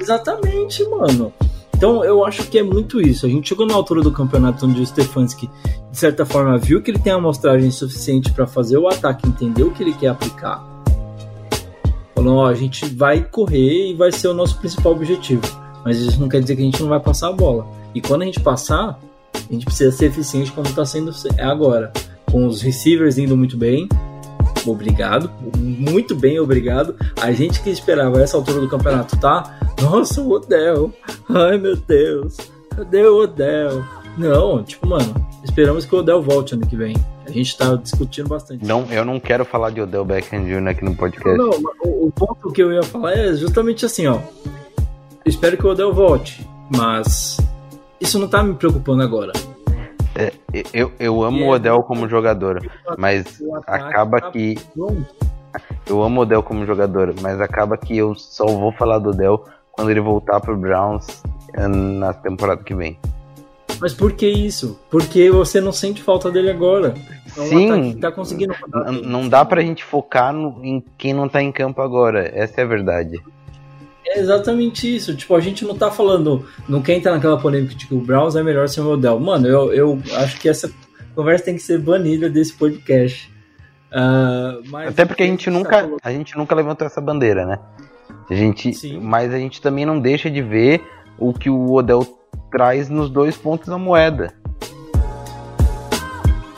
Exatamente, 0.00 0.84
mano. 0.88 1.32
Então 1.80 2.04
eu 2.04 2.26
acho 2.26 2.46
que 2.50 2.58
é 2.58 2.62
muito 2.62 3.00
isso. 3.00 3.24
A 3.24 3.28
gente 3.30 3.48
chegou 3.48 3.64
na 3.64 3.72
altura 3.72 4.02
do 4.02 4.12
campeonato 4.12 4.66
onde 4.66 4.82
o 4.82 4.86
Stefanski, 4.86 5.48
de 5.90 5.98
certa 5.98 6.26
forma, 6.26 6.58
viu 6.58 6.82
que 6.82 6.90
ele 6.90 6.98
tem 6.98 7.10
a 7.10 7.16
amostragem 7.16 7.70
suficiente 7.70 8.30
para 8.32 8.46
fazer 8.46 8.76
o 8.76 8.86
ataque, 8.86 9.26
entendeu 9.26 9.68
o 9.68 9.70
que 9.70 9.82
ele 9.82 9.94
quer 9.94 10.08
aplicar. 10.08 10.62
Falou, 12.14 12.36
ó, 12.36 12.46
a 12.48 12.54
gente 12.54 12.84
vai 12.84 13.24
correr 13.24 13.92
e 13.92 13.94
vai 13.94 14.12
ser 14.12 14.28
o 14.28 14.34
nosso 14.34 14.58
principal 14.58 14.92
objetivo. 14.92 15.40
Mas 15.82 15.96
isso 15.96 16.20
não 16.20 16.28
quer 16.28 16.42
dizer 16.42 16.54
que 16.54 16.60
a 16.60 16.66
gente 16.66 16.82
não 16.82 16.90
vai 16.90 17.00
passar 17.00 17.30
a 17.30 17.32
bola. 17.32 17.66
E 17.94 18.00
quando 18.02 18.20
a 18.20 18.24
gente 18.26 18.40
passar, 18.40 19.00
a 19.32 19.50
gente 19.50 19.64
precisa 19.64 19.90
ser 19.90 20.10
eficiente 20.10 20.52
como 20.52 20.66
está 20.66 20.84
sendo 20.84 21.10
agora. 21.38 21.94
Com 22.30 22.46
os 22.46 22.60
receivers 22.60 23.16
indo 23.16 23.34
muito 23.34 23.56
bem. 23.56 23.88
Obrigado. 24.66 25.30
Muito 25.58 26.14
bem, 26.14 26.38
obrigado. 26.38 26.94
A 27.20 27.32
gente 27.32 27.62
que 27.62 27.70
esperava 27.70 28.20
essa 28.20 28.36
altura 28.36 28.60
do 28.60 28.68
campeonato, 28.68 29.18
tá? 29.18 29.58
Nossa, 29.80 30.20
o 30.20 30.30
Odell. 30.30 30.92
Ai, 31.28 31.58
meu 31.58 31.76
Deus. 31.76 32.36
Cadê 32.76 33.04
o 33.06 33.22
Odell? 33.22 33.84
Não, 34.18 34.62
tipo, 34.62 34.86
mano, 34.86 35.14
esperamos 35.42 35.84
que 35.84 35.94
o 35.94 35.98
Odell 35.98 36.22
volte 36.22 36.54
ano 36.54 36.66
que 36.66 36.76
vem. 36.76 36.94
A 37.26 37.30
gente 37.30 37.56
tá 37.56 37.74
discutindo 37.76 38.28
bastante. 38.28 38.64
Não, 38.64 38.84
eu 38.90 39.04
não 39.04 39.20
quero 39.20 39.44
falar 39.44 39.70
de 39.70 39.80
Odell 39.80 40.04
Beckham 40.04 40.44
Jr. 40.44 40.68
aqui 40.68 40.84
no 40.84 40.94
podcast. 40.94 41.38
Não, 41.38 41.50
o, 41.84 42.06
o 42.08 42.10
ponto 42.10 42.50
que 42.50 42.62
eu 42.62 42.72
ia 42.72 42.82
falar 42.82 43.12
é 43.12 43.34
justamente 43.34 43.86
assim, 43.86 44.06
ó. 44.06 44.18
Eu 45.24 45.28
espero 45.28 45.56
que 45.56 45.66
o 45.66 45.70
Odell 45.70 45.92
volte, 45.94 46.46
mas 46.74 47.38
isso 48.00 48.18
não 48.18 48.26
tá 48.26 48.42
me 48.42 48.54
preocupando 48.54 49.02
agora. 49.02 49.32
É, 50.14 50.32
eu, 50.72 50.90
eu 50.98 51.22
amo 51.22 51.38
E 51.38 51.42
o 51.42 51.46
é- 51.46 51.56
Odell 51.56 51.82
como 51.82 52.08
jogador, 52.08 52.60
mas 52.98 53.40
acaba 53.66 54.20
tá 54.20 54.30
que 54.30 54.56
eu 55.88 56.02
amo 56.02 56.20
o 56.20 56.22
Odell 56.22 56.42
como 56.42 56.66
jogador, 56.66 57.14
mas 57.20 57.40
acaba 57.40 57.76
que 57.76 57.96
eu 57.96 58.14
só 58.14 58.46
vou 58.46 58.72
falar 58.72 58.98
do 58.98 59.10
Odell 59.10 59.44
quando 59.72 59.90
ele 59.90 60.00
voltar 60.00 60.40
pro 60.40 60.56
Browns 60.56 61.22
eh, 61.54 61.66
na 61.68 62.12
temporada 62.12 62.62
que 62.62 62.74
vem. 62.74 62.98
Mas 63.80 63.94
por 63.94 64.12
que 64.12 64.28
isso? 64.28 64.78
Porque 64.90 65.30
você 65.30 65.58
não 65.60 65.72
sente 65.72 66.02
falta 66.02 66.30
dele 66.30 66.50
agora. 66.50 66.92
É 67.26 67.30
Sim. 67.46 67.92
que 67.94 68.00
tá 68.00 68.12
conseguindo 68.12 68.52
não 69.04 69.26
dá 69.28 69.42
pra 69.44 69.62
gente 69.62 69.82
focar 69.84 70.32
no- 70.34 70.62
em 70.62 70.84
quem 70.98 71.14
não 71.14 71.28
tá 71.28 71.40
em 71.40 71.50
campo 71.50 71.80
agora, 71.80 72.30
essa 72.34 72.60
é 72.60 72.64
a 72.64 72.66
verdade. 72.66 73.18
É 74.10 74.18
exatamente 74.18 74.92
isso. 74.92 75.14
Tipo, 75.14 75.36
a 75.36 75.40
gente 75.40 75.64
não 75.64 75.76
tá 75.76 75.88
falando. 75.88 76.44
Não 76.68 76.82
quer 76.82 76.94
entrar 76.94 77.12
naquela 77.12 77.38
polêmica 77.38 77.76
de 77.76 77.86
que 77.86 77.94
o 77.94 78.00
Browns 78.00 78.34
é 78.34 78.42
melhor 78.42 78.68
sem 78.68 78.82
o 78.82 78.88
Odell. 78.88 79.20
Mano, 79.20 79.46
eu, 79.46 79.72
eu 79.72 80.02
acho 80.16 80.40
que 80.40 80.48
essa 80.48 80.68
conversa 81.14 81.44
tem 81.44 81.54
que 81.54 81.62
ser 81.62 81.78
banida 81.78 82.28
desse 82.28 82.52
podcast. 82.52 83.32
Ah, 83.92 84.58
mas 84.66 84.88
Até 84.88 85.04
porque 85.04 85.22
a 85.22 85.26
gente 85.26 85.44
tá 85.44 85.50
nunca, 85.52 85.90
a 86.02 86.12
gente 86.12 86.36
nunca 86.36 86.54
levantou 86.56 86.86
essa 86.86 87.00
bandeira, 87.00 87.46
né? 87.46 87.58
A 88.28 88.34
gente, 88.34 88.74
Sim. 88.74 88.98
mas 89.00 89.32
a 89.32 89.38
gente 89.38 89.62
também 89.62 89.86
não 89.86 90.00
deixa 90.00 90.28
de 90.28 90.42
ver 90.42 90.82
o 91.16 91.32
que 91.32 91.48
o 91.48 91.72
Odell 91.72 92.18
traz 92.50 92.88
nos 92.88 93.08
dois 93.10 93.36
pontos 93.36 93.68
da 93.68 93.78
moeda. 93.78 94.34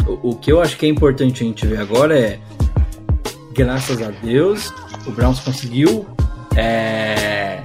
O, 0.07 0.31
o 0.31 0.37
que 0.37 0.51
eu 0.51 0.61
acho 0.61 0.79
que 0.79 0.87
é 0.87 0.89
importante 0.89 1.45
a 1.45 1.47
gente 1.47 1.67
ver 1.67 1.81
agora 1.81 2.19
é. 2.19 2.39
Graças 3.55 4.01
a 4.01 4.11
Deus, 4.11 4.73
o 5.07 5.11
Browns 5.11 5.39
conseguiu 5.41 6.07
é, 6.57 7.63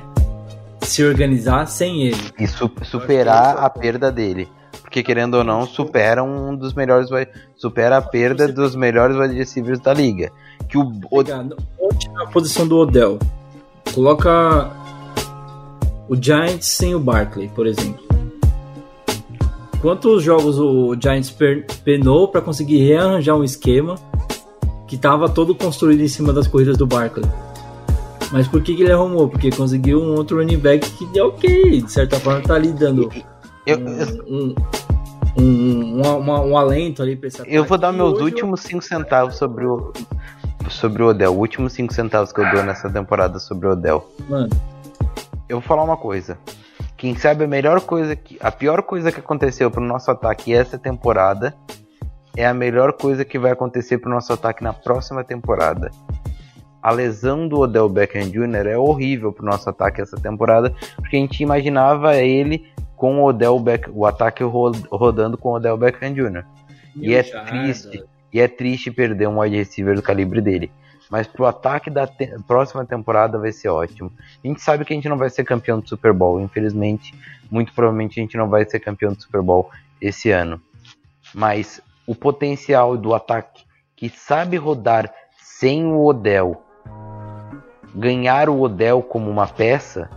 se 0.82 1.04
organizar 1.04 1.66
sem 1.68 2.04
ele. 2.04 2.32
E 2.40 2.48
su- 2.48 2.72
superar 2.84 3.58
a 3.58 3.70
perda 3.70 4.12
dele. 4.12 4.48
Porque 4.82 5.04
querendo 5.04 5.36
ou 5.36 5.44
não, 5.44 5.66
supera 5.66 6.24
um 6.24 6.56
dos 6.56 6.74
melhores. 6.74 7.10
Supera 7.56 7.98
a 7.98 8.02
perda 8.02 8.48
dos 8.48 8.76
melhores 8.76 9.18
wide 9.18 9.36
receivers 9.36 9.80
da 9.80 9.94
liga. 9.94 10.32
Que 10.70 10.78
o, 10.78 10.92
Onde 11.12 11.32
na 12.14 12.26
posição 12.28 12.68
do 12.68 12.78
Odell? 12.78 13.20
Coloca 13.94 14.70
o 16.08 16.16
Giants 16.16 16.68
sem 16.68 16.96
o 16.96 17.00
Barkley, 17.00 17.50
por 17.50 17.68
exemplo. 17.68 18.06
Quantos 19.82 20.24
jogos 20.24 20.58
o 20.58 20.96
Giants 21.00 21.36
penou 21.84 22.28
para 22.30 22.42
conseguir 22.42 22.80
rearranjar 22.88 23.36
um 23.36 23.44
esquema 23.44 23.96
que 24.88 24.96
estava 24.96 25.30
todo 25.30 25.54
construído 25.54 26.02
em 26.02 26.08
cima 26.08 26.34
das 26.34 26.48
corridas 26.48 26.78
do 26.78 26.88
Barkley? 26.88 27.26
Mas 28.32 28.48
por 28.48 28.62
que, 28.62 28.76
que 28.76 28.84
ele 28.84 28.92
arrumou? 28.92 29.30
Porque 29.30 29.50
conseguiu 29.52 30.02
um 30.02 30.16
outro 30.16 30.38
running 30.38 30.58
back 30.60 30.90
que 30.92 31.18
é 31.18 31.24
ok, 31.24 31.82
de 31.82 31.92
certa 31.92 32.20
forma 32.20 32.42
tá 32.42 32.56
ali 32.56 32.74
dando 32.74 33.10
Eu, 33.66 33.78
um, 33.80 34.56
um, 35.38 35.42
um, 36.02 36.02
uma- 36.20 36.42
um 36.42 36.58
alento 36.58 37.02
ali 37.02 37.16
pra 37.16 37.28
esse 37.28 37.40
eu 37.42 37.64
vou 37.64 37.76
ataque. 37.76 37.82
dar 37.82 37.92
meus 37.94 38.20
últimos 38.20 38.62
5 38.62 38.82
centavos 38.84 39.36
sobre 39.36 39.66
o. 39.66 39.94
Sobre 40.70 41.02
o 41.04 41.08
Odell. 41.08 41.34
Últimos 41.34 41.72
5 41.74 41.94
centavos 41.94 42.34
que 42.34 42.42
eu 42.42 42.52
dou 42.52 42.62
nessa 42.64 42.90
temporada 42.90 43.40
sobre 43.40 43.68
o 43.68 43.72
Odell. 43.72 44.06
Mano, 44.28 44.50
Eu 45.48 45.60
vou 45.60 45.62
falar 45.62 45.84
uma 45.84 45.96
coisa. 45.96 46.38
Quem 46.98 47.16
sabe 47.16 47.46
a 47.46 47.48
melhor 47.48 47.80
coisa 47.82 48.16
que. 48.16 48.38
A 48.42 48.52
pior 48.52 48.82
coisa 48.82 49.10
que 49.12 49.20
aconteceu 49.22 49.72
pro 49.72 49.82
nosso 49.82 50.12
ataque 50.12 50.52
essa 50.54 50.78
temporada 50.78 51.56
é 52.36 52.46
a 52.46 52.54
melhor 52.54 52.92
coisa 52.94 53.24
que 53.24 53.40
vai 53.40 53.52
acontecer 53.52 53.98
pro 54.00 54.10
nosso 54.10 54.34
ataque 54.34 54.62
na 54.64 54.74
próxima 54.74 55.24
temporada. 55.24 55.90
A 56.88 56.92
lesão 56.92 57.50
do 57.50 57.60
Odell 57.60 57.90
Beckham 57.90 58.30
Jr. 58.30 58.66
é 58.66 58.78
horrível 58.78 59.34
pro 59.34 59.46
nosso 59.46 59.70
ataque 59.70 60.00
essa 60.00 60.16
temporada, 60.16 60.74
porque 60.96 61.18
a 61.18 61.20
gente 61.20 61.44
imaginava 61.44 62.16
ele 62.16 62.66
com 62.96 63.20
o 63.22 63.26
Odell 63.26 63.60
Beck, 63.60 63.90
o 63.94 64.06
ataque 64.06 64.42
ro- 64.42 64.72
rodando 64.90 65.38
com 65.38 65.50
o 65.50 65.56
Odell 65.56 65.76
Beckham 65.76 66.14
Jr. 66.14 66.46
E 66.96 67.14
é 67.14 67.24
triste. 67.24 68.06
E 68.32 68.40
é 68.40 68.48
triste 68.48 68.90
perder 68.90 69.28
um 69.28 69.42
wide 69.42 69.58
receiver 69.58 69.96
do 69.98 70.02
calibre 70.02 70.40
dele. 70.40 70.72
Mas 71.12 71.28
pro 71.28 71.46
ataque 71.46 71.90
da 71.90 72.08
te- 72.08 72.34
próxima 72.48 72.86
temporada 72.86 73.38
vai 73.38 73.52
ser 73.52 73.68
ótimo. 73.68 74.10
A 74.42 74.48
gente 74.48 74.62
sabe 74.62 74.86
que 74.86 74.94
a 74.94 74.96
gente 74.96 75.10
não 75.10 75.18
vai 75.18 75.30
ser 75.30 75.44
campeão 75.44 75.82
do 75.82 75.90
Super 75.90 76.14
Bowl, 76.14 76.40
infelizmente. 76.40 77.14
Muito 77.52 77.74
provavelmente 77.74 78.18
a 78.18 78.24
gente 78.24 78.38
não 78.38 78.48
vai 78.48 78.64
ser 78.64 78.80
campeão 78.80 79.12
do 79.12 79.22
Super 79.22 79.42
Bowl 79.42 79.70
esse 80.00 80.32
ano. 80.32 80.62
Mas 81.34 81.82
o 82.06 82.16
potencial 82.16 82.96
do 82.96 83.14
ataque 83.14 83.66
que 83.94 84.08
sabe 84.08 84.56
rodar 84.56 85.14
sem 85.38 85.86
o 85.86 86.06
Odell, 86.06 86.64
ganhar 87.98 88.48
o 88.48 88.62
Odell 88.62 89.02
como 89.02 89.30
uma 89.30 89.48
peça, 89.48 90.10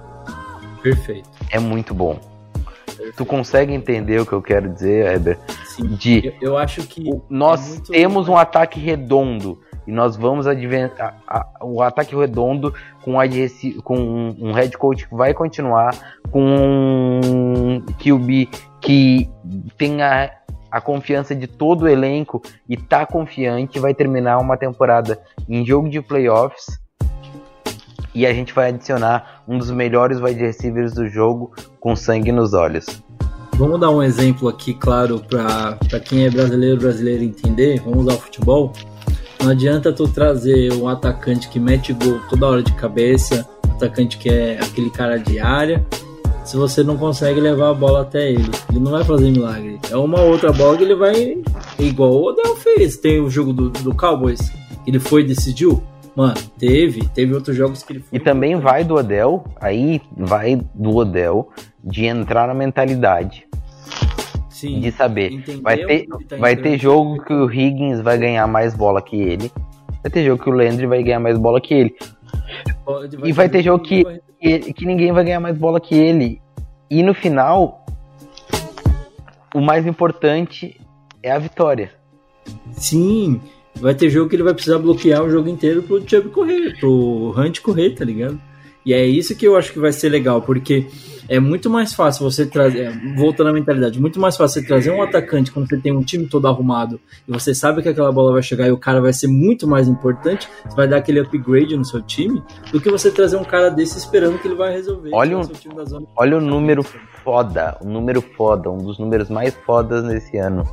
Perfeito. 0.83 1.29
é 1.51 1.59
muito 1.59 1.95
bom. 1.95 2.19
Tu 3.17 3.25
consegue 3.25 3.73
entender 3.73 4.21
o 4.21 4.27
que 4.27 4.33
eu 4.33 4.43
quero 4.43 4.69
dizer, 4.69 5.07
Heber? 5.07 5.39
Sim. 5.65 5.87
De 5.89 6.27
Eu, 6.27 6.35
eu 6.51 6.59
acho 6.59 6.87
que. 6.87 7.11
nós 7.31 7.79
é 7.79 7.93
temos 7.93 8.29
um 8.29 8.37
ataque 8.37 8.79
redondo 8.79 9.59
e 9.87 9.93
nós 9.93 10.17
vamos 10.17 10.47
adventar 10.47 11.19
o 11.63 11.83
ataque 11.83 12.15
redondo 12.15 12.75
com, 13.03 13.15
com 13.83 13.99
um, 13.99 14.37
um 14.39 14.53
head 14.53 14.77
coach 14.77 15.09
que 15.09 15.15
vai 15.15 15.33
continuar 15.33 15.95
com 16.31 17.21
um 17.25 17.81
QB 17.99 18.49
que 18.81 19.31
tenha 19.79 20.31
a 20.71 20.81
confiança 20.81 21.35
de 21.35 21.47
todo 21.47 21.83
o 21.83 21.89
elenco 21.89 22.43
e 22.69 22.77
tá 22.77 23.05
confiante 23.05 23.81
vai 23.81 23.95
terminar 23.95 24.39
uma 24.39 24.57
temporada 24.57 25.19
em 25.49 25.65
jogo 25.67 25.89
de 25.89 26.01
playoffs 26.01 26.80
e 28.15 28.27
a 28.27 28.33
gente 28.33 28.53
vai 28.53 28.69
adicionar 28.69 29.43
um 29.47 29.59
dos 29.59 29.71
melhores 29.71 30.21
wide 30.21 30.41
receivers 30.41 30.95
do 30.95 31.09
jogo 31.09 31.53
com 31.79 31.95
sangue 31.95 32.33
nos 32.33 32.55
olhos. 32.55 32.87
Vamos 33.55 33.79
dar 33.79 33.91
um 33.91 34.03
exemplo 34.03 34.49
aqui, 34.49 34.73
claro, 34.73 35.21
para 35.21 36.01
quem 36.01 36.25
é 36.25 36.31
brasileiro 36.31 36.81
brasileiro 36.81 37.23
entender. 37.23 37.81
Vamos 37.81 38.07
usar 38.07 38.15
o 38.15 38.19
futebol. 38.19 38.73
Não 39.43 39.51
adianta 39.51 39.93
tu 39.93 40.09
trazer 40.09 40.73
um 40.73 40.89
atacante 40.89 41.49
que 41.49 41.61
mete 41.61 41.93
gol 41.93 42.21
toda 42.29 42.47
hora 42.47 42.63
de 42.63 42.73
cabeça, 42.73 43.47
atacante 43.65 44.19
que 44.19 44.29
é 44.29 44.59
aquele 44.61 44.91
cara 44.91 45.19
de 45.19 45.39
área, 45.39 45.85
se 46.45 46.57
você 46.57 46.83
não 46.83 46.97
consegue 46.97 47.41
levar 47.41 47.71
a 47.71 47.75
bola 47.75 48.03
até 48.03 48.31
ele. 48.31 48.51
Ele 48.71 48.81
não 48.81 48.93
vai 48.93 49.05
fazer 49.05 49.31
milagre. 49.31 49.79
É 49.91 49.97
uma 49.97 50.21
outra 50.21 50.53
bola 50.53 50.77
que 50.77 50.85
ele 50.85 50.95
vai. 50.95 51.39
Igual 51.79 52.13
o 52.13 52.25
Odell 52.29 52.57
fez. 52.57 52.97
Tem 52.97 53.21
o 53.21 53.31
jogo 53.31 53.53
do, 53.53 53.71
do 53.71 53.95
Cowboys, 53.95 54.51
ele 54.87 54.99
foi 54.99 55.23
e 55.23 55.27
decidiu. 55.27 55.83
Mano, 56.17 56.35
teve. 56.59 57.07
Teve 57.09 57.35
outros 57.35 57.57
jogos 57.57 57.83
que 57.83 57.93
ele 57.93 58.01
foi. 58.01 58.19
E 58.19 58.21
também 58.21 58.57
vai 58.57 58.85
do 58.85 58.97
Odell, 58.97 59.45
aí 59.61 60.01
vai 60.17 60.61
do 60.75 60.95
Odell 60.97 61.49
de 61.83 62.05
entrar 62.07 62.47
na 62.49 62.55
mentalidade, 62.55 63.47
Sim. 64.49 64.81
de 64.81 64.91
saber. 64.93 65.33
Entender 65.33 65.63
Vai 65.63 65.77
ter, 65.79 66.07
tá 66.29 66.37
vai 66.37 66.57
ter 66.57 66.79
jogo 66.79 67.23
que 67.25 67.33
o 67.33 67.51
Higgins 67.51 68.01
vai 68.01 68.19
ganhar 68.19 68.47
mais 68.47 68.75
bola 68.75 69.01
que 69.01 69.17
ele. 69.17 69.51
Vai 70.03 70.11
ter 70.11 70.25
jogo 70.25 70.43
que 70.43 70.51
o 70.51 70.53
Landry 70.53 70.87
vai 70.87 71.03
ganhar 71.03 71.21
mais 71.21 71.39
bola 71.39 71.61
que 71.61 71.75
ele. 71.75 71.95
Pode- 72.85 73.17
E 73.23 73.33
vai 73.33 73.49
ter 73.49 73.63
jogo 73.63 73.83
que, 73.85 74.03
vai- 74.03 74.21
que, 74.41 74.73
que 74.73 74.87
ninguém 74.87 75.13
vai 75.13 75.25
ganhar 75.25 75.41
mais 75.41 75.57
bola 75.57 75.81
que 75.81 75.95
ele. 75.95 76.41
E 76.91 77.03
no 77.03 77.15
final, 77.15 77.85
o 79.55 79.61
mais 79.61 79.87
importante 79.87 80.81
é 81.23 81.31
a 81.31 81.39
vitória. 81.39 81.91
Sim, 82.73 83.41
vai 83.77 83.95
ter 83.95 84.11
jogo 84.11 84.29
que 84.29 84.37
ele 84.37 84.43
vai 84.43 84.55
precisar 84.55 84.79
bloquear 84.79 85.23
o 85.23 85.31
jogo 85.31 85.49
inteiro 85.49 85.83
pro 85.83 86.03
Chubb 86.07 86.31
correr, 86.31 86.79
pro 86.79 87.35
Hunt 87.37 87.61
correr, 87.61 87.91
tá 87.91 88.05
ligado? 88.05 88.41
E 88.85 88.95
é 88.95 89.05
isso 89.05 89.37
que 89.37 89.47
eu 89.47 89.57
acho 89.57 89.73
que 89.73 89.79
vai 89.79 89.93
ser 89.93 90.09
legal, 90.09 90.41
porque 90.41 90.87
é 91.29 91.39
muito 91.39 91.69
mais 91.69 91.93
fácil 91.93 92.29
você 92.29 92.47
trazer, 92.47 92.81
é, 92.81 93.15
voltando 93.15 93.51
à 93.51 93.53
mentalidade, 93.53 94.01
muito 94.01 94.19
mais 94.19 94.37
fácil 94.37 94.61
você 94.61 94.67
trazer 94.67 94.91
um 94.91 95.03
atacante 95.03 95.53
quando 95.53 95.69
você 95.69 95.77
tem 95.77 95.93
um 95.93 96.03
time 96.03 96.27
todo 96.27 96.49
arrumado 96.49 96.99
e 97.29 97.31
você 97.31 97.55
sabe 97.55 97.83
que 97.83 97.89
aquela 97.89 98.11
bola 98.11 98.33
vai 98.33 98.43
chegar 98.43 98.67
e 98.67 98.73
o 98.73 98.79
cara 98.79 99.01
vai 99.01 99.13
ser 99.13 99.29
muito 99.29 99.69
mais 99.69 99.87
importante, 99.87 100.49
você 100.65 100.75
vai 100.75 100.89
dar 100.89 100.97
aquele 100.97 101.21
upgrade 101.21 101.77
no 101.77 101.85
seu 101.85 102.01
time, 102.01 102.43
do 102.73 102.81
que 102.81 102.91
você 102.91 103.11
trazer 103.11 103.37
um 103.37 103.45
cara 103.45 103.71
desse 103.71 103.99
esperando 103.99 104.39
que 104.39 104.49
ele 104.49 104.57
vai 104.57 104.73
resolver. 104.73 105.11
Olha 105.13 105.41
tirar 105.45 105.85
um-. 105.85 106.07
Olha 106.17 106.39
o 106.39 106.41
número 106.41 106.83
foda, 106.83 107.77
o 107.83 107.87
número 107.87 108.23
foda, 108.23 108.71
um 108.71 108.79
dos 108.79 108.99
números 108.99 109.29
mais 109.29 109.55
fodas 109.67 110.03
nesse 110.03 110.39
ano. 110.39 110.67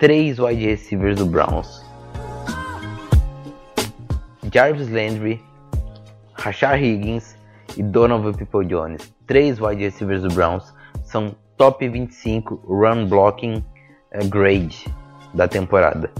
Três 0.00 0.38
wide 0.38 0.64
receivers 0.64 1.16
do 1.18 1.26
Browns. 1.26 1.84
Jarvis 4.50 4.88
Landry, 4.88 5.44
Rashard 6.32 6.82
Higgins 6.82 7.36
e 7.76 7.82
Donovan 7.82 8.32
People 8.32 8.64
Jones. 8.64 9.12
Três 9.26 9.60
wide 9.60 9.84
receivers 9.84 10.22
do 10.22 10.32
Browns 10.32 10.72
são 11.04 11.36
top 11.58 11.86
25 11.86 12.54
run 12.66 13.08
blocking 13.10 13.62
eh, 14.10 14.24
grade 14.24 14.86
da 15.34 15.46
temporada. 15.46 16.10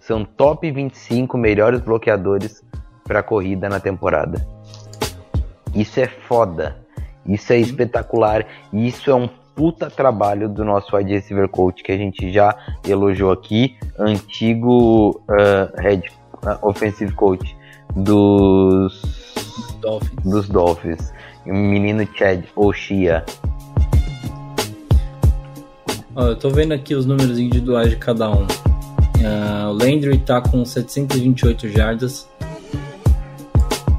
São 0.00 0.24
top 0.24 0.68
25 0.68 1.38
melhores 1.38 1.80
bloqueadores 1.80 2.64
para 3.04 3.22
corrida 3.22 3.68
na 3.68 3.78
temporada. 3.78 4.44
Isso 5.72 6.00
é 6.00 6.08
foda. 6.08 6.84
Isso 7.24 7.52
é 7.52 7.58
espetacular. 7.58 8.44
E 8.72 8.88
isso 8.88 9.08
é 9.08 9.14
um 9.14 9.28
puta 9.58 9.90
trabalho 9.90 10.48
do 10.48 10.64
nosso 10.64 10.94
wide 10.94 11.12
receiver 11.12 11.48
coach 11.48 11.82
que 11.82 11.90
a 11.90 11.96
gente 11.96 12.32
já 12.32 12.56
elogiou 12.86 13.32
aqui, 13.32 13.76
antigo 13.98 15.20
ah, 15.28 15.68
head 15.80 16.08
ah, 16.46 16.60
offensive 16.62 17.12
coach 17.12 17.56
dos 17.96 19.34
Dolphins. 19.80 20.22
dos 20.22 20.48
Dolphins, 20.48 21.12
o 21.44 21.52
menino 21.52 22.06
Chad 22.16 22.44
Oshia. 22.54 23.24
Ó, 26.14 26.26
eu 26.28 26.36
tô 26.36 26.50
vendo 26.50 26.72
aqui 26.72 26.94
os 26.94 27.04
números 27.04 27.36
individuais 27.36 27.90
de 27.90 27.96
cada 27.96 28.30
um. 28.30 28.46
Ah, 29.26 29.70
o 29.70 29.72
Landry 29.72 30.18
tá 30.18 30.40
com 30.40 30.64
728 30.64 31.68
jardas 31.68 32.28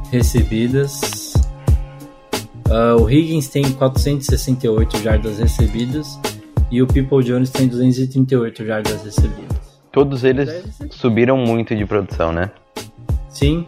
recebidas. 0.10 1.29
Ah, 2.70 2.96
o 2.96 3.10
Higgins 3.10 3.48
tem 3.48 3.64
468 3.72 4.98
jardas 5.00 5.40
recebidas. 5.40 6.20
E 6.72 6.84
o 6.84 6.88
People 6.88 7.24
Jones 7.24 7.50
tem 7.50 7.68
238 7.68 8.64
jardas 8.66 9.04
recebidas. 9.04 9.58
Todos 9.92 10.24
eles 10.24 10.46
Deve 10.48 10.72
ser. 10.72 10.88
subiram 10.92 11.36
muito 11.36 11.76
de 11.76 11.84
produção, 11.84 12.32
né? 12.32 12.52
Sim. 13.30 13.66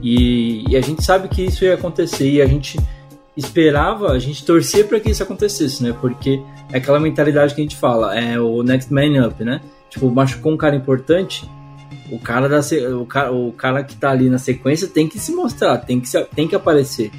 E, 0.00 0.64
e 0.70 0.76
a 0.76 0.80
gente 0.80 1.02
sabe 1.02 1.26
que 1.28 1.42
isso 1.42 1.64
ia 1.64 1.74
acontecer 1.74 2.30
e 2.30 2.40
a 2.40 2.46
gente 2.46 2.78
esperava, 3.36 4.12
a 4.12 4.18
gente 4.18 4.44
torcia 4.44 4.84
para 4.84 5.00
que 5.00 5.10
isso 5.10 5.22
acontecesse, 5.24 5.82
né? 5.82 5.92
Porque 6.00 6.40
é 6.70 6.76
aquela 6.78 7.00
mentalidade 7.00 7.52
que 7.54 7.60
a 7.60 7.64
gente 7.64 7.76
fala, 7.76 8.16
é 8.16 8.38
o 8.38 8.62
next 8.62 8.92
man 8.92 9.26
up, 9.26 9.42
né? 9.42 9.60
Tipo, 9.90 10.08
machucou 10.10 10.52
um 10.52 10.56
cara 10.56 10.76
importante, 10.76 11.48
o 12.12 12.18
cara, 12.20 12.48
da, 12.48 12.60
o 12.96 13.06
cara, 13.06 13.32
o 13.32 13.50
cara 13.52 13.82
que 13.82 13.96
tá 13.96 14.10
ali 14.10 14.30
na 14.30 14.38
sequência 14.38 14.86
tem 14.86 15.08
que 15.08 15.18
se 15.18 15.32
mostrar, 15.34 15.78
tem 15.78 15.98
que, 15.98 16.08
se- 16.08 16.24
tem 16.26 16.46
que 16.46 16.54
aparecer. 16.54 17.10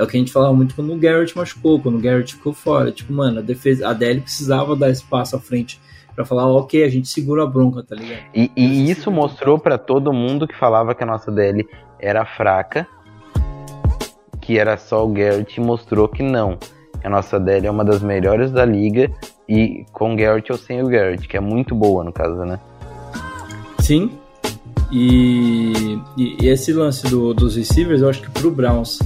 É 0.00 0.02
o 0.02 0.06
que 0.06 0.16
a 0.16 0.20
gente 0.20 0.32
falava 0.32 0.54
muito 0.54 0.74
quando 0.74 0.94
o 0.94 0.96
Garrett 0.96 1.36
machucou, 1.36 1.78
quando 1.78 1.96
o 1.98 2.00
Garrett 2.00 2.34
ficou 2.34 2.54
fora. 2.54 2.90
Tipo, 2.90 3.12
mano, 3.12 3.40
a 3.40 3.42
defesa, 3.42 3.86
a 3.86 3.92
DL 3.92 4.22
precisava 4.22 4.74
dar 4.74 4.88
espaço 4.88 5.36
à 5.36 5.38
frente 5.38 5.78
pra 6.14 6.24
falar, 6.24 6.46
ok, 6.46 6.82
a 6.82 6.88
gente 6.88 7.06
segura 7.08 7.42
a 7.42 7.46
bronca, 7.46 7.82
tá 7.82 7.94
ligado? 7.94 8.22
E, 8.34 8.50
e 8.56 8.90
isso 8.90 9.10
mostrou 9.10 9.58
pra 9.58 9.76
todo 9.76 10.10
mundo 10.12 10.48
que 10.48 10.56
falava 10.56 10.94
que 10.94 11.02
a 11.02 11.06
nossa 11.06 11.30
DL 11.30 11.68
era 11.98 12.24
fraca, 12.24 12.86
que 14.40 14.58
era 14.58 14.78
só 14.78 15.04
o 15.04 15.08
Garrett, 15.12 15.60
e 15.60 15.62
mostrou 15.62 16.08
que 16.08 16.22
não. 16.22 16.56
Que 17.00 17.06
a 17.06 17.10
nossa 17.10 17.38
DL 17.38 17.66
é 17.66 17.70
uma 17.70 17.84
das 17.84 18.00
melhores 18.02 18.50
da 18.50 18.64
liga, 18.64 19.10
e 19.46 19.84
com 19.92 20.14
o 20.14 20.16
Garrett 20.16 20.50
ou 20.50 20.56
sem 20.56 20.82
o 20.82 20.86
Garrett, 20.88 21.28
que 21.28 21.36
é 21.36 21.40
muito 21.40 21.74
boa 21.74 22.02
no 22.02 22.12
caso, 22.12 22.36
né? 22.46 22.58
Sim. 23.80 24.10
E, 24.90 25.98
e- 26.16 26.36
e 26.42 26.48
esse 26.48 26.72
lance 26.72 27.06
do- 27.08 27.32
dos 27.32 27.56
receivers, 27.56 28.02
eu 28.02 28.08
acho 28.08 28.22
que 28.22 28.30
pro 28.30 28.50
Browns, 28.50 28.98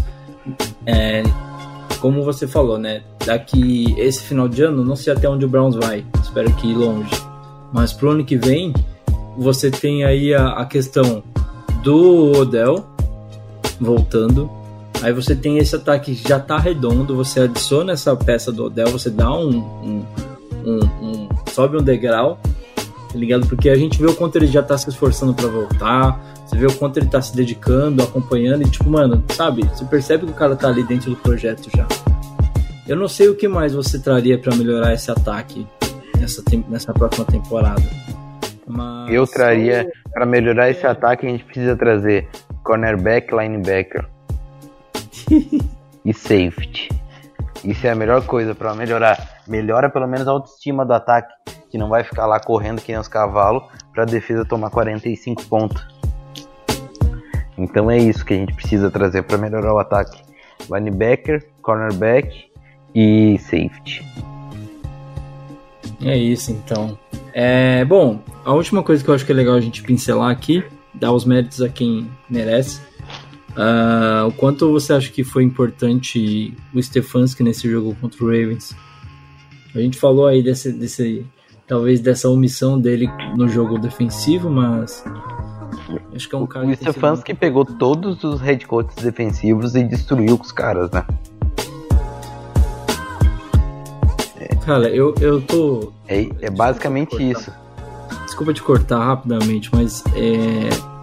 é, 0.86 1.22
como 2.00 2.22
você 2.22 2.46
falou, 2.46 2.78
né? 2.78 3.02
Daqui 3.24 3.94
esse 3.98 4.22
final 4.22 4.48
de 4.48 4.62
ano, 4.62 4.84
não 4.84 4.96
sei 4.96 5.12
até 5.12 5.28
onde 5.28 5.44
o 5.44 5.48
Browns 5.48 5.76
vai, 5.76 6.04
espero 6.22 6.52
que 6.54 6.66
ir 6.66 6.74
longe. 6.74 7.10
Mas 7.72 7.92
pro 7.92 8.10
ano 8.10 8.24
que 8.24 8.36
vem, 8.36 8.72
você 9.36 9.70
tem 9.70 10.04
aí 10.04 10.34
a, 10.34 10.50
a 10.50 10.66
questão 10.66 11.22
do 11.82 12.32
Odell 12.32 12.86
voltando, 13.80 14.50
Aí 15.04 15.12
você 15.12 15.36
tem 15.36 15.58
esse 15.58 15.76
ataque 15.76 16.14
que 16.14 16.26
já 16.26 16.40
tá 16.40 16.56
redondo, 16.56 17.14
você 17.14 17.40
adiciona 17.40 17.92
essa 17.92 18.16
peça 18.16 18.50
do 18.50 18.64
Odell, 18.64 18.88
você 18.88 19.10
dá 19.10 19.30
um, 19.36 19.58
um, 19.58 20.04
um, 20.64 20.78
um 21.02 21.28
sobe 21.50 21.76
um 21.76 21.82
degrau, 21.82 22.40
tá 23.14 23.18
ligado? 23.20 23.46
Porque 23.46 23.70
a 23.70 23.76
gente 23.76 24.02
vê 24.02 24.08
o 24.08 24.14
quanto 24.14 24.34
ele 24.34 24.48
já 24.48 24.60
tá 24.60 24.76
se 24.76 24.90
esforçando 24.90 25.32
para 25.32 25.46
voltar, 25.46 26.20
você 26.44 26.58
vê 26.58 26.66
o 26.66 26.74
quanto 26.74 26.96
ele 26.98 27.06
tá 27.06 27.22
se 27.22 27.34
dedicando, 27.34 28.02
acompanhando, 28.02 28.62
e 28.62 28.68
tipo, 28.68 28.90
mano, 28.90 29.22
sabe? 29.28 29.62
Você 29.68 29.84
percebe 29.84 30.26
que 30.26 30.32
o 30.32 30.34
cara 30.34 30.56
tá 30.56 30.66
ali 30.66 30.82
dentro 30.82 31.10
do 31.10 31.16
projeto 31.16 31.70
já. 31.76 31.86
Eu 32.88 32.96
não 32.96 33.06
sei 33.06 33.28
o 33.28 33.36
que 33.36 33.46
mais 33.46 33.72
você 33.72 34.00
traria 34.00 34.36
para 34.36 34.54
melhorar 34.56 34.92
esse 34.92 35.08
ataque 35.12 35.64
nessa, 36.18 36.42
nessa 36.68 36.92
próxima 36.92 37.24
temporada. 37.24 37.84
Mas... 38.66 39.14
Eu 39.14 39.28
traria, 39.28 39.88
para 40.12 40.26
melhorar 40.26 40.70
esse 40.70 40.84
ataque, 40.84 41.24
a 41.24 41.30
gente 41.30 41.44
precisa 41.44 41.76
trazer 41.76 42.28
cornerback, 42.64 43.32
linebacker 43.32 44.04
e 46.04 46.12
safety. 46.12 46.88
Isso 47.64 47.86
é 47.86 47.90
a 47.90 47.94
melhor 47.94 48.26
coisa 48.26 48.54
para 48.54 48.74
melhorar. 48.74 49.40
Melhora 49.48 49.88
pelo 49.88 50.06
menos 50.06 50.28
a 50.28 50.30
autoestima 50.30 50.84
do 50.84 50.92
ataque, 50.92 51.32
que 51.70 51.78
não 51.78 51.88
vai 51.88 52.04
ficar 52.04 52.26
lá 52.26 52.38
correndo 52.38 52.80
que 52.80 52.92
nem 52.92 53.00
os 53.00 53.08
cavalos 53.08 53.64
para 53.92 54.02
a 54.02 54.06
defesa 54.06 54.44
tomar 54.44 54.70
45 54.70 55.44
pontos. 55.46 55.86
Então 57.56 57.90
é 57.90 57.96
isso 57.96 58.24
que 58.24 58.34
a 58.34 58.36
gente 58.36 58.52
precisa 58.52 58.90
trazer 58.90 59.22
para 59.22 59.38
melhorar 59.38 59.72
o 59.72 59.78
ataque: 59.78 60.22
linebacker, 60.70 61.46
cornerback 61.62 62.50
e 62.94 63.38
safety. 63.38 64.04
É 66.02 66.16
isso 66.16 66.52
então. 66.52 66.98
É, 67.32 67.84
bom, 67.84 68.20
a 68.44 68.52
última 68.52 68.82
coisa 68.82 69.02
que 69.02 69.08
eu 69.08 69.14
acho 69.14 69.24
que 69.24 69.32
é 69.32 69.34
legal 69.34 69.54
a 69.54 69.60
gente 69.60 69.82
pincelar 69.82 70.30
aqui, 70.30 70.62
dar 70.92 71.12
os 71.12 71.24
méritos 71.24 71.62
a 71.62 71.68
quem 71.68 72.10
merece. 72.28 72.80
Uh, 73.56 74.26
o 74.26 74.32
quanto 74.32 74.70
você 74.72 74.92
acha 74.92 75.10
que 75.10 75.22
foi 75.22 75.44
importante 75.44 76.52
o 76.74 76.82
Stefanski 76.82 77.42
nesse 77.42 77.70
jogo 77.70 77.96
contra 78.00 78.24
o 78.24 78.26
Ravens? 78.26 78.74
A 79.74 79.78
gente 79.78 79.98
falou 79.98 80.26
aí 80.26 80.42
desse, 80.42 80.72
desse 80.72 81.24
talvez 81.66 82.00
dessa 82.00 82.28
omissão 82.28 82.80
dele 82.80 83.08
no 83.36 83.48
jogo 83.48 83.78
defensivo, 83.78 84.50
mas 84.50 85.04
acho 86.14 86.28
que 86.28 86.34
é 86.34 86.38
um 86.38 86.46
cara. 86.46 86.66
O 86.66 86.74
Stefanski 86.74 87.32
muito... 87.32 87.40
pegou 87.40 87.64
todos 87.64 88.22
os 88.24 88.40
head 88.40 88.66
coaches 88.66 88.96
defensivos 88.96 89.74
e 89.74 89.84
destruiu 89.84 90.38
os 90.40 90.52
caras, 90.52 90.90
né? 90.90 91.04
Cara, 94.64 94.88
eu, 94.88 95.14
eu 95.20 95.42
tô. 95.42 95.92
É, 96.08 96.26
é 96.40 96.50
basicamente 96.50 97.16
isso. 97.22 97.52
Desculpa 98.24 98.54
te 98.54 98.62
cortar 98.62 99.04
rapidamente, 99.04 99.70
mas 99.72 100.02
é. 100.16 100.93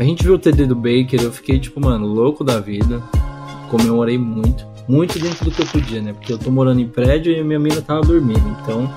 A 0.00 0.02
gente 0.02 0.24
viu 0.24 0.32
o 0.32 0.38
TD 0.38 0.64
do 0.64 0.74
Baker, 0.74 1.20
eu 1.20 1.30
fiquei, 1.30 1.60
tipo, 1.60 1.78
mano, 1.78 2.06
louco 2.06 2.42
da 2.42 2.58
vida. 2.58 3.02
Comemorei 3.68 4.16
muito. 4.16 4.66
Muito 4.88 5.18
dentro 5.18 5.44
do 5.44 5.50
que 5.50 5.60
eu 5.60 5.66
podia, 5.66 6.00
né? 6.00 6.14
Porque 6.14 6.32
eu 6.32 6.38
tô 6.38 6.50
morando 6.50 6.80
em 6.80 6.88
prédio 6.88 7.30
e 7.30 7.44
minha 7.44 7.58
mina 7.58 7.82
tava 7.82 8.00
dormindo. 8.00 8.40
Então, 8.62 8.90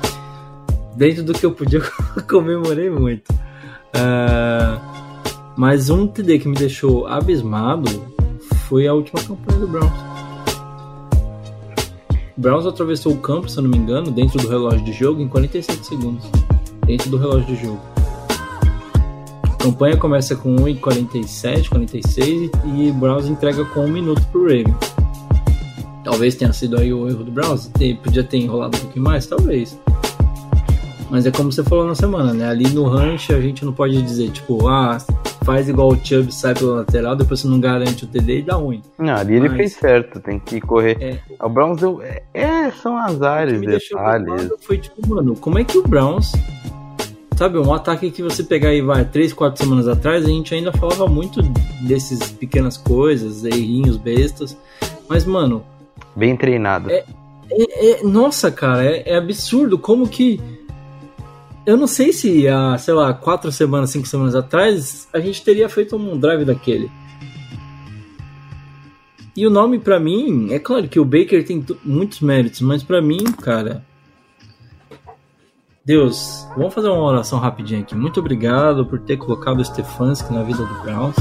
dentro 0.95 1.21
do 1.25 1.33
que 1.33 1.45
eu 1.45 1.51
podia, 1.51 1.81
comemorei 2.25 2.89
muito. 2.89 3.29
Uh, 3.33 4.79
mas 5.57 5.89
um 5.89 6.07
TD 6.07 6.39
que 6.39 6.47
me 6.47 6.55
deixou 6.55 7.05
abismado 7.05 8.05
foi 8.69 8.87
a 8.87 8.93
última 8.93 9.21
campanha 9.21 9.59
do 9.59 9.67
Browns. 9.67 9.93
Browns 12.37 12.65
atravessou 12.65 13.11
o 13.11 13.17
campo, 13.17 13.49
se 13.49 13.57
eu 13.57 13.63
não 13.63 13.69
me 13.69 13.77
engano, 13.77 14.09
dentro 14.09 14.41
do 14.41 14.47
relógio 14.47 14.85
de 14.85 14.93
jogo 14.93 15.19
em 15.19 15.27
47 15.27 15.85
segundos. 15.85 16.23
Dentro 16.85 17.09
do 17.09 17.17
relógio 17.17 17.53
de 17.53 17.61
jogo. 17.61 17.92
A 19.63 19.65
campanha 19.65 19.95
começa 19.95 20.35
com 20.35 20.57
1,47, 20.57 21.69
46 21.69 22.51
e 22.65 22.91
Browns 22.91 23.29
entrega 23.29 23.63
com 23.63 23.85
um 23.85 23.87
minuto 23.87 24.21
pro 24.29 24.41
Ravens. 24.41 24.75
Talvez 26.03 26.35
tenha 26.35 26.51
sido 26.51 26.77
aí 26.77 26.93
o 26.93 27.07
erro 27.07 27.23
do 27.23 27.31
Browns, 27.31 27.71
podia 28.03 28.25
ter 28.25 28.39
enrolado 28.39 28.75
um 28.75 28.81
pouquinho 28.81 29.05
mais, 29.05 29.25
talvez. 29.25 29.79
Mas 31.09 31.25
é 31.25 31.31
como 31.31 31.49
você 31.49 31.63
falou 31.63 31.87
na 31.87 31.95
semana, 31.95 32.33
né? 32.33 32.45
Ali 32.45 32.67
no 32.71 32.83
rancho 32.83 33.33
a 33.33 33.39
gente 33.39 33.63
não 33.63 33.71
pode 33.71 34.01
dizer, 34.01 34.31
tipo, 34.31 34.67
ah, 34.67 34.97
faz 35.45 35.69
igual 35.69 35.93
o 35.93 35.95
Chubb 35.95 36.29
sai 36.33 36.53
pela 36.55 36.79
lateral, 36.79 37.15
depois 37.15 37.39
você 37.39 37.47
não 37.47 37.61
garante 37.61 38.03
o 38.03 38.07
TD 38.07 38.39
e 38.39 38.41
dá 38.41 38.55
ruim. 38.55 38.81
Não, 38.99 39.15
ali 39.15 39.39
Mas... 39.39 39.45
ele 39.45 39.55
fez 39.55 39.73
certo, 39.75 40.19
tem 40.19 40.39
que 40.39 40.59
correr. 40.59 40.97
É. 40.99 41.19
O 41.41 41.47
Browns 41.47 41.79
deu. 41.79 42.01
É, 42.01 42.21
é 42.33 42.69
são 42.71 42.97
azares, 42.97 43.61
detalhes. 43.61 44.49
Foi 44.59 44.77
tipo, 44.77 45.07
mano, 45.07 45.37
como 45.37 45.57
é 45.57 45.63
que 45.63 45.77
o 45.77 45.87
Browns. 45.87 46.33
Sabe, 47.37 47.57
um 47.57 47.73
ataque 47.73 48.11
que 48.11 48.21
você 48.21 48.43
pegar 48.43 48.73
e 48.73 48.81
vai 48.81 49.03
3, 49.03 49.33
4 49.33 49.63
semanas 49.63 49.87
atrás, 49.87 50.23
a 50.23 50.29
gente 50.29 50.53
ainda 50.53 50.71
falava 50.71 51.07
muito 51.07 51.41
desses 51.81 52.31
pequenas 52.31 52.77
coisas, 52.77 53.43
errinhos, 53.43 53.97
bestas. 53.97 54.55
Mas, 55.09 55.25
mano. 55.25 55.63
Bem 56.15 56.37
treinado. 56.37 56.91
É, 56.91 57.03
é, 57.51 58.01
é 58.01 58.03
nossa, 58.03 58.51
cara, 58.51 58.85
é, 58.85 59.03
é 59.07 59.15
absurdo 59.15 59.77
como 59.79 60.07
que 60.07 60.39
eu 61.65 61.77
não 61.77 61.87
sei 61.87 62.11
se 62.11 62.47
há, 62.47 62.77
sei 62.77 62.93
lá, 62.93 63.13
quatro 63.13 63.51
semanas, 63.51 63.89
cinco 63.89 64.07
semanas 64.07 64.35
atrás, 64.35 65.07
a 65.13 65.19
gente 65.19 65.43
teria 65.43 65.69
feito 65.69 65.95
um 65.95 66.17
drive 66.17 66.43
daquele. 66.45 66.91
E 69.35 69.47
o 69.47 69.49
nome 69.49 69.79
para 69.79 69.99
mim, 69.99 70.51
é 70.51 70.59
claro 70.59 70.87
que 70.87 70.99
o 70.99 71.05
Baker 71.05 71.43
tem 71.43 71.65
muitos 71.83 72.19
méritos, 72.19 72.61
mas 72.61 72.83
para 72.83 73.01
mim, 73.01 73.23
cara, 73.41 73.83
Deus, 75.85 76.47
vamos 76.55 76.73
fazer 76.73 76.87
uma 76.89 77.03
oração 77.03 77.39
rapidinho 77.39 77.81
aqui. 77.81 77.95
Muito 77.95 78.19
obrigado 78.19 78.85
por 78.85 78.99
ter 78.99 79.17
colocado 79.17 79.59
o 79.59 79.65
Stefanski 79.65 80.33
na 80.33 80.43
vida 80.43 80.65
do 80.65 80.81
Browns. 80.81 81.15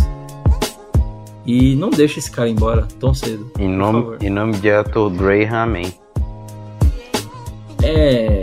E 1.44 1.74
não 1.74 1.90
deixe 1.90 2.20
esse 2.20 2.30
cara 2.30 2.48
embora 2.48 2.86
tão 3.00 3.12
cedo. 3.12 3.50
Em 3.58 3.68
nome, 3.68 4.16
em 4.20 4.30
nome 4.30 4.52
de 4.58 4.70
Ato 4.70 5.10
Graham, 5.10 5.62
amém. 5.62 5.92
É 7.82 8.42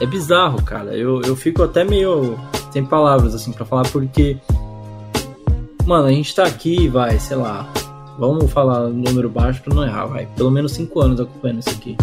é 0.00 0.06
bizarro, 0.06 0.62
cara. 0.62 0.96
Eu, 0.96 1.20
eu 1.20 1.36
fico 1.36 1.62
até 1.62 1.84
meio 1.84 2.38
sem 2.72 2.84
palavras, 2.84 3.34
assim, 3.34 3.52
para 3.52 3.66
falar, 3.66 3.86
porque. 3.92 4.38
Mano, 5.84 6.06
a 6.06 6.10
gente 6.10 6.34
tá 6.34 6.44
aqui, 6.44 6.88
vai, 6.88 7.18
sei 7.18 7.36
lá. 7.36 7.68
Vamos 8.18 8.50
falar 8.50 8.88
número 8.88 9.28
baixo 9.28 9.62
pra 9.62 9.74
não 9.74 9.84
errar, 9.84 10.06
vai. 10.06 10.26
Pelo 10.36 10.50
menos 10.50 10.72
5 10.72 11.00
anos 11.00 11.20
acompanhando 11.20 11.60
isso 11.60 11.70
aqui. 11.70 11.96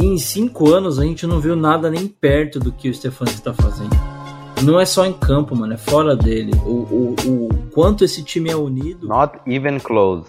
E 0.00 0.06
em 0.06 0.16
5 0.16 0.72
anos 0.72 0.98
a 1.00 1.04
gente 1.04 1.26
não 1.26 1.40
viu 1.40 1.56
nada 1.56 1.90
nem 1.90 2.06
perto 2.06 2.60
do 2.60 2.70
que 2.70 2.88
o 2.88 2.94
Stefano 2.94 3.32
está 3.32 3.52
fazendo. 3.52 3.96
Não 4.62 4.78
é 4.78 4.86
só 4.86 5.04
em 5.04 5.12
campo, 5.12 5.56
mano, 5.56 5.72
é 5.72 5.76
fora 5.76 6.14
dele. 6.14 6.52
O, 6.64 6.70
o, 6.70 7.16
o 7.26 7.48
quanto 7.72 8.04
esse 8.04 8.22
time 8.22 8.48
é 8.48 8.56
unido. 8.56 9.08
Not 9.08 9.40
even 9.46 9.78
close. 9.80 10.28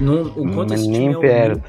Não, 0.00 0.22
o 0.34 0.50
quanto 0.54 0.72
esse 0.72 0.84
time 0.84 1.12
é 1.12 1.48
unido 1.48 1.62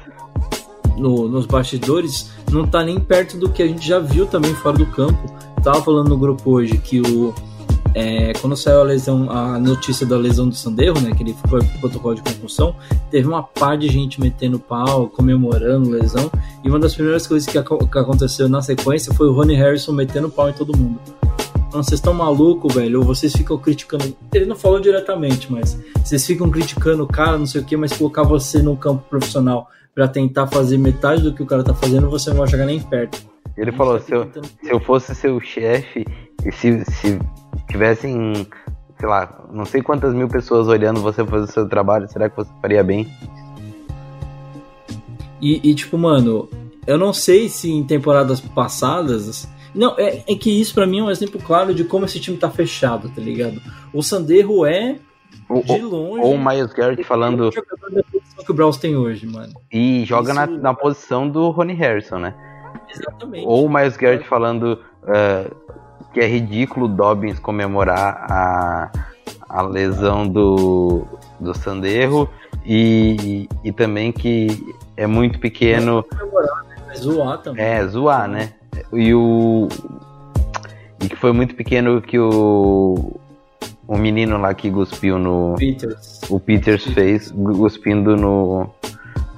no, 1.00 1.28
nos 1.28 1.46
bastidores 1.46 2.30
não 2.50 2.66
tá 2.66 2.84
nem 2.84 3.00
perto 3.00 3.38
do 3.38 3.48
que 3.48 3.62
a 3.62 3.66
gente 3.66 3.86
já 3.86 3.98
viu 3.98 4.26
também 4.26 4.54
fora 4.54 4.76
do 4.76 4.86
campo. 4.86 5.18
Tava 5.62 5.82
falando 5.82 6.08
no 6.08 6.18
grupo 6.18 6.50
hoje 6.50 6.78
que 6.78 7.00
o 7.00 7.34
é, 7.94 8.32
quando 8.40 8.56
saiu 8.56 8.80
a 8.80 8.84
lesão, 8.84 9.30
a 9.30 9.58
notícia 9.58 10.06
da 10.06 10.16
lesão 10.16 10.48
do 10.48 10.54
Sanderro, 10.54 11.00
né, 11.00 11.12
que 11.14 11.22
ele 11.22 11.34
foi 11.48 11.60
pro 11.60 11.78
protocolo 11.80 12.14
de 12.14 12.22
concussão, 12.22 12.74
teve 13.10 13.26
uma 13.26 13.42
par 13.42 13.76
de 13.76 13.88
gente 13.88 14.20
metendo 14.20 14.58
pau, 14.58 15.08
comemorando 15.08 15.90
lesão, 15.90 16.30
e 16.62 16.68
uma 16.68 16.78
das 16.78 16.94
primeiras 16.94 17.26
coisas 17.26 17.48
que, 17.48 17.60
que 17.62 17.98
aconteceu 17.98 18.48
na 18.48 18.62
sequência 18.62 19.12
foi 19.14 19.28
o 19.28 19.32
Ronnie 19.32 19.56
Harrison 19.56 19.92
metendo 19.92 20.28
pau 20.28 20.48
em 20.48 20.52
todo 20.52 20.76
mundo. 20.76 21.00
Então, 21.68 21.84
vocês 21.84 22.00
estão 22.00 22.12
maluco, 22.12 22.68
velho, 22.68 22.98
ou 22.98 23.04
vocês 23.04 23.32
ficam 23.32 23.56
criticando. 23.56 24.12
Ele 24.34 24.44
não 24.44 24.56
falou 24.56 24.80
diretamente, 24.80 25.52
mas 25.52 25.78
vocês 26.04 26.26
ficam 26.26 26.50
criticando 26.50 27.04
o 27.04 27.06
cara, 27.06 27.38
não 27.38 27.46
sei 27.46 27.60
o 27.60 27.64
que, 27.64 27.76
mas 27.76 27.92
colocar 27.92 28.24
você 28.24 28.60
no 28.60 28.76
campo 28.76 29.04
profissional 29.08 29.68
para 29.94 30.08
tentar 30.08 30.48
fazer 30.48 30.78
metade 30.78 31.22
do 31.22 31.32
que 31.32 31.42
o 31.42 31.46
cara 31.46 31.62
tá 31.62 31.72
fazendo, 31.72 32.10
você 32.10 32.30
não 32.30 32.38
vai 32.38 32.48
chegar 32.48 32.66
nem 32.66 32.80
perto. 32.80 33.22
Ele 33.56 33.70
falou, 33.70 34.00
se 34.00 34.12
eu, 34.12 34.28
se 34.62 34.70
eu 34.70 34.80
fosse 34.80 35.14
seu 35.14 35.38
chefe, 35.40 36.04
e 36.44 36.50
se, 36.50 36.84
se 36.86 37.18
tivessem, 37.70 38.46
sei 38.98 39.08
lá, 39.08 39.46
não 39.50 39.64
sei 39.64 39.82
quantas 39.82 40.12
mil 40.12 40.28
pessoas 40.28 40.68
olhando 40.68 41.00
você 41.00 41.24
fazer 41.24 41.44
o 41.44 41.52
seu 41.52 41.68
trabalho, 41.68 42.08
será 42.08 42.28
que 42.28 42.36
você 42.36 42.50
faria 42.60 42.82
bem? 42.82 43.08
E, 45.40 45.70
e 45.70 45.74
tipo, 45.74 45.96
mano, 45.96 46.48
eu 46.86 46.98
não 46.98 47.12
sei 47.12 47.48
se 47.48 47.70
em 47.70 47.84
temporadas 47.84 48.40
passadas. 48.40 49.48
Não, 49.74 49.94
é, 49.98 50.22
é 50.26 50.34
que 50.34 50.60
isso 50.60 50.74
para 50.74 50.86
mim 50.86 50.98
é 50.98 51.02
um 51.04 51.10
exemplo 51.10 51.40
claro 51.40 51.72
de 51.72 51.84
como 51.84 52.04
esse 52.04 52.20
time 52.20 52.36
tá 52.36 52.50
fechado, 52.50 53.08
tá 53.08 53.20
ligado? 53.20 53.60
O 53.92 54.02
Sanderro 54.02 54.66
é 54.66 54.98
de 55.64 55.82
longe. 55.82 56.22
Ou 56.22 56.34
o 56.34 56.38
Miles 56.38 56.72
Garrett 56.72 57.02
falando. 57.04 57.48
É 57.48 58.44
que 58.44 58.50
o 58.50 58.54
Browns 58.54 58.76
tem 58.76 58.96
hoje, 58.96 59.26
mano. 59.26 59.52
E 59.72 60.04
joga 60.04 60.32
Isso... 60.32 60.40
na, 60.40 60.46
na 60.46 60.74
posição 60.74 61.28
do 61.28 61.50
Ronnie 61.50 61.76
Harrison, 61.76 62.18
né? 62.18 62.34
Exatamente. 62.88 63.46
Ou 63.46 63.66
o 63.66 63.72
Miles 63.72 63.96
Garrett 63.96 64.26
falando 64.26 64.80
uh, 65.02 65.56
que 66.12 66.20
é 66.20 66.26
ridículo 66.26 66.86
o 66.86 66.88
Dobbins 66.88 67.38
comemorar 67.38 68.26
a, 68.30 68.90
a 69.48 69.62
lesão 69.62 70.26
do, 70.26 71.06
do 71.38 71.56
Sanderro 71.56 72.28
e, 72.64 73.48
e 73.64 73.72
também 73.72 74.12
que 74.12 74.66
é 74.96 75.06
muito 75.06 75.38
pequeno. 75.38 76.04
É 76.90 76.94
zoar 76.96 77.38
também. 77.38 77.64
É, 77.64 77.86
zoar, 77.86 78.28
né? 78.28 78.52
E 78.92 79.14
o. 79.14 79.68
E 81.02 81.08
que 81.08 81.16
foi 81.16 81.32
muito 81.32 81.54
pequeno 81.54 82.02
que 82.02 82.18
o 82.18 83.18
O 83.86 83.96
menino 83.96 84.38
lá 84.38 84.52
que 84.54 84.70
cuspiu 84.70 85.18
no. 85.18 85.54
Peters. 85.56 86.20
O 86.28 86.38
Peters 86.38 86.84
fez, 86.84 87.30
cuspindo 87.30 88.16
no. 88.16 88.68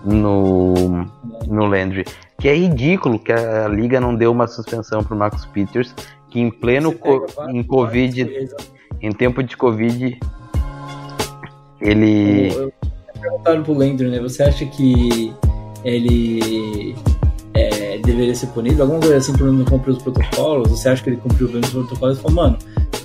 No. 0.05 1.07
No 1.47 1.67
Landry. 1.67 2.05
Que 2.39 2.49
é 2.49 2.55
ridículo 2.55 3.19
que 3.19 3.33
a 3.33 3.69
liga 3.69 4.01
não 4.01 4.15
deu 4.15 4.33
uma 4.33 4.49
suspensão 4.49 5.05
pro 5.05 5.17
Marcus 5.17 5.47
Peters, 5.47 5.95
que 6.33 6.41
em 6.41 6.51
pleno 6.51 6.93
co- 6.93 7.27
em 7.51 7.63
Covid, 7.63 8.25
vários- 8.25 8.55
em 9.03 9.13
tempo 9.13 9.43
de 9.43 9.55
Covid, 9.57 10.19
ele. 11.81 12.49
Eu- 12.53 12.63
eu 12.63 12.73
perguntaram 13.21 13.63
pro 13.63 13.75
Landry, 13.75 14.09
né? 14.09 14.19
Você 14.21 14.43
acha 14.43 14.65
que 14.65 15.33
ele 15.85 16.95
é, 17.55 17.99
deveria 17.99 18.35
ser 18.35 18.47
punido? 18.49 18.81
Alguma 18.83 19.01
coisa 19.01 19.17
assim 19.19 19.33
por 19.35 19.53
não 19.53 19.65
cumprir 19.65 19.93
os 19.93 20.03
protocolos? 20.03 20.71
Você 20.71 20.89
acha 20.89 21.03
que 21.05 21.11
ele 21.11 21.19
cumpriu 21.19 21.49
bem 21.49 21.61
os 21.61 21.71
protocolos? 21.71 22.17
Ele 22.17 22.23
falou, 22.23 22.37
mano, 22.45 22.59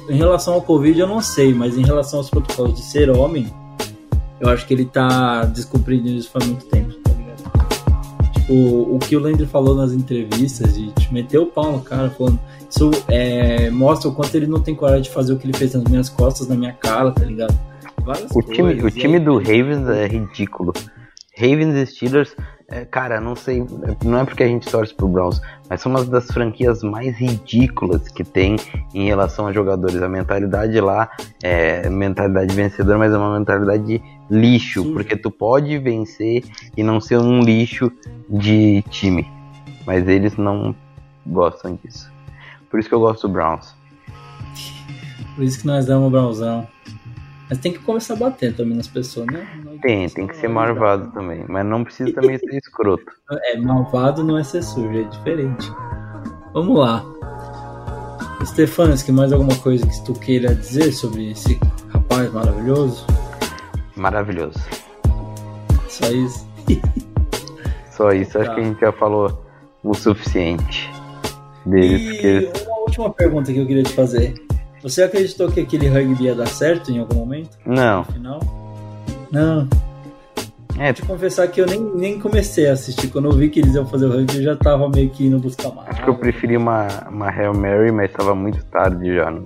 em 0.09 0.15
relação 0.15 0.53
ao 0.53 0.61
Covid 0.61 0.97
eu 0.99 1.07
não 1.07 1.21
sei, 1.21 1.53
mas 1.53 1.77
em 1.77 1.83
relação 1.83 2.19
aos 2.19 2.29
protocolos 2.29 2.75
de 2.75 2.81
ser 2.81 3.09
homem, 3.09 3.47
eu 4.39 4.49
acho 4.49 4.65
que 4.65 4.73
ele 4.73 4.85
tá 4.85 5.43
descumprindo 5.45 6.07
isso 6.07 6.29
faz 6.31 6.45
muito 6.47 6.65
tempo, 6.67 6.93
Tipo, 8.47 8.95
o 8.95 8.97
que 8.97 9.13
o 9.13 9.19
Landry 9.19 9.45
falou 9.45 9.75
nas 9.75 9.91
entrevistas, 9.91 10.73
de 10.73 10.89
tipo, 10.93 11.13
meter 11.13 11.37
o 11.37 11.47
pau 11.47 11.73
no 11.73 11.81
cara, 11.81 12.09
falando, 12.09 12.39
isso 12.69 12.89
é, 13.09 13.69
mostra 13.69 14.09
o 14.09 14.13
quanto 14.15 14.33
ele 14.35 14.47
não 14.47 14.61
tem 14.61 14.73
coragem 14.73 15.01
de 15.01 15.09
fazer 15.09 15.33
o 15.33 15.37
que 15.37 15.45
ele 15.45 15.57
fez 15.57 15.73
nas 15.73 15.83
minhas 15.83 16.07
costas, 16.07 16.47
na 16.47 16.55
minha 16.55 16.71
cara, 16.71 17.11
tá 17.11 17.25
ligado? 17.25 17.53
Várias 18.05 18.31
O 18.33 18.41
time, 18.41 18.73
coisas, 18.73 18.83
o 18.85 18.89
time 18.91 19.15
aí- 19.17 19.19
do 19.19 19.37
Ravens 19.37 19.85
é 19.89 20.07
ridículo. 20.07 20.71
Ravens 21.37 21.75
e 21.75 21.85
Steelers, 21.87 22.33
é, 22.69 22.83
cara, 22.83 23.21
não 23.21 23.33
sei, 23.33 23.65
não 24.03 24.19
é 24.19 24.25
porque 24.25 24.43
a 24.43 24.47
gente 24.47 24.69
torce 24.69 24.93
pro 24.93 25.07
Browns, 25.07 25.41
mas 25.69 25.79
são 25.79 25.89
uma 25.89 26.03
das 26.03 26.27
franquias 26.27 26.83
mais 26.83 27.15
ridículas 27.17 28.09
que 28.09 28.25
tem 28.25 28.57
em 28.93 29.05
relação 29.05 29.47
a 29.47 29.53
jogadores. 29.53 30.01
A 30.01 30.09
mentalidade 30.09 30.79
lá 30.81 31.09
é 31.41 31.89
mentalidade 31.89 32.53
vencedora, 32.53 32.97
mas 32.97 33.13
é 33.13 33.17
uma 33.17 33.39
mentalidade 33.39 33.85
de 33.85 34.01
lixo, 34.29 34.83
Sim. 34.83 34.93
porque 34.93 35.15
tu 35.15 35.31
pode 35.31 35.77
vencer 35.77 36.43
e 36.75 36.83
não 36.83 36.99
ser 36.99 37.19
um 37.19 37.39
lixo 37.39 37.89
de 38.29 38.81
time. 38.89 39.25
Mas 39.85 40.05
eles 40.05 40.35
não 40.35 40.75
gostam 41.25 41.79
disso. 41.81 42.11
Por 42.69 42.81
isso 42.81 42.89
que 42.89 42.95
eu 42.95 42.99
gosto 42.99 43.29
do 43.29 43.33
Browns. 43.33 43.73
Por 45.35 45.45
isso 45.45 45.61
que 45.61 45.67
nós 45.67 45.85
damos 45.85 46.07
o 46.07 46.11
Brownzão. 46.11 46.67
Mas 47.49 47.59
tem 47.59 47.71
que 47.71 47.79
começar 47.79 48.13
a 48.13 48.17
bater 48.17 48.53
também 48.55 48.75
nas 48.75 48.87
pessoas, 48.87 49.27
né? 49.27 49.47
Não- 49.63 49.77
Tem, 49.77 50.09
tem 50.09 50.27
que 50.27 50.35
ser 50.35 50.49
marvado 50.49 51.11
também, 51.11 51.45
mas 51.47 51.65
não 51.65 51.83
precisa 51.83 52.11
também 52.13 52.37
ser 52.37 52.57
escroto. 52.57 53.05
É, 53.45 53.57
malvado 53.57 54.23
não 54.23 54.37
é 54.37 54.43
ser 54.43 54.61
sujo, 54.61 54.97
é 54.99 55.03
diferente. 55.03 55.71
Vamos 56.53 56.77
lá. 56.77 57.05
Stefanes, 58.45 59.01
que 59.03 59.11
mais 59.11 59.31
alguma 59.33 59.55
coisa 59.57 59.85
que 59.85 60.03
tu 60.05 60.13
queira 60.13 60.53
dizer 60.55 60.91
sobre 60.91 61.31
esse 61.31 61.59
rapaz 61.89 62.31
maravilhoso? 62.31 63.05
Maravilhoso. 63.95 64.59
Só 65.89 66.07
isso. 66.11 66.45
Só 67.91 68.11
isso, 68.11 68.37
acho 68.37 68.49
Tá. 68.49 68.55
que 68.55 68.61
a 68.61 68.63
gente 68.63 68.79
já 68.79 68.91
falou 68.91 69.43
o 69.83 69.93
suficiente 69.93 70.87
deles, 71.65 72.01
E 72.01 72.11
porque 72.11 72.63
uma 72.67 72.79
última 72.81 73.09
pergunta 73.11 73.51
que 73.51 73.57
eu 73.59 73.65
queria 73.65 73.83
te 73.83 73.93
fazer. 73.93 74.35
Você 74.83 75.03
acreditou 75.03 75.51
que 75.51 75.59
aquele 75.59 75.87
rugby 75.89 76.25
ia 76.25 76.35
dar 76.35 76.47
certo 76.47 76.91
em 76.91 76.99
algum 76.99 77.15
momento? 77.15 77.57
Não, 77.65 77.99
No 77.99 78.05
final? 78.05 78.39
Não. 79.31 79.67
é, 80.79 80.93
Te 80.93 81.01
confessar 81.01 81.47
que 81.49 81.59
eu 81.59 81.65
nem, 81.65 81.79
nem 81.79 82.19
comecei 82.19 82.69
a 82.69 82.73
assistir. 82.73 83.07
Quando 83.09 83.25
eu 83.29 83.31
vi 83.33 83.49
que 83.49 83.59
eles 83.59 83.73
iam 83.75 83.85
fazer 83.87 84.05
o 84.05 84.09
rugby, 84.11 84.37
eu 84.37 84.43
já 84.43 84.55
tava 84.55 84.87
meio 84.89 85.09
que 85.09 85.25
indo 85.25 85.39
buscar 85.39 85.69
mais. 85.71 85.89
acho 85.89 86.03
que 86.03 86.09
eu 86.09 86.15
preferi 86.15 86.55
uma, 86.55 86.87
uma 87.09 87.29
Hail 87.29 87.53
Mary, 87.53 87.91
mas 87.91 88.11
tava 88.11 88.33
muito 88.35 88.63
tarde 88.65 89.15
já. 89.15 89.29
No, 89.31 89.45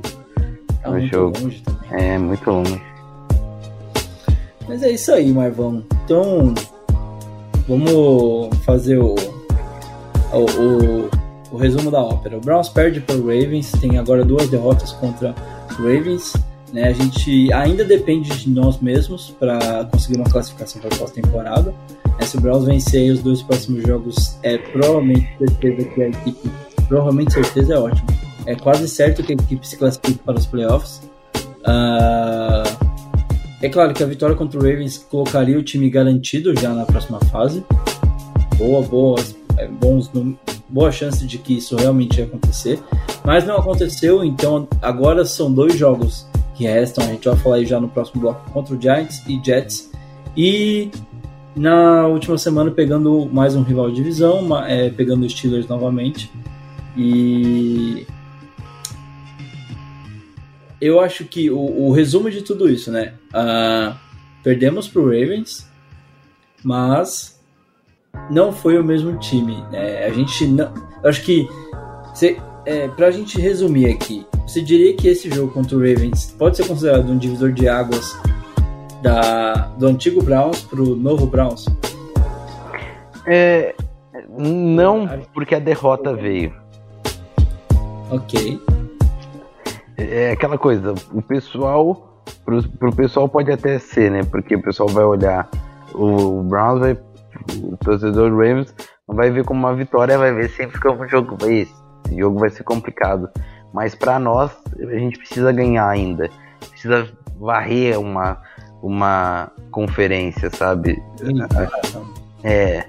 Tá 0.84 0.90
no 0.90 0.98
muito 0.98 1.12
jogo. 1.16 1.38
longe 1.40 1.62
também. 1.62 2.10
é, 2.14 2.18
muito 2.18 2.49
longe. 2.52 2.82
Mas 4.68 4.84
é 4.84 4.91
isso 4.91 5.12
aí, 5.14 5.32
Marvão. 5.32 5.84
Então, 6.06 6.53
vamos 7.68 8.56
fazer 8.66 8.98
o, 8.98 9.16
o, 10.34 10.38
o, 10.40 11.10
o 11.52 11.57
resumo 11.57 11.91
da 11.91 11.99
ópera. 11.99 12.38
O 12.38 12.41
Browns 12.41 12.69
perde 12.69 13.02
para 13.02 13.15
o 13.15 13.22
Ravens, 13.22 13.72
tem 13.73 13.98
agora 13.98 14.23
duas 14.23 14.49
derrotas 14.49 14.91
contra 14.94 15.36
o 15.72 15.84
Ravens. 15.84 16.34
Né? 16.72 16.86
A 16.86 16.94
gente 16.94 17.52
ainda 17.52 17.84
depende 17.84 18.30
de 18.30 18.49
nós 18.49 18.80
mesmos 18.80 19.32
para 19.32 19.86
conseguir 19.91 20.18
uma 20.18 20.30
classificação 20.30 20.82
para 20.82 20.95
a 20.95 20.98
pós-temporada. 20.98 21.73
Né? 22.19 22.26
Se 22.26 22.38
o 22.38 22.41
Browns 22.41 22.65
vencer 22.65 23.11
os 23.11 23.22
dois 23.22 23.41
próximos 23.41 23.84
jogos, 23.84 24.38
é 24.44 24.57
provavelmente 24.57 25.28
certeza 25.38 25.90
que 25.90 26.02
a 26.02 26.07
equipe. 26.07 26.49
Provavelmente 26.88 27.34
certeza 27.34 27.73
é 27.73 27.78
ótimo. 27.78 28.07
É 28.45 28.56
quase 28.56 28.88
certo 28.88 29.22
que 29.22 29.34
a 29.34 29.36
equipe 29.36 29.68
se 29.68 29.78
classifique 29.78 30.19
para 30.19 30.38
os 30.38 30.45
playoffs. 30.45 31.02
Ah, 31.65 32.64
é 33.61 33.69
claro 33.69 33.94
que 33.94 34.02
a 34.02 34.07
vitória 34.07 34.36
contra 34.36 34.60
o 34.60 34.64
Ravens 34.64 34.98
colocaria 34.98 35.57
o 35.57 35.64
time 35.64 35.90
garantido 35.90 36.57
já 36.60 36.73
na 36.73 36.86
próxima 36.86 37.19
fase. 37.26 37.64
Boa, 38.57 38.82
boa, 38.82 39.19
bons, 39.80 40.11
num- 40.14 40.36
boa 40.69 40.91
chance 40.91 41.26
de 41.26 41.38
que 41.38 41.57
isso 41.57 41.76
realmente 41.76 42.18
ia 42.19 42.26
acontecer. 42.26 42.80
Mas 43.26 43.45
não 43.45 43.57
aconteceu, 43.57 44.23
então 44.23 44.68
agora 44.82 45.26
são 45.26 45.52
dois 45.52 45.76
jogos 45.78 46.26
que 46.56 46.64
restam. 46.65 47.03
A 47.06 47.07
gente 47.10 47.28
vai 47.28 47.38
falar 47.38 47.56
aí 47.57 47.65
já 47.65 47.80
no 47.80 47.88
próximo 47.90 48.22
bloco 48.22 48.49
contra 48.52 48.76
o 48.76 48.82
Giants 48.82 49.22
e 49.28 49.40
Jets. 49.44 49.91
E 50.36 50.90
na 51.56 52.07
última 52.07 52.38
semana 52.38 52.72
pegando 52.72 53.26
mais 53.32 53.56
um 53.56 53.64
rival 53.64 53.90
de 53.90 53.95
divisão, 53.98 54.57
é, 54.65 54.90
pegando 54.90 55.26
os 55.26 55.34
Steelers 55.34 55.68
novamente. 55.68 56.32
E 56.98 58.06
eu 60.80 60.99
acho 60.99 61.26
que 61.26 61.52
o, 61.52 61.60
o 61.60 61.91
resumo 61.91 62.32
de 62.32 62.41
tudo 62.41 62.69
isso, 62.69 62.91
né? 62.91 63.14
Ah, 63.34 63.98
perdemos 64.44 64.88
pro 64.88 65.03
Ravens, 65.06 65.68
mas 66.64 67.40
não 68.30 68.52
foi 68.52 68.80
o 68.80 68.84
mesmo 68.84 69.18
time. 69.18 69.64
Né? 69.72 70.06
A 70.06 70.10
gente 70.10 70.48
não. 70.48 70.72
Acho 71.04 71.24
que. 71.24 71.48
Cê, 72.14 72.38
é, 72.66 72.88
pra 72.90 73.10
gente 73.10 73.40
resumir 73.40 73.90
aqui, 73.90 74.26
você 74.46 74.62
diria 74.62 74.96
que 74.96 75.08
esse 75.08 75.30
jogo 75.30 75.52
contra 75.52 75.78
o 75.78 75.80
Ravens 75.80 76.36
pode 76.38 76.58
ser 76.58 76.68
considerado 76.68 77.10
um 77.10 77.18
divisor 77.18 77.52
de 77.52 77.68
águas 77.68 78.16
da, 79.02 79.54
do 79.78 79.88
antigo 79.88 80.22
Browns 80.22 80.62
pro 80.62 80.96
novo 80.96 81.26
Browns? 81.26 81.66
É, 83.26 83.74
não 84.38 85.08
porque 85.34 85.56
a 85.56 85.60
derrota 85.60 86.14
veio. 86.14 86.54
Ok. 88.10 88.60
É 89.98 90.32
aquela 90.32 90.58
coisa, 90.58 90.94
o 91.14 91.22
pessoal, 91.22 92.24
pro, 92.44 92.62
pro 92.70 92.96
pessoal 92.96 93.30
pode 93.30 93.52
até 93.52 93.80
ser, 93.80 94.12
né? 94.12 94.24
Porque 94.24 94.56
o 94.56 94.62
pessoal 94.62 94.90
vai 94.90 95.06
olhar 95.06 95.50
o 95.94 96.42
Browns, 96.44 96.80
vai, 96.80 96.98
o 97.63 97.77
torcedor 97.77 98.30
do 98.30 98.38
Ravens 98.38 98.73
não 99.07 99.15
vai 99.15 99.30
ver 99.30 99.43
como 99.43 99.59
uma 99.59 99.76
vitória, 99.76 100.18
vai 100.18 100.34
ver 100.34 100.49
sempre 100.49 100.80
como 100.80 101.03
um 101.03 101.07
jogo. 101.07 101.38
Vai, 101.39 101.61
esse 101.61 101.73
jogo 102.18 102.39
vai 102.39 102.49
ser 102.49 102.63
complicado. 102.63 103.30
Mas 103.73 103.95
pra 103.95 104.19
nós, 104.19 104.51
a 104.80 104.97
gente 104.97 105.18
precisa 105.18 105.51
ganhar 105.51 105.88
ainda. 105.88 106.30
Precisa 106.69 107.09
varrer 107.39 107.99
uma, 107.99 108.41
uma 108.81 109.51
conferência, 109.72 110.49
sabe? 110.49 111.01
É. 112.43 112.85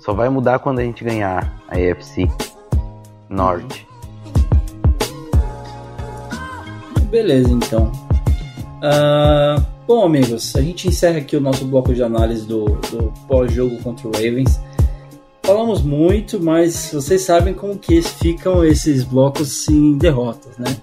Só 0.00 0.12
vai 0.12 0.28
mudar 0.28 0.58
quando 0.60 0.78
a 0.78 0.82
gente 0.82 1.02
ganhar 1.02 1.52
a 1.68 1.74
AFC 1.74 2.28
Norte. 3.28 3.86
Beleza, 7.10 7.50
então. 7.50 8.05
Ah, 8.82 9.62
bom, 9.86 10.04
amigos, 10.04 10.54
a 10.54 10.60
gente 10.60 10.88
encerra 10.88 11.18
aqui 11.18 11.36
o 11.36 11.40
nosso 11.40 11.64
bloco 11.64 11.94
de 11.94 12.02
análise 12.02 12.46
do, 12.46 12.64
do 12.64 13.12
pós-jogo 13.26 13.76
contra 13.82 14.06
o 14.06 14.12
Ravens. 14.12 14.60
Falamos 15.42 15.82
muito, 15.82 16.42
mas 16.42 16.90
vocês 16.92 17.22
sabem 17.22 17.54
como 17.54 17.78
que 17.78 18.02
ficam 18.02 18.64
esses 18.64 19.04
blocos 19.04 19.68
em 19.68 19.96
derrotas, 19.96 20.58
né? 20.58 20.76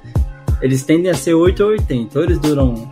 Eles 0.61 0.83
tendem 0.83 1.11
a 1.11 1.13
ser 1.13 1.33
8 1.33 1.61
ou 1.61 1.69
80. 1.71 2.17
Ou 2.17 2.25
eles 2.25 2.39
duram 2.39 2.89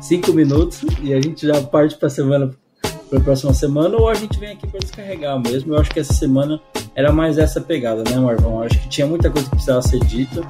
5 0.00 0.32
minutos 0.32 0.82
e 1.02 1.12
a 1.12 1.20
gente 1.20 1.46
já 1.46 1.60
parte 1.60 1.96
para 1.96 2.08
semana 2.08 2.50
para 3.10 3.18
a 3.18 3.22
próxima 3.22 3.52
semana, 3.52 3.94
ou 3.98 4.08
a 4.08 4.14
gente 4.14 4.38
vem 4.38 4.52
aqui 4.52 4.66
para 4.66 4.80
descarregar 4.80 5.38
mesmo. 5.38 5.74
Eu 5.74 5.80
acho 5.80 5.90
que 5.90 6.00
essa 6.00 6.14
semana 6.14 6.58
era 6.94 7.12
mais 7.12 7.36
essa 7.36 7.60
pegada, 7.60 8.02
né, 8.08 8.16
Marvão? 8.16 8.54
Eu 8.54 8.62
acho 8.62 8.80
que 8.80 8.88
tinha 8.88 9.06
muita 9.06 9.28
coisa 9.28 9.44
que 9.44 9.50
precisava 9.54 9.82
ser 9.82 10.00
dita 10.00 10.40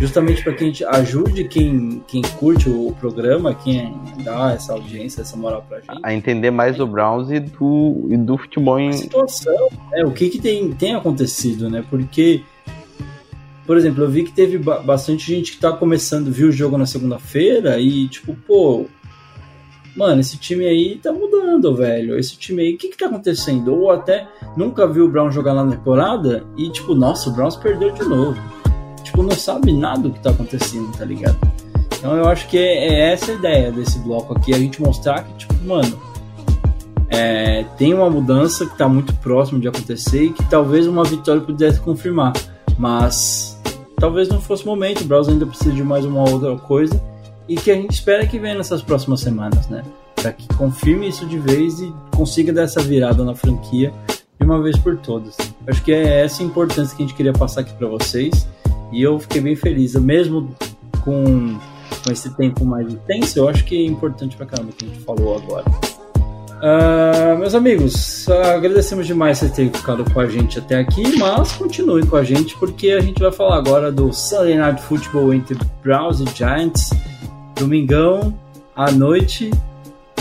justamente 0.00 0.42
para 0.42 0.52
que 0.54 0.64
a 0.64 0.66
gente 0.66 0.84
ajude 0.84 1.44
quem, 1.44 2.02
quem 2.06 2.22
curte 2.38 2.68
o 2.68 2.94
programa, 3.00 3.54
quem 3.54 3.94
dá 4.24 4.52
essa 4.52 4.72
audiência, 4.72 5.22
essa 5.22 5.36
moral 5.36 5.64
pra 5.68 5.78
gente. 5.78 5.90
A 6.02 6.14
entender 6.14 6.50
mais 6.50 6.76
do 6.76 6.86
Browns 6.86 7.30
e 7.30 7.40
do, 7.40 8.06
e 8.10 8.16
do 8.16 8.38
futebol 8.38 8.78
em. 8.78 8.90
A 8.90 8.92
situação, 8.92 9.68
né, 9.90 10.04
o 10.04 10.12
que, 10.12 10.28
que 10.28 10.38
tem, 10.38 10.70
tem 10.72 10.94
acontecido, 10.94 11.68
né? 11.68 11.84
Porque, 11.90 12.42
por 13.66 13.76
exemplo, 13.76 14.04
eu 14.04 14.08
vi 14.10 14.24
que 14.24 14.32
teve 14.32 14.58
ba- 14.58 14.78
bastante 14.80 15.26
gente 15.26 15.52
que 15.52 15.58
tá 15.58 15.72
começando, 15.72 16.30
viu 16.30 16.48
o 16.48 16.52
jogo 16.52 16.78
na 16.78 16.86
segunda-feira 16.86 17.78
e, 17.80 18.06
tipo, 18.08 18.36
pô, 18.46 18.86
mano, 19.96 20.20
esse 20.20 20.36
time 20.38 20.64
aí 20.64 20.96
tá 21.02 21.12
mudando, 21.12 21.74
velho. 21.74 22.16
Esse 22.16 22.36
time 22.38 22.62
aí, 22.62 22.74
o 22.74 22.78
que 22.78 22.88
que 22.88 22.96
tá 22.96 23.06
acontecendo? 23.06 23.74
Ou 23.74 23.90
até 23.90 24.28
nunca 24.56 24.86
viu 24.86 25.06
o 25.06 25.08
Brown 25.08 25.30
jogar 25.30 25.52
lá 25.54 25.64
na 25.64 25.72
temporada 25.72 26.46
e, 26.56 26.70
tipo, 26.70 26.94
nossa, 26.94 27.28
o 27.28 27.32
Browns 27.32 27.56
perdeu 27.56 27.90
de 27.90 28.04
novo. 28.04 28.40
Tipo, 29.08 29.22
não 29.22 29.30
sabe 29.30 29.72
nada 29.72 30.02
do 30.02 30.10
que 30.10 30.20
tá 30.20 30.30
acontecendo, 30.30 30.92
tá 30.96 31.04
ligado? 31.04 31.38
Então 31.98 32.14
eu 32.14 32.28
acho 32.28 32.46
que 32.46 32.58
é, 32.58 32.88
é 32.88 33.12
essa 33.12 33.32
a 33.32 33.34
ideia 33.34 33.72
desse 33.72 33.98
bloco 34.00 34.36
aqui, 34.36 34.52
a 34.54 34.58
gente 34.58 34.82
mostrar 34.82 35.24
que, 35.24 35.32
tipo, 35.34 35.54
mano, 35.64 35.98
é, 37.08 37.64
tem 37.78 37.94
uma 37.94 38.10
mudança 38.10 38.66
que 38.66 38.72
está 38.72 38.86
muito 38.86 39.14
próximo 39.14 39.58
de 39.58 39.66
acontecer 39.66 40.24
e 40.24 40.32
que 40.34 40.44
talvez 40.44 40.86
uma 40.86 41.04
vitória 41.04 41.40
pudesse 41.40 41.80
confirmar. 41.80 42.34
Mas 42.76 43.58
talvez 43.96 44.28
não 44.28 44.42
fosse 44.42 44.64
o 44.64 44.66
momento, 44.66 45.00
o 45.00 45.04
Browns 45.04 45.26
ainda 45.26 45.46
precisa 45.46 45.72
de 45.72 45.82
mais 45.82 46.04
uma 46.04 46.28
outra 46.28 46.54
coisa 46.56 47.02
e 47.48 47.56
que 47.56 47.70
a 47.70 47.74
gente 47.74 47.92
espera 47.92 48.26
que 48.26 48.38
venha 48.38 48.56
nessas 48.56 48.82
próximas 48.82 49.20
semanas, 49.20 49.68
né? 49.68 49.82
Para 50.14 50.32
que 50.34 50.46
confirme 50.54 51.08
isso 51.08 51.24
de 51.24 51.38
vez 51.38 51.80
e 51.80 51.92
consiga 52.14 52.52
dar 52.52 52.62
essa 52.62 52.82
virada 52.82 53.24
na 53.24 53.34
franquia 53.34 53.90
de 54.38 54.44
uma 54.44 54.60
vez 54.60 54.76
por 54.76 54.98
todas. 54.98 55.34
Acho 55.66 55.82
que 55.82 55.92
é 55.92 56.24
essa 56.24 56.42
a 56.42 56.46
importância 56.46 56.94
que 56.94 57.02
a 57.02 57.06
gente 57.06 57.16
queria 57.16 57.32
passar 57.32 57.62
aqui 57.62 57.72
para 57.72 57.88
vocês 57.88 58.46
e 58.92 59.02
eu 59.02 59.18
fiquei 59.18 59.40
bem 59.40 59.56
feliz, 59.56 59.94
mesmo 59.94 60.54
com, 61.02 61.58
com 62.04 62.12
esse 62.12 62.34
tempo 62.36 62.64
mais 62.64 62.92
intenso, 62.92 63.38
eu 63.38 63.48
acho 63.48 63.64
que 63.64 63.76
é 63.76 63.86
importante 63.86 64.36
pra 64.36 64.46
caramba 64.46 64.72
que 64.72 64.84
a 64.84 64.88
gente 64.88 65.00
falou 65.00 65.36
agora. 65.36 65.64
Uh, 66.58 67.38
meus 67.38 67.54
amigos, 67.54 68.28
agradecemos 68.28 69.06
demais 69.06 69.38
vocês 69.38 69.52
terem 69.52 69.72
ficado 69.72 70.04
com 70.12 70.18
a 70.18 70.26
gente 70.26 70.58
até 70.58 70.76
aqui, 70.76 71.16
mas 71.16 71.52
continuem 71.52 72.04
com 72.04 72.16
a 72.16 72.24
gente 72.24 72.56
porque 72.58 72.90
a 72.90 73.00
gente 73.00 73.22
vai 73.22 73.30
falar 73.30 73.58
agora 73.58 73.92
do 73.92 74.12
Sunday 74.12 74.56
Night 74.56 74.82
Football 74.82 75.34
entre 75.34 75.56
Browns 75.84 76.18
e 76.20 76.24
Giants. 76.36 76.90
Domingão, 77.54 78.36
à 78.74 78.90
noite, 78.90 79.50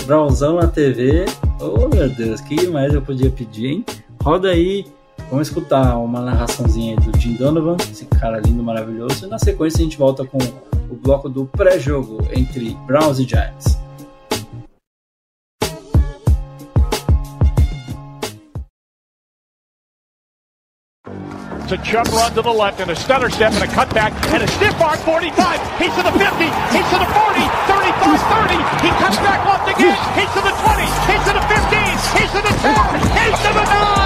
Brownsão 0.05 0.57
na 0.57 0.67
TV. 0.67 1.25
Oh 1.59 1.87
meu 1.87 2.07
Deus, 2.07 2.39
que 2.41 2.67
mais 2.67 2.93
eu 2.93 3.01
podia 3.01 3.31
pedir, 3.31 3.67
hein? 3.67 3.85
Roda 4.21 4.49
aí, 4.49 4.85
vamos 5.29 5.47
escutar 5.47 5.97
uma 5.97 6.21
narraçãozinha 6.21 6.95
do 6.95 7.17
Jim 7.19 7.33
Donovan, 7.33 7.77
esse 7.91 8.05
cara 8.05 8.39
lindo, 8.39 8.63
maravilhoso. 8.63 9.25
E 9.25 9.29
na 9.29 9.39
sequência 9.39 9.79
a 9.79 9.83
gente 9.83 9.97
volta 9.97 10.25
com 10.25 10.37
o 10.89 10.95
bloco 10.95 11.29
do 11.29 11.45
pré-jogo 11.45 12.19
entre 12.33 12.75
Browns 12.85 13.19
e 13.19 13.23
Giants. 13.23 13.77
It's 21.67 21.73
a 21.73 21.83
jump 21.83 22.07
run 22.13 22.31
to 22.33 22.41
the 22.41 22.49
left 22.49 22.79
and 22.79 22.89
a 22.89 22.95
stutter 22.95 23.29
step 23.29 23.51
and 23.51 23.61
a 23.61 23.67
cutback 23.67 24.13
and 24.31 24.41
a 24.41 24.47
stiff 24.47 24.79
arm 24.79 24.97
45. 24.99 25.35
He's 25.77 25.93
to 25.95 26.03
the 26.03 26.15
50. 26.15 26.23
He's 26.71 26.87
to 26.87 26.95
the 26.95 27.09
40. 27.11 27.43
35 27.67 28.23
30. 28.23 28.55
He 28.87 28.89
cuts 28.95 29.17
back 29.17 29.43
once 29.43 29.75
again. 29.75 29.99
He's 30.15 30.31
to 30.31 30.41
the 30.47 30.55
20. 30.55 30.87
He's 31.11 31.23
to 31.27 31.33
the 31.35 31.43
15. 31.43 31.77
He's 32.15 32.31
to 32.31 32.39
the 32.39 32.53
10. 32.55 32.71
He's 33.19 33.39
to 33.43 33.51
the 33.51 33.65
9. 33.67 33.96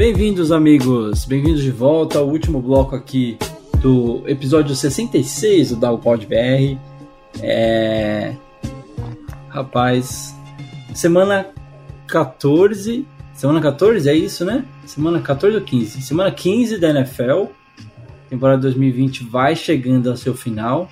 Bem-vindos, 0.00 0.50
amigos. 0.50 1.26
Bem-vindos 1.26 1.60
de 1.62 1.70
volta 1.70 2.20
ao 2.20 2.26
último 2.26 2.58
bloco 2.58 2.96
aqui 2.96 3.36
do 3.82 4.22
episódio 4.26 4.74
66 4.74 5.68
do 5.68 5.76
Dalpod 5.76 6.24
BR. 6.24 6.78
É. 7.42 8.34
Rapaz, 9.50 10.34
semana 10.94 11.50
14. 12.06 13.06
Semana 13.34 13.60
14 13.60 14.08
é 14.08 14.14
isso, 14.14 14.42
né? 14.42 14.64
Semana 14.86 15.20
14 15.20 15.58
ou 15.58 15.62
15? 15.62 16.00
Semana 16.00 16.32
15 16.32 16.78
da 16.78 16.88
NFL. 16.88 17.48
Temporada 18.30 18.62
2020 18.62 19.24
vai 19.24 19.54
chegando 19.54 20.08
ao 20.08 20.16
seu 20.16 20.32
final. 20.32 20.88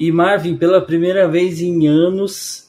E 0.00 0.10
Marvin, 0.10 0.56
pela 0.56 0.80
primeira 0.80 1.28
vez 1.28 1.60
em 1.60 1.86
anos, 1.86 2.67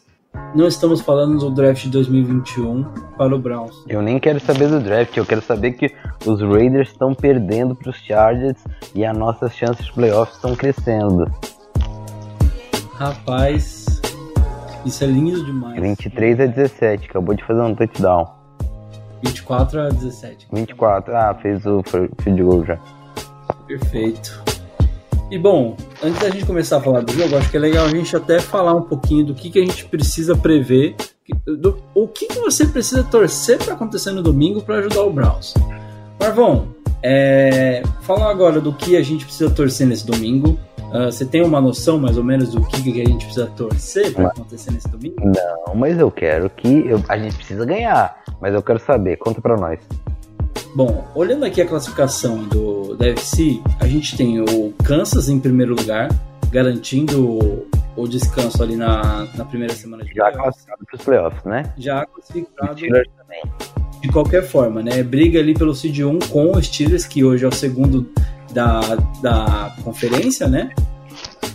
não 0.55 0.67
estamos 0.67 1.01
falando 1.01 1.37
do 1.37 1.51
draft 1.51 1.83
de 1.83 1.89
2021 1.89 2.83
para 3.17 3.35
o 3.35 3.39
Browns. 3.39 3.83
Eu 3.87 4.01
nem 4.01 4.19
quero 4.19 4.39
saber 4.39 4.67
do 4.67 4.79
draft, 4.79 5.15
eu 5.15 5.25
quero 5.25 5.41
saber 5.41 5.73
que 5.73 5.93
os 6.25 6.41
Raiders 6.41 6.89
estão 6.89 7.13
perdendo 7.13 7.75
para 7.75 7.89
os 7.89 7.97
Chargers 7.97 8.57
e 8.95 9.05
as 9.05 9.17
nossas 9.17 9.53
chances 9.53 9.85
de 9.85 9.93
playoffs 9.93 10.35
estão 10.35 10.55
crescendo. 10.55 11.29
Rapaz, 12.95 14.01
isso 14.85 15.03
é 15.03 15.07
lindo 15.07 15.45
demais. 15.45 15.79
23 15.79 16.39
a 16.39 16.45
17, 16.47 17.07
acabou 17.09 17.35
de 17.35 17.43
fazer 17.45 17.61
um 17.61 17.75
touchdown. 17.75 18.27
24 19.23 19.81
a 19.81 19.89
17. 19.89 20.47
24, 20.51 21.15
ah, 21.15 21.35
fez 21.41 21.65
o 21.65 21.83
field 22.21 22.43
goal 22.43 22.65
já. 22.65 22.77
Perfeito. 23.67 24.48
E 25.31 25.37
bom, 25.37 25.77
antes 26.01 26.19
da 26.19 26.29
gente 26.29 26.45
começar 26.45 26.77
a 26.77 26.81
falar 26.81 27.01
do 27.01 27.11
jogo, 27.13 27.35
acho 27.37 27.51
que 27.51 27.57
é 27.57 27.59
legal 27.59 27.85
a 27.85 27.89
gente 27.89 28.15
até 28.15 28.39
falar 28.39 28.73
um 28.73 28.81
pouquinho 28.81 29.25
do 29.25 29.35
que, 29.35 29.51
que 29.51 29.59
a 29.59 29.61
gente 29.61 29.85
precisa 29.85 30.35
prever, 30.35 30.95
do, 31.45 31.77
o 31.93 32.07
que, 32.07 32.25
que 32.25 32.39
você 32.39 32.65
precisa 32.65 33.03
torcer 33.03 33.59
para 33.59 33.75
acontecer 33.75 34.11
no 34.11 34.23
domingo 34.23 34.61
para 34.63 34.79
ajudar 34.79 35.03
o 35.03 35.11
Browns. 35.11 35.53
Marvão, 36.19 36.69
é, 37.03 37.83
fala 38.01 38.29
agora 38.29 38.59
do 38.59 38.73
que 38.73 38.97
a 38.97 39.03
gente 39.03 39.23
precisa 39.23 39.51
torcer 39.51 39.85
nesse 39.85 40.05
domingo. 40.05 40.59
Uh, 40.91 41.05
você 41.11 41.23
tem 41.23 41.43
uma 41.43 41.61
noção 41.61 41.99
mais 41.99 42.17
ou 42.17 42.23
menos 42.23 42.49
do 42.49 42.65
que, 42.65 42.81
que 42.81 42.99
a 42.99 43.05
gente 43.05 43.25
precisa 43.25 43.45
torcer 43.55 44.11
para 44.11 44.29
acontecer 44.29 44.71
nesse 44.71 44.89
domingo? 44.89 45.15
Não, 45.23 45.75
mas 45.75 45.99
eu 45.99 46.09
quero 46.09 46.49
que. 46.49 46.67
Eu, 46.67 47.03
a 47.07 47.15
gente 47.15 47.35
precisa 47.35 47.63
ganhar, 47.63 48.23
mas 48.41 48.55
eu 48.55 48.63
quero 48.63 48.79
saber. 48.79 49.17
Conta 49.17 49.39
para 49.39 49.55
nós. 49.55 49.79
Bom, 50.75 51.07
olhando 51.15 51.45
aqui 51.45 51.61
a 51.61 51.65
classificação 51.67 52.43
do, 52.43 52.95
da 52.95 53.07
FC, 53.07 53.59
a 53.79 53.87
gente 53.87 54.15
tem 54.15 54.39
o 54.39 54.73
Kansas 54.83 55.29
em 55.29 55.39
primeiro 55.39 55.75
lugar, 55.75 56.09
garantindo 56.51 57.67
o, 57.95 58.07
descanso 58.07 58.63
ali 58.63 58.75
na, 58.75 59.27
na 59.35 59.45
primeira 59.45 59.73
semana 59.73 60.03
de 60.03 60.13
Já 60.13 60.31
playoffs. 60.31 60.41
classificado 60.41 60.85
para 60.85 60.95
os 60.95 61.03
playoffs, 61.03 61.43
né? 61.43 61.73
Já 61.77 62.05
classificado 62.05 62.75
de 64.01 64.07
qualquer 64.09 64.43
forma, 64.43 64.81
né? 64.81 65.03
Briga 65.03 65.39
ali 65.39 65.53
pelo 65.53 65.75
seed 65.75 65.99
1 65.99 66.19
com 66.29 66.51
o 66.51 66.63
Steelers, 66.63 67.05
que 67.05 67.23
hoje 67.23 67.43
é 67.43 67.47
o 67.47 67.51
segundo 67.51 68.09
da, 68.53 68.79
da 69.21 69.75
conferência, 69.83 70.47
né? 70.47 70.71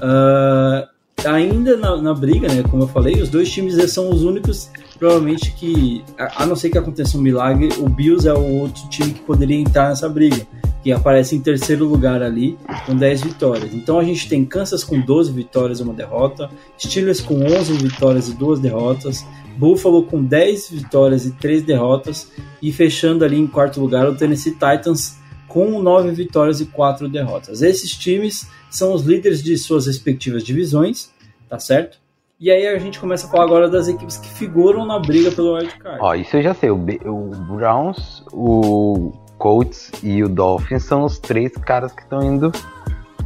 Ah, 0.00 0.88
ainda 1.24 1.76
na, 1.76 1.96
na 1.96 2.14
briga, 2.14 2.48
né? 2.48 2.62
Como 2.70 2.82
eu 2.82 2.88
falei, 2.88 3.20
os 3.20 3.28
dois 3.28 3.50
times 3.50 3.74
são 3.90 4.10
os 4.10 4.22
únicos, 4.22 4.70
provavelmente, 4.98 5.52
que, 5.52 6.04
a, 6.18 6.46
não 6.46 6.56
ser 6.56 6.70
que 6.70 6.78
aconteça 6.78 7.16
um 7.18 7.20
milagre, 7.20 7.68
o 7.78 7.88
Bills 7.88 8.28
é 8.28 8.32
o 8.32 8.60
outro 8.60 8.88
time 8.88 9.12
que 9.12 9.20
poderia 9.20 9.56
entrar 9.56 9.88
nessa 9.88 10.08
briga, 10.08 10.46
que 10.82 10.92
aparece 10.92 11.34
em 11.34 11.40
terceiro 11.40 11.84
lugar 11.84 12.22
ali, 12.22 12.58
com 12.86 12.94
10 12.94 13.22
vitórias. 13.22 13.74
Então 13.74 13.98
a 13.98 14.04
gente 14.04 14.28
tem 14.28 14.44
Kansas 14.44 14.84
com 14.84 15.00
12 15.00 15.32
vitórias 15.32 15.80
e 15.80 15.82
uma 15.82 15.94
derrota, 15.94 16.50
Steelers 16.78 17.20
com 17.20 17.42
11 17.42 17.72
vitórias 17.74 18.28
e 18.28 18.34
duas 18.34 18.60
derrotas, 18.60 19.24
Buffalo 19.56 20.04
com 20.04 20.22
10 20.22 20.70
vitórias 20.70 21.24
e 21.26 21.32
3 21.32 21.62
derrotas, 21.62 22.28
e 22.60 22.72
fechando 22.72 23.24
ali 23.24 23.38
em 23.38 23.46
quarto 23.46 23.80
lugar 23.80 24.08
o 24.08 24.16
Tennessee 24.16 24.52
Titans 24.52 25.16
com 25.48 25.80
9 25.80 26.10
vitórias 26.10 26.60
e 26.60 26.66
4 26.66 27.08
derrotas. 27.08 27.62
Esses 27.62 27.92
times 27.92 28.46
são 28.70 28.92
os 28.92 29.02
líderes 29.02 29.42
de 29.42 29.56
suas 29.56 29.86
respectivas 29.86 30.42
divisões, 30.42 31.10
tá 31.48 31.58
certo? 31.58 32.03
E 32.38 32.50
aí 32.50 32.66
a 32.66 32.78
gente 32.78 32.98
começa 32.98 33.26
a 33.26 33.30
falar 33.30 33.44
agora 33.44 33.68
das 33.70 33.88
equipes 33.88 34.16
que 34.18 34.28
figuram 34.28 34.84
na 34.84 34.98
briga 34.98 35.30
pelo 35.30 35.54
wildcard. 35.54 35.98
Ó, 36.00 36.14
isso 36.14 36.36
eu 36.36 36.42
já 36.42 36.52
sei. 36.52 36.70
O, 36.70 36.76
B- 36.76 37.00
o 37.04 37.30
Browns, 37.30 38.24
o 38.32 39.12
Colts 39.38 39.90
e 40.02 40.22
o 40.22 40.28
Dolphins 40.28 40.84
são 40.84 41.04
os 41.04 41.18
três 41.18 41.52
caras 41.52 41.92
que 41.92 42.02
estão 42.02 42.22
indo 42.22 42.50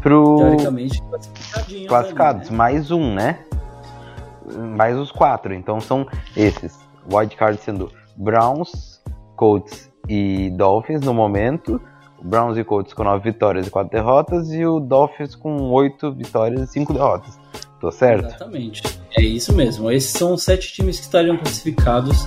pro 0.03 0.37
Teoricamente, 0.37 1.03
classificados. 1.89 2.51
né? 2.51 2.57
Mais 2.57 2.91
um, 2.91 3.15
né? 3.15 3.41
Mais 4.77 4.97
os 4.97 5.11
quatro. 5.11 5.55
Então 5.55 5.81
são 5.81 6.07
esses. 6.37 6.79
Wildcard 7.11 7.59
sendo 7.63 7.91
Browns, 8.15 9.01
Colts 9.37 9.91
e 10.09 10.51
Dolphins 10.51 11.01
no 11.01 11.15
momento. 11.15 11.81
Browns 12.23 12.59
e 12.59 12.65
Colts 12.65 12.93
com 12.93 13.05
nove 13.05 13.31
vitórias 13.31 13.67
e 13.67 13.71
quatro 13.71 13.91
derrotas. 13.91 14.53
E 14.53 14.67
o 14.67 14.79
Dolphins 14.79 15.35
com 15.35 15.71
oito 15.71 16.13
vitórias 16.13 16.61
e 16.63 16.67
cinco 16.73 16.93
derrotas. 16.93 17.39
Tô 17.81 17.91
certo? 17.93 18.27
Exatamente. 18.27 18.83
É 19.17 19.23
isso 19.23 19.53
mesmo. 19.55 19.91
Esses 19.91 20.11
são 20.11 20.35
os 20.35 20.43
sete 20.43 20.73
times 20.73 20.99
que 20.99 21.05
estariam 21.05 21.37
classificados 21.37 22.27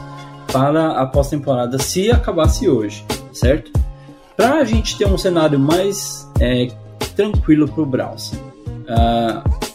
para 0.51 0.91
a 0.99 1.05
pós-temporada 1.05 1.77
se 1.77 2.09
acabasse 2.11 2.67
hoje, 2.69 3.05
certo? 3.33 3.71
Para 4.35 4.55
a 4.55 4.63
gente 4.63 4.97
ter 4.97 5.07
um 5.07 5.17
cenário 5.17 5.59
mais 5.59 6.29
é, 6.39 6.67
tranquilo 7.15 7.67
para 7.67 7.81
o 7.81 7.85
Browns, 7.85 8.33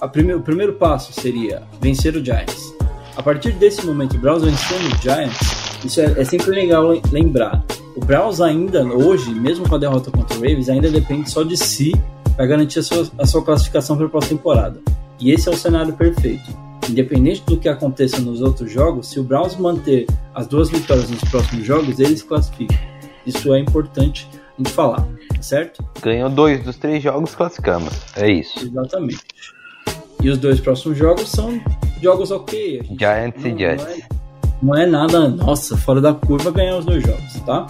a 0.01 0.09
prime- 0.09 0.35
o 0.35 0.41
primeiro 0.43 0.75
passo 0.75 1.13
seria 1.13 1.63
vencer 1.81 2.15
o 2.17 2.25
Giants. 2.25 2.75
A 3.17 3.23
partir 3.23 3.53
desse 3.53 3.85
momento, 3.87 4.17
o 4.17 4.21
Browns 4.21 4.43
vencendo 4.43 4.93
o 4.93 5.03
Giants, 5.03 5.39
isso 5.85 6.01
é, 6.01 6.21
é 6.21 6.25
sempre 6.25 6.51
legal 6.51 6.89
lembrar. 7.11 7.65
O 7.97 8.01
Browns 8.05 8.41
ainda 8.43 8.83
hoje, 8.85 9.31
mesmo 9.31 9.67
com 9.67 9.75
a 9.75 9.79
derrota 9.79 10.11
contra 10.11 10.37
o 10.37 10.41
Ravens, 10.41 10.69
ainda 10.69 10.91
depende 10.91 11.31
só 11.31 11.43
de 11.43 11.57
si 11.57 11.93
para 12.37 12.45
garantir 12.47 12.81
a 12.81 12.83
sua, 12.83 13.07
a 13.19 13.27
sua 13.27 13.43
classificação 13.43 13.97
para 13.97 14.07
a 14.07 14.11
pós-temporada. 14.11 14.79
E 15.19 15.31
esse 15.31 15.49
é 15.49 15.53
o 15.53 15.57
cenário 15.57 15.95
perfeito. 15.95 16.45
Independente 16.89 17.43
do 17.45 17.57
que 17.57 17.69
aconteça 17.69 18.21
nos 18.21 18.41
outros 18.41 18.71
jogos, 18.71 19.09
se 19.09 19.19
o 19.19 19.25
Browns 19.25 19.57
manter 19.57 20.07
as 20.35 20.47
duas 20.47 20.71
vitórias 20.71 21.11
nos 21.11 21.21
próximos 21.23 21.65
jogos, 21.67 21.99
eles 21.99 22.23
classificam. 22.23 22.79
Isso 23.27 23.53
é 23.53 23.59
importante 23.59 24.29
a 24.33 24.63
gente 24.63 24.71
falar, 24.73 25.07
tá 25.35 25.43
certo? 25.43 25.85
Ganhou 26.01 26.31
dois 26.31 26.63
dos 26.63 26.77
três 26.77 27.03
jogos, 27.03 27.35
classificamos. 27.35 27.93
É 28.17 28.31
isso. 28.31 28.65
Exatamente. 28.65 29.25
E 30.23 30.31
os 30.31 30.39
dois 30.39 30.61
próximos 30.61 30.97
jogos 30.97 31.29
são 31.29 31.61
jogos 32.01 32.31
ok. 32.31 32.81
A 32.81 32.85
Giants 32.99 33.45
e 33.45 33.59
Jets. 33.59 33.85
Não 33.85 33.93
é, 33.93 34.07
não 34.63 34.77
é 34.77 34.87
nada, 34.87 35.29
nossa, 35.29 35.77
fora 35.77 36.01
da 36.01 36.15
curva 36.15 36.51
ganhar 36.51 36.79
os 36.79 36.85
dois 36.85 37.03
jogos, 37.03 37.41
tá? 37.45 37.67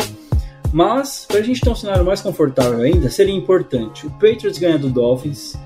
Mas, 0.73 1.25
pra 1.27 1.41
gente 1.41 1.61
ter 1.61 1.71
um 1.71 1.75
cenário 1.75 2.05
mais 2.05 2.21
confortável 2.21 2.81
ainda, 2.81 3.09
seria 3.09 3.35
importante 3.35 4.07
o 4.07 4.11
Patriots 4.11 4.59
ganhar 4.59 4.79
do 4.79 4.91
Dolphins. 4.91 5.57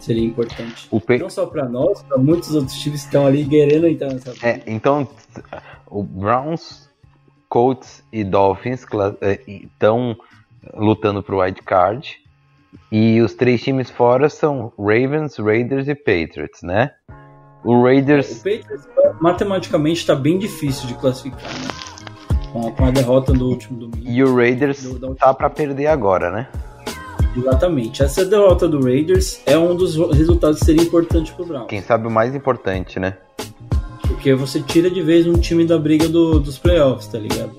Seria 0.00 0.24
importante. 0.24 0.88
O 0.90 1.00
Pa- 1.00 1.18
Não 1.18 1.30
só 1.30 1.46
pra 1.46 1.68
nós, 1.68 2.02
pra 2.02 2.16
muitos 2.18 2.54
outros 2.54 2.76
times 2.78 3.02
que 3.02 3.06
estão 3.08 3.26
ali 3.26 3.44
querendo 3.44 3.86
entrar 3.86 4.08
nessa 4.12 4.32
É, 4.46 4.62
então, 4.66 5.06
o 5.86 6.02
Browns, 6.02 6.88
Colts 7.48 8.02
e 8.12 8.24
Dolphins 8.24 8.84
estão 9.46 10.16
lutando 10.74 11.22
pro 11.22 11.40
wild 11.40 11.62
card. 11.62 12.16
E 12.90 13.20
os 13.20 13.34
três 13.34 13.60
times 13.62 13.90
fora 13.90 14.28
são 14.28 14.72
Ravens, 14.78 15.36
Raiders 15.38 15.88
e 15.88 15.94
Patriots, 15.94 16.62
né? 16.62 16.92
O 17.64 17.72
O 17.74 17.82
Raiders, 17.84 18.38
Patriots 18.38 18.88
matematicamente 19.20 20.00
está 20.00 20.14
bem 20.14 20.38
difícil 20.38 20.86
de 20.86 20.94
classificar, 20.94 21.52
né? 21.52 21.68
Com 22.52 22.68
a, 22.68 22.72
com 22.72 22.84
a 22.86 22.90
derrota 22.90 23.32
do 23.32 23.48
último 23.48 23.78
domingo. 23.78 24.08
e 24.08 24.22
o 24.24 24.34
Raiders 24.34 24.82
Do- 24.82 25.14
tá 25.14 25.34
pra 25.34 25.50
perder 25.50 25.86
agora, 25.88 26.30
né? 26.30 26.48
Exatamente. 27.36 28.02
Essa 28.02 28.24
derrota 28.24 28.66
do 28.68 28.82
Raiders 28.82 29.40
é 29.46 29.56
um 29.56 29.74
dos 29.74 29.96
resultados 30.16 30.58
que 30.58 30.64
seria 30.64 30.82
importante 30.82 31.32
pro 31.32 31.44
Browns. 31.46 31.66
Quem 31.68 31.80
sabe 31.80 32.06
o 32.06 32.10
mais 32.10 32.34
importante, 32.34 32.98
né? 32.98 33.16
Porque 34.06 34.34
você 34.34 34.60
tira 34.60 34.90
de 34.90 35.00
vez 35.02 35.26
um 35.26 35.34
time 35.34 35.64
da 35.64 35.78
briga 35.78 36.08
do- 36.08 36.40
dos 36.40 36.58
playoffs, 36.58 37.06
tá 37.06 37.18
ligado? 37.18 37.52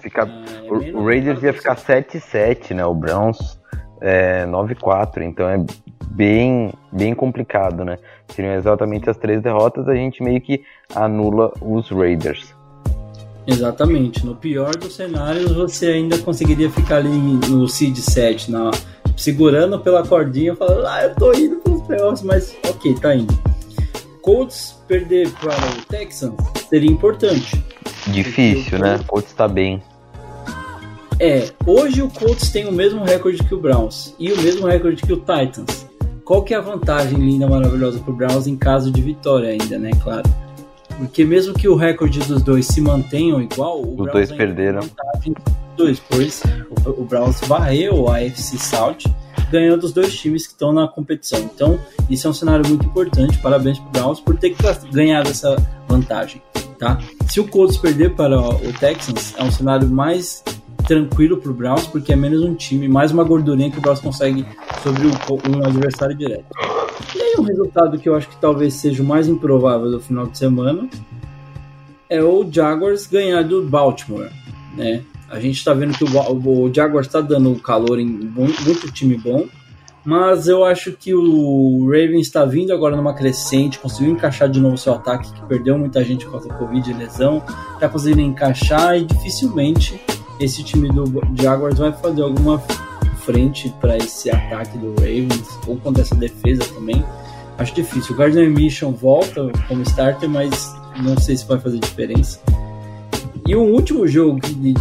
Fica, 0.00 0.22
É, 0.22 0.70
o, 0.70 0.76
menos 0.78 0.94
o 1.00 1.04
Raiders 1.04 1.42
ia 1.42 1.52
ficar 1.52 1.76
7-7, 1.76 2.74
né? 2.74 2.84
O 2.84 2.94
Browns 2.94 3.58
é 4.00 4.44
9-4, 4.46 5.22
então 5.22 5.48
é 5.48 5.64
bem, 6.10 6.72
bem 6.92 7.14
complicado, 7.14 7.84
né? 7.84 7.96
Seriam 8.28 8.54
exatamente 8.54 9.08
as 9.08 9.16
três 9.16 9.42
derrotas, 9.42 9.88
a 9.88 9.94
gente 9.94 10.22
meio 10.22 10.40
que 10.40 10.62
anula 10.94 11.52
os 11.60 11.90
Raiders. 11.90 12.54
Exatamente. 13.46 14.26
No 14.26 14.34
pior 14.34 14.74
dos 14.76 14.94
cenários, 14.96 15.52
você 15.52 15.86
ainda 15.86 16.18
conseguiria 16.18 16.68
ficar 16.70 16.96
ali 16.96 17.08
no 17.08 17.68
seed 17.68 17.96
7, 17.96 18.50
na, 18.50 18.70
segurando 19.16 19.78
pela 19.80 20.06
cordinha, 20.06 20.54
falando, 20.54 20.86
ah, 20.86 21.04
eu 21.04 21.14
tô 21.14 21.32
indo 21.32 21.56
pros 21.56 21.82
playoffs, 21.82 22.22
mas 22.22 22.56
ok, 22.68 22.94
tá 23.00 23.14
indo. 23.14 23.36
Colts 24.20 24.76
perder 24.88 25.30
para 25.40 25.54
o 25.54 25.84
Texans 25.88 26.34
seria 26.68 26.90
importante. 26.90 27.64
Difícil, 28.08 28.78
né? 28.78 29.00
Colts 29.06 29.32
tá 29.32 29.46
bem. 29.48 29.82
É, 31.18 31.50
hoje 31.66 32.02
o 32.02 32.10
Colts 32.10 32.50
tem 32.50 32.66
o 32.66 32.72
mesmo 32.72 33.02
recorde 33.04 33.42
que 33.42 33.54
o 33.54 33.58
Browns 33.60 34.14
e 34.18 34.32
o 34.32 34.42
mesmo 34.42 34.66
recorde 34.66 35.02
que 35.02 35.12
o 35.12 35.16
Titans. 35.16 35.86
Qual 36.24 36.42
que 36.42 36.52
é 36.52 36.56
a 36.56 36.60
vantagem 36.60 37.18
linda, 37.18 37.46
maravilhosa 37.46 38.00
pro 38.00 38.12
Browns 38.12 38.46
em 38.46 38.56
caso 38.56 38.90
de 38.90 39.00
vitória 39.00 39.48
ainda, 39.48 39.78
né, 39.78 39.92
claro? 40.02 40.28
Porque 40.98 41.24
mesmo 41.24 41.54
que 41.54 41.68
o 41.68 41.76
recorde 41.76 42.18
dos 42.20 42.42
dois 42.42 42.66
se 42.66 42.80
mantenham 42.80 43.40
igual, 43.40 43.78
o 43.80 43.90
Os 43.90 43.96
Browns 43.96 44.12
dois 44.12 44.28
tem 44.28 44.38
perderam. 44.38 44.80
vantagem 44.80 45.34
dois, 45.76 46.00
pois 46.00 46.42
o, 46.84 47.02
o 47.02 47.04
Browns 47.04 47.40
varreu 47.40 48.08
a 48.08 48.16
AFC 48.18 48.58
South 48.58 48.96
ganhando 49.50 49.84
os 49.84 49.92
dois 49.92 50.12
times 50.18 50.46
que 50.46 50.52
estão 50.54 50.72
na 50.72 50.88
competição. 50.88 51.38
Então, 51.40 51.78
isso 52.10 52.26
é 52.26 52.30
um 52.30 52.34
cenário 52.34 52.66
muito 52.68 52.84
importante. 52.84 53.38
Parabéns 53.38 53.78
pro 53.78 53.90
Browns 53.90 54.18
por 54.20 54.36
ter 54.36 54.56
ganhado 54.90 55.28
essa 55.30 55.54
vantagem, 55.86 56.42
tá? 56.78 56.98
Se 57.28 57.38
o 57.38 57.46
Colts 57.46 57.76
perder 57.76 58.14
para 58.16 58.40
o 58.40 58.72
Texans, 58.80 59.34
é 59.38 59.44
um 59.44 59.50
cenário 59.52 59.88
mais 59.88 60.42
tranquilo 60.86 61.36
pro 61.36 61.52
Browns, 61.54 61.86
porque 61.86 62.12
é 62.12 62.16
menos 62.16 62.42
um 62.42 62.54
time, 62.54 62.88
mais 62.88 63.10
uma 63.12 63.22
gordurinha 63.24 63.70
que 63.70 63.78
o 63.78 63.80
Browns 63.80 64.00
consegue 64.00 64.44
sobre 64.82 65.06
o- 65.06 65.48
um 65.48 65.64
adversário 65.64 66.16
direto. 66.16 66.44
E 67.14 67.20
aí 67.22 67.34
um 67.38 67.42
resultado 67.42 67.98
que 67.98 68.08
eu 68.08 68.14
acho 68.16 68.28
que 68.28 68.36
talvez 68.36 68.74
seja 68.74 69.02
o 69.02 69.06
mais 69.06 69.28
improvável 69.28 69.90
do 69.90 70.00
final 70.00 70.26
de 70.26 70.38
semana 70.38 70.88
é 72.08 72.22
o 72.22 72.46
Jaguars 72.50 73.06
ganhar 73.06 73.42
do 73.42 73.62
Baltimore, 73.62 74.30
né? 74.76 75.02
A 75.28 75.40
gente 75.40 75.64
tá 75.64 75.74
vendo 75.74 75.96
que 75.96 76.04
o, 76.04 76.64
o 76.64 76.72
Jaguars 76.72 77.08
tá 77.08 77.20
dando 77.20 77.54
calor 77.56 77.98
em 77.98 78.06
muito 78.06 78.90
time 78.92 79.16
bom, 79.16 79.46
mas 80.04 80.46
eu 80.46 80.64
acho 80.64 80.92
que 80.92 81.12
o 81.12 81.84
Ravens 81.86 82.28
está 82.28 82.44
vindo 82.44 82.72
agora 82.72 82.94
numa 82.94 83.12
crescente, 83.12 83.78
conseguiu 83.80 84.12
encaixar 84.12 84.48
de 84.48 84.60
novo 84.60 84.78
seu 84.78 84.94
ataque, 84.94 85.32
que 85.32 85.44
perdeu 85.46 85.76
muita 85.76 86.04
gente 86.04 86.24
por 86.24 86.32
causa 86.32 86.48
da 86.48 86.54
Covid 86.54 86.88
e 86.88 86.94
lesão, 86.94 87.42
tá 87.80 87.88
conseguindo 87.88 88.20
encaixar 88.20 88.96
e 88.96 89.04
dificilmente 89.04 90.00
esse 90.38 90.62
time 90.62 90.88
do 90.90 91.10
Jaguars 91.42 91.78
vai 91.78 91.92
fazer 91.92 92.22
alguma 92.22 92.62
frente 93.24 93.68
para 93.80 93.96
esse 93.96 94.30
ataque 94.30 94.78
do 94.78 94.90
Ravens 94.92 95.58
ou 95.66 95.76
contra 95.76 96.02
essa 96.02 96.14
defesa 96.14 96.62
também. 96.72 97.04
Acho 97.58 97.74
difícil. 97.74 98.14
O 98.14 98.18
Gardner 98.18 98.48
Mission 98.48 98.92
volta 98.92 99.50
como 99.66 99.82
starter, 99.82 100.28
mas 100.28 100.72
não 101.02 101.18
sei 101.18 101.36
se 101.36 101.44
vai 101.46 101.58
fazer 101.58 101.80
diferença. 101.80 102.40
E 103.44 103.56
o 103.56 103.62
último 103.62 104.06
jogo 104.06 104.40
que 104.40 104.74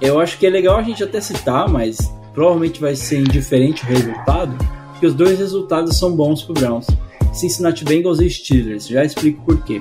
eu 0.00 0.20
acho 0.20 0.38
que 0.38 0.46
é 0.46 0.50
legal 0.50 0.78
a 0.78 0.82
gente 0.82 1.02
até 1.02 1.20
citar, 1.20 1.68
mas 1.68 2.12
provavelmente 2.34 2.80
vai 2.80 2.94
ser 2.94 3.20
indiferente 3.20 3.82
o 3.84 3.86
resultado, 3.86 4.56
porque 4.92 5.06
os 5.06 5.14
dois 5.14 5.38
resultados 5.38 5.96
são 5.96 6.14
bons 6.14 6.42
pro 6.42 6.54
Browns. 6.54 6.86
Cincinnati 7.32 7.84
Bengals 7.84 8.20
e 8.20 8.30
Steelers. 8.30 8.88
Já 8.88 9.04
explico 9.04 9.42
por 9.44 9.62
quê. 9.62 9.78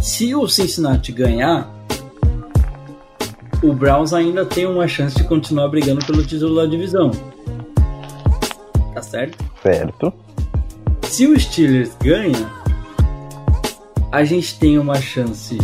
Se 0.00 0.34
o 0.34 0.48
Cincinnati 0.48 1.12
ganhar, 1.12 1.72
o 3.62 3.72
Browns 3.72 4.12
ainda 4.12 4.44
tem 4.44 4.66
uma 4.66 4.86
chance 4.86 5.16
de 5.16 5.24
continuar 5.24 5.68
brigando 5.68 6.04
pelo 6.04 6.24
título 6.24 6.56
da 6.56 6.66
divisão. 6.66 7.10
Tá 8.94 9.02
certo? 9.02 9.38
Certo. 9.62 10.12
Se 11.02 11.26
o 11.26 11.38
Steelers 11.38 11.90
ganha, 12.00 12.50
a 14.10 14.24
gente 14.24 14.58
tem 14.58 14.78
uma 14.78 15.00
chance 15.00 15.58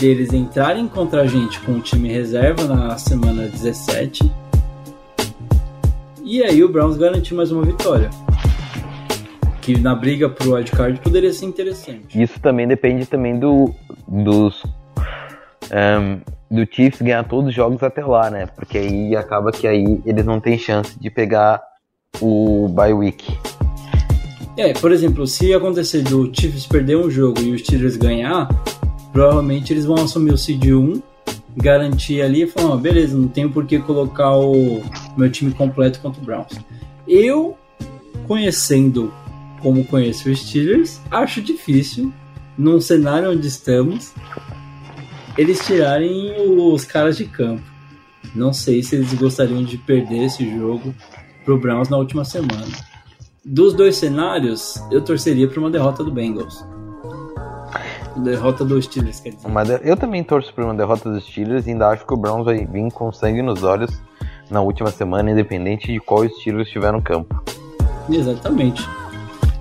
deles 0.00 0.32
entrarem 0.32 0.88
contra 0.88 1.20
a 1.20 1.26
gente 1.26 1.60
com 1.60 1.72
o 1.72 1.80
time 1.80 2.08
reserva 2.08 2.64
na 2.64 2.96
semana 2.96 3.46
17. 3.46 4.32
E 6.24 6.42
aí 6.42 6.64
o 6.64 6.68
Browns 6.70 6.96
garantir 6.96 7.34
mais 7.34 7.52
uma 7.52 7.62
vitória. 7.62 8.08
Que 9.60 9.78
na 9.78 9.94
briga 9.94 10.30
pro 10.30 10.54
wildcard 10.54 10.98
poderia 11.00 11.32
ser 11.34 11.44
interessante. 11.44 12.20
Isso 12.20 12.40
também 12.40 12.66
depende 12.66 13.04
também 13.04 13.38
do 13.38 13.74
dos 14.08 14.64
ehm, 15.70 16.20
do 16.50 16.66
Chiefs 16.68 17.02
ganhar 17.02 17.22
todos 17.24 17.50
os 17.50 17.54
jogos 17.54 17.82
até 17.82 18.02
lá, 18.02 18.30
né? 18.30 18.46
Porque 18.46 18.78
aí 18.78 19.14
acaba 19.14 19.52
que 19.52 19.66
aí 19.66 20.00
eles 20.06 20.24
não 20.24 20.40
têm 20.40 20.56
chance 20.56 20.98
de 20.98 21.10
pegar 21.10 21.62
o 22.22 22.68
bye 22.68 22.94
week. 22.94 23.36
É, 24.56 24.72
por 24.72 24.92
exemplo, 24.92 25.26
se 25.26 25.52
acontecer 25.52 26.02
do 26.02 26.30
Chiefs 26.34 26.66
perder 26.66 26.96
um 26.96 27.10
jogo 27.10 27.40
e 27.40 27.52
os 27.52 27.60
Steelers 27.60 27.96
ganhar, 27.96 28.48
provavelmente 29.12 29.72
eles 29.72 29.84
vão 29.84 29.96
assumir 29.96 30.32
o 30.32 30.38
seed 30.38 30.64
1, 30.66 31.02
garantir 31.56 32.22
ali 32.22 32.42
e 32.42 32.46
falar, 32.46 32.76
beleza, 32.76 33.16
não 33.16 33.28
tenho 33.28 33.50
por 33.50 33.66
que 33.66 33.78
colocar 33.78 34.36
o 34.36 34.82
meu 35.16 35.30
time 35.30 35.52
completo 35.52 36.00
contra 36.00 36.20
o 36.20 36.24
Browns. 36.24 36.58
Eu, 37.06 37.56
conhecendo 38.26 39.12
como 39.60 39.84
conheço 39.84 40.30
os 40.30 40.40
Steelers, 40.40 41.00
acho 41.10 41.42
difícil, 41.42 42.12
num 42.56 42.80
cenário 42.80 43.30
onde 43.30 43.46
estamos, 43.46 44.12
eles 45.36 45.64
tirarem 45.66 46.34
os 46.48 46.84
caras 46.84 47.16
de 47.16 47.24
campo. 47.24 47.62
Não 48.34 48.52
sei 48.52 48.82
se 48.82 48.96
eles 48.96 49.12
gostariam 49.14 49.62
de 49.62 49.76
perder 49.78 50.24
esse 50.24 50.48
jogo 50.56 50.94
pro 51.44 51.58
Browns 51.58 51.88
na 51.88 51.96
última 51.96 52.24
semana. 52.24 52.66
Dos 53.44 53.74
dois 53.74 53.96
cenários, 53.96 54.74
eu 54.90 55.00
torceria 55.00 55.48
para 55.48 55.58
uma 55.58 55.70
derrota 55.70 56.04
do 56.04 56.12
Bengals. 56.12 56.64
Derrota 58.16 58.64
dos 58.64 58.84
Steelers, 58.86 59.20
quer 59.20 59.30
dizer. 59.30 59.48
Mas 59.48 59.68
eu 59.84 59.96
também 59.96 60.22
torço 60.24 60.52
por 60.54 60.64
uma 60.64 60.74
derrota 60.74 61.10
dos 61.10 61.24
Steelers 61.24 61.66
e 61.66 61.70
ainda 61.70 61.88
acho 61.88 62.06
que 62.06 62.12
o 62.12 62.16
Browns 62.16 62.44
vai 62.44 62.64
vir 62.66 62.90
com 62.92 63.12
sangue 63.12 63.42
nos 63.42 63.62
olhos 63.62 63.90
na 64.50 64.60
última 64.60 64.90
semana, 64.90 65.30
independente 65.30 65.92
de 65.92 66.00
qual 66.00 66.28
Steelers 66.28 66.66
estiver 66.66 66.92
no 66.92 67.00
campo. 67.00 67.40
Exatamente. 68.08 68.86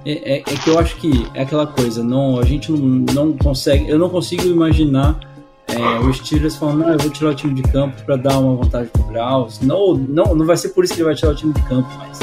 É, 0.05 0.37
é- 0.37 0.39
é 0.39 0.43
que 0.43 0.69
eu 0.69 0.79
acho 0.79 0.95
que 0.97 1.27
é 1.33 1.41
aquela 1.43 1.67
coisa, 1.67 2.03
não, 2.03 2.39
a 2.39 2.43
gente 2.45 2.71
não, 2.71 2.79
não 3.13 3.33
consegue, 3.37 3.89
eu 3.89 3.99
não 3.99 4.09
consigo 4.09 4.47
imaginar 4.47 5.19
é, 5.67 5.99
os 5.99 6.17
Steelers 6.17 6.55
falando, 6.55 6.79
não, 6.79 6.89
eu 6.89 6.97
vou 6.97 7.11
tirar 7.11 7.29
o 7.29 7.35
time 7.35 7.53
de 7.53 7.61
campo 7.61 8.01
para 8.03 8.15
dar 8.15 8.39
uma 8.39 8.55
vantagem 8.55 8.89
pro 8.91 9.03
Browns. 9.03 9.59
Não, 9.61 9.93
não, 9.93 10.33
não 10.33 10.45
vai 10.45 10.57
ser 10.57 10.69
por 10.69 10.83
isso 10.83 10.93
que 10.95 11.01
ele 11.01 11.05
vai 11.07 11.15
tirar 11.15 11.31
o 11.33 11.35
time 11.35 11.53
de 11.53 11.61
campo, 11.63 11.87
mas 11.99 12.17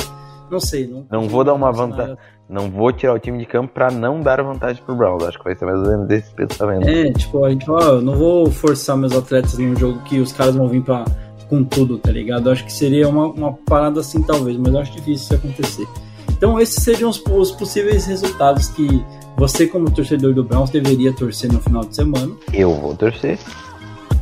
não 0.51 0.59
sei. 0.59 0.89
Não, 0.89 1.07
Não 1.11 1.29
vou 1.29 1.45
dar 1.45 1.55
uma 1.55 1.71
vantagem. 1.71 2.17
Não 2.49 2.71
vou 2.71 2.93
tirar 2.93 3.15
o 3.15 3.19
time 3.19 3.39
de 3.39 3.47
campo 3.47 3.73
pra 3.75 3.91
não 3.91 4.21
dar 4.21 4.41
vantagem 4.43 4.81
pro 4.85 4.95
Browns. 4.95 5.25
Acho 5.25 5.39
que 5.39 5.45
vai 5.45 5.57
ser 5.57 5.65
mais 5.65 5.81
ou 5.81 5.89
menos 5.89 6.11
esse 6.11 6.33
pensamento. 6.33 6.89
É, 6.89 7.13
tipo, 7.13 7.45
a 7.45 7.51
gente 7.51 7.67
fala, 7.67 7.85
eu 7.85 8.03
não 8.03 8.15
vou 8.15 8.51
forçar 8.51 8.97
meus 8.97 9.13
atletas 9.17 9.59
num 9.59 9.75
jogo 9.77 10.01
que 10.05 10.21
os 10.21 10.33
caras 10.33 10.55
vão 10.55 10.69
vir 10.69 10.83
pra, 10.83 11.05
com 11.49 11.65
tudo, 11.65 11.99
tá 11.99 12.11
ligado? 12.11 12.49
Eu 12.49 12.53
acho 12.53 12.65
que 12.65 12.73
seria 12.73 13.09
uma, 13.09 13.27
uma 13.27 13.53
parada 13.53 14.01
assim, 14.01 14.23
talvez, 14.23 14.57
mas 14.57 14.73
eu 14.73 14.81
acho 14.81 14.93
difícil 14.93 15.15
isso 15.15 15.35
acontecer. 15.35 15.87
Então, 16.31 16.61
esses 16.61 16.83
seriam 16.83 17.11
os, 17.11 17.21
os 17.25 17.51
possíveis 17.51 18.07
resultados 18.07 18.69
que 18.69 19.05
você, 19.37 19.67
como 19.67 19.91
torcedor 19.91 20.33
do 20.33 20.45
Browns, 20.45 20.71
deveria 20.71 21.13
torcer 21.13 21.53
no 21.53 21.61
final 21.61 21.85
de 21.85 21.95
semana. 21.95 22.33
Eu 22.53 22.75
vou 22.75 22.95
torcer. 22.95 23.39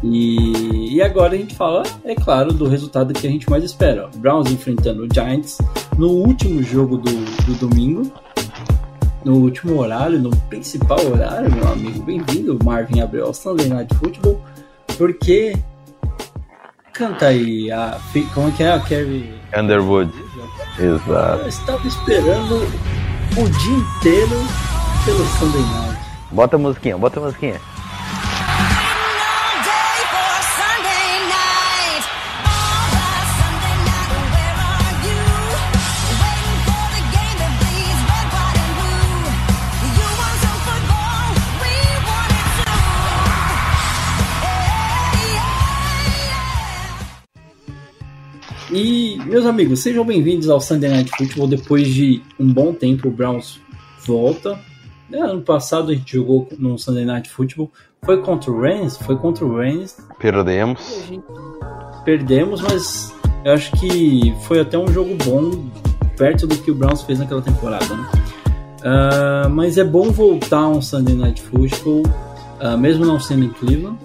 E, 0.05 0.97
e 0.97 1.03
agora 1.03 1.35
a 1.35 1.39
gente 1.39 1.55
fala, 1.55 1.83
é 2.05 2.15
claro, 2.15 2.53
do 2.53 2.69
resultado 2.69 3.15
que 3.15 3.27
a 3.27 3.31
gente 3.31 3.49
mais 3.49 3.65
espera. 3.65 4.07
ó. 4.07 4.19
Browns 4.19 4.51
enfrentando 4.51 5.05
o 5.05 5.09
Giants 5.13 5.59
no 5.97 6.09
último 6.09 6.63
jogo 6.63 6.99
do, 6.99 7.11
do 7.47 7.55
domingo, 7.55 8.13
no 9.25 9.37
último 9.37 9.81
horário, 9.81 10.19
no 10.21 10.31
principal 10.49 11.01
horário, 11.07 11.51
meu 11.51 11.67
amigo. 11.67 12.03
Bem-vindo, 12.03 12.59
Marvin 12.63 13.01
Abreu, 13.01 13.27
ao 13.27 13.35
Sunday 13.35 13.69
Night 13.69 13.95
Football, 13.95 14.41
porque 14.99 15.57
Canta 16.93 17.27
aí, 17.27 17.73
a, 17.73 17.99
como 18.33 18.49
é 18.49 18.51
que 18.53 18.63
é 18.63 18.71
a 18.71 18.79
Carrie? 18.79 19.35
Underwood. 19.59 20.13
Exato. 20.79 21.43
Eu 21.43 21.49
estava 21.49 21.89
esperando 21.89 22.55
o 23.37 23.49
dia 23.49 23.77
inteiro 23.77 24.37
pelo 25.05 25.25
Sunday 25.27 25.61
Night. 25.61 26.01
Bota 26.31 26.55
a 26.55 26.59
musiquinha, 26.59 26.97
bota 26.97 27.19
a 27.19 27.23
musiquinha. 27.25 27.61
E, 48.75 49.17
meus 49.25 49.47
amigos, 49.47 49.85
sejam 49.85 50.05
bem-vindos 50.05 50.49
ao 50.49 50.61
Sunday 50.61 50.91
Night 50.91 51.09
Football. 51.17 51.47
Depois 51.47 51.87
de 51.87 52.21
um 52.41 52.53
bom 52.53 52.75
tempo, 52.75 53.07
o 53.07 53.11
Browns 53.13 53.61
volta. 54.05 54.59
É, 55.13 55.21
Ano 55.21 55.43
passado 55.43 55.93
a 55.93 55.95
gente 55.95 56.15
jogou 56.15 56.49
no 56.59 56.77
Sunday 56.77 57.05
Night 57.05 57.31
Football. 57.31 57.71
Foi 58.05 58.21
contra 58.21 58.51
o 58.51 58.61
Rams? 58.61 58.97
Foi 58.97 59.17
contra 59.17 59.45
o 59.45 59.59
Rams. 59.59 59.97
Perdemos. 60.19 61.09
Perdemos, 62.05 62.61
mas 62.63 63.15
eu 63.45 63.53
acho 63.53 63.71
que 63.79 64.35
foi 64.43 64.59
até 64.59 64.77
um 64.77 64.89
jogo 64.89 65.17
bom, 65.25 65.71
perto 66.17 66.45
do 66.45 66.59
que 66.59 66.73
o 66.73 66.75
Browns 66.75 67.03
fez 67.03 67.21
naquela 67.21 67.43
temporada. 67.43 67.95
Né? 67.95 68.11
Ah, 68.83 69.49
mas 69.49 69.79
é 69.79 69.85
bom 69.85 70.11
voltar 70.11 70.63
a 70.63 70.69
um 70.71 70.83
Sunday 70.83 71.15
Night 71.15 71.41
Football, 71.43 72.03
ah, 72.59 72.77
mesmo 72.77 73.05
não 73.05 73.21
sendo 73.21 73.45
em 73.45 73.51
Cleveland. 73.51 73.97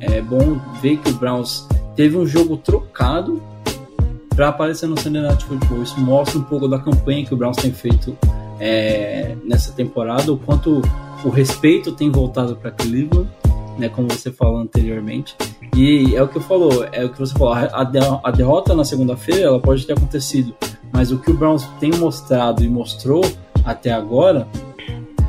É 0.00 0.22
bom 0.22 0.58
ver 0.80 0.96
que 1.00 1.10
o 1.10 1.14
Browns 1.16 1.68
teve 1.94 2.16
um 2.16 2.26
jogo 2.26 2.56
trocado 2.56 3.42
para 4.36 4.48
aparecer 4.48 4.86
no 4.86 5.00
Sunday 5.00 5.22
Night 5.22 5.44
Football. 5.46 5.82
Isso 5.82 5.98
mostra 5.98 6.38
um 6.38 6.42
pouco 6.42 6.68
da 6.68 6.78
campanha 6.78 7.24
que 7.24 7.32
o 7.32 7.36
Browns 7.36 7.56
tem 7.56 7.72
feito 7.72 8.16
é, 8.60 9.34
nessa 9.42 9.72
temporada, 9.72 10.30
o 10.30 10.36
quanto 10.36 10.82
o 11.24 11.30
respeito 11.30 11.92
tem 11.92 12.10
voltado 12.10 12.54
para 12.54 12.70
Cleveland, 12.70 13.28
né, 13.78 13.88
como 13.88 14.08
você 14.08 14.30
falou 14.30 14.58
anteriormente. 14.58 15.34
E 15.74 16.14
é 16.14 16.22
o 16.22 16.28
que 16.28 16.36
eu 16.36 16.42
falou, 16.42 16.86
é 16.92 17.04
o 17.04 17.08
que 17.08 17.18
você 17.18 17.32
falou, 17.32 17.54
a, 17.54 18.20
a 18.22 18.30
derrota 18.30 18.74
na 18.74 18.84
segunda-feira 18.84 19.42
ela 19.42 19.60
pode 19.60 19.86
ter 19.86 19.94
acontecido, 19.94 20.54
mas 20.92 21.10
o 21.10 21.18
que 21.18 21.30
o 21.30 21.34
Browns 21.34 21.64
tem 21.80 21.90
mostrado 21.90 22.62
e 22.62 22.68
mostrou 22.68 23.22
até 23.64 23.90
agora 23.90 24.46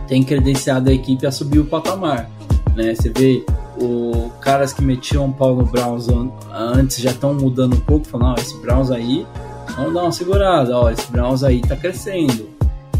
tem 0.08 0.24
credenciado 0.24 0.90
a 0.90 0.94
equipe 0.94 1.26
a 1.26 1.32
subir 1.32 1.60
o 1.60 1.66
patamar, 1.66 2.30
né? 2.76 2.96
Você 2.96 3.10
vê 3.10 3.44
o 3.80 4.30
caras 4.42 4.74
que 4.74 4.82
metiam 4.84 5.26
um 5.26 5.32
pau 5.32 5.56
no 5.56 5.66
Browns 5.66 6.08
an- 6.10 6.32
antes 6.52 6.98
já 7.00 7.12
estão 7.12 7.34
mudando 7.34 7.76
um 7.76 7.80
pouco, 7.80 8.08
falando, 8.08 8.38
ó, 8.38 8.42
esse 8.42 8.58
Browns 8.58 8.90
aí, 8.92 9.26
vamos 9.76 9.94
dar 9.94 10.04
uma 10.04 10.12
segurada, 10.12 10.78
ó, 10.78 10.90
esse 10.90 11.10
Browns 11.12 11.44
aí 11.44 11.62
tá 11.62 11.76
crescendo. 11.76 12.50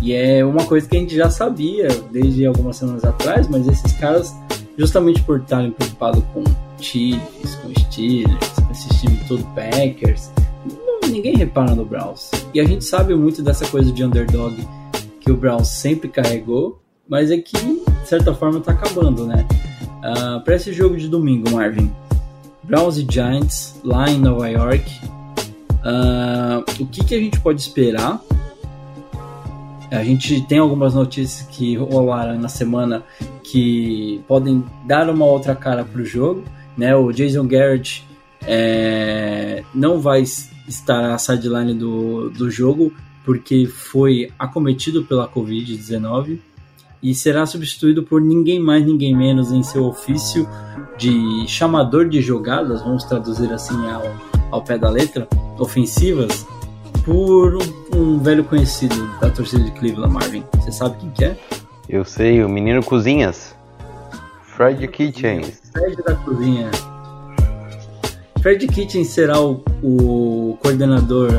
E 0.02 0.14
é 0.14 0.46
uma 0.46 0.64
coisa 0.66 0.88
que 0.88 0.96
a 0.96 1.00
gente 1.00 1.16
já 1.16 1.30
sabia 1.30 1.88
desde 2.12 2.46
algumas 2.46 2.76
semanas 2.78 3.04
atrás, 3.04 3.48
mas 3.48 3.68
esses 3.68 3.92
caras, 3.94 4.36
justamente 4.78 5.22
por 5.24 5.40
estarem 5.40 5.72
preocupados 5.72 6.24
com 6.34 6.44
Chiefs, 6.80 7.56
com 7.56 7.74
Steelers, 7.80 8.50
com 8.64 8.72
esses 8.72 9.02
times 9.02 9.28
todo 9.28 9.44
Packers, 9.56 10.30
não- 10.66 11.10
ninguém 11.10 11.36
repara 11.36 11.74
no 11.74 11.84
Browns. 11.84 12.30
E 12.54 12.60
a 12.60 12.64
gente 12.64 12.86
sabe 12.86 13.16
muito 13.16 13.42
dessa 13.42 13.66
coisa 13.68 13.92
de 13.92 14.04
underdog 14.04 14.56
que 15.20 15.32
o 15.32 15.36
Browns 15.36 15.70
sempre 15.70 16.08
carregou, 16.10 16.80
mas 17.10 17.32
é 17.32 17.38
que, 17.38 17.58
de 17.58 18.08
certa 18.08 18.34
forma, 18.36 18.60
tá 18.60 18.74
acabando, 18.74 19.26
né? 19.26 19.48
Ah, 20.10 20.40
para 20.40 20.56
esse 20.56 20.72
jogo 20.72 20.96
de 20.96 21.10
domingo, 21.10 21.52
Marvin, 21.52 21.92
Browns 22.64 22.98
e 22.98 23.06
Giants 23.10 23.78
lá 23.84 24.10
em 24.10 24.18
Nova 24.18 24.50
York, 24.50 24.90
ah, 25.84 26.64
o 26.80 26.86
que, 26.86 27.04
que 27.04 27.14
a 27.14 27.20
gente 27.20 27.38
pode 27.42 27.60
esperar? 27.60 28.22
A 29.92 30.02
gente 30.06 30.40
tem 30.48 30.60
algumas 30.60 30.94
notícias 30.94 31.46
que 31.50 31.76
rolaram 31.76 32.40
na 32.40 32.48
semana 32.48 33.04
que 33.44 34.22
podem 34.30 34.64
dar 34.86 35.10
uma 35.10 35.26
outra 35.26 35.54
cara 35.54 35.84
para 35.84 36.02
o 36.02 36.06
jogo. 36.06 36.46
Né? 36.78 36.96
O 36.96 37.12
Jason 37.12 37.46
Garrett 37.46 38.06
é, 38.46 39.62
não 39.76 40.00
vai 40.00 40.22
estar 40.22 41.14
à 41.14 41.18
sideline 41.18 41.74
do, 41.74 42.30
do 42.30 42.50
jogo 42.50 42.94
porque 43.26 43.66
foi 43.66 44.32
acometido 44.40 45.04
pela 45.04 45.28
Covid-19 45.28 46.40
e 47.02 47.14
será 47.14 47.46
substituído 47.46 48.04
por 48.04 48.22
ninguém 48.22 48.60
mais, 48.60 48.86
ninguém 48.86 49.16
menos 49.16 49.52
em 49.52 49.64
seu 49.64 49.86
ofício 49.86 50.48
de 50.98 51.48
chamador 51.48 52.10
de 52.10 52.22
jogadas, 52.22 52.82
vamos 52.82 53.04
traduzir 53.04 53.52
assim 53.54 53.76
ao, 53.90 54.04
ao 54.52 54.64
pé 54.64 54.78
da 54.78 54.90
letra, 54.90 55.28
ofensivas, 55.60 56.46
por 57.06 57.56
um, 57.56 57.98
um 57.98 58.20
velho 58.20 58.44
conhecido 58.44 58.96
da 59.22 59.30
torcida 59.30 59.64
de 59.64 59.72
Cleveland, 59.72 60.14
Marvin. 60.14 60.44
Você 60.56 60.72
sabe 60.72 60.98
quem 60.98 61.10
que 61.12 61.26
é? 61.26 61.38
Eu 61.88 62.04
sei, 62.04 62.44
o 62.44 62.50
menino 62.50 62.84
Cozinhas. 62.84 63.56
Fred 64.58 64.88
Kitchens. 64.88 65.62
Fred 65.72 65.96
da 66.04 66.16
cozinha. 66.16 66.72
Fred 68.42 68.68
Kitchen 68.68 69.04
será 69.04 69.40
o, 69.40 69.64
o 69.84 70.58
coordenador. 70.62 71.30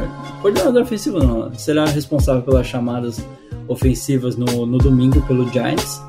Coordenador 0.41 0.83
ofensivo 0.83 1.19
não, 1.19 1.53
será 1.55 1.85
responsável 1.85 2.43
pelas 2.43 2.67
chamadas 2.67 3.21
ofensivas 3.69 4.37
no, 4.37 4.67
no 4.67 4.79
domingo 4.79 5.21
pelo 5.23 5.49
Giants. 5.53 6.03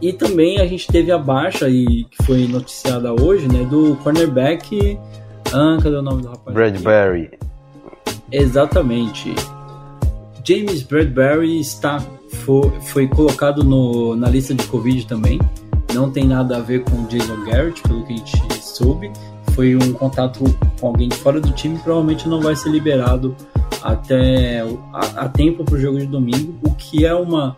E 0.00 0.12
também 0.12 0.60
a 0.60 0.66
gente 0.66 0.86
teve 0.86 1.10
a 1.10 1.18
baixa 1.18 1.68
e 1.68 2.04
que 2.04 2.22
foi 2.24 2.46
noticiada 2.46 3.12
hoje, 3.12 3.48
né? 3.48 3.64
Do 3.64 3.96
cornerback. 4.02 4.98
Ah, 5.52 5.78
cadê 5.82 5.96
o 5.96 6.02
nome 6.02 6.22
do 6.22 6.28
rapaz? 6.28 6.54
Bradbury. 6.54 7.30
Exatamente. 8.30 9.34
James 10.44 10.82
Bradbury 10.82 11.58
está 11.60 12.04
foi, 12.44 12.70
foi 12.80 13.08
colocado 13.08 13.64
no, 13.64 14.14
na 14.14 14.28
lista 14.28 14.54
de 14.54 14.66
Covid 14.66 15.06
também. 15.06 15.40
Não 15.94 16.10
tem 16.10 16.26
nada 16.26 16.56
a 16.56 16.60
ver 16.60 16.84
com 16.84 17.06
Jason 17.06 17.44
Garrett, 17.44 17.80
pelo 17.82 18.04
que 18.04 18.14
a 18.14 18.16
gente 18.16 18.64
soube. 18.64 19.10
Foi 19.52 19.76
um 19.76 19.92
contato 19.92 20.44
com 20.80 20.88
alguém 20.88 21.08
de 21.08 21.16
fora 21.16 21.40
do 21.40 21.52
time, 21.52 21.78
provavelmente 21.78 22.28
não 22.28 22.40
vai 22.40 22.56
ser 22.56 22.70
liberado 22.70 23.34
até 23.84 24.62
a, 24.94 25.24
a 25.24 25.28
tempo 25.28 25.62
para 25.62 25.74
o 25.74 25.78
jogo 25.78 25.98
de 25.98 26.06
domingo, 26.06 26.58
o 26.62 26.74
que 26.74 27.04
é 27.04 27.14
uma 27.14 27.56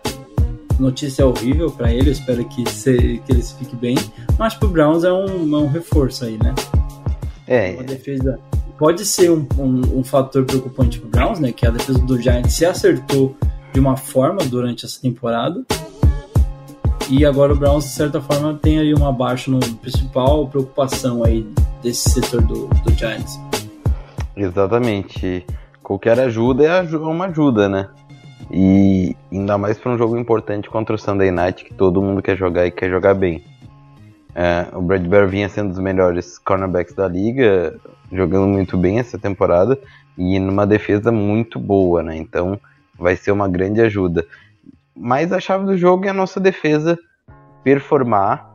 notícia 0.79 1.25
horrível 1.25 1.71
para 1.71 1.93
ele. 1.93 2.09
Eu 2.09 2.13
espero 2.13 2.45
que, 2.47 2.69
se, 2.69 3.23
que 3.25 3.33
eles 3.33 3.53
fiquem 3.53 3.79
bem, 3.79 3.97
mas 4.37 4.55
para 4.55 4.67
o 4.67 4.71
Browns 4.71 5.05
é 5.05 5.13
um, 5.13 5.27
é 5.27 5.59
um 5.59 5.69
reforço 5.69 6.25
aí, 6.25 6.37
né? 6.43 6.53
É, 7.47 7.75
Uma 7.75 7.85
defesa 7.85 8.41
pode 8.77 9.07
ser 9.07 9.31
um, 9.31 9.47
um, 9.57 10.01
um 10.01 10.05
fator 10.05 10.45
preocupante 10.45 10.99
para 10.99 11.07
o 11.07 11.11
Browns, 11.11 11.39
né? 11.39 11.53
Que 11.53 11.65
a 11.65 11.71
defesa 11.71 12.01
do 12.01 12.21
Giants 12.21 12.55
se 12.55 12.67
acertou 12.67 13.37
de 13.73 13.79
uma 13.79 13.97
forma 13.97 14.45
durante 14.45 14.85
essa 14.85 15.01
temporada. 15.01 15.65
E 17.09 17.25
agora 17.25 17.53
o 17.53 17.57
Browns, 17.57 17.85
de 17.85 17.91
certa 17.93 18.21
forma, 18.21 18.53
tem 18.55 18.81
aí 18.81 18.93
uma 18.93 19.13
baixa 19.13 19.49
no 19.49 19.61
principal 19.77 20.49
preocupação 20.49 21.23
aí 21.23 21.47
desse 21.81 22.11
setor 22.11 22.43
do, 22.43 22.67
do 22.67 22.93
Giants. 22.95 23.39
exatamente. 24.35 25.47
Qualquer 25.87 26.19
ajuda 26.19 26.65
é 26.65 26.97
uma 26.97 27.27
ajuda, 27.27 27.69
né? 27.69 27.89
E 28.51 29.15
ainda 29.31 29.57
mais 29.57 29.79
para 29.79 29.93
um 29.93 29.97
jogo 29.97 30.19
importante 30.19 30.69
contra 30.69 30.97
o 30.97 30.99
Sunday 30.99 31.31
Night, 31.31 31.65
que 31.65 31.73
todo 31.73 32.03
mundo 32.03 32.21
quer 32.21 32.37
jogar 32.37 32.67
e 32.67 32.73
quer 32.73 32.91
jogar 32.91 33.15
bem. 33.15 33.45
É, 34.35 34.67
o 34.73 34.83
Bradbury 34.83 35.29
vinha 35.29 35.49
sendo 35.49 35.67
um 35.67 35.71
dos 35.71 35.79
melhores 35.79 36.39
cornerbacks 36.39 36.93
da 36.93 37.07
liga, 37.07 37.79
jogando 38.11 38.49
muito 38.49 38.77
bem 38.77 38.99
essa 38.99 39.17
temporada 39.17 39.79
e 40.19 40.41
numa 40.41 40.67
defesa 40.67 41.13
muito 41.13 41.57
boa, 41.57 42.03
né? 42.03 42.17
Então 42.17 42.59
vai 42.99 43.15
ser 43.15 43.31
uma 43.31 43.49
grande 43.49 43.81
ajuda. 43.81 44.27
Mas 44.93 45.33
a 45.33 45.39
chave 45.39 45.67
do 45.67 45.79
jogo 45.79 46.05
é 46.07 46.09
a 46.09 46.13
nossa 46.13 46.41
defesa 46.41 46.99
performar, 47.63 48.51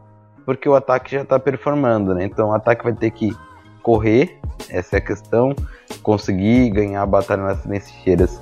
porque 0.46 0.68
o 0.68 0.76
ataque 0.76 1.14
já 1.14 1.22
está 1.22 1.40
performando, 1.40 2.14
né? 2.14 2.26
Então 2.26 2.50
o 2.50 2.54
ataque 2.54 2.84
vai 2.84 2.92
ter 2.92 3.10
que 3.10 3.34
correr, 3.82 4.40
essa 4.70 4.96
é 4.96 5.00
a 5.00 5.02
questão, 5.02 5.56
conseguir 6.02 6.70
ganhar 6.70 7.02
a 7.02 7.06
batalha 7.06 7.44
nas 7.44 7.62
trincheiras 7.64 8.42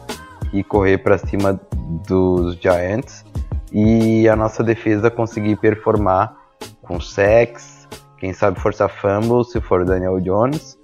e 0.54 0.64
correr 0.64 0.98
para 1.00 1.18
cima 1.18 1.60
dos 2.08 2.56
Giants 2.56 3.26
e 3.72 4.28
a 4.28 4.36
nossa 4.36 4.64
defesa 4.64 5.10
conseguir 5.12 5.58
performar 5.58 6.36
com 6.82 7.00
sacks, 7.00 7.88
quem 8.18 8.34
sabe 8.34 8.60
forçar 8.60 8.90
fumble 8.90 9.44
se 9.46 9.62
for 9.62 9.86
Daniel 9.86 10.20
Jones 10.20 10.78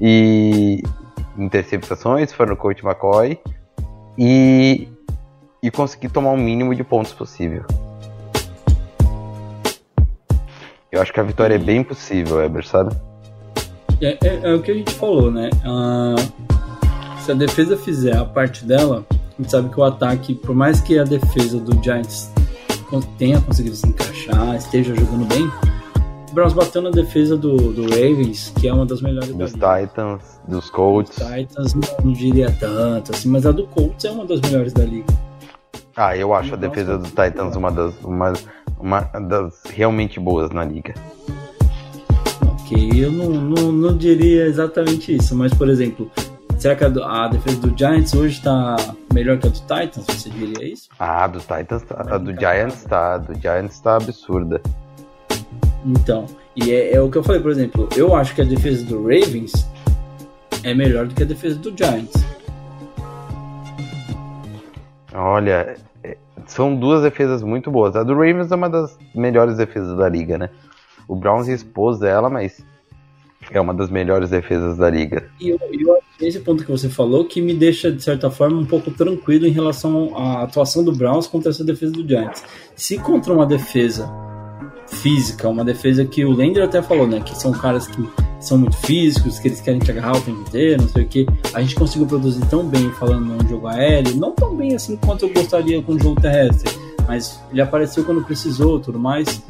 e 0.00 0.82
interceptações 1.36 2.30
se 2.30 2.36
for 2.36 2.46
no 2.46 2.56
Coach 2.56 2.84
McCoy 2.84 3.38
e, 4.16 4.88
e 5.62 5.70
conseguir 5.70 6.08
tomar 6.08 6.30
o 6.30 6.36
mínimo 6.36 6.74
de 6.74 6.84
pontos 6.84 7.12
possível. 7.12 7.64
Eu 10.90 11.02
acho 11.02 11.12
que 11.12 11.20
a 11.20 11.22
vitória 11.22 11.54
é 11.54 11.58
bem 11.58 11.84
possível, 11.84 12.42
Eber, 12.42 12.66
sabe? 12.66 12.94
É, 14.00 14.16
é- 14.24 14.40
é 14.50 14.54
o 14.54 14.62
que 14.62 14.70
a 14.70 14.74
gente 14.74 14.92
falou, 14.94 15.30
né? 15.30 15.50
Se 17.20 17.32
a 17.32 17.34
defesa 17.34 17.76
fizer 17.76 18.16
a 18.16 18.24
parte 18.24 18.64
dela, 18.64 19.04
a 19.10 19.42
gente 19.42 19.50
sabe 19.50 19.68
que 19.68 19.78
o 19.78 19.84
ataque, 19.84 20.34
por 20.34 20.54
mais 20.54 20.80
que 20.80 20.98
a 20.98 21.04
defesa 21.04 21.58
do 21.58 21.82
Giants 21.82 22.30
tenha 23.18 23.40
conseguido 23.40 23.76
se 23.76 23.86
encaixar, 23.88 24.56
esteja 24.56 24.94
jogando 24.94 25.26
bem, 25.26 25.50
o 26.30 26.34
Browns 26.34 26.52
bateu 26.52 26.80
na 26.80 26.90
defesa 26.90 27.36
do, 27.36 27.56
do 27.72 27.82
Ravens, 27.82 28.52
que 28.58 28.68
é 28.68 28.72
uma 28.72 28.86
das 28.86 29.02
melhores 29.02 29.34
Dos 29.34 29.52
da 29.54 29.76
liga. 29.78 29.88
Titans, 29.88 30.22
dos 30.46 30.70
Colts. 30.70 31.16
Titans 31.16 31.74
não, 32.04 32.12
diria 32.12 32.50
tanto, 32.58 33.12
assim, 33.12 33.28
mas 33.28 33.44
a 33.44 33.52
do 33.52 33.66
Colts 33.66 34.04
é 34.04 34.10
uma 34.10 34.24
das 34.24 34.40
melhores 34.40 34.72
da 34.72 34.84
liga. 34.84 35.06
Ah, 35.96 36.16
eu 36.16 36.32
acho 36.32 36.54
a 36.54 36.56
Nossa, 36.56 36.68
defesa 36.68 36.96
dos 36.96 37.08
Titans 37.10 37.56
uma 37.56 37.72
das, 37.72 37.92
uma, 38.04 38.32
uma 38.78 39.00
das 39.00 39.62
realmente 39.74 40.20
boas 40.20 40.50
na 40.50 40.64
liga. 40.64 40.94
Eu 42.74 43.10
não, 43.12 43.30
não, 43.30 43.72
não 43.72 43.96
diria 43.96 44.44
exatamente 44.46 45.14
isso, 45.14 45.34
mas 45.34 45.54
por 45.54 45.68
exemplo, 45.68 46.10
será 46.58 46.74
que 46.76 46.84
a, 46.84 46.88
a 46.88 47.28
defesa 47.28 47.60
do 47.60 47.76
Giants 47.76 48.14
hoje 48.14 48.40
tá 48.42 48.76
melhor 49.12 49.38
que 49.38 49.46
a 49.46 49.50
do 49.50 49.58
Titans? 49.58 50.04
Você 50.06 50.30
diria 50.30 50.72
isso? 50.72 50.88
Ah, 50.98 51.26
do 51.26 51.38
Titans, 51.38 51.82
tá, 51.82 52.04
a 52.08 52.18
do 52.18 52.38
Giants 52.38 52.84
tá, 52.84 53.14
a 53.14 53.18
do 53.18 53.34
Giants 53.40 53.80
tá 53.80 53.96
absurda. 53.96 54.60
Então, 55.86 56.26
e 56.54 56.72
é, 56.72 56.94
é 56.94 57.00
o 57.00 57.10
que 57.10 57.18
eu 57.18 57.22
falei, 57.22 57.40
por 57.40 57.50
exemplo, 57.50 57.88
eu 57.96 58.14
acho 58.14 58.34
que 58.34 58.42
a 58.42 58.44
defesa 58.44 58.84
do 58.84 59.02
Ravens 59.02 59.52
é 60.62 60.74
melhor 60.74 61.06
do 61.06 61.14
que 61.14 61.22
a 61.22 61.26
defesa 61.26 61.58
do 61.58 61.74
Giants. 61.76 62.22
Olha, 65.14 65.76
é, 66.02 66.16
são 66.46 66.76
duas 66.76 67.02
defesas 67.02 67.42
muito 67.42 67.70
boas. 67.70 67.96
A 67.96 68.02
do 68.02 68.12
Ravens 68.12 68.50
é 68.50 68.54
uma 68.54 68.68
das 68.68 68.98
melhores 69.14 69.56
defesas 69.56 69.96
da 69.96 70.08
liga, 70.08 70.36
né? 70.36 70.50
O 71.08 71.16
Browns 71.16 71.48
expôs 71.48 72.02
ela, 72.02 72.28
mas 72.28 72.62
é 73.50 73.58
uma 73.60 73.72
das 73.72 73.90
melhores 73.90 74.30
defesas 74.30 74.76
da 74.76 74.90
liga. 74.90 75.28
E 75.40 75.48
eu, 75.48 75.58
eu 75.72 75.98
esse 76.20 76.40
ponto 76.40 76.64
que 76.64 76.70
você 76.70 76.88
falou 76.88 77.24
que 77.24 77.40
me 77.40 77.54
deixa, 77.54 77.92
de 77.92 78.02
certa 78.02 78.30
forma, 78.30 78.58
um 78.58 78.66
pouco 78.66 78.90
tranquilo 78.90 79.46
em 79.46 79.50
relação 79.50 80.16
à 80.16 80.42
atuação 80.42 80.84
do 80.84 80.92
Browns 80.92 81.26
contra 81.26 81.50
essa 81.50 81.64
defesa 81.64 81.92
do 81.92 82.06
Giants. 82.06 82.42
Se 82.74 82.98
contra 82.98 83.32
uma 83.32 83.46
defesa 83.46 84.10
física, 84.88 85.48
uma 85.48 85.64
defesa 85.64 86.04
que 86.04 86.24
o 86.24 86.32
Lender 86.32 86.64
até 86.64 86.82
falou, 86.82 87.06
né? 87.06 87.20
Que 87.20 87.38
são 87.38 87.52
caras 87.52 87.86
que 87.86 88.08
são 88.40 88.58
muito 88.58 88.76
físicos, 88.78 89.38
que 89.38 89.48
eles 89.48 89.60
querem 89.60 89.78
te 89.78 89.90
agarrar 89.90 90.16
o 90.16 90.20
tempo 90.20 90.40
inteiro, 90.40 90.82
não 90.82 90.88
sei 90.88 91.04
o 91.04 91.08
que. 91.08 91.26
A 91.54 91.60
gente 91.60 91.74
conseguiu 91.74 92.06
produzir 92.06 92.44
tão 92.46 92.66
bem 92.66 92.90
falando 92.92 93.26
no 93.26 93.48
jogo 93.48 93.68
aéreo, 93.68 94.16
não 94.16 94.32
tão 94.32 94.56
bem 94.56 94.74
assim 94.74 94.96
quanto 94.96 95.24
eu 95.24 95.32
gostaria 95.32 95.80
com 95.82 95.92
o 95.92 96.00
jogo 96.00 96.20
terrestre, 96.20 96.74
mas 97.06 97.40
ele 97.52 97.60
apareceu 97.60 98.04
quando 98.04 98.24
precisou 98.24 98.80
tudo 98.80 98.98
mais. 98.98 99.42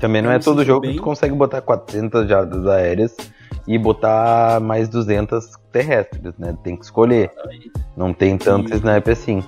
Também 0.00 0.22
não 0.22 0.30
Eu 0.30 0.34
é 0.34 0.38
me 0.38 0.44
todo 0.44 0.64
jogo 0.64 0.80
bem. 0.82 0.92
que 0.92 0.96
tu 0.98 1.02
consegue 1.02 1.34
botar 1.34 1.60
400 1.60 2.28
jardas 2.28 2.66
aéreas 2.66 3.16
e 3.66 3.76
botar 3.78 4.60
mais 4.60 4.88
200 4.88 5.44
terrestres, 5.72 6.32
né? 6.38 6.56
Tem 6.62 6.76
que 6.76 6.84
escolher. 6.84 7.30
Não 7.96 8.12
tem 8.12 8.38
tanto 8.38 8.72
E- 8.72 8.76
snap 8.76 9.08
assim. 9.08 9.42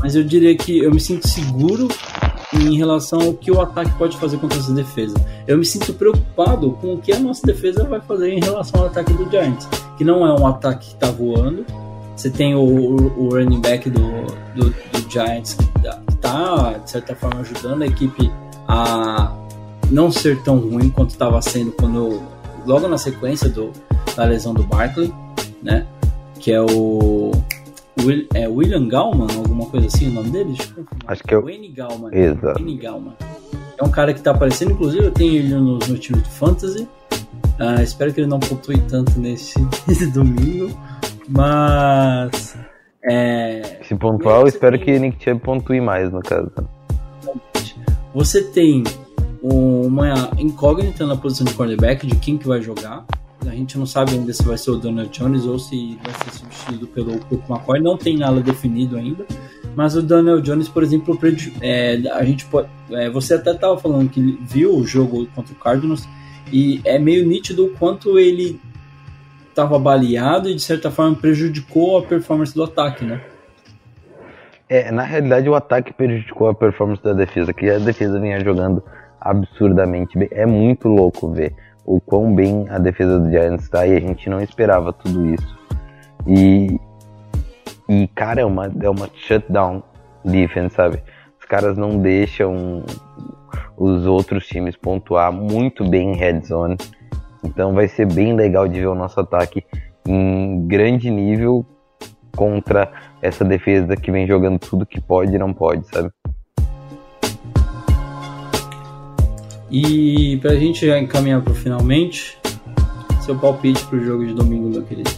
mas 0.00 0.14
eu 0.14 0.22
diria 0.22 0.54
que 0.56 0.78
eu 0.78 0.90
me 0.92 1.00
sinto 1.00 1.26
seguro 1.26 1.88
em 2.52 2.76
relação 2.76 3.20
ao 3.20 3.32
que 3.34 3.50
o 3.50 3.60
ataque 3.60 3.90
pode 3.98 4.16
fazer 4.18 4.36
contra 4.38 4.58
essa 4.58 4.72
defesa. 4.72 5.16
Eu 5.48 5.58
me 5.58 5.64
sinto 5.64 5.92
preocupado 5.94 6.72
com 6.72 6.94
o 6.94 6.98
que 6.98 7.12
a 7.12 7.18
nossa 7.18 7.44
defesa 7.46 7.84
vai 7.84 8.00
fazer 8.00 8.30
em 8.30 8.40
relação 8.40 8.80
ao 8.82 8.86
ataque 8.86 9.12
do 9.14 9.28
Giants, 9.30 9.66
que 9.96 10.04
não 10.04 10.24
é 10.26 10.32
um 10.38 10.46
ataque 10.46 10.90
que 10.90 10.94
tá 10.96 11.10
voando. 11.10 11.64
Você 12.14 12.30
tem 12.30 12.54
o, 12.54 12.60
o, 12.60 13.28
running 13.30 13.60
back 13.60 13.90
do, 13.90 14.00
do, 14.54 14.70
do 14.70 15.10
Giants 15.10 15.54
que 15.54 15.66
tá- 15.82 16.00
que 16.08 16.16
tá, 16.16 16.72
de 16.84 16.90
certa 16.90 17.14
forma, 17.16 17.40
ajudando 17.40 17.82
a 17.82 17.86
equipe 17.86 18.30
a 18.68 19.32
não 19.90 20.10
ser 20.10 20.42
tão 20.42 20.58
ruim 20.58 20.88
quanto 20.90 21.10
estava 21.10 21.40
sendo 21.42 21.72
quando 21.72 22.20
logo 22.66 22.88
na 22.88 22.98
sequência 22.98 23.48
do, 23.48 23.70
da 24.16 24.24
lesão 24.24 24.52
do 24.54 24.62
Barkley, 24.64 25.12
né? 25.62 25.86
Que 26.40 26.52
é 26.52 26.60
o 26.60 27.30
Will- 28.02 28.26
é 28.34 28.46
William 28.48 28.88
Gallman, 28.88 29.26
alguma 29.36 29.66
coisa 29.66 29.86
assim, 29.86 30.08
o 30.08 30.12
nome 30.12 30.30
dele? 30.30 30.56
Acho 31.06 31.22
que 31.24 31.34
é 31.34 31.38
o- 31.38 31.42
Wayne 31.42 31.68
Gallman. 31.68 32.10
Exato. 32.12 32.54
Wayne 32.62 32.76
Gallman. 32.76 33.12
É 33.78 33.84
um 33.84 33.90
cara 33.90 34.12
que 34.14 34.20
tá 34.22 34.30
aparecendo, 34.32 34.72
inclusive 34.72 35.04
eu 35.04 35.10
tenho 35.12 35.34
ele 35.34 35.54
no 35.54 35.78
meu 35.86 35.98
time 35.98 36.20
de 36.20 36.28
fantasy. 36.30 36.88
Ah, 37.58 37.82
espero 37.82 38.12
que 38.12 38.20
ele 38.20 38.28
não 38.28 38.38
pontue 38.40 38.78
tanto 38.82 39.18
nesse, 39.18 39.54
nesse 39.86 40.06
domingo. 40.12 40.70
Mas. 41.28 42.56
É, 43.08 43.78
Se 43.82 43.94
pontuar, 43.94 44.40
eu 44.40 44.46
espero 44.46 44.78
que 44.78 44.98
Nick 44.98 45.22
Chubb 45.22 45.40
pontue 45.40 45.80
mais, 45.80 46.10
no 46.12 46.20
caso. 46.20 46.50
Você 48.16 48.42
tem 48.42 48.82
uma 49.42 50.30
incógnita 50.38 51.06
na 51.06 51.18
posição 51.18 51.44
de 51.44 51.52
cornerback 51.52 52.06
de 52.06 52.16
quem 52.16 52.38
que 52.38 52.48
vai 52.48 52.62
jogar. 52.62 53.04
A 53.42 53.50
gente 53.50 53.76
não 53.76 53.84
sabe 53.84 54.12
ainda 54.12 54.32
se 54.32 54.42
vai 54.42 54.56
ser 54.56 54.70
o 54.70 54.76
Donald 54.76 55.10
Jones 55.10 55.44
ou 55.44 55.58
se 55.58 55.98
vai 56.02 56.14
ser 56.14 56.38
substituído 56.38 56.86
pelo 56.86 57.18
Cook 57.26 57.46
McCoy. 57.46 57.78
Não 57.78 57.98
tem 57.98 58.16
nada 58.16 58.40
definido 58.40 58.96
ainda. 58.96 59.26
Mas 59.76 59.96
o 59.96 60.00
Daniel 60.00 60.40
Jones, 60.40 60.66
por 60.66 60.82
exemplo, 60.82 61.18
é, 61.60 62.00
a 62.14 62.24
gente 62.24 62.46
pode, 62.46 62.70
é, 62.90 63.10
você 63.10 63.34
até 63.34 63.50
estava 63.50 63.76
falando 63.76 64.08
que 64.08 64.38
viu 64.40 64.74
o 64.74 64.86
jogo 64.86 65.26
contra 65.34 65.52
o 65.52 65.56
Cardinals 65.56 66.08
e 66.50 66.80
é 66.86 66.98
meio 66.98 67.28
nítido 67.28 67.66
o 67.66 67.70
quanto 67.72 68.18
ele 68.18 68.58
estava 69.50 69.78
baleado 69.78 70.48
e 70.48 70.54
de 70.54 70.62
certa 70.62 70.90
forma 70.90 71.14
prejudicou 71.14 71.98
a 71.98 72.02
performance 72.02 72.54
do 72.54 72.64
ataque, 72.64 73.04
né? 73.04 73.20
É, 74.68 74.90
na 74.90 75.02
realidade, 75.02 75.48
o 75.48 75.54
ataque 75.54 75.92
prejudicou 75.92 76.48
a 76.48 76.54
performance 76.54 77.02
da 77.02 77.12
defesa, 77.12 77.52
que 77.52 77.70
a 77.70 77.78
defesa 77.78 78.18
vinha 78.18 78.40
jogando 78.40 78.82
absurdamente 79.20 80.18
bem. 80.18 80.28
É 80.32 80.44
muito 80.44 80.88
louco 80.88 81.30
ver 81.30 81.54
o 81.84 82.00
quão 82.00 82.34
bem 82.34 82.66
a 82.68 82.78
defesa 82.78 83.18
do 83.20 83.30
Giants 83.30 83.64
está 83.64 83.86
e 83.86 83.96
a 83.96 84.00
gente 84.00 84.28
não 84.28 84.40
esperava 84.40 84.92
tudo 84.92 85.34
isso. 85.34 85.58
E, 86.26 86.80
e 87.88 88.08
cara, 88.08 88.40
é 88.40 88.44
uma, 88.44 88.66
é 88.82 88.90
uma 88.90 89.08
shutdown 89.14 89.82
defense, 90.24 90.74
sabe? 90.74 91.00
Os 91.38 91.46
caras 91.46 91.78
não 91.78 91.98
deixam 91.98 92.84
os 93.76 94.04
outros 94.04 94.48
times 94.48 94.74
pontuar 94.74 95.32
muito 95.32 95.88
bem 95.88 96.12
em 96.12 96.16
red 96.16 96.40
zone. 96.40 96.76
Então 97.44 97.72
vai 97.72 97.86
ser 97.86 98.12
bem 98.12 98.34
legal 98.34 98.66
de 98.66 98.80
ver 98.80 98.88
o 98.88 98.94
nosso 98.96 99.20
ataque 99.20 99.64
em 100.04 100.66
grande 100.66 101.08
nível 101.08 101.64
contra 102.34 102.92
essa 103.26 103.44
defesa 103.44 103.96
que 103.96 104.10
vem 104.10 104.26
jogando 104.26 104.58
tudo 104.58 104.86
que 104.86 105.00
pode 105.00 105.34
e 105.34 105.38
não 105.38 105.52
pode, 105.52 105.86
sabe? 105.88 106.10
E 109.70 110.38
pra 110.38 110.54
gente 110.54 110.86
já 110.86 110.98
encaminhar 110.98 111.42
pro 111.42 111.54
finalmente, 111.54 112.38
seu 113.20 113.36
palpite 113.36 113.84
pro 113.86 114.02
jogo 114.04 114.24
de 114.24 114.32
domingo, 114.32 114.68
meu 114.68 114.82
querido. 114.82 115.10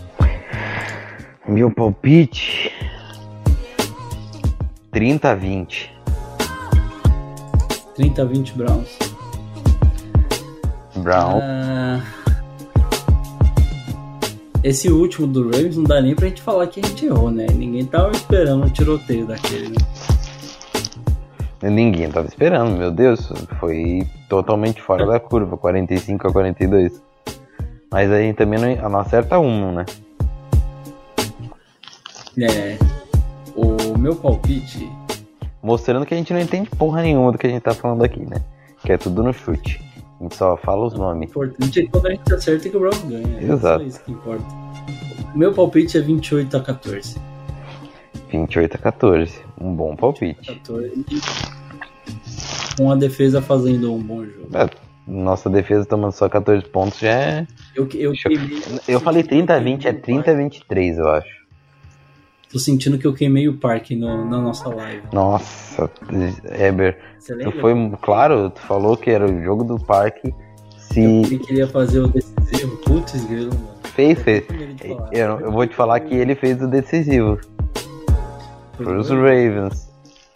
Meu 1.47 1.70
palpite 1.70 2.72
30 4.90 5.30
a 5.30 5.35
20. 5.35 5.93
30 7.94 8.22
a 8.22 8.24
20 8.24 8.52
Browns. 8.55 8.98
Brown. 10.97 11.40
Ah, 11.43 12.01
esse 14.69 14.90
último 14.90 15.27
do 15.27 15.45
Ravens 15.45 15.78
não 15.78 15.85
dá 15.85 16.01
nem 16.01 16.15
pra 16.15 16.28
gente 16.28 16.43
falar 16.43 16.66
que 16.66 16.81
a 16.81 16.86
gente 16.86 17.07
errou, 17.07 17.31
né? 17.31 17.47
Ninguém 17.55 17.86
tava 17.86 18.12
esperando 18.12 18.66
um 18.66 18.69
tiroteio 18.69 19.27
daquele, 19.27 19.70
né? 19.70 21.70
Ninguém 21.70 22.11
tava 22.11 22.28
esperando, 22.28 22.77
meu 22.77 22.90
Deus. 22.90 23.32
Foi 23.59 24.07
totalmente 24.28 24.82
fora 24.82 25.07
da 25.07 25.19
curva, 25.19 25.57
45 25.57 26.28
a 26.28 26.32
42. 26.32 27.03
Mas 27.90 28.12
a 28.12 28.19
gente 28.19 28.36
também 28.36 28.61
não, 28.61 28.90
não 28.90 29.01
acerta 29.01 29.39
um, 29.39 29.73
né? 29.73 29.86
É. 32.39 32.77
O 33.57 33.99
meu 33.99 34.15
palpite. 34.15 34.86
Mostrando 35.62 36.05
que 36.05 36.12
a 36.12 36.16
gente 36.16 36.32
não 36.32 36.40
entende 36.40 36.69
porra 36.69 37.01
nenhuma 37.01 37.32
do 37.32 37.39
que 37.39 37.47
a 37.47 37.51
gente 37.51 37.62
tá 37.62 37.73
falando 37.73 38.05
aqui, 38.05 38.20
né? 38.20 38.36
Que 38.85 38.93
é 38.93 38.99
tudo 38.99 39.23
no 39.23 39.32
chute. 39.32 39.88
A 40.20 40.23
gente 40.24 40.35
só 40.36 40.57
fala 40.57 40.86
os 40.86 40.95
O 40.95 40.99
nomes. 40.99 41.28
importante 41.31 41.81
é 41.81 41.82
que 41.85 41.89
quando 41.90 42.07
a 42.07 42.11
gente 42.11 42.35
acerta 42.35 42.69
que 42.69 42.77
o 42.77 42.81
Browns 42.81 43.03
ganha. 43.03 43.39
É 43.40 43.45
Exato. 43.53 43.81
só 43.82 43.86
isso 43.89 44.03
que 44.05 44.12
importa. 44.12 44.45
O 45.35 45.39
meu 45.39 45.53
palpite 45.53 45.97
é 45.97 46.01
28 46.01 46.57
a 46.57 46.61
14. 46.61 47.16
28 48.31 48.74
a 48.74 48.78
14. 48.78 49.40
Um 49.61 49.74
bom 49.74 49.95
palpite. 49.95 50.55
14. 50.55 51.05
Com 52.77 52.90
a 52.90 52.95
defesa 52.97 53.40
fazendo 53.43 53.93
um 53.95 53.99
bom 54.03 54.24
jogo. 54.24 54.49
É, 54.55 54.69
nossa 55.07 55.49
defesa 55.49 55.85
tomando 55.85 56.12
só 56.12 56.28
14 56.28 56.65
pontos 56.66 56.99
já 56.99 57.11
é. 57.11 57.47
Eu, 57.74 57.89
eu, 57.95 58.12
eu- 58.12 58.81
Eu 58.89 59.01
falei 59.01 59.23
30 59.23 59.55
a 59.55 59.59
20, 59.59 59.86
é 59.89 59.93
30 59.93 60.31
a 60.31 60.35
23, 60.35 60.99
eu 60.99 61.09
acho. 61.11 61.38
Tô 62.50 62.58
sentindo 62.58 62.96
que 62.98 63.06
eu 63.06 63.12
queimei 63.12 63.46
o 63.48 63.58
parque 63.58 63.94
no- 63.94 64.24
na 64.28 64.40
nossa 64.40 64.68
live. 64.70 65.02
Nossa, 65.12 65.90
Heber, 66.58 66.98
Você 67.18 67.34
tu 67.34 67.38
lembra? 67.38 67.60
foi. 67.60 67.92
Claro, 68.00 68.50
tu 68.50 68.60
falou 68.62 68.96
que 68.96 69.10
era 69.10 69.26
o 69.30 69.42
jogo 69.42 69.64
do 69.64 69.78
parque. 69.78 70.34
Se 70.78 71.00
Ele 71.00 71.38
queria 71.38 71.66
fazer 71.68 72.00
o 72.00 72.08
decisivo. 72.08 72.76
Putz, 72.78 73.22
grilo, 73.26 73.50
mano. 73.54 73.68
fez, 73.94 74.18
fez. 74.22 74.44
Eu, 75.12 75.40
eu 75.40 75.52
vou 75.52 75.66
te 75.66 75.74
falar 75.76 76.00
que 76.00 76.14
ele 76.14 76.34
fez 76.34 76.62
o 76.62 76.66
decisivo. 76.66 77.38
Pros 78.78 79.10
Ravens. 79.10 79.88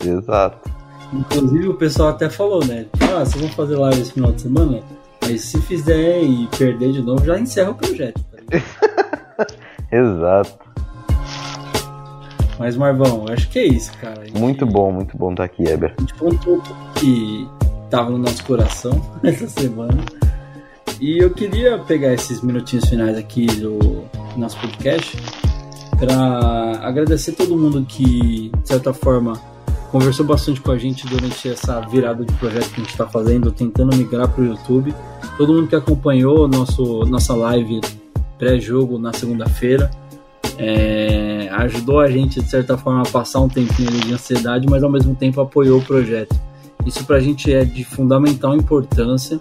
Exato. 0.05 0.71
Inclusive 1.15 1.69
o 1.69 1.75
pessoal 1.75 2.11
até 2.11 2.29
falou, 2.29 2.63
né? 2.67 2.87
Ah, 3.01 3.25
vocês 3.25 3.41
vão 3.41 3.49
fazer 3.51 3.77
live 3.77 4.01
esse 4.03 4.13
final 4.13 4.33
de 4.33 4.43
semana? 4.43 4.81
Mas 5.23 5.43
se 5.43 5.61
fizer 5.63 6.23
e 6.23 6.47
perder 6.59 6.93
de 6.93 7.01
novo, 7.01 7.25
já 7.25 7.39
encerra 7.39 7.71
o 7.71 7.75
projeto. 7.75 8.21
Tá? 8.25 9.47
Exato. 9.91 10.59
Mas 12.63 12.77
Marvão, 12.77 13.25
eu 13.27 13.35
acho 13.35 13.49
que 13.49 13.59
é 13.59 13.67
isso, 13.67 13.91
cara. 14.01 14.25
Gente- 14.25 14.39
Muito 14.39 14.65
bom, 14.65 14.93
muito 14.93 15.19
bom 15.19 15.33
estar 15.33 15.43
aqui, 15.43 15.65
Heber. 15.65 15.93
A 15.99 16.01
gente 16.01 16.15
pontuou 16.15 16.61
tudo 16.61 16.77
que 16.95 17.49
tava 17.91 18.11
no 18.11 18.19
nosso 18.19 18.45
coração 18.45 19.03
essa 19.25 19.49
semana. 19.49 19.99
E 21.01 21.19
eu 21.19 21.31
queria 21.31 21.77
pegar 21.81 22.15
esses 22.15 22.41
minutinhos 22.41 22.89
finais 22.89 23.19
aqui 23.19 23.47
do 23.47 24.05
nosso 24.37 24.57
podcast 24.61 25.17
para 25.99 26.79
agradecer 26.87 27.33
todo 27.33 27.57
mundo 27.59 27.85
que, 27.85 28.49
de 28.63 28.69
certa 28.69 28.95
forma, 28.95 29.33
conversou 29.91 30.25
bastante 30.25 30.61
com 30.61 30.71
a 30.71 30.79
gente 30.79 31.05
durante 31.09 31.49
essa 31.49 31.81
virada 31.81 32.25
de 32.25 32.33
projeto 32.35 32.69
que 32.69 32.81
a 32.81 32.85
gente 32.85 32.93
está 32.93 33.09
fazendo, 33.09 33.51
tentando 33.51 33.97
migrar 33.97 34.29
para 34.29 34.41
o 34.41 34.47
YouTube. 34.47 34.95
Todo 35.37 35.53
mundo 35.53 35.67
que 35.67 35.75
acompanhou 35.75 36.47
nosso, 36.47 37.05
nossa 37.07 37.35
live 37.35 37.81
pré-jogo 38.39 39.01
na 39.01 39.13
segunda-feira. 39.13 39.91
É, 40.59 41.49
ajudou 41.53 42.01
a 42.01 42.11
gente, 42.11 42.41
de 42.41 42.49
certa 42.49 42.77
forma, 42.77 43.03
a 43.03 43.07
passar 43.07 43.41
um 43.41 43.49
tempinho 43.49 43.91
de 43.91 44.13
ansiedade, 44.13 44.67
mas 44.69 44.83
ao 44.83 44.91
mesmo 44.91 45.15
tempo 45.15 45.41
apoiou 45.41 45.79
o 45.81 45.85
projeto. 45.85 46.39
Isso 46.87 47.05
pra 47.05 47.21
gente 47.21 47.53
é 47.53 47.65
de 47.65 47.85
fundamental 47.85 48.57
importância 48.57 49.41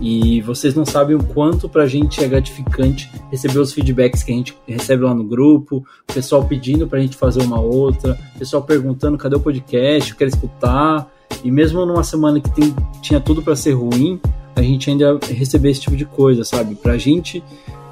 e 0.00 0.40
vocês 0.40 0.74
não 0.74 0.84
sabem 0.84 1.14
o 1.14 1.22
quanto 1.22 1.68
pra 1.68 1.86
gente 1.86 2.22
é 2.24 2.26
gratificante 2.26 3.08
receber 3.30 3.60
os 3.60 3.72
feedbacks 3.72 4.24
que 4.24 4.32
a 4.32 4.34
gente 4.34 4.56
recebe 4.66 5.04
lá 5.04 5.14
no 5.14 5.22
grupo, 5.22 5.84
o 6.08 6.12
pessoal 6.12 6.44
pedindo 6.44 6.88
pra 6.88 6.98
gente 6.98 7.16
fazer 7.16 7.40
uma 7.42 7.60
outra, 7.60 8.18
o 8.34 8.38
pessoal 8.38 8.62
perguntando 8.64 9.16
cadê 9.16 9.36
o 9.36 9.40
podcast, 9.40 10.10
eu 10.10 10.16
quero 10.16 10.28
escutar. 10.30 11.08
E 11.44 11.50
mesmo 11.50 11.86
numa 11.86 12.02
semana 12.04 12.40
que 12.40 12.50
tem- 12.50 12.74
tinha 13.00 13.20
tudo 13.20 13.42
pra 13.42 13.54
ser 13.56 13.72
ruim, 13.72 14.20
a 14.56 14.60
gente 14.62 14.90
ainda 14.90 15.18
receber 15.30 15.70
esse 15.70 15.80
tipo 15.82 15.96
de 15.96 16.04
coisa, 16.04 16.44
sabe? 16.44 16.74
Pra 16.74 16.98
gente 16.98 17.42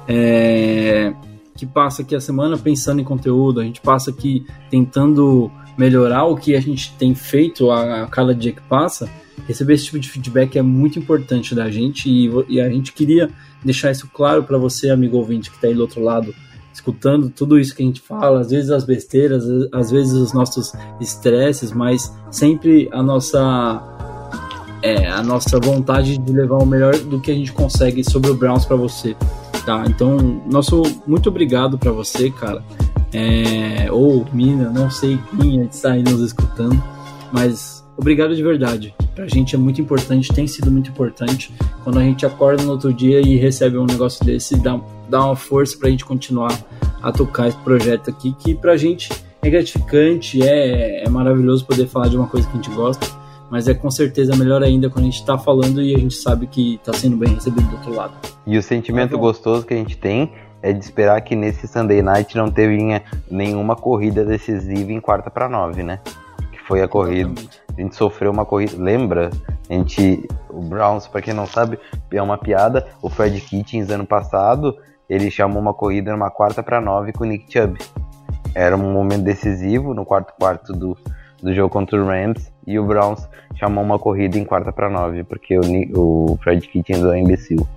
é, 0.07 1.13
que 1.61 1.65
passa 1.67 2.01
aqui 2.01 2.15
a 2.15 2.19
semana 2.19 2.57
pensando 2.57 3.01
em 3.01 3.03
conteúdo, 3.03 3.59
a 3.59 3.63
gente 3.63 3.79
passa 3.81 4.09
aqui 4.09 4.43
tentando 4.67 5.51
melhorar 5.77 6.25
o 6.25 6.35
que 6.35 6.55
a 6.55 6.59
gente 6.59 6.91
tem 6.93 7.13
feito 7.13 7.69
a, 7.69 8.01
a 8.01 8.07
cada 8.07 8.33
dia 8.33 8.51
que 8.51 8.61
passa, 8.63 9.07
receber 9.47 9.75
esse 9.75 9.85
tipo 9.85 9.99
de 9.99 10.09
feedback 10.09 10.57
é 10.57 10.61
muito 10.63 10.97
importante 10.97 11.53
da 11.53 11.69
gente 11.69 12.09
e, 12.09 12.31
e 12.49 12.59
a 12.59 12.67
gente 12.67 12.91
queria 12.93 13.29
deixar 13.63 13.91
isso 13.91 14.09
claro 14.11 14.43
para 14.43 14.57
você, 14.57 14.89
amigo 14.89 15.17
ouvinte, 15.17 15.51
que 15.51 15.55
está 15.55 15.67
aí 15.67 15.75
do 15.75 15.81
outro 15.81 16.01
lado, 16.01 16.33
escutando 16.73 17.29
tudo 17.29 17.59
isso 17.59 17.75
que 17.75 17.83
a 17.83 17.85
gente 17.85 18.01
fala, 18.01 18.39
às 18.39 18.49
vezes 18.49 18.71
as 18.71 18.83
besteiras, 18.83 19.43
às 19.71 19.91
vezes 19.91 20.13
os 20.13 20.33
nossos 20.33 20.73
estresses, 20.99 21.71
mas 21.71 22.11
sempre 22.31 22.89
a 22.91 23.03
nossa 23.03 23.39
é, 24.81 25.07
a 25.07 25.21
nossa 25.21 25.59
vontade 25.59 26.17
de 26.17 26.33
levar 26.33 26.57
o 26.57 26.65
melhor 26.65 26.97
do 26.97 27.21
que 27.21 27.29
a 27.29 27.35
gente 27.35 27.53
consegue 27.53 28.03
sobre 28.03 28.31
o 28.31 28.33
Browns 28.33 28.65
para 28.65 28.75
você, 28.75 29.15
tá? 29.63 29.83
Então, 29.87 30.17
nosso 30.49 30.83
muito 31.05 31.29
obrigado 31.29 31.77
para 31.77 31.91
você, 31.91 32.29
cara. 32.29 32.63
É, 33.13 33.91
ou 33.91 34.25
mina, 34.31 34.69
não 34.69 34.89
sei 34.89 35.19
quem 35.29 35.61
está 35.63 35.91
aí 35.91 36.03
nos 36.03 36.21
escutando, 36.21 36.81
mas 37.31 37.85
obrigado 37.97 38.35
de 38.35 38.41
verdade. 38.41 38.93
Pra 39.13 39.27
gente 39.27 39.55
é 39.55 39.57
muito 39.57 39.81
importante, 39.81 40.33
tem 40.33 40.47
sido 40.47 40.71
muito 40.71 40.89
importante. 40.89 41.53
Quando 41.83 41.99
a 41.99 42.03
gente 42.03 42.25
acorda 42.25 42.63
no 42.63 42.71
outro 42.71 42.93
dia 42.93 43.19
e 43.19 43.35
recebe 43.35 43.77
um 43.77 43.85
negócio 43.85 44.25
desse, 44.25 44.57
dá, 44.57 44.79
dá 45.09 45.25
uma 45.25 45.35
força 45.35 45.77
pra 45.77 45.89
gente 45.89 46.05
continuar 46.05 46.57
a 47.01 47.11
tocar 47.11 47.47
esse 47.47 47.57
projeto 47.57 48.09
aqui, 48.09 48.33
que 48.39 48.55
pra 48.55 48.77
gente 48.77 49.09
é 49.41 49.49
gratificante, 49.49 50.41
é, 50.41 51.03
é 51.03 51.09
maravilhoso 51.09 51.65
poder 51.65 51.87
falar 51.87 52.07
de 52.07 52.15
uma 52.15 52.27
coisa 52.27 52.47
que 52.47 52.53
a 52.53 52.61
gente 52.61 52.69
gosta, 52.75 53.05
mas 53.51 53.67
é 53.67 53.73
com 53.73 53.91
certeza 53.91 54.35
melhor 54.35 54.63
ainda 54.63 54.89
quando 54.89 55.03
a 55.03 55.09
gente 55.09 55.25
tá 55.25 55.37
falando 55.37 55.81
e 55.81 55.93
a 55.93 55.99
gente 55.99 56.15
sabe 56.15 56.47
que 56.47 56.79
tá 56.85 56.93
sendo 56.93 57.17
bem 57.17 57.35
recebido 57.35 57.67
do 57.67 57.75
outro 57.75 57.93
lado. 57.93 58.13
E 58.47 58.57
o 58.57 58.63
sentimento 58.63 59.11
Tá 59.11 59.17
gostoso 59.17 59.65
que 59.65 59.73
a 59.73 59.77
gente 59.77 59.97
tem 59.97 60.31
é 60.63 60.71
de 60.71 60.79
esperar 60.79 61.19
que 61.21 61.35
nesse 61.35 61.67
Sunday 61.67 62.01
Night 62.01 62.37
não 62.37 62.49
teve 62.49 62.77
nenhuma 63.29 63.75
corrida 63.75 64.23
decisiva 64.23 64.91
em 64.91 65.01
quarta 65.01 65.29
para 65.29 65.49
nove, 65.49 65.83
né? 65.83 65.99
Que 66.51 66.59
foi 66.65 66.81
a 66.81 66.87
corrida. 66.87 67.31
Exatamente. 67.31 67.61
A 67.77 67.81
gente 67.81 67.95
sofreu 67.95 68.31
uma 68.31 68.45
corrida. 68.45 68.81
Lembra? 68.81 69.31
A 69.69 69.73
gente. 69.73 70.27
O 70.49 70.61
Browns, 70.61 71.07
pra 71.07 71.21
quem 71.21 71.33
não 71.33 71.47
sabe, 71.47 71.79
é 72.11 72.21
uma 72.21 72.37
piada. 72.37 72.87
O 73.01 73.09
Fred 73.09 73.39
Kitchens, 73.41 73.89
ano 73.89 74.05
passado, 74.05 74.77
ele 75.09 75.31
chamou 75.31 75.59
uma 75.59 75.73
corrida 75.73 76.11
numa 76.11 76.29
quarta 76.29 76.61
para 76.61 76.79
nove 76.79 77.11
com 77.11 77.23
o 77.23 77.27
Nick 77.27 77.51
Chubb. 77.51 77.79
Era 78.53 78.77
um 78.77 78.91
momento 78.93 79.23
decisivo 79.23 79.93
no 79.93 80.05
quarto 80.05 80.33
quarto 80.37 80.73
do, 80.73 80.97
do 81.41 81.53
jogo 81.53 81.69
contra 81.69 82.01
o 82.01 82.05
Rams. 82.05 82.50
E 82.65 82.77
o 82.77 82.85
Browns 82.85 83.27
chamou 83.55 83.83
uma 83.83 83.97
corrida 83.97 84.37
em 84.37 84.45
quarta 84.45 84.71
para 84.71 84.89
nove, 84.89 85.23
porque 85.23 85.57
o, 85.57 86.31
o 86.33 86.37
Fred 86.43 86.67
Kitchens 86.67 87.03
é 87.03 87.19
imbecil. 87.19 87.67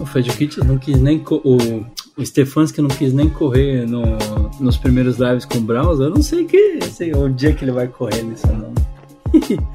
O 0.00 0.06
Fred 0.06 0.30
Kitts 0.30 0.64
não 0.64 0.78
quis 0.78 1.00
nem. 1.00 1.22
O, 1.28 1.84
o 2.16 2.24
Stefanski 2.24 2.80
não 2.80 2.88
quis 2.88 3.12
nem 3.12 3.28
correr 3.28 3.86
no, 3.86 4.02
nos 4.60 4.76
primeiros 4.76 5.18
lives 5.18 5.44
com 5.44 5.58
o 5.58 5.60
Browns. 5.60 6.00
Eu 6.00 6.10
não 6.10 6.22
sei 6.22 6.44
que 6.44 6.80
sei, 6.84 7.12
o 7.12 7.28
dia 7.28 7.52
que 7.52 7.64
ele 7.64 7.72
vai 7.72 7.88
correr 7.88 8.22
nisso, 8.22 8.46
não. 8.46 8.72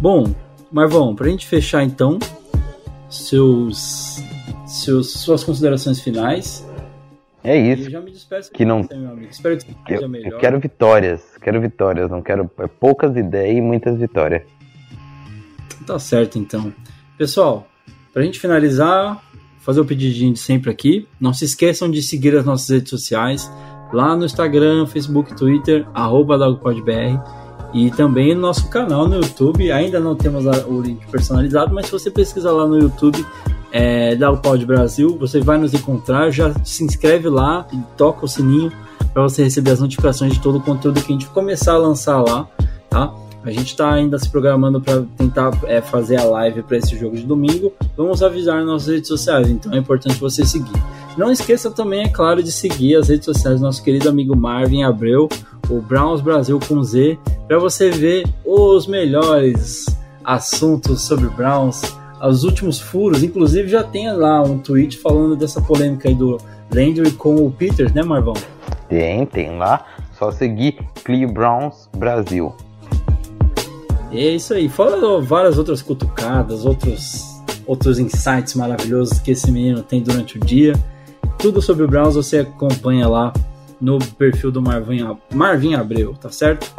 Bom, 0.00 0.34
Marvão, 0.72 1.14
pra 1.14 1.28
gente 1.28 1.46
fechar 1.46 1.82
então, 1.84 2.18
seus, 3.08 4.22
seus, 4.66 5.12
suas 5.12 5.44
considerações 5.44 6.00
finais. 6.00 6.66
É 7.44 7.56
isso. 7.58 7.84
eu 7.84 7.90
já 7.90 8.00
me 8.00 8.10
despeço 8.10 8.50
Que 8.50 8.64
não- 8.64 8.82
você. 8.82 8.94
Espero 9.30 9.58
que 9.58 9.70
Eu, 9.92 9.96
seja 9.98 10.08
melhor. 10.08 10.32
eu 10.32 10.38
quero 10.38 10.58
vitórias, 10.58 11.22
quero 11.42 11.60
vitórias, 11.60 12.10
não 12.10 12.22
quero 12.22 12.50
é, 12.58 12.66
poucas 12.66 13.14
ideias 13.16 13.58
e 13.58 13.60
muitas 13.60 13.98
vitórias. 13.98 14.42
Tá 15.86 15.98
certo, 15.98 16.38
então. 16.38 16.72
Pessoal, 17.18 17.68
pra 18.12 18.22
gente 18.22 18.40
finalizar, 18.40 19.22
fazer 19.58 19.80
o 19.80 19.84
pedidinho 19.84 20.32
de 20.32 20.38
sempre 20.38 20.70
aqui. 20.70 21.06
Não 21.20 21.32
se 21.34 21.44
esqueçam 21.44 21.90
de 21.90 22.02
seguir 22.02 22.34
as 22.36 22.44
nossas 22.46 22.68
redes 22.70 22.90
sociais. 22.90 23.50
Lá 23.92 24.16
no 24.16 24.24
Instagram, 24.24 24.86
Facebook, 24.86 25.36
Twitter, 25.36 25.86
arroba 25.94 26.38
DogPodBR. 26.38 27.20
E 27.74 27.90
também 27.90 28.34
no 28.34 28.40
nosso 28.40 28.68
canal 28.68 29.08
no 29.08 29.16
YouTube. 29.16 29.70
Ainda 29.72 29.98
não 29.98 30.14
temos 30.14 30.46
o 30.46 30.80
link 30.80 31.04
personalizado, 31.08 31.74
mas 31.74 31.86
se 31.86 31.92
você 31.92 32.10
pesquisar 32.10 32.52
lá 32.52 32.66
no 32.66 32.78
YouTube, 32.78 33.26
é, 33.72 34.14
Dogpod 34.14 34.64
Brasil, 34.64 35.18
você 35.18 35.40
vai 35.40 35.58
nos 35.58 35.74
encontrar. 35.74 36.30
Já 36.30 36.54
se 36.64 36.84
inscreve 36.84 37.28
lá 37.28 37.66
e 37.72 37.78
toca 37.96 38.24
o 38.24 38.28
sininho 38.28 38.72
para 39.12 39.22
você 39.22 39.42
receber 39.42 39.72
as 39.72 39.80
notificações 39.80 40.32
de 40.32 40.40
todo 40.40 40.58
o 40.58 40.60
conteúdo 40.60 41.00
que 41.02 41.12
a 41.12 41.16
gente 41.16 41.26
começar 41.26 41.74
a 41.74 41.78
lançar 41.78 42.20
lá, 42.20 42.48
tá? 42.88 43.12
A 43.44 43.50
gente 43.50 43.66
está 43.66 43.92
ainda 43.92 44.18
se 44.18 44.28
programando 44.30 44.80
para 44.80 45.02
tentar 45.18 45.50
é, 45.64 45.82
fazer 45.82 46.16
a 46.16 46.24
live 46.24 46.62
para 46.62 46.78
esse 46.78 46.96
jogo 46.96 47.16
de 47.16 47.24
domingo. 47.24 47.72
Vamos 47.96 48.22
avisar 48.22 48.56
nas 48.58 48.66
nossas 48.66 48.88
redes 48.88 49.08
sociais, 49.08 49.50
então 49.50 49.72
é 49.72 49.78
importante 49.78 50.18
você 50.18 50.44
seguir. 50.46 50.72
Não 51.16 51.30
esqueça 51.30 51.70
também, 51.70 52.04
é 52.04 52.08
claro, 52.08 52.42
de 52.42 52.50
seguir 52.50 52.96
as 52.96 53.08
redes 53.08 53.24
sociais 53.24 53.60
do 53.60 53.64
nosso 53.64 53.82
querido 53.82 54.08
amigo 54.08 54.36
Marvin 54.36 54.82
Abreu, 54.82 55.28
o 55.70 55.80
Browns 55.80 56.20
Brasil 56.20 56.58
com 56.66 56.82
Z, 56.82 57.18
para 57.46 57.58
você 57.58 57.90
ver 57.90 58.26
os 58.44 58.86
melhores 58.86 59.86
assuntos 60.24 61.02
sobre 61.02 61.28
Browns, 61.28 61.82
os 62.20 62.42
últimos 62.42 62.80
furos. 62.80 63.22
Inclusive 63.22 63.68
já 63.68 63.84
tem 63.84 64.12
lá 64.12 64.42
um 64.42 64.58
tweet 64.58 64.98
falando 64.98 65.36
dessa 65.36 65.60
polêmica 65.60 66.08
aí 66.08 66.14
do 66.14 66.38
Landry 66.74 67.12
com 67.12 67.36
o 67.36 67.50
Peters, 67.50 67.92
né, 67.92 68.02
Marvão? 68.02 68.34
Tem, 68.88 69.24
tem 69.26 69.56
lá. 69.56 69.86
Só 70.18 70.32
seguir 70.32 70.78
Cleo 71.04 71.32
Browns 71.32 71.88
Brasil. 71.96 72.54
É 74.10 74.30
isso 74.30 74.54
aí. 74.54 74.68
Fora 74.68 75.20
várias 75.20 75.58
outras 75.58 75.82
cutucadas, 75.82 76.64
outros, 76.64 77.42
outros 77.66 77.98
insights 77.98 78.54
maravilhosos 78.54 79.18
que 79.18 79.32
esse 79.32 79.50
menino 79.50 79.82
tem 79.82 80.02
durante 80.02 80.38
o 80.38 80.40
dia. 80.40 80.74
Tudo 81.38 81.60
sobre 81.60 81.84
o 81.84 81.88
Browns 81.88 82.14
você 82.14 82.38
acompanha 82.38 83.08
lá 83.08 83.32
no 83.80 83.98
perfil 83.98 84.50
do 84.50 84.62
Marvin, 84.62 85.00
Marvin 85.32 85.74
Abreu, 85.74 86.14
tá 86.14 86.30
certo? 86.30 86.74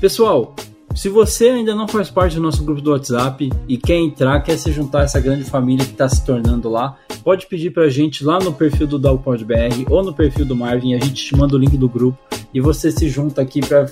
Pessoal, 0.00 0.54
se 0.94 1.08
você 1.08 1.48
ainda 1.48 1.74
não 1.74 1.86
faz 1.86 2.10
parte 2.10 2.34
do 2.34 2.42
nosso 2.42 2.64
grupo 2.64 2.80
do 2.80 2.90
WhatsApp 2.90 3.48
e 3.68 3.76
quer 3.76 3.96
entrar, 3.96 4.40
quer 4.40 4.58
se 4.58 4.72
juntar 4.72 5.00
a 5.00 5.04
essa 5.04 5.20
grande 5.20 5.44
família 5.44 5.84
que 5.84 5.92
está 5.92 6.08
se 6.08 6.24
tornando 6.24 6.68
lá, 6.68 6.96
pode 7.22 7.46
pedir 7.46 7.70
pra 7.70 7.88
gente 7.88 8.24
lá 8.24 8.40
no 8.40 8.52
perfil 8.52 8.86
do 8.86 8.98
DogPodBR 8.98 9.86
ou 9.88 10.02
no 10.02 10.12
perfil 10.12 10.44
do 10.44 10.56
Marvin, 10.56 10.94
a 10.94 10.98
gente 10.98 11.24
te 11.24 11.36
manda 11.36 11.54
o 11.54 11.58
link 11.58 11.76
do 11.76 11.88
grupo 11.88 12.18
e 12.52 12.60
você 12.60 12.90
se 12.90 13.08
junta 13.08 13.40
aqui 13.40 13.60
para 13.60 13.86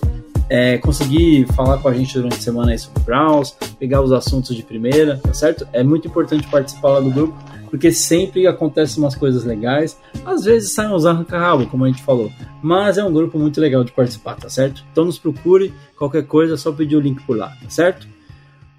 é, 0.48 0.78
conseguir 0.78 1.46
falar 1.54 1.78
com 1.78 1.88
a 1.88 1.94
gente 1.94 2.14
durante 2.14 2.36
a 2.36 2.40
semana 2.40 2.72
aí 2.72 2.78
sobre 2.78 3.02
Browns, 3.02 3.54
pegar 3.78 4.00
os 4.00 4.10
assuntos 4.10 4.56
de 4.56 4.62
primeira, 4.62 5.18
tá 5.18 5.32
certo? 5.32 5.68
É 5.72 5.84
muito 5.84 6.08
importante 6.08 6.48
participar 6.48 6.90
lá 6.90 7.00
do 7.00 7.10
grupo, 7.10 7.38
porque 7.70 7.92
sempre 7.92 8.46
acontecem 8.46 9.02
umas 9.02 9.14
coisas 9.14 9.44
legais, 9.44 9.98
às 10.24 10.44
vezes 10.44 10.72
saem 10.72 10.92
uns 10.92 11.06
arranca-rabo, 11.06 11.66
como 11.66 11.84
a 11.84 11.88
gente 11.88 12.02
falou, 12.02 12.30
mas 12.62 12.98
é 12.98 13.04
um 13.04 13.12
grupo 13.12 13.38
muito 13.38 13.60
legal 13.60 13.84
de 13.84 13.92
participar, 13.92 14.36
tá 14.36 14.48
certo? 14.48 14.84
Então 14.92 15.04
nos 15.04 15.18
procure, 15.18 15.72
qualquer 15.96 16.26
coisa 16.26 16.54
é 16.54 16.56
só 16.56 16.72
pedir 16.72 16.96
o 16.96 17.00
link 17.00 17.22
por 17.24 17.36
lá, 17.36 17.48
tá 17.48 17.68
certo? 17.68 18.08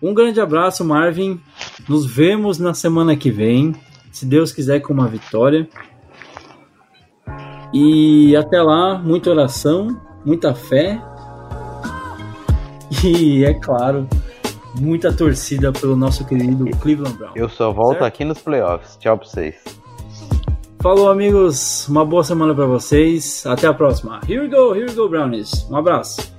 Um 0.01 0.13
grande 0.13 0.39
abraço, 0.39 0.85
Marvin. 0.85 1.41
Nos 1.87 2.05
vemos 2.05 2.57
na 2.57 2.73
semana 2.73 3.17
que 3.17 3.29
vem, 3.29 3.75
se 4.11 4.25
Deus 4.25 4.51
quiser, 4.53 4.79
com 4.79 4.93
uma 4.93 5.07
vitória. 5.07 5.67
E 7.73 8.33
até 8.35 8.61
lá, 8.61 8.97
muita 8.97 9.29
oração, 9.29 9.99
muita 10.25 10.55
fé 10.55 11.01
e, 13.03 13.45
é 13.45 13.53
claro, 13.53 14.07
muita 14.79 15.11
torcida 15.13 15.71
pelo 15.71 15.95
nosso 15.95 16.25
querido 16.25 16.65
Cleveland 16.79 17.17
Brown. 17.17 17.31
Eu 17.35 17.49
só 17.49 17.71
volto 17.71 17.99
Certo. 17.99 18.03
aqui 18.05 18.23
nos 18.25 18.39
playoffs. 18.39 18.97
Tchau 18.97 19.17
pra 19.17 19.27
vocês. 19.27 19.55
Falou, 20.81 21.09
amigos. 21.09 21.87
Uma 21.89 22.05
boa 22.05 22.23
semana 22.23 22.55
para 22.55 22.65
vocês. 22.65 23.45
Até 23.45 23.67
a 23.67 23.73
próxima. 23.73 24.21
Here 24.27 24.39
we 24.39 24.47
go, 24.47 24.73
here 24.73 24.85
we 24.87 24.93
go, 24.93 25.09
Brownies. 25.09 25.67
Um 25.69 25.75
abraço. 25.75 26.31